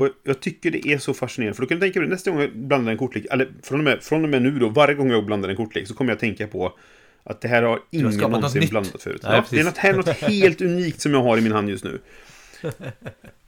Och 0.00 0.08
jag 0.22 0.40
tycker 0.40 0.70
det 0.70 0.88
är 0.88 0.98
så 0.98 1.14
fascinerande, 1.14 1.54
för 1.54 1.62
då 1.62 1.68
kan 1.68 1.78
du 1.78 1.86
tänka 1.86 2.00
dig 2.00 2.08
nästa 2.08 2.30
gång 2.30 2.40
jag 2.40 2.56
blandar 2.56 2.92
en 2.92 2.98
kortlek, 2.98 3.26
eller 3.30 3.48
från 3.62 3.78
och, 3.78 3.84
med, 3.84 4.02
från 4.02 4.24
och 4.24 4.30
med 4.30 4.42
nu 4.42 4.50
då, 4.50 4.68
varje 4.68 4.94
gång 4.94 5.10
jag 5.10 5.26
blandar 5.26 5.48
en 5.48 5.56
kortlek 5.56 5.88
så 5.88 5.94
kommer 5.94 6.12
jag 6.12 6.18
tänka 6.18 6.46
på 6.46 6.78
att 7.24 7.40
det 7.40 7.48
här 7.48 7.62
har 7.62 7.80
ingen 7.90 8.06
något 8.06 8.30
någonsin 8.30 8.60
nytt. 8.60 8.70
blandat 8.70 9.02
förut. 9.02 9.20
Nej, 9.22 9.32
ja, 9.36 9.44
det 9.50 9.60
är 9.60 9.64
något 9.64 9.78
här 9.78 9.92
något 9.92 10.08
helt 10.08 10.60
unikt 10.60 11.00
som 11.00 11.14
jag 11.14 11.22
har 11.22 11.38
i 11.38 11.40
min 11.40 11.52
hand 11.52 11.70
just 11.70 11.84
nu. 11.84 12.00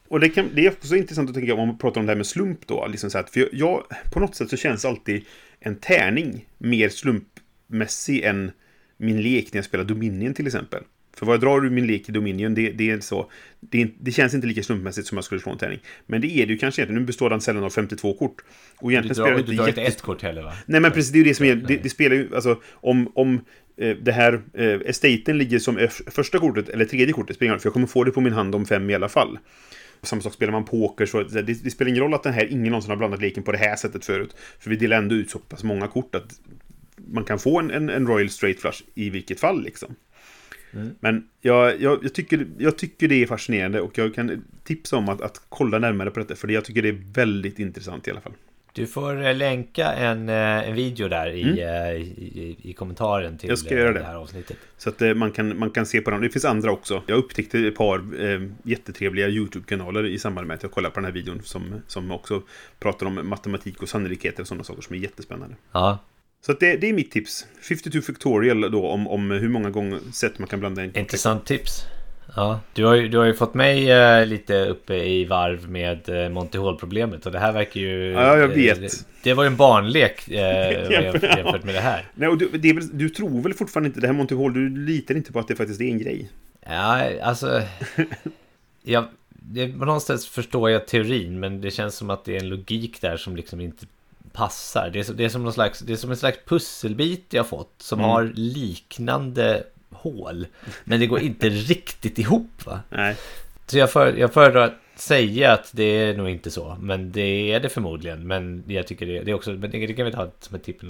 Och 0.09 0.21
det, 0.21 0.29
kan, 0.29 0.49
det 0.55 0.67
är 0.67 0.71
också 0.71 0.97
intressant 0.97 1.29
att 1.29 1.35
tänka 1.35 1.55
om 1.55 1.69
man 1.69 1.79
pratar 1.79 2.01
om 2.01 2.07
det 2.07 2.11
här 2.11 2.17
med 2.17 2.27
slump 2.27 2.67
då. 2.67 2.87
Liksom 2.87 3.11
så 3.11 3.19
att, 3.19 3.31
för 3.31 3.41
jag, 3.41 3.49
jag, 3.53 3.85
på 4.13 4.21
något 4.21 4.35
sätt 4.35 4.51
så 4.51 4.57
känns 4.57 4.85
alltid 4.85 5.25
en 5.61 5.77
tärning 5.77 6.47
mer 6.59 6.89
slumpmässig 6.89 8.25
än 8.25 8.53
min 9.01 9.23
lek 9.23 9.53
när 9.53 9.59
jag 9.59 9.65
spelar 9.65 9.85
Dominion 9.85 10.35
till 10.35 10.47
exempel. 10.47 10.83
För 11.17 11.27
vad 11.27 11.35
jag 11.35 11.41
drar 11.41 11.67
ur 11.67 11.71
min 11.71 11.87
lek 11.87 12.09
i 12.09 12.13
Dominion, 12.13 12.55
det, 12.55 12.71
det 12.71 12.91
är 12.91 13.01
så... 13.01 13.31
Det, 13.61 13.91
det 14.01 14.13
känns 14.13 14.35
inte 14.35 14.47
lika 14.47 14.63
slumpmässigt 14.63 15.07
som 15.07 15.17
jag 15.19 15.25
skulle 15.25 15.41
slå 15.41 15.53
en 15.53 15.59
tärning. 15.59 15.79
Men 16.07 16.21
det 16.21 16.27
är 16.27 16.47
det 16.47 16.53
ju 16.53 16.59
kanske 16.59 16.83
inte. 16.83 16.95
Nu 16.95 17.01
består 17.01 17.31
den 17.31 17.41
sällan 17.41 17.65
av 17.65 17.71
52 17.71 18.15
kort. 18.15 18.35
Och 18.77 18.89
Du 18.89 18.95
egentligen 18.95 19.17
drar, 19.17 19.25
spelar 19.25 19.47
du 19.47 19.57
drar 19.57 19.69
inte 19.69 19.81
jätte... 19.81 19.93
ett 19.93 20.03
kort 20.03 20.23
heller 20.23 20.43
va? 20.43 20.53
Nej 20.67 20.81
men 20.81 20.93
precis, 20.93 21.13
det 21.13 21.17
är 21.17 21.21
ju 21.21 21.29
det 21.29 21.35
som 21.35 21.47
är, 21.47 21.55
det, 21.55 21.77
det 21.77 21.91
spelar 21.91 22.17
ju, 22.17 22.35
alltså 22.35 22.61
om, 22.73 23.13
om 23.15 23.41
eh, 23.77 23.97
det 23.97 24.13
här 24.13 24.41
eh, 24.55 24.65
estaten 24.65 25.39
ligger 25.39 25.59
som 25.59 25.89
första 26.07 26.39
kortet 26.39 26.69
eller 26.69 26.85
tredje 26.85 27.13
kortet, 27.13 27.37
spelar 27.37 27.59
för 27.59 27.67
jag 27.67 27.73
kommer 27.73 27.87
få 27.87 28.05
det 28.05 28.11
på 28.11 28.21
min 28.21 28.33
hand 28.33 28.55
om 28.55 28.67
fem 28.67 28.91
i 28.91 28.95
alla 28.95 29.09
fall. 29.09 29.39
Samma 30.03 30.23
sak 30.23 30.33
spelar 30.33 30.53
man 30.53 30.65
poker, 30.65 31.07
så 31.07 31.23
det, 31.23 31.43
det 31.43 31.71
spelar 31.71 31.89
ingen 31.89 32.03
roll 32.03 32.15
att 32.15 32.23
den 32.23 32.33
här, 32.33 32.47
ingen 32.53 32.65
någonsin 32.67 32.91
har 32.91 32.97
blandat 32.97 33.21
leken 33.21 33.43
på 33.43 33.53
det 33.53 33.59
här 33.59 33.77
sättet 33.77 34.05
förut. 34.05 34.37
För 34.59 34.71
vi 34.71 34.77
delar 34.77 34.97
ändå 34.97 35.15
ut 35.15 35.31
så 35.31 35.39
pass 35.39 35.65
många 35.65 35.87
kort 35.87 36.15
att 36.15 36.41
man 37.11 37.25
kan 37.25 37.39
få 37.39 37.59
en, 37.59 37.71
en, 37.71 37.91
en 37.91 38.07
Royal 38.07 38.31
Straight 38.31 38.61
Flush 38.61 38.83
i 38.95 39.11
vilket 39.11 39.41
fall 39.41 39.63
liksom. 39.63 39.95
Men 41.01 41.29
jag, 41.41 41.81
jag, 41.81 42.05
jag, 42.05 42.15
tycker, 42.15 42.47
jag 42.59 42.79
tycker 42.79 43.09
det 43.09 43.23
är 43.23 43.27
fascinerande 43.27 43.81
och 43.81 43.99
jag 43.99 44.15
kan 44.15 44.45
tipsa 44.65 44.97
om 44.97 45.09
att, 45.09 45.21
att 45.21 45.43
kolla 45.49 45.79
närmare 45.79 46.11
på 46.11 46.21
detta. 46.21 46.35
För 46.35 46.49
jag 46.49 46.65
tycker 46.65 46.83
det 46.83 46.89
är 46.89 47.03
väldigt 47.13 47.59
intressant 47.59 48.09
i 48.09 48.11
alla 48.11 48.21
fall. 48.21 48.33
Du 48.73 48.87
får 48.87 49.27
eh, 49.27 49.37
länka 49.37 49.93
en, 49.93 50.29
eh, 50.29 50.69
en 50.69 50.75
video 50.75 51.09
där 51.09 51.31
i, 51.31 51.61
eh, 51.61 52.07
i, 52.07 52.57
i, 52.63 52.73
kommentaren 52.73 53.39
till 53.39 53.49
Mm. 53.49 53.53
Jag 53.53 53.59
ska 53.59 53.75
göra 53.75 53.93
det 53.93 54.03
här 54.03 54.15
avsnittet. 54.15 54.57
Så 54.77 54.89
att 54.89 55.17
man, 55.17 55.31
kan, 55.31 55.59
man 55.59 55.71
kan 55.71 55.87
se 55.87 56.01
på 56.01 56.11
dem. 56.11 56.21
Det 56.21 56.31
finns 56.31 56.45
andra 56.45 56.73
också. 56.73 57.03
Jag 57.07 57.19
upptäckte 57.19 57.59
ett 57.59 57.75
par 57.75 58.25
eh, 58.25 58.41
jättetrevliga 58.63 59.29
YouTube-kanaler 59.29 60.07
i 60.07 60.19
samband 60.19 60.47
med 60.47 60.55
att 60.55 60.63
jag 60.63 60.73
kollade 60.73 60.95
på 60.95 61.01
den 61.01 61.05
här 61.05 61.13
videon 61.13 61.43
som, 61.43 61.83
som 61.87 62.11
också 62.11 62.43
pratar 62.79 63.07
om 63.07 63.29
matematik 63.29 63.83
och 63.83 63.89
sannolikheter 63.89 64.43
och 64.43 64.47
sådana 64.47 64.65
saker 64.65 64.83
som 64.83 64.97
är 64.97 65.01
jättespännande. 65.01 65.57
Ja, 65.73 65.99
Så 66.41 66.53
det, 66.53 66.77
det 66.77 66.89
är 66.89 66.93
mitt 66.93 67.11
tips. 67.11 67.47
52 67.69 68.01
Factorial 68.01 68.71
då 68.71 68.87
om, 68.87 69.09
om 69.09 69.31
hur 69.31 69.49
många 69.49 69.71
gånger 69.71 70.01
sätt 70.13 70.39
man 70.39 70.49
kan 70.49 70.61
blanda 70.61 70.85
in. 70.85 70.97
intressant 70.97 71.47
tips. 71.47 71.85
Ja, 72.37 72.61
du 72.75 72.85
har, 72.85 72.95
ju, 72.95 73.09
du 73.09 73.19
har 73.19 73.25
ju 73.25 73.35
fått 73.35 73.55
mig 73.55 73.91
eh, 73.91 74.27
lite 74.27 74.67
uppe 74.67 74.95
i 74.95 75.25
varv 75.25 75.71
med 75.71 76.09
eh, 76.09 76.63
Hall-problemet 76.63 77.27
och 77.27 77.33
det 77.33 77.39
här 77.39 77.53
verkar 77.53 77.81
ju... 77.81 78.13
Ja, 78.13 78.39
jag 78.39 78.51
eh, 78.51 78.57
vet. 78.57 78.81
Det, 78.81 79.05
det 79.23 79.35
var 79.35 79.45
ju 79.45 79.47
en 79.47 79.57
barnlek 79.57 80.29
eh, 80.29 80.91
jämfört, 80.91 81.37
jämfört 81.37 81.65
med 81.65 81.75
det 81.75 81.81
här. 81.81 82.09
Nej, 82.15 82.29
och 82.29 82.39
du, 82.39 82.73
väl, 82.73 82.99
du 82.99 83.09
tror 83.09 83.43
väl 83.43 83.55
fortfarande 83.55 83.87
inte 83.87 84.01
det 84.01 84.07
här 84.07 84.15
Monty 84.15 84.35
Hall, 84.35 84.55
du 84.55 84.77
litar 84.77 85.15
inte 85.15 85.33
på 85.33 85.39
att 85.39 85.49
det 85.49 85.57
faktiskt 85.57 85.81
är 85.81 85.85
en 85.85 85.99
grej? 85.99 86.31
Ja, 86.67 87.21
alltså... 87.23 87.63
Jag, 88.83 89.05
det, 89.29 89.67
någonstans 89.67 90.27
förstår 90.27 90.71
jag 90.71 90.87
teorin, 90.87 91.41
men 91.41 91.61
det 91.61 91.71
känns 91.71 91.95
som 91.95 92.11
att 92.11 92.25
det 92.25 92.37
är 92.37 92.41
en 92.41 92.49
logik 92.49 93.01
där 93.01 93.17
som 93.17 93.37
liksom 93.37 93.61
inte 93.61 93.87
passar. 94.33 94.91
Det 94.93 95.09
är, 95.09 95.13
det 95.13 95.25
är 95.25 95.29
som 95.29 95.43
någon 95.43 95.53
slags, 95.53 95.79
det 95.79 95.93
är 95.93 95.97
som 95.97 96.11
en 96.11 96.17
slags 96.17 96.39
pusselbit 96.47 97.27
jag 97.31 97.47
fått 97.49 97.75
som 97.79 97.99
Mm. 97.99 98.11
har 98.11 98.33
liknande 98.35 99.63
hål. 99.91 100.47
Men 100.85 101.01
det 101.01 101.07
går 101.07 101.21
inte 101.21 101.49
riktigt 101.49 102.19
ihop 102.19 102.51
va? 102.67 102.81
Nej. 102.89 103.17
Så 103.67 103.79
jag, 103.79 103.93
för, 103.93 104.13
jag 104.13 104.33
föredrar 104.33 104.65
att 104.65 105.01
säga 105.01 105.53
att 105.53 105.71
det 105.73 105.85
är 105.85 106.17
nog 106.17 106.29
inte 106.31 106.51
så. 106.51 106.77
Men 106.81 107.13
det 107.13 107.53
är 107.53 107.61
det 107.61 107.69
förmodligen. 107.69 108.27
Men 108.27 108.65
jag 108.67 108.87
tycker 108.87 109.07
det, 109.07 109.21
det 109.23 109.31
är 109.31 109.35
också, 109.35 109.51
men 109.51 109.71
det, 109.71 109.87
det 109.87 109.95
kan 109.95 110.07
vi 110.07 110.13
ta 110.13 110.31
som 110.41 110.57
ett 110.57 110.65
tips 110.65 110.79
Ja, 110.83 110.89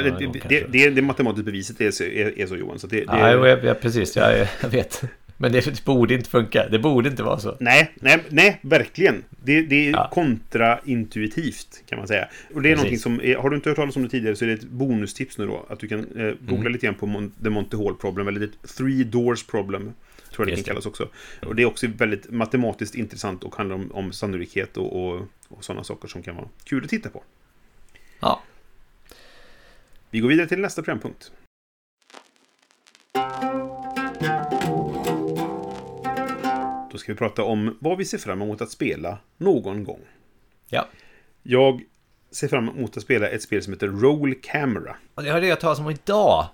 det, 0.00 0.10
gång 0.10 0.32
det, 0.32 0.48
det, 0.48 0.66
det, 0.68 0.90
det 0.90 1.02
matematiska 1.02 1.44
beviset 1.44 1.80
är 1.80 1.90
så, 1.90 2.04
är, 2.04 2.38
är 2.38 2.46
så 2.46 2.56
Johan. 2.56 2.78
Så 2.78 2.86
det, 2.86 2.96
det, 2.96 3.04
Ja, 3.06 3.46
jag, 3.48 3.80
precis. 3.80 4.16
Jag, 4.16 4.46
jag 4.62 4.68
vet. 4.68 5.02
Men 5.40 5.52
det, 5.52 5.60
det 5.64 5.84
borde 5.84 6.14
inte 6.14 6.30
funka. 6.30 6.68
Det 6.68 6.78
borde 6.78 7.08
inte 7.08 7.22
vara 7.22 7.38
så. 7.38 7.56
Nej, 7.60 7.92
nej, 8.00 8.24
nej, 8.28 8.58
verkligen. 8.62 9.24
Det, 9.44 9.62
det 9.62 9.88
är 9.88 9.92
Ja. 9.92 10.10
kontraintuitivt 10.12 11.82
kan 11.86 11.98
man 11.98 12.08
säga. 12.08 12.28
Och 12.54 12.62
det 12.62 12.72
är 12.72 12.76
Precis. 12.76 13.02
som, 13.02 13.20
är, 13.20 13.36
har 13.36 13.50
du 13.50 13.56
inte 13.56 13.70
hört 13.70 13.76
talas 13.76 13.96
om 13.96 14.02
det 14.02 14.08
tidigare 14.08 14.36
så 14.36 14.44
är 14.44 14.48
det 14.48 14.54
ett 14.54 14.64
bonustips 14.64 15.38
nu 15.38 15.46
då. 15.46 15.66
Att 15.68 15.78
du 15.80 15.88
kan 15.88 15.98
eh, 15.98 16.34
googla 16.40 16.60
Mm. 16.60 16.72
lite 16.72 16.86
grann 16.86 16.94
på 16.94 17.06
Mon 17.06 17.32
The 17.42 17.50
Monty 17.50 17.76
Hall 17.76 17.94
Problem, 17.94 18.28
eller 18.28 18.46
The 18.46 18.52
Three 18.76 19.04
Doors 19.04 19.46
Problem. 19.46 19.92
Tror 20.32 20.48
jag 20.48 20.52
det 20.58 20.62
kan 20.62 20.64
kallas 20.64 20.86
också. 20.86 21.08
Och 21.46 21.54
det 21.56 21.62
är 21.62 21.66
också 21.66 21.86
väldigt 21.86 22.30
matematiskt 22.30 22.94
intressant 22.94 23.44
och 23.44 23.56
handlar 23.56 23.76
om, 23.76 23.92
om 23.92 24.12
sannolikhet 24.12 24.76
och, 24.76 25.08
och, 25.08 25.26
och 25.48 25.64
sådana 25.64 25.84
saker 25.84 26.08
som 26.08 26.22
kan 26.22 26.36
vara 26.36 26.48
kul 26.64 26.84
att 26.84 26.90
titta 26.90 27.08
på. 27.10 27.22
Ja. 28.20 28.42
Vi 30.10 30.20
går 30.20 30.28
vidare 30.28 30.46
till 30.46 30.58
nästa 30.60 30.82
programpunkt. 30.82 31.32
Då 36.98 37.00
ska 37.02 37.12
vi 37.12 37.18
prata 37.18 37.44
om 37.44 37.76
vad 37.80 37.98
vi 37.98 38.04
ser 38.04 38.18
fram 38.18 38.42
emot 38.42 38.60
att 38.60 38.70
spela 38.70 39.18
någon 39.36 39.84
gång. 39.84 40.00
Ja. 40.68 40.88
Jag 41.42 41.82
ser 42.30 42.48
fram 42.48 42.68
emot 42.68 42.96
att 42.96 43.02
spela 43.02 43.28
ett 43.28 43.42
spel 43.42 43.62
som 43.62 43.72
heter 43.72 43.88
Roll 43.88 44.34
Camera. 44.34 44.96
Och 45.14 45.22
det 45.22 45.30
hörde 45.30 45.46
jag 45.46 45.60
talas 45.60 45.78
om 45.78 45.90
idag. 45.90 46.46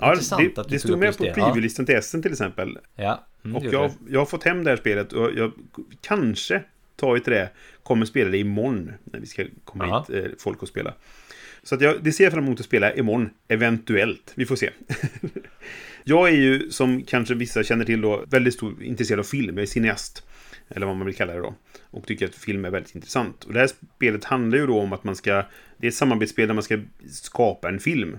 Ja, 0.00 0.12
Intressant 0.12 0.54
det, 0.54 0.60
att 0.60 0.68
du 0.68 0.74
det 0.74 0.78
stod 0.78 0.98
med 0.98 1.18
på 1.18 1.24
preview-listan 1.24 1.86
till 1.86 1.94
Essen 1.94 2.22
till 2.22 2.32
exempel. 2.32 2.78
Ja. 2.96 3.24
Mm, 3.44 3.56
Och 3.56 3.64
jag, 3.64 3.90
jag 4.08 4.20
har 4.20 4.26
fått 4.26 4.44
hem 4.44 4.64
det 4.64 4.70
här 4.70 4.76
spelet 4.76 5.12
och 5.12 5.30
jag 5.34 5.52
kanske, 6.00 6.62
tar 6.96 7.18
till 7.18 7.32
det, 7.32 7.50
kommer 7.82 8.06
spela 8.06 8.30
det 8.30 8.38
imorgon. 8.38 8.92
När 9.04 9.20
vi 9.20 9.26
ska 9.26 9.44
komma 9.64 9.86
Jaha. 9.86 10.04
hit, 10.08 10.24
eh, 10.24 10.30
folk 10.38 10.62
och 10.62 10.68
spela. 10.68 10.94
Så 11.62 11.74
att 11.74 11.80
jag, 11.80 12.04
det 12.04 12.12
ser 12.12 12.24
jag 12.24 12.32
fram 12.32 12.44
emot 12.44 12.60
att 12.60 12.66
spela 12.66 12.94
imorgon, 12.94 13.30
eventuellt. 13.48 14.32
Vi 14.34 14.46
får 14.46 14.56
se. 14.56 14.70
jag 16.04 16.28
är 16.28 16.32
ju, 16.36 16.70
som 16.70 17.02
kanske 17.02 17.34
vissa 17.34 17.62
känner 17.62 17.84
till 17.84 18.00
då, 18.00 18.24
väldigt 18.30 18.54
stor 18.54 18.82
intresserad 18.82 19.20
av 19.20 19.24
film. 19.24 19.56
Jag 19.56 19.62
är 19.62 19.66
cineast. 19.66 20.24
Eller 20.68 20.86
vad 20.86 20.96
man 20.96 21.06
vill 21.06 21.16
kalla 21.16 21.32
det 21.32 21.40
då. 21.40 21.54
Och 21.80 22.06
tycker 22.06 22.26
att 22.26 22.34
film 22.34 22.64
är 22.64 22.70
väldigt 22.70 22.94
intressant. 22.94 23.44
Och 23.44 23.52
det 23.52 23.60
här 23.60 23.70
spelet 23.96 24.24
handlar 24.24 24.58
ju 24.58 24.66
då 24.66 24.80
om 24.80 24.92
att 24.92 25.04
man 25.04 25.16
ska... 25.16 25.44
Det 25.76 25.86
är 25.86 25.88
ett 25.88 25.94
samarbetsspel 25.94 26.48
där 26.48 26.54
man 26.54 26.62
ska 26.62 26.78
skapa 27.10 27.68
en 27.68 27.80
film. 27.80 28.18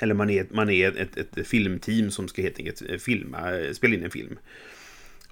Eller 0.00 0.14
man 0.14 0.30
är, 0.30 0.46
man 0.50 0.70
är 0.70 0.96
ett, 0.96 1.16
ett 1.16 1.46
filmteam 1.46 2.10
som 2.10 2.28
ska 2.28 2.42
helt 2.42 2.58
enkelt 2.58 2.82
eh, 2.90 2.96
filma, 2.96 3.58
eh, 3.58 3.72
spela 3.72 3.94
in 3.94 4.04
en 4.04 4.10
film. 4.10 4.38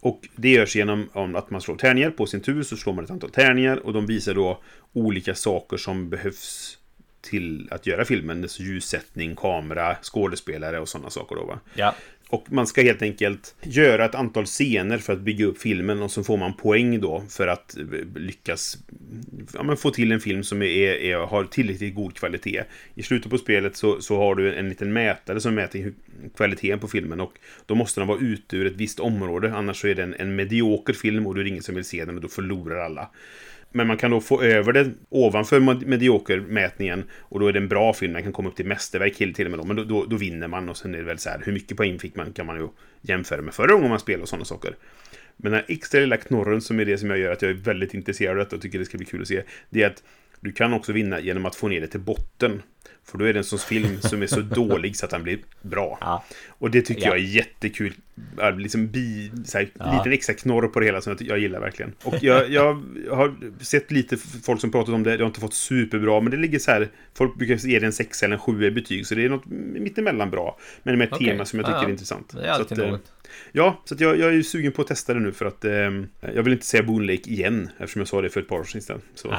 Och 0.00 0.28
det 0.36 0.50
görs 0.50 0.76
genom 0.76 1.08
om 1.12 1.36
att 1.36 1.50
man 1.50 1.60
slår 1.60 1.76
tärningar. 1.76 2.10
På 2.10 2.26
sin 2.26 2.40
tur 2.40 2.62
så 2.62 2.76
slår 2.76 2.92
man 2.92 3.04
ett 3.04 3.10
antal 3.10 3.30
tärningar 3.30 3.76
och 3.76 3.92
de 3.92 4.06
visar 4.06 4.34
då 4.34 4.62
olika 4.92 5.34
saker 5.34 5.76
som 5.76 6.10
behövs 6.10 6.78
till 7.20 7.68
att 7.70 7.86
göra 7.86 8.04
filmen. 8.04 8.48
Ljussättning, 8.58 9.36
kamera, 9.36 9.96
skådespelare 10.02 10.80
och 10.80 10.88
sådana 10.88 11.10
saker 11.10 11.36
då 11.36 11.44
va. 11.44 11.60
Ja, 11.74 11.94
Och 12.28 12.52
man 12.52 12.66
ska 12.66 12.82
helt 12.82 13.02
enkelt 13.02 13.54
göra 13.62 14.04
ett 14.04 14.14
antal 14.14 14.46
scener 14.46 14.98
för 14.98 15.12
att 15.12 15.20
bygga 15.20 15.46
upp 15.46 15.58
filmen 15.58 16.02
och 16.02 16.10
så 16.10 16.24
får 16.24 16.36
man 16.36 16.54
poäng 16.54 17.00
då 17.00 17.22
för 17.28 17.46
att 17.46 17.76
eh, 17.76 17.84
lyckas 18.14 18.78
ja, 19.54 19.76
få 19.76 19.90
till 19.90 20.12
en 20.12 20.20
film 20.20 20.44
som 20.44 20.62
är, 20.62 20.66
är, 20.66 21.16
har 21.16 21.44
tillräckligt 21.44 21.94
god 21.94 22.14
kvalitet. 22.14 22.62
I 22.94 23.02
slutet 23.02 23.30
på 23.30 23.38
spelet 23.38 23.76
så, 23.76 24.00
så 24.00 24.16
har 24.16 24.34
du 24.34 24.54
en 24.54 24.68
liten 24.68 24.92
mätare 24.92 25.40
som 25.40 25.54
mäter 25.54 25.92
kvaliteten 26.36 26.78
på 26.78 26.88
filmen 26.88 27.20
och 27.20 27.32
då 27.66 27.74
måste 27.74 28.00
den 28.00 28.08
vara 28.08 28.18
ute 28.18 28.56
ur 28.56 28.66
ett 28.66 28.76
visst 28.76 29.00
område 29.00 29.54
annars 29.54 29.80
så 29.80 29.86
är 29.86 29.94
det 29.94 30.02
en, 30.02 30.14
en 30.14 30.36
medioker 30.36 30.92
film 30.92 31.26
och 31.26 31.34
då 31.34 31.40
är 31.40 31.44
ingen 31.44 31.62
som 31.62 31.74
vill 31.74 31.84
se 31.84 32.04
den 32.04 32.16
och 32.16 32.22
då 32.22 32.28
förlorar 32.28 32.76
alla. 32.76 33.10
Men 33.72 33.86
man 33.86 33.96
kan 33.96 34.10
då 34.10 34.20
få 34.20 34.42
över 34.42 34.72
det 34.72 34.90
ovanför 35.08 35.60
mediokermätningen 35.86 37.04
och 37.18 37.40
då 37.40 37.46
är 37.46 37.52
det 37.52 37.58
en 37.58 37.68
bra 37.68 37.92
film. 37.92 38.12
Den 38.12 38.22
kan 38.22 38.32
komma 38.32 38.48
upp 38.48 38.56
till 38.56 38.66
mästerverk 38.66 39.16
till 39.16 39.34
till 39.34 39.44
och 39.44 39.50
med 39.50 39.60
då. 39.60 39.64
Men 39.64 39.76
då, 39.76 39.84
då, 39.84 40.04
då 40.04 40.16
vinner 40.16 40.48
man 40.48 40.68
och 40.68 40.76
sen 40.76 40.94
är 40.94 40.98
det 40.98 41.04
väl 41.04 41.18
så 41.18 41.30
här 41.30 41.42
hur 41.44 41.52
mycket 41.52 41.76
poäng 41.76 41.98
fick 41.98 42.16
man 42.16 42.32
kan 42.32 42.46
man 42.46 42.56
ju 42.56 42.68
jämföra 43.00 43.42
med 43.42 43.54
förra 43.54 43.72
gången 43.72 43.90
man 43.90 44.00
spelade 44.00 44.22
och 44.22 44.28
sådana 44.28 44.44
saker. 44.44 44.76
Men 45.36 45.52
den 45.52 45.60
här 45.60 45.74
extra 45.74 46.00
lilla 46.00 46.16
knorren 46.16 46.60
som 46.60 46.80
är 46.80 46.84
det 46.84 46.98
som 46.98 47.10
jag 47.10 47.18
gör 47.18 47.32
att 47.32 47.42
jag 47.42 47.50
är 47.50 47.54
väldigt 47.54 47.94
intresserad 47.94 48.30
av 48.30 48.44
detta 48.44 48.56
och 48.56 48.62
tycker 48.62 48.78
det 48.78 48.84
ska 48.84 48.98
bli 48.98 49.06
kul 49.06 49.22
att 49.22 49.28
se. 49.28 49.42
Det 49.70 49.82
är 49.82 49.86
att 49.86 50.02
du 50.40 50.52
kan 50.52 50.72
också 50.72 50.92
vinna 50.92 51.20
genom 51.20 51.46
att 51.46 51.56
få 51.56 51.68
ner 51.68 51.80
det 51.80 51.86
till 51.86 52.00
botten. 52.00 52.62
För 53.04 53.18
då 53.18 53.24
är 53.24 53.32
det 53.32 53.40
en 53.40 53.44
sån 53.44 53.58
film 53.58 54.00
som 54.00 54.22
är 54.22 54.26
så 54.26 54.40
dålig 54.54 54.96
så 54.96 55.04
att 55.04 55.10
den 55.10 55.22
blir 55.22 55.38
bra. 55.62 55.98
Ja. 56.00 56.24
Och 56.48 56.70
det 56.70 56.82
tycker 56.82 57.02
Ja. 57.02 57.08
jag 57.08 57.16
är 57.16 57.22
jättekul. 57.22 57.92
Liksom 58.58 58.88
bi, 58.88 59.30
så 59.44 59.58
här, 59.58 59.68
Ja. 59.78 59.96
liten 59.98 60.12
extra 60.12 60.34
knorr 60.34 60.68
på 60.68 60.80
det 60.80 60.86
hela 60.86 61.00
som 61.00 61.16
jag, 61.18 61.28
jag 61.28 61.38
gillar 61.38 61.60
verkligen. 61.60 61.92
Och 62.04 62.14
jag, 62.22 62.50
jag 62.50 62.82
har 63.10 63.34
sett 63.64 63.90
lite 63.90 64.16
folk 64.16 64.60
som 64.60 64.72
pratat 64.72 64.94
om 64.94 65.02
det. 65.02 65.16
Det 65.16 65.22
har 65.22 65.26
inte 65.28 65.40
fått 65.40 65.54
superbra, 65.54 66.20
men 66.20 66.30
det 66.30 66.36
ligger 66.36 66.58
så 66.58 66.70
här. 66.70 66.88
Folk 67.14 67.34
brukar 67.34 67.54
ge 67.68 67.78
det 67.78 67.86
en 67.86 67.92
6 67.92 68.22
eller 68.22 68.34
en 68.34 68.40
7 68.40 68.64
i 68.66 68.70
betyg, 68.70 69.06
så 69.06 69.14
det 69.14 69.24
är 69.24 69.28
något 69.28 69.46
mittemellan 69.46 70.30
bra. 70.30 70.58
Men 70.82 70.98
med 70.98 71.06
ett 71.08 71.14
Okej. 71.14 71.26
tema 71.26 71.44
som 71.44 71.58
jag 71.58 71.66
tycker 71.66 71.78
Ja, 71.78 71.84
är 71.86 71.90
intressant. 71.90 72.32
det 72.36 72.46
är 72.46 72.50
alltid 72.50 72.76
så 72.76 72.82
att, 72.82 72.88
eh, 72.88 72.92
något. 72.92 73.12
Ja, 73.52 73.82
så 73.84 73.94
jag, 73.98 74.18
jag 74.18 74.34
är 74.34 74.42
sugen 74.42 74.72
på 74.72 74.82
att 74.82 74.88
testa 74.88 75.14
det 75.14 75.20
nu 75.20 75.32
för 75.32 75.44
att 75.46 75.64
eh, 75.64 75.72
jag 76.34 76.42
vill 76.42 76.52
inte 76.52 76.66
säga 76.66 76.82
Boon 76.82 77.06
Lake 77.06 77.30
igen 77.30 77.68
eftersom 77.78 78.00
jag 78.00 78.08
sa 78.08 78.20
det 78.22 78.30
för 78.30 78.40
ett 78.40 78.48
par 78.48 78.56
år 78.58 78.64
sedan. 78.64 79.00
Så, 79.14 79.34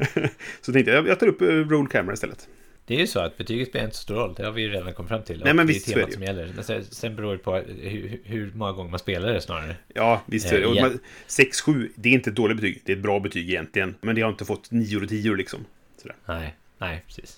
så 0.60 0.72
tänkte 0.72 0.90
jag, 0.92 1.08
jag 1.08 1.20
tar 1.20 1.26
upp 1.26 1.42
eh, 1.42 1.46
Roll 1.46 1.88
Camera 1.88 2.14
istället. 2.14 2.48
Det 2.86 2.94
är 2.94 2.98
ju 2.98 3.06
så 3.06 3.20
att 3.20 3.36
betyget 3.38 3.68
spelar 3.68 3.84
inte 3.84 3.96
så 3.96 4.02
stor 4.02 4.14
roll. 4.14 4.34
Det 4.36 4.44
har 4.44 4.52
vi 4.52 4.62
ju 4.62 4.68
redan 4.70 4.94
kommit 4.94 5.08
fram 5.08 5.22
till. 5.22 5.44
Nej, 5.44 5.54
men 5.54 5.66
det 5.66 5.72
visst, 5.72 5.88
är 5.88 5.92
temat 5.92 6.06
det 6.08 6.14
som 6.14 6.22
gäller. 6.22 6.62
Sen, 6.62 6.84
sen 6.84 7.16
beror 7.16 7.32
det 7.32 7.38
på 7.38 7.56
hur, 7.56 8.20
hur 8.24 8.52
många 8.54 8.72
gånger 8.72 8.90
man 8.90 8.98
spelar 8.98 9.32
det 9.32 9.40
snarare. 9.40 9.76
Ja, 9.94 10.22
visst. 10.26 10.52
Eh, 10.52 10.58
ja. 10.58 10.80
man- 10.82 10.98
6-7, 11.28 11.88
det 11.94 12.08
är 12.08 12.12
inte 12.12 12.30
ett 12.30 12.36
dåligt 12.36 12.56
betyg. 12.56 12.82
Det 12.84 12.92
är 12.92 12.96
ett 12.96 13.02
bra 13.02 13.20
betyg 13.20 13.50
egentligen. 13.50 13.94
Men 14.00 14.14
det 14.14 14.22
har 14.22 14.28
inte 14.30 14.44
fått 14.44 14.70
9 14.70 14.96
och 14.96 15.08
10 15.08 15.34
liksom. 15.34 15.64
Sådär. 16.02 16.16
Nej, 16.26 16.54
nej, 16.78 17.02
precis. 17.06 17.36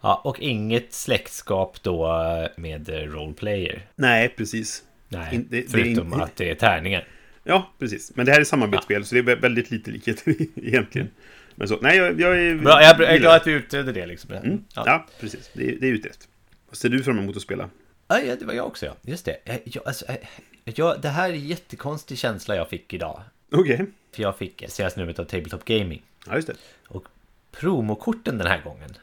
Ja, 0.00 0.20
och 0.24 0.40
inget 0.40 0.92
släktskap 0.92 1.82
då 1.82 2.08
med 2.56 2.88
roleplayer. 2.88 3.86
Nej, 3.96 4.28
precis. 4.28 4.82
Nej, 5.08 5.34
In- 5.34 5.46
det- 5.50 5.60
det 5.60 5.70
förutom 5.70 6.12
in- 6.14 6.20
att 6.20 6.36
det 6.36 6.50
är 6.50 6.54
tärningar. 6.54 7.08
Ja, 7.44 7.72
precis. 7.78 8.12
Men 8.16 8.26
det 8.26 8.32
här 8.32 8.40
är 8.40 8.44
samarbetsspel, 8.44 9.04
så 9.04 9.14
det 9.14 9.18
är 9.20 9.22
vä- 9.22 9.40
väldigt 9.40 9.70
lite 9.70 9.90
likheter 9.90 10.34
egentligen. 10.56 11.10
Men 11.54 11.68
så, 11.68 11.78
nej, 11.82 11.96
jag, 11.96 12.20
jag 12.20 12.38
är... 12.38 12.54
Bra, 12.54 12.82
jag 12.82 12.90
är 13.00 13.12
gillar 13.12 13.18
glad 13.18 13.34
att 13.36 13.46
vi 13.46 13.52
utredde 13.52 13.92
det 13.92 14.06
liksom. 14.06 14.30
Mm. 14.32 14.64
Ja. 14.74 14.82
Ja. 14.86 15.06
precis. 15.20 15.50
Det, 15.52 15.68
är- 15.70 15.76
det 15.80 15.86
är 15.86 15.90
utrett. 15.92 16.28
Vad 16.68 16.76
ser 16.76 16.88
du 16.88 17.02
fram 17.02 17.18
emot 17.18 17.36
att 17.36 17.42
spela? 17.42 17.68
Ja, 18.08 18.20
det 18.38 18.42
var 18.44 18.54
jag 18.54 18.66
också 18.66 18.86
ja. 18.86 18.94
Just 19.02 19.24
det. 19.24 19.36
Eh, 19.44 19.56
Jag, 19.64 19.86
alltså, 19.86 20.04
eh, 20.06 20.16
jag, 20.64 21.00
det 21.00 21.08
här 21.08 21.28
är 21.28 21.32
en 21.32 21.46
jättekonstig 21.46 22.18
känsla 22.18 22.56
jag 22.56 22.68
fick 22.70 22.92
idag. 22.94 23.20
Okej. 23.52 23.86
För 24.12 24.22
jag 24.22 24.38
fick 24.38 24.64
senaste 24.68 25.00
numret 25.00 25.18
av 25.18 25.24
Tabletop 25.24 25.64
Gaming. 25.64 26.02
Ja, 26.26 26.34
just 26.34 26.48
det. 26.48 26.54
Och 26.88 27.04
promokorten 27.52 28.38
den 28.38 28.46
här 28.46 28.60
gången. 28.62 28.96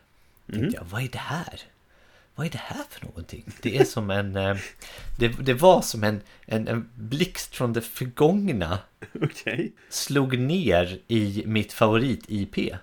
Tänkte 0.53 0.75
jag, 0.77 0.83
vad 0.85 1.01
är 1.03 1.07
det 1.11 1.17
här? 1.17 1.59
Vad 2.35 2.45
är 2.47 2.51
det 2.51 2.57
här 2.57 2.83
för 2.89 3.05
någonting? 3.05 3.43
Det 3.61 3.77
är 3.77 3.83
som 3.85 4.09
en... 4.09 4.35
eh, 4.35 4.55
Det, 5.19 5.27
det 5.27 5.53
var 5.53 5.81
som 5.81 6.03
en, 6.03 6.21
en, 6.45 6.67
en 6.67 6.89
blixt 6.95 7.55
från 7.55 7.73
det 7.73 7.81
förgångna 7.81 8.79
Okej. 9.21 9.71
slog 9.89 10.37
ner 10.39 10.99
i 11.07 11.43
mitt 11.45 11.73
favorit-IP. 11.73 12.75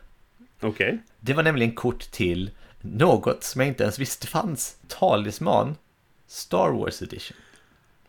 Okej. 0.60 0.98
Det 1.20 1.32
var 1.34 1.42
nämligen 1.42 1.72
kort 1.74 2.10
till 2.10 2.50
något 2.80 3.44
som 3.44 3.60
jag 3.60 3.68
inte 3.68 3.82
ens 3.82 3.98
visste 3.98 4.26
fanns. 4.26 4.76
Talisman 4.88 5.76
Star 6.26 6.68
Wars 6.70 7.02
Edition. 7.02 7.36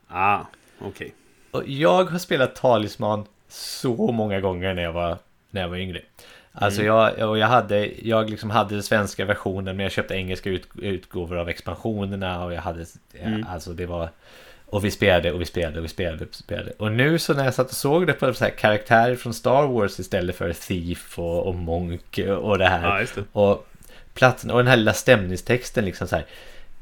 Ah, 0.07 0.41
okej. 0.81 1.13
Och 1.51 1.67
jag 1.69 2.03
har 2.03 2.19
spelat 2.19 2.55
Talisman 2.55 3.25
så 3.47 4.11
många 4.11 4.39
gånger 4.39 4.73
när 4.73 4.83
jag 4.83 4.93
var, 4.93 5.17
när 5.51 5.61
jag 5.61 5.69
var 5.69 5.77
yngre. 5.77 6.01
Alltså 6.51 6.83
jag, 6.83 7.29
och 7.29 7.37
jag 7.37 7.47
hade, 7.47 7.89
jag 8.01 8.29
liksom 8.29 8.49
hade 8.49 8.73
den 8.75 8.83
svenska 8.83 9.25
versionen 9.25 9.77
men 9.77 9.83
jag 9.83 9.91
köpte 9.91 10.15
engelska 10.15 10.49
ut, 10.49 10.67
utgåvor 10.75 11.37
av 11.37 11.49
expansionerna 11.49 12.45
och 12.45 12.53
jag 12.53 12.61
hade, 12.61 12.85
alltså 13.47 13.73
det 13.73 13.85
var 13.85 14.09
och 14.65 14.85
vi 14.85 14.91
spelade 14.91 15.31
och 15.31 15.41
vi 15.41 15.45
spelade 15.45 15.79
och 15.79 15.83
vi 15.83 15.89
spelade 15.89 16.23
och 16.23 16.29
vi 16.31 16.35
spelade. 16.35 16.71
Och 16.77 16.91
nu 16.91 17.19
så 17.19 17.33
när 17.33 17.45
jag 17.45 17.53
satt 17.53 17.69
och 17.69 17.75
såg 17.75 18.07
det 18.07 18.13
på 18.13 18.33
så 18.33 18.43
här 18.43 18.51
karaktärer 18.51 19.15
från 19.15 19.33
Star 19.33 19.67
Wars 19.67 19.99
istället 19.99 20.35
för 20.35 20.53
Thief 20.53 21.19
och, 21.19 21.47
och 21.47 21.55
Monk 21.55 22.19
och 22.41 22.57
det 22.57 22.67
här. 22.67 22.99
Ja, 22.99 23.05
det. 23.15 23.23
Och 23.31 23.67
platsen 24.13 24.51
och 24.51 24.57
den 24.57 24.67
här 24.67 24.77
lilla 24.77 24.93
stämningstexten 24.93 25.85
liksom 25.85 26.07
så 26.07 26.15
här. 26.15 26.25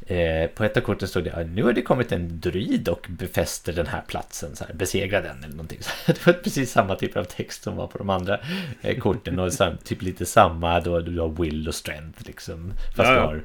Eh, 0.10 0.48
på 0.50 0.64
ett 0.64 0.78
av 0.78 0.82
korten 0.82 1.08
stod 1.08 1.24
det 1.24 1.30
"Ja, 1.36 1.44
nu 1.44 1.64
har 1.64 1.74
det 1.74 1.82
kommit 1.82 2.12
en 2.12 2.40
druid 2.40 2.90
och 2.90 3.06
befäster 3.10 3.74
den 3.74 3.88
här 3.88 4.02
platsen, 4.08 4.56
så 4.56 4.64
här, 4.66 4.74
besegra 4.74 5.22
den 5.22 5.38
eller 5.44 5.52
någonting. 5.54 5.80
Så 6.06 6.12
det 6.12 6.26
var 6.26 6.34
precis 6.34 6.72
samma 6.72 6.96
typ 6.96 7.18
av 7.18 7.24
text 7.24 7.64
som 7.64 7.76
var 7.76 7.88
på 7.88 7.98
de 7.98 8.10
andra 8.10 8.40
eh, 8.82 8.98
korten 9.00 9.40
och 9.40 9.54
sam, 9.54 9.78
typ 9.84 10.02
lite 10.02 10.26
samma 10.26 10.80
då 10.80 11.00
du 11.00 11.20
har 11.20 11.30
will 11.30 11.68
och 11.68 11.76
strength 11.76 12.24
liksom. 12.26 12.74
Fast 12.96 13.10
Ja, 13.10 13.14
du 13.14 13.20
har 13.20 13.42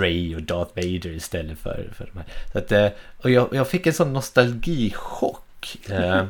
Ray 0.00 0.36
och 0.36 0.42
Darth 0.42 0.76
Vader 0.76 1.10
istället 1.10 1.58
för, 1.58 1.88
för 1.96 2.04
de 2.12 2.18
här. 2.18 2.26
Så 2.52 2.58
att, 2.58 2.72
eh, 2.72 2.88
och 3.16 3.30
jag, 3.30 3.48
jag 3.52 3.68
fick 3.68 3.86
en 3.86 3.92
sån 3.92 4.12
nostalgichock. 4.12 5.44
Eh, 5.90 6.24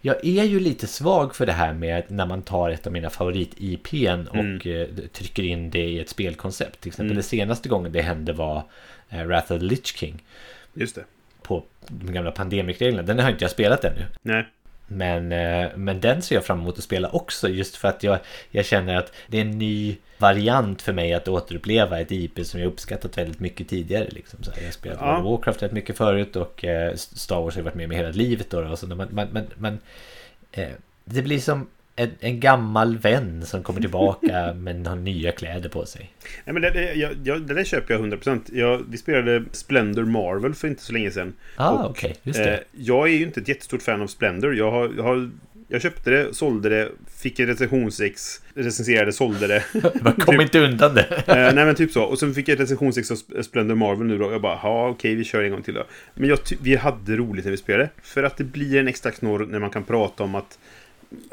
jag 0.00 0.26
är 0.26 0.44
ju 0.44 0.60
lite 0.60 0.86
svag 0.86 1.34
för 1.36 1.46
det 1.46 1.52
här 1.52 1.72
med 1.72 2.02
när 2.08 2.26
man 2.26 2.42
tar 2.42 2.70
ett 2.70 2.86
av 2.86 2.92
mina 2.92 3.08
favorit-IPn 3.10 4.26
och 4.28 4.66
eh, 4.66 4.88
trycker 5.12 5.42
in 5.42 5.70
det 5.70 5.84
i 5.84 6.00
ett 6.00 6.08
spelkoncept. 6.08 6.80
Till 6.80 6.88
exempel 6.88 7.16
det 7.16 7.22
senaste 7.22 7.68
gången 7.68 7.92
det 7.92 8.02
hände 8.02 8.32
var 8.32 8.62
eh, 9.08 9.24
Wrath 9.24 9.52
of 9.52 9.60
the 9.60 9.64
Lich 9.66 9.96
King 9.96 10.22
Just 10.74 10.94
det. 10.94 11.04
på 11.42 11.64
de 11.88 12.12
gamla 12.12 12.30
pandemikreglerna. 12.30 13.02
Den 13.02 13.18
har 13.18 13.30
inte 13.30 13.44
jag 13.44 13.50
spelat 13.50 13.84
ännu. 13.84 14.04
Nej. 14.22 14.46
Men, 14.86 15.32
eh, 15.32 15.68
men 15.76 16.00
den 16.00 16.22
ser 16.22 16.34
jag 16.34 16.44
fram 16.44 16.60
emot 16.60 16.78
att 16.78 16.84
spela 16.84 17.08
också 17.08 17.48
just 17.48 17.76
för 17.76 17.88
att 17.88 18.02
jag, 18.02 18.18
jag 18.50 18.64
känner 18.64 18.96
att 18.96 19.12
det 19.26 19.36
är 19.36 19.40
en 19.40 19.58
ny 19.58 19.96
variant 20.18 20.82
för 20.82 20.92
mig 20.92 21.14
att 21.14 21.28
återuppleva 21.28 22.00
ett 22.00 22.12
IP 22.12 22.46
som 22.46 22.60
jag 22.60 22.66
uppskattat 22.66 23.18
väldigt 23.18 23.40
mycket 23.40 23.68
tidigare. 23.68 24.08
Liksom. 24.10 24.42
Så 24.42 24.50
jag 24.56 24.64
har 24.64 24.70
spelat 24.70 24.98
Ja. 25.00 25.20
Warcraft 25.20 25.62
rätt 25.62 25.72
mycket 25.72 25.96
förut 25.96 26.36
och 26.36 26.64
eh, 26.64 26.94
Star 26.94 27.40
Wars 27.40 27.56
har 27.56 27.62
varit 27.62 27.74
med 27.74 27.88
med 27.88 27.98
hela 27.98 28.10
livet. 28.10 28.50
Då, 28.50 28.68
och 28.68 28.78
så, 28.78 28.86
men 28.86 29.08
men, 29.10 29.28
men, 29.32 29.46
men 29.56 29.78
eh, 30.52 30.68
det 31.04 31.22
blir 31.22 31.38
som 31.38 31.66
en, 31.96 32.10
en 32.20 32.40
gammal 32.40 32.98
vän 32.98 33.42
som 33.46 33.62
kommer 33.62 33.80
tillbaka 33.80 34.54
men 34.56 34.86
har 34.86 34.96
nya 34.96 35.32
kläder 35.32 35.68
på 35.68 35.86
sig. 35.86 36.10
Nej, 36.44 36.52
men 36.52 36.62
det, 36.62 36.70
det, 36.70 36.94
jag, 36.94 37.12
jag, 37.24 37.42
det 37.42 37.54
där 37.54 37.64
köper 37.64 37.94
jag 37.94 38.02
100%. 38.02 38.40
Jag, 38.52 38.84
vi 38.90 38.96
spelade 38.98 39.44
Splendor 39.52 40.04
Marvel 40.04 40.54
för 40.54 40.68
inte 40.68 40.82
så 40.82 40.92
länge 40.92 41.10
sedan. 41.10 41.32
Ah, 41.56 41.70
Och, 41.70 41.90
okej, 41.90 42.14
just 42.22 42.38
det. 42.38 42.54
Eh, 42.54 42.60
jag 42.72 43.08
är 43.08 43.12
ju 43.12 43.22
inte 43.22 43.40
ett 43.40 43.48
jättestort 43.48 43.82
fan 43.82 44.02
av 44.02 44.06
Splendor. 44.06 44.56
Jag, 44.56 44.70
har, 44.70 44.92
jag, 44.96 45.02
har, 45.04 45.30
jag 45.68 45.82
köpte 45.82 46.10
det, 46.10 46.34
sålde 46.34 46.68
det, 46.68 46.88
fick 47.16 47.38
ett 47.38 47.48
recensionsex, 47.48 48.40
recenserade, 48.54 49.12
sålde 49.12 49.46
det. 49.46 49.64
Man 50.02 50.12
kommer 50.12 50.42
inte 50.42 50.58
undan 50.60 50.94
det. 50.94 51.22
Eh, 51.26 51.54
nej 51.54 51.54
men 51.66 51.74
typ 51.74 51.90
så. 51.92 52.02
Och 52.04 52.18
sen 52.18 52.34
fick 52.34 52.48
jag 52.48 52.60
recensionsex 52.60 53.10
av 53.10 53.16
Sp- 53.16 53.42
Splendor 53.42 53.74
Marvel 53.74 54.06
nu 54.06 54.18
då. 54.18 54.32
Jag 54.32 54.40
bara, 54.42 54.58
ja 54.62 54.88
okej 54.88 55.14
vi 55.14 55.24
kör 55.24 55.42
en 55.42 55.50
gång 55.50 55.62
till 55.62 55.74
då. 55.74 55.84
Men 56.14 56.36
vi 56.60 56.76
hade 56.76 57.16
roligt 57.16 57.44
när 57.44 57.50
vi 57.50 57.56
spelade. 57.56 57.90
För 58.02 58.22
att 58.22 58.36
det 58.36 58.44
blir 58.44 58.80
en 58.80 58.88
extra 58.88 59.10
knorr 59.10 59.46
när 59.46 59.58
man 59.58 59.70
kan 59.70 59.84
prata 59.84 60.24
om 60.24 60.34
att 60.34 60.58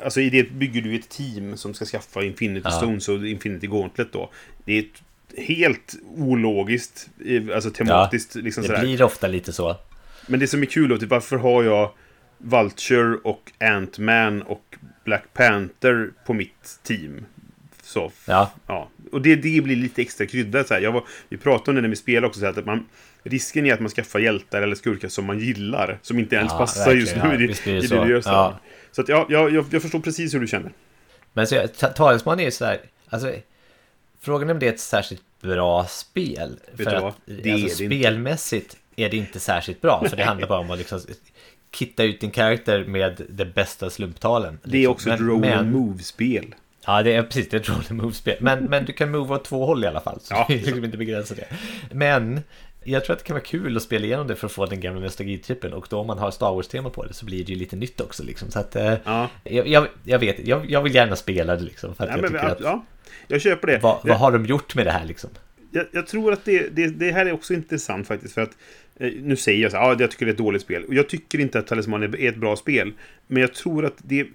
Alltså 0.03 0.21
i 0.21 0.29
det 0.29 0.51
bygger 0.51 0.81
du 0.81 0.95
ett 0.95 1.09
team 1.09 1.57
som 1.57 1.73
ska 1.73 1.85
skaffa 1.85 2.23
Infinity 2.23 2.61
Ja. 2.63 2.71
Stones 2.71 3.09
och 3.09 3.27
Infinity 3.27 3.67
Gauntlet 3.67 4.13
då. 4.13 4.29
Det 4.65 4.73
är 4.73 4.79
ett 4.79 5.37
helt 5.47 5.95
ologiskt, 6.15 7.09
alltså 7.53 7.69
tematiskt 7.69 8.35
liksom 8.35 8.63
Det 8.63 8.67
sådär. 8.67 8.81
blir 8.81 9.01
ofta 9.03 9.27
lite 9.27 9.53
så. 9.53 9.75
Men 10.27 10.39
det 10.39 10.47
som 10.47 10.61
är 10.61 10.65
kul 10.65 10.89
då, 10.89 10.97
typ 10.97 11.09
varför 11.09 11.37
har 11.37 11.63
jag 11.63 11.91
Vulture 12.37 13.17
och 13.23 13.51
Ant-Man 13.59 14.41
och 14.41 14.75
Black 15.05 15.23
Panther 15.33 16.09
på 16.25 16.33
mitt 16.33 16.79
team? 16.83 17.25
Så, 17.83 18.11
Ja, 18.27 18.51
ja. 18.67 18.89
Och 19.11 19.21
det, 19.21 19.35
det 19.35 19.61
blir 19.63 19.75
lite 19.75 20.01
extra 20.01 20.25
krydda. 20.25 20.63
Så 20.63 20.73
här. 20.73 20.81
Jag 20.81 20.91
var, 20.91 21.03
vi 21.29 21.37
pratade 21.37 21.71
om 21.71 21.75
det 21.75 21.81
när 21.81 21.89
vi 21.89 21.95
spelade 21.95 22.27
också, 22.27 22.39
så 22.39 22.45
här, 22.45 22.59
att 22.59 22.65
man, 22.65 22.85
risken 23.23 23.65
är 23.65 23.73
att 23.73 23.79
man 23.79 23.89
skaffar 23.89 24.19
hjältar 24.19 24.61
eller 24.61 24.75
skurkar 24.75 25.07
som 25.07 25.25
man 25.25 25.39
gillar. 25.39 25.99
Som 26.01 26.19
inte 26.19 26.35
ens 26.35 26.51
Ja, 26.51 26.57
passar 26.57 26.93
just 26.93 27.15
nu 27.15 27.21
i 27.21 27.25
Ja, 27.25 27.37
det, 27.37 27.47
det 27.65 27.87
det 27.87 28.03
du 28.05 28.11
gör. 28.11 28.55
Så, 28.91 29.01
att, 29.01 29.09
ja, 29.09 29.25
jag, 29.29 29.51
jag, 29.53 29.65
jag 29.71 29.81
förstår 29.81 29.99
precis 29.99 30.33
hur 30.33 30.39
du 30.39 30.47
känner. 30.47 30.71
Men 31.33 31.47
så, 31.47 31.67
ta- 31.77 31.87
Talisman 31.87 32.39
är 32.39 32.43
ju 32.43 32.51
sådär, 32.51 32.81
alltså 33.09 33.31
Frågan 34.19 34.49
är 34.49 34.53
om 34.53 34.59
det 34.59 34.67
är 34.67 34.73
ett 34.73 34.79
särskilt 34.79 35.23
bra 35.41 35.85
spel. 35.85 36.59
du 36.75 36.83
för 36.83 36.91
att 36.91 37.15
Det 37.25 37.49
är 37.49 37.53
alltså, 37.53 37.77
det 37.77 37.83
inte. 37.83 37.97
spelmässigt 37.99 38.77
är 38.95 39.09
det 39.09 39.17
inte 39.17 39.39
särskilt 39.39 39.81
bra. 39.81 40.03
För 40.09 40.17
det 40.17 40.23
handlar 40.23 40.47
bara 40.47 40.59
om 40.59 40.71
att 40.71 40.77
liksom 40.77 40.99
kitta 41.75 42.03
ut 42.03 42.19
din 42.21 42.31
karaktär 42.31 42.83
med 42.85 43.21
de 43.29 43.45
bästa 43.45 43.89
slumptalen. 43.89 44.59
Det 44.63 44.69
är 44.69 44.71
liksom. 44.79 44.91
också 44.91 45.09
ett 45.09 45.19
Men- 45.19 45.29
roll 45.29 45.39
men- 45.39 45.59
and 45.59 45.71
move-spel. 45.71 46.55
Ja, 46.85 47.03
det 47.03 47.13
är 47.13 47.23
precis 47.23 47.49
det 47.49 47.57
är 47.57 47.61
ett 47.61 47.69
roll 47.69 47.83
and 47.89 48.01
move-spel. 48.01 48.37
Men, 48.39 48.63
men 48.63 48.85
du 48.85 48.93
kan 48.93 49.11
move 49.11 49.35
åt 49.35 49.45
två 49.45 49.65
håll 49.65 49.83
i 49.83 49.87
alla 49.87 50.01
fall. 50.01 50.19
Så 50.21 50.33
Ja. 50.33 50.45
det 50.49 50.53
är 50.53 50.57
liksom 50.57 50.83
inte 50.85 50.97
begränsat 50.97 51.37
det. 51.37 51.47
Men 51.95 52.41
jag 52.83 53.05
tror 53.05 53.13
att 53.13 53.19
det 53.19 53.25
kan 53.25 53.33
vara 53.33 53.43
kul 53.43 53.77
att 53.77 53.83
spela 53.83 54.05
igenom 54.05 54.27
det 54.27 54.35
för 54.35 54.47
att 54.47 54.51
få 54.53 54.65
den 54.65 54.79
gamla 54.79 55.01
nostalgitrippen. 55.01 55.73
Och 55.73 55.87
då 55.89 55.99
om 55.99 56.07
man 56.07 56.17
har 56.17 56.31
Star 56.31 56.51
Wars-tema 56.53 56.89
på 56.89 57.05
det 57.05 57.13
så 57.13 57.25
blir 57.25 57.45
det 57.45 57.51
ju 57.51 57.59
lite 57.59 57.75
nytt 57.75 58.01
också. 58.01 58.23
Liksom. 58.23 58.51
Så 58.51 58.59
att, 58.59 58.75
eh, 58.75 58.93
Ja. 59.03 59.29
jag, 59.43 59.67
jag, 59.67 59.87
jag 60.03 60.19
vet, 60.19 60.47
jag, 60.47 60.69
jag 60.71 60.81
vill 60.81 60.95
gärna 60.95 61.15
spela 61.15 61.55
det 61.55 61.63
liksom. 61.63 61.95
För 61.95 62.03
att 62.03 62.09
Ja, 62.09 62.17
jag 62.17 62.27
tycker 62.31 62.45
att, 62.45 62.59
ja, 62.61 62.85
jag 63.27 63.41
köper 63.41 63.67
det. 63.67 63.79
vad, 63.79 63.99
vad 64.03 64.17
har 64.17 64.31
de 64.31 64.45
gjort 64.45 64.75
med 64.75 64.85
det 64.85 64.91
här 64.91 65.05
liksom? 65.05 65.29
jag, 65.71 65.85
jag 65.91 66.07
tror 66.07 66.33
att 66.33 66.45
det, 66.45 66.67
det, 66.75 66.87
det 66.87 67.11
här 67.11 67.25
är 67.25 67.31
också 67.33 67.53
intressant 67.53 68.07
faktiskt. 68.07 68.33
För 68.33 68.41
att 68.41 68.57
eh, 68.99 69.11
nu 69.21 69.35
säger 69.35 69.61
jag 69.63 69.71
så 69.71 69.77
här, 69.77 69.83
ja, 69.83 69.95
jag 69.99 70.11
tycker 70.11 70.25
det 70.25 70.29
är 70.29 70.33
ett 70.33 70.37
dåligt 70.37 70.61
spel. 70.61 70.83
Och 70.83 70.93
jag 70.93 71.09
tycker 71.09 71.39
inte 71.39 71.59
att 71.59 71.67
Talisman 71.67 72.03
är 72.03 72.19
är 72.19 72.29
ett 72.29 72.37
bra 72.37 72.55
spel. 72.55 72.93
Men 73.27 73.41
jag 73.41 73.53
tror 73.53 73.85
att 73.85 73.95
det, 73.97 74.27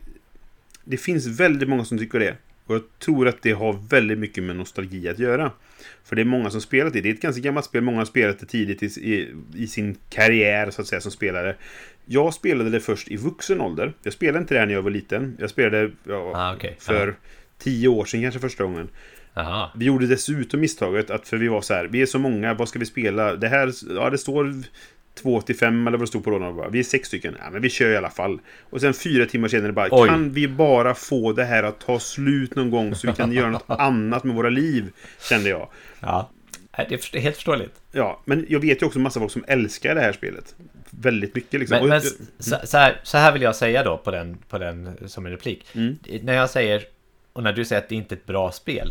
det 0.85 0.97
finns 0.97 1.27
väldigt 1.27 1.69
många 1.69 1.85
som 1.85 1.99
tycker 1.99 2.19
det. 2.19 2.35
Och 2.67 2.75
jag 2.75 2.83
tror 2.99 3.29
att 3.29 3.43
det 3.43 3.53
har 3.53 3.73
väldigt 3.89 4.19
mycket 4.19 4.45
med 4.45 4.57
nostalgi 4.57 5.09
att 5.09 5.19
göra. 5.19 5.53
För 6.05 6.17
det 6.17 6.23
är 6.23 6.27
många 6.27 6.51
som 6.51 6.61
spelat 6.61 6.93
det. 6.93 7.01
Det 7.01 7.09
är 7.11 7.15
ett 7.15 7.21
ganska 7.21 7.41
gammalt 7.43 7.67
spel. 7.67 7.83
Många 7.83 7.99
har 7.99 8.05
spelat 8.05 8.39
det 8.39 8.47
tidigt 8.47 8.83
i, 8.83 8.87
i, 8.87 9.35
i 9.55 9.67
sin 9.67 9.97
karriär 10.11 10.71
så 10.71 10.83
att 10.83 10.89
säga 10.89 11.01
som 11.01 11.11
spelare. 11.13 11.57
Jag 12.07 12.35
spelade 12.35 12.71
det 12.71 12.81
först 12.81 13.09
i 13.11 13.17
vuxen 13.17 13.61
ålder. 13.61 13.93
Jag 14.03 14.13
spelade 14.13 14.39
inte 14.39 14.55
det 14.55 14.61
här 14.61 14.67
när 14.67 14.75
jag 14.75 14.83
var 14.83 14.91
liten. 14.91 15.37
Jag 15.41 15.51
spelade 15.51 15.91
ja, 16.05 16.33
Ah, 16.35 16.55
okej. 16.55 16.77
för 16.79 17.15
tio 17.59 17.89
år 17.89 18.05
sedan 18.05 18.23
kanske 18.23 18.41
första 18.41 18.65
gången. 18.65 18.89
Jaha. 19.35 19.71
Vi 19.77 19.85
gjorde 19.85 20.07
dessutom 20.07 20.61
misstaget 20.61 21.11
att 21.11 21.29
för 21.29 21.37
vi 21.37 21.49
var 21.49 21.61
så 21.61 21.75
här, 21.75 21.85
vi 21.85 22.03
är 22.03 22.07
så 22.07 22.19
många, 22.19 22.55
vad 22.55 22.69
ska 22.69 22.79
vi 22.79 22.87
spela? 22.87 23.37
Det 23.37 23.49
här, 23.49 23.73
ja 23.89 24.11
det 24.11 24.19
står 24.19 24.55
två 25.17 25.41
till 25.41 25.57
fem 25.57 25.87
eller 25.87 25.99
vad 25.99 26.07
det 26.07 26.11
stod 26.11 26.25
på 26.25 26.31
lådan. 26.31 26.57
bara, 26.57 26.69
Vi 26.69 26.79
är 26.79 26.83
sex 26.83 27.09
stycken. 27.09 27.37
Ja, 27.45 27.51
men 27.51 27.63
vi 27.63 27.71
kör 27.71 27.91
i 27.91 27.97
alla 27.97 28.11
fall. 28.11 28.39
Och 28.71 28.81
sen 28.81 28.95
fyra 28.95 29.27
timmar 29.27 29.49
senare 29.49 29.73
bara, 29.73 29.89
Oj. 29.91 30.09
kan 30.09 30.31
vi 30.33 30.49
bara 30.49 30.95
få 30.95 31.33
det 31.33 31.45
här 31.45 31.63
att 31.63 31.81
ta 31.81 31.99
slut 32.01 32.57
någon 32.57 32.71
gång 32.71 32.95
så 32.95 33.07
vi 33.07 33.13
kan 33.13 33.33
göra 33.33 33.51
något 33.51 33.65
annat 33.81 34.25
med 34.25 34.37
våra 34.37 34.49
liv? 34.51 34.93
Kände 35.21 35.49
jag. 35.49 35.69
Ja. 36.01 36.31
Det 36.89 37.15
är 37.15 37.21
helt 37.21 37.37
förståeligt. 37.37 37.81
Ja, 37.93 38.21
men 38.25 38.47
jag 38.49 38.61
vet 38.61 38.83
ju 38.83 38.87
också 38.87 38.99
massa 38.99 39.21
folk 39.21 39.33
som 39.33 39.45
älskar 39.49 39.95
det 39.95 40.01
här 40.01 40.13
spelet. 40.13 40.55
Väldigt 40.91 41.35
mycket 41.35 41.61
liksom. 41.61 41.79
Men, 41.79 41.89
men 41.89 42.01
så, 42.39 42.57
så, 42.65 42.79
här, 42.79 43.01
så 43.03 43.19
här 43.19 43.33
vill 43.33 43.43
jag 43.43 43.57
säga 43.57 43.85
då 43.85 43.97
på 43.97 44.11
den, 44.11 44.37
på 44.49 44.59
den 44.59 44.97
som 45.07 45.27
en 45.27 45.33
replik. 45.33 45.67
Mm. 45.75 45.99
När 46.23 46.33
jag 46.33 46.51
säger, 46.51 46.83
och 47.33 47.43
när 47.43 47.53
du 47.53 47.65
säger 47.65 47.83
att 47.83 47.89
det 47.89 47.95
inte 47.95 48.15
är 48.15 48.17
ett 48.17 48.27
bra 48.27 48.53
spel. 48.53 48.91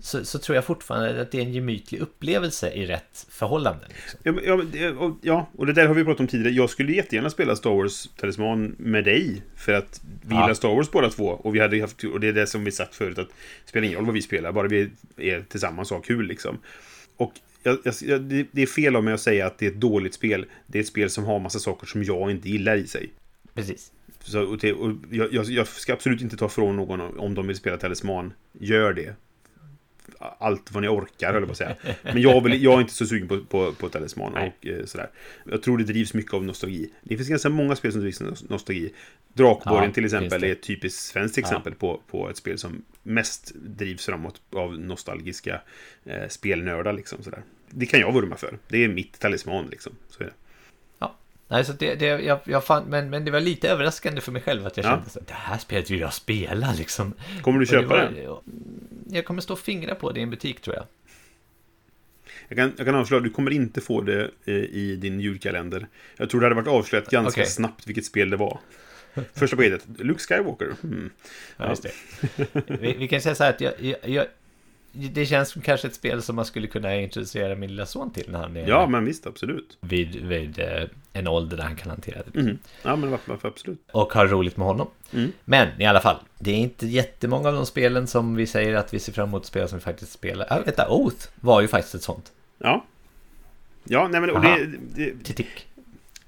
Så, 0.00 0.24
så 0.24 0.38
tror 0.38 0.54
jag 0.56 0.64
fortfarande 0.64 1.20
att 1.20 1.30
det 1.30 1.38
är 1.38 1.42
en 1.42 1.52
gemytlig 1.52 2.00
upplevelse 2.00 2.70
i 2.72 2.86
rätt 2.86 3.26
förhållanden. 3.30 3.88
Liksom. 3.88 4.40
Ja, 4.44 4.62
ja, 4.78 4.90
och, 4.90 5.16
ja, 5.22 5.48
och 5.56 5.66
det 5.66 5.72
där 5.72 5.86
har 5.86 5.94
vi 5.94 6.04
pratat 6.04 6.20
om 6.20 6.26
tidigare. 6.26 6.52
Jag 6.54 6.70
skulle 6.70 6.92
jättegärna 6.92 7.30
spela 7.30 7.56
Star 7.56 7.70
Wars 7.70 8.08
Talisman 8.16 8.74
med 8.78 9.04
dig. 9.04 9.42
För 9.56 9.72
att 9.72 10.00
vi 10.04 10.34
Ja. 10.34 10.40
gillar 10.42 10.54
Star 10.54 10.74
Wars 10.74 10.90
båda 10.90 11.10
två. 11.10 11.26
Och, 11.26 11.54
vi 11.54 11.60
hade 11.60 11.80
haft, 11.80 12.04
och 12.04 12.20
det 12.20 12.28
är 12.28 12.32
det 12.32 12.46
som 12.46 12.64
vi 12.64 12.70
sagt 12.70 12.94
förut. 12.94 13.18
Att 13.18 13.28
det 13.28 13.68
spelar 13.68 13.86
ingen 13.86 13.96
roll 13.98 14.06
vad 14.06 14.14
vi 14.14 14.22
spelar. 14.22 14.52
Bara 14.52 14.68
vi 14.68 14.90
är 15.16 15.40
tillsammans 15.48 15.90
och 15.90 15.96
har 15.96 16.02
kul 16.02 16.26
liksom. 16.26 16.58
Och 17.16 17.32
jag, 17.62 17.78
jag, 18.02 18.20
det 18.22 18.46
det 18.52 18.62
är 18.62 18.66
fel 18.66 18.96
av 18.96 19.04
mig 19.04 19.14
att 19.14 19.20
säga 19.20 19.46
att 19.46 19.58
det 19.58 19.66
är 19.66 19.70
ett 19.70 19.80
dåligt 19.80 20.14
spel. 20.14 20.46
Det 20.66 20.78
är 20.78 20.82
ett 20.82 20.88
spel 20.88 21.10
som 21.10 21.24
har 21.24 21.38
massa 21.38 21.58
saker 21.58 21.86
som 21.86 22.04
jag 22.04 22.30
inte 22.30 22.48
gillar 22.48 22.76
i 22.76 22.86
sig. 22.86 23.10
Precis. 23.54 23.92
Så, 24.20 24.42
och 24.42 24.58
det, 24.58 24.72
och 24.72 24.92
jag, 25.10 25.32
jag, 25.32 25.44
jag 25.44 25.66
ska 25.68 25.92
absolut 25.92 26.20
inte 26.22 26.36
ta 26.36 26.48
från 26.48 26.76
någon 26.76 27.18
om 27.18 27.34
de 27.34 27.46
vill 27.46 27.56
spela 27.56 27.76
Talisman. 27.76 28.32
Gör 28.60 28.92
det. 28.92 29.14
Allt 30.38 30.72
vad 30.72 30.82
ni 30.82 30.88
orkar, 30.88 31.32
höll 31.32 31.42
jag 31.42 31.48
på 31.48 31.52
att 31.52 31.58
säga. 31.58 31.76
Men 32.02 32.22
jag, 32.22 32.40
vill, 32.44 32.62
jag 32.62 32.74
är 32.74 32.80
inte 32.80 32.92
så 32.92 33.06
sugen 33.06 33.28
på, 33.28 33.44
på, 33.44 33.72
på 33.72 33.88
Talisman 33.88 34.32
och 34.34 34.66
eh, 34.66 34.84
sådär. 34.84 35.10
Jag 35.44 35.62
tror 35.62 35.78
det 35.78 35.84
drivs 35.84 36.14
mycket 36.14 36.34
av 36.34 36.44
nostalgi. 36.44 36.90
Det 37.02 37.16
finns 37.16 37.28
ganska 37.28 37.48
många 37.48 37.76
spel 37.76 37.92
som 37.92 38.00
drivs 38.00 38.20
av 38.20 38.26
nos- 38.26 38.50
nostalgi. 38.50 38.92
Drakborgen 39.32 39.84
Ja, 39.84 39.92
till 39.92 40.04
exempel 40.04 40.44
är 40.44 40.52
ett 40.52 40.62
typiskt 40.62 41.02
svenskt 41.02 41.38
exempel 41.38 41.74
på, 41.74 42.00
på 42.10 42.30
ett 42.30 42.36
spel 42.36 42.58
som 42.58 42.84
mest 43.02 43.52
drivs 43.54 44.06
framåt 44.06 44.40
av 44.52 44.78
nostalgiska 44.78 45.60
eh, 46.04 46.28
spelnördar. 46.28 46.92
Liksom, 46.92 47.22
sådär. 47.22 47.42
det 47.70 47.86
kan 47.86 48.00
jag 48.00 48.12
vurma 48.12 48.36
för. 48.36 48.58
Det 48.68 48.84
är 48.84 48.88
mitt 48.88 49.20
talisman 49.20 49.66
liksom. 49.70 49.92
Så 50.08 50.22
är 50.22 50.26
det. 50.26 50.32
Nej, 51.48 51.64
så 51.64 51.72
det, 51.72 51.94
det, 51.94 52.06
jag, 52.06 52.40
jag 52.44 52.64
fann, 52.64 52.84
men, 52.84 53.10
men 53.10 53.24
det 53.24 53.30
var 53.30 53.40
lite 53.40 53.68
överraskande 53.70 54.20
för 54.20 54.32
mig 54.32 54.42
själv 54.42 54.66
att 54.66 54.76
jag 54.76 54.86
Ja. 54.86 54.90
kände 54.90 55.10
så, 55.10 55.20
det 55.20 55.32
här 55.34 55.58
spelet 55.58 55.90
vill 55.90 56.00
jag 56.00 56.12
spela 56.14 56.72
liksom. 56.78 57.14
Kommer 57.42 57.58
du 57.58 57.64
Och 57.64 57.72
det 57.72 57.80
köpa 57.82 57.94
var- 57.94 58.10
det? 58.10 59.16
Jag 59.16 59.24
kommer 59.24 59.40
stå 59.42 59.52
och 59.52 59.58
fingra 59.58 59.94
på 59.94 60.12
det 60.12 60.20
i 60.20 60.22
en 60.22 60.30
butik 60.30 60.60
tror 60.60 60.76
jag. 60.76 60.84
Jag 62.48 62.58
kan, 62.58 62.72
jag 62.76 62.86
kan 62.86 62.94
avslöja, 62.94 63.20
du 63.20 63.30
kommer 63.30 63.50
inte 63.50 63.80
få 63.80 64.00
det 64.00 64.30
eh, 64.44 64.54
i 64.54 64.96
din 65.00 65.20
julkalender. 65.20 65.86
Jag 66.16 66.30
tror 66.30 66.40
det 66.40 66.44
hade 66.46 66.54
varit 66.54 66.68
avslöjat 66.68 67.10
ganska 67.10 67.40
Okej. 67.40 67.50
snabbt 67.50 67.86
vilket 67.86 68.04
spel 68.04 68.30
det 68.30 68.36
var. 68.36 68.60
Första 69.34 69.56
beskedet, 69.56 69.86
Luke 69.98 70.20
Skywalker. 70.20 70.74
Hmm. 70.82 71.10
Ja, 71.56 71.68
just 71.68 71.82
det. 71.82 71.92
vi, 72.80 72.92
vi 72.98 73.08
kan 73.08 73.20
säga 73.20 73.34
så 73.34 73.44
här 73.44 73.50
att 73.50 73.60
jag, 73.60 73.72
jag, 74.04 74.26
det 74.94 75.26
känns 75.26 75.48
som 75.48 75.62
kanske 75.62 75.88
ett 75.88 75.94
spel 75.94 76.22
som 76.22 76.36
man 76.36 76.44
skulle 76.44 76.66
kunna 76.66 76.96
introducera 76.96 77.54
min 77.54 77.70
lilla 77.70 77.86
son 77.86 78.12
till 78.12 78.30
när 78.30 78.38
han 78.38 78.56
är 78.56 78.68
Ja, 78.68 78.86
men 78.86 79.04
visst, 79.04 79.26
absolut. 79.26 79.78
vid, 79.80 80.16
vid 80.16 80.58
eh, 80.58 80.84
en 81.12 81.28
ålder 81.28 81.56
där 81.56 81.64
han 81.64 81.76
kan 81.76 81.90
hantera 81.90 82.22
det. 82.26 82.40
Mhm. 82.42 82.58
Ja, 82.82 82.96
men 82.96 83.10
varför, 83.10 83.32
varför 83.32 83.48
absolut. 83.48 83.78
Och 83.92 84.12
ha 84.12 84.26
roligt 84.26 84.56
med 84.56 84.66
honom. 84.66 84.86
Mm. 85.12 85.32
Men 85.44 85.80
i 85.80 85.86
alla 85.86 86.00
fall, 86.00 86.16
det 86.38 86.50
är 86.50 86.56
inte 86.56 86.86
jättemånga 86.86 87.48
av 87.48 87.54
de 87.54 87.66
spelen 87.66 88.06
som 88.06 88.36
vi 88.36 88.46
säger 88.46 88.74
att 88.74 88.94
vi 88.94 88.98
ser 88.98 89.12
fram 89.12 89.28
emot 89.28 89.42
att 89.42 89.46
spela 89.46 89.68
som 89.68 89.78
vi 89.78 89.84
faktiskt 89.84 90.12
spelar. 90.12 90.46
Ja, 90.50 90.62
detta 90.64 90.88
Oath 90.90 91.28
var 91.40 91.60
ju 91.60 91.68
faktiskt 91.68 91.94
ett 91.94 92.02
sånt. 92.02 92.32
Ja. 92.58 92.84
Ja, 93.84 94.08
nej 94.08 94.20
men 94.20 94.30
och 94.30 94.40
det, 94.42 94.66
det, 94.94 95.34
Tick. 95.34 95.66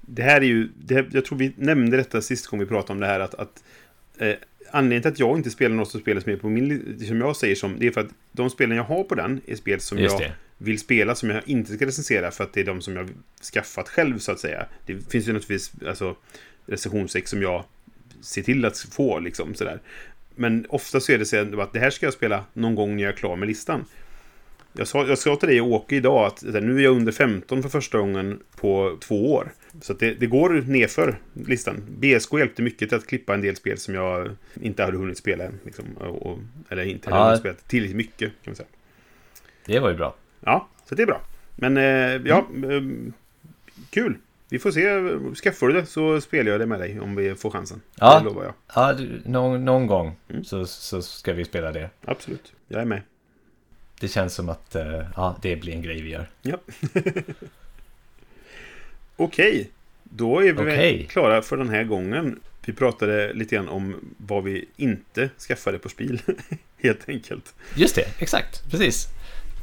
det 0.01 0.23
här 0.23 0.41
är 0.41 0.45
ju... 0.45 0.69
Det 0.77 0.95
här, 0.95 1.09
jag 1.11 1.25
tror 1.25 1.37
vi 1.37 1.53
nämnde 1.55 1.97
detta 1.97 2.21
sist 2.21 2.47
gång 2.47 2.59
vi 2.59 2.65
pratade 2.65 2.93
om 2.93 2.99
det 2.99 3.07
här 3.07 3.19
att... 3.19 3.33
att 3.35 3.63
eh, 4.17 4.33
anledningen 4.71 5.01
till 5.01 5.11
att 5.11 5.19
jag 5.19 5.37
inte 5.37 5.49
spelar 5.49 5.75
något 5.75 5.95
av 5.95 5.99
spel 5.99 6.21
som 6.21 6.31
är 6.31 6.37
på 6.37 6.49
min... 6.49 6.99
Som 7.07 7.21
jag 7.21 7.35
säger 7.35 7.55
som... 7.55 7.79
Det 7.79 7.87
är 7.87 7.91
för 7.91 8.01
att 8.01 8.09
de 8.31 8.49
spelen 8.49 8.77
jag 8.77 8.83
har 8.83 9.03
på 9.03 9.15
den 9.15 9.41
är 9.45 9.55
spel 9.55 9.79
som 9.79 9.97
Just 9.97 10.19
jag 10.19 10.21
det. 10.21 10.33
vill 10.57 10.79
spela 10.79 11.15
som 11.15 11.29
jag 11.29 11.41
inte 11.45 11.73
ska 11.73 11.85
recensera 11.85 12.31
för 12.31 12.43
att 12.43 12.53
det 12.53 12.59
är 12.59 12.65
de 12.65 12.81
som 12.81 12.95
jag 12.95 13.09
skaffat 13.53 13.89
själv 13.89 14.19
så 14.19 14.31
att 14.31 14.39
säga. 14.39 14.65
Det 14.85 15.11
finns 15.11 15.27
ju 15.27 15.33
naturligtvis 15.33 15.71
alltså, 15.87 16.15
recensionsex 16.65 17.29
som 17.29 17.41
jag 17.41 17.63
ser 18.21 18.41
till 18.41 18.65
att 18.65 18.79
få 18.79 19.19
liksom 19.19 19.55
sådär. 19.55 19.79
Men 20.35 20.65
ofta 20.69 20.99
så 20.99 21.11
är 21.11 21.17
det 21.17 21.25
så 21.25 21.61
att 21.61 21.73
det 21.73 21.79
här 21.79 21.89
ska 21.89 22.05
jag 22.05 22.13
spela 22.13 22.43
någon 22.53 22.75
gång 22.75 22.95
när 22.95 23.03
jag 23.03 23.13
är 23.13 23.17
klar 23.17 23.35
med 23.35 23.47
listan. 23.47 23.85
Jag 24.73 24.87
sa, 24.87 25.07
jag 25.07 25.17
sa 25.17 25.35
till 25.35 25.49
dig 25.49 25.61
och 25.61 25.67
Åke 25.67 25.95
idag 25.95 26.25
att 26.25 26.55
att 26.55 26.63
nu 26.63 26.77
är 26.77 26.83
jag 26.83 26.95
under 26.95 27.11
15 27.11 27.61
för 27.61 27.69
första 27.69 27.97
gången 27.97 28.39
på 28.55 28.97
två 29.01 29.33
år. 29.33 29.51
Så 29.81 29.93
det, 29.93 30.13
det 30.13 30.25
går 30.27 30.49
nerför 30.49 31.19
listan. 31.33 31.81
BSK 31.87 32.33
hjälpte 32.33 32.61
mycket 32.61 32.89
till 32.89 32.97
att 32.97 33.07
klippa 33.07 33.33
en 33.33 33.41
del 33.41 33.55
spel 33.55 33.77
som 33.77 33.93
jag 33.95 34.29
inte 34.61 34.83
hade 34.83 34.97
hunnit 34.97 35.17
spela 35.17 35.43
än. 35.43 35.59
Liksom, 35.65 35.85
och, 35.97 36.25
och, 36.25 36.39
eller 36.69 36.83
inte 36.83 37.09
hade 37.09 37.21
Ja. 37.21 37.25
hunnit 37.25 37.39
spela 37.39 37.55
tillräckligt 37.67 37.97
mycket 37.97 38.19
kan 38.43 38.51
man 38.51 38.55
säga. 38.55 38.67
Det 39.65 39.79
var 39.79 39.89
ju 39.89 39.95
bra. 39.95 40.15
Ja, 40.39 40.67
så 40.89 40.95
det 40.95 41.01
är 41.03 41.07
bra. 41.07 41.21
Men 41.55 41.77
eh, 41.77 41.83
ja, 42.29 42.47
eh, 42.63 42.81
kul. 43.89 44.17
Vi 44.49 44.59
får 44.59 44.71
se. 44.71 45.35
Skaffar 45.35 45.67
du 45.67 45.73
det 45.73 45.85
så 45.85 46.21
spelar 46.21 46.51
jag 46.51 46.59
det 46.59 46.65
med 46.65 46.79
dig 46.79 46.99
om 46.99 47.15
vi 47.15 47.35
får 47.35 47.49
chansen. 47.51 47.81
Ja. 47.95 48.19
Det 48.19 48.25
lovar 48.25 48.43
jag. 48.43 48.53
Ja, 48.75 48.93
du, 48.93 49.21
någon, 49.25 49.65
någon 49.65 49.87
gång 49.87 50.15
Mm. 50.29 50.43
så, 50.43 50.65
så 50.65 51.01
ska 51.01 51.33
vi 51.33 51.45
spela 51.45 51.71
det. 51.71 51.89
Absolut. 52.05 52.53
Jag 52.67 52.81
är 52.81 52.85
med. 52.85 53.01
Det 53.99 54.07
känns 54.07 54.33
som 54.35 54.49
att 54.49 54.75
eh, 54.75 55.03
ja, 55.15 55.37
det 55.41 55.55
blir 55.55 55.73
en 55.73 55.81
grej 55.81 56.01
vi 56.01 56.09
gör. 56.09 56.29
Ja. 56.41 56.57
Okej. 59.17 59.69
Då 60.03 60.39
är 60.39 60.53
vi 60.53 60.61
Okej. 60.61 61.07
klara 61.09 61.41
för 61.41 61.57
den 61.57 61.69
här 61.69 61.83
gången. 61.83 62.39
Vi 62.65 62.73
pratade 62.73 63.33
lite 63.33 63.55
grann 63.55 63.67
om 63.67 63.95
vad 64.17 64.43
vi 64.43 64.65
inte 64.75 65.29
skaffade 65.47 65.79
på 65.79 65.89
spel. 65.89 66.21
Helt 66.83 67.09
enkelt. 67.09 67.53
Just 67.75 67.95
det, 67.95 68.05
exakt. 68.19 68.71
Precis. 68.71 69.07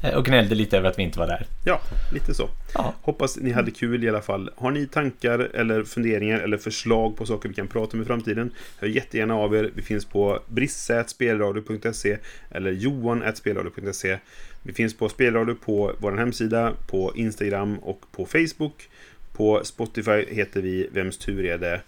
Eh, 0.04 0.14
Och 0.14 0.24
gnällde 0.26 0.54
lite 0.54 0.76
över 0.78 0.88
att 0.90 0.98
vi 0.98 1.02
inte 1.02 1.18
var 1.18 1.26
där. 1.26 1.46
Ja, 1.64 1.80
lite 2.12 2.34
så. 2.34 2.48
Ja, 2.74 2.94
Hoppas 3.02 3.36
ni 3.36 3.52
hade 3.52 3.70
kul 3.70 4.04
i 4.04 4.08
alla 4.08 4.22
fall. 4.22 4.50
Har 4.56 4.70
ni 4.70 4.86
tankar 4.86 5.38
eller 5.38 5.84
funderingar 5.84 6.38
eller 6.40 6.56
förslag 6.58 7.16
på 7.16 7.26
saker 7.26 7.48
vi 7.48 7.54
kan 7.54 7.68
prata 7.68 7.96
om 7.96 8.02
i 8.02 8.06
framtiden? 8.06 8.50
Hör 8.80 8.88
jättegärna 8.88 9.34
av 9.34 9.54
er. 9.56 9.70
Vi 9.74 9.82
finns 9.82 10.04
på 10.04 10.40
brisse.spelradio.se 10.48 12.16
eller 12.50 12.70
johan.spelradio.se. 12.72 14.18
Vi 14.62 14.72
finns 14.72 14.96
på 14.96 15.08
Spelradio 15.08 15.54
på 15.54 15.92
vår 15.98 16.12
hemsida, 16.12 16.72
på 16.86 17.12
Instagram 17.16 17.78
och 17.78 18.00
på 18.12 18.26
Facebook. 18.26 18.88
På 19.36 19.64
Spotify 19.64 20.34
heter 20.34 20.62
vi 20.62 20.88
Vems 20.92 21.18
tur 21.18 21.44
är 21.44 21.58
det? 21.58 21.80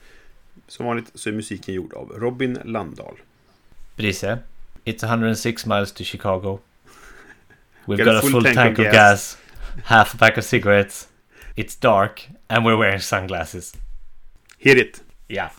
Som 0.66 0.86
vanligt 0.86 1.10
så 1.14 1.28
är 1.28 1.32
musiken 1.32 1.74
gjord 1.74 1.92
av 1.94 2.12
Robin 2.16 2.58
Landahl. 2.64 3.16
Brisse. 3.96 4.38
It's 4.84 5.04
106 5.04 5.66
miles 5.66 5.92
to 5.92 6.04
Chicago. 6.04 6.58
We've 7.86 7.96
Got 7.96 8.06
got 8.06 8.16
a 8.16 8.20
full 8.20 8.30
full 8.30 8.44
tank 8.44 8.56
tank, 8.56 8.78
of 8.78 8.84
gas. 8.84 8.92
gas, 8.94 9.38
half 9.84 10.14
a 10.14 10.18
pack 10.18 10.38
of 10.38 10.44
cigarettes. 10.44 11.08
It's 11.56 11.80
dark 11.80 12.28
and 12.48 12.64
we're 12.66 12.76
wearing 12.78 13.00
sunglasses. 13.00 13.74
Hit 14.58 14.78
it! 14.78 15.02
Ja. 15.28 15.50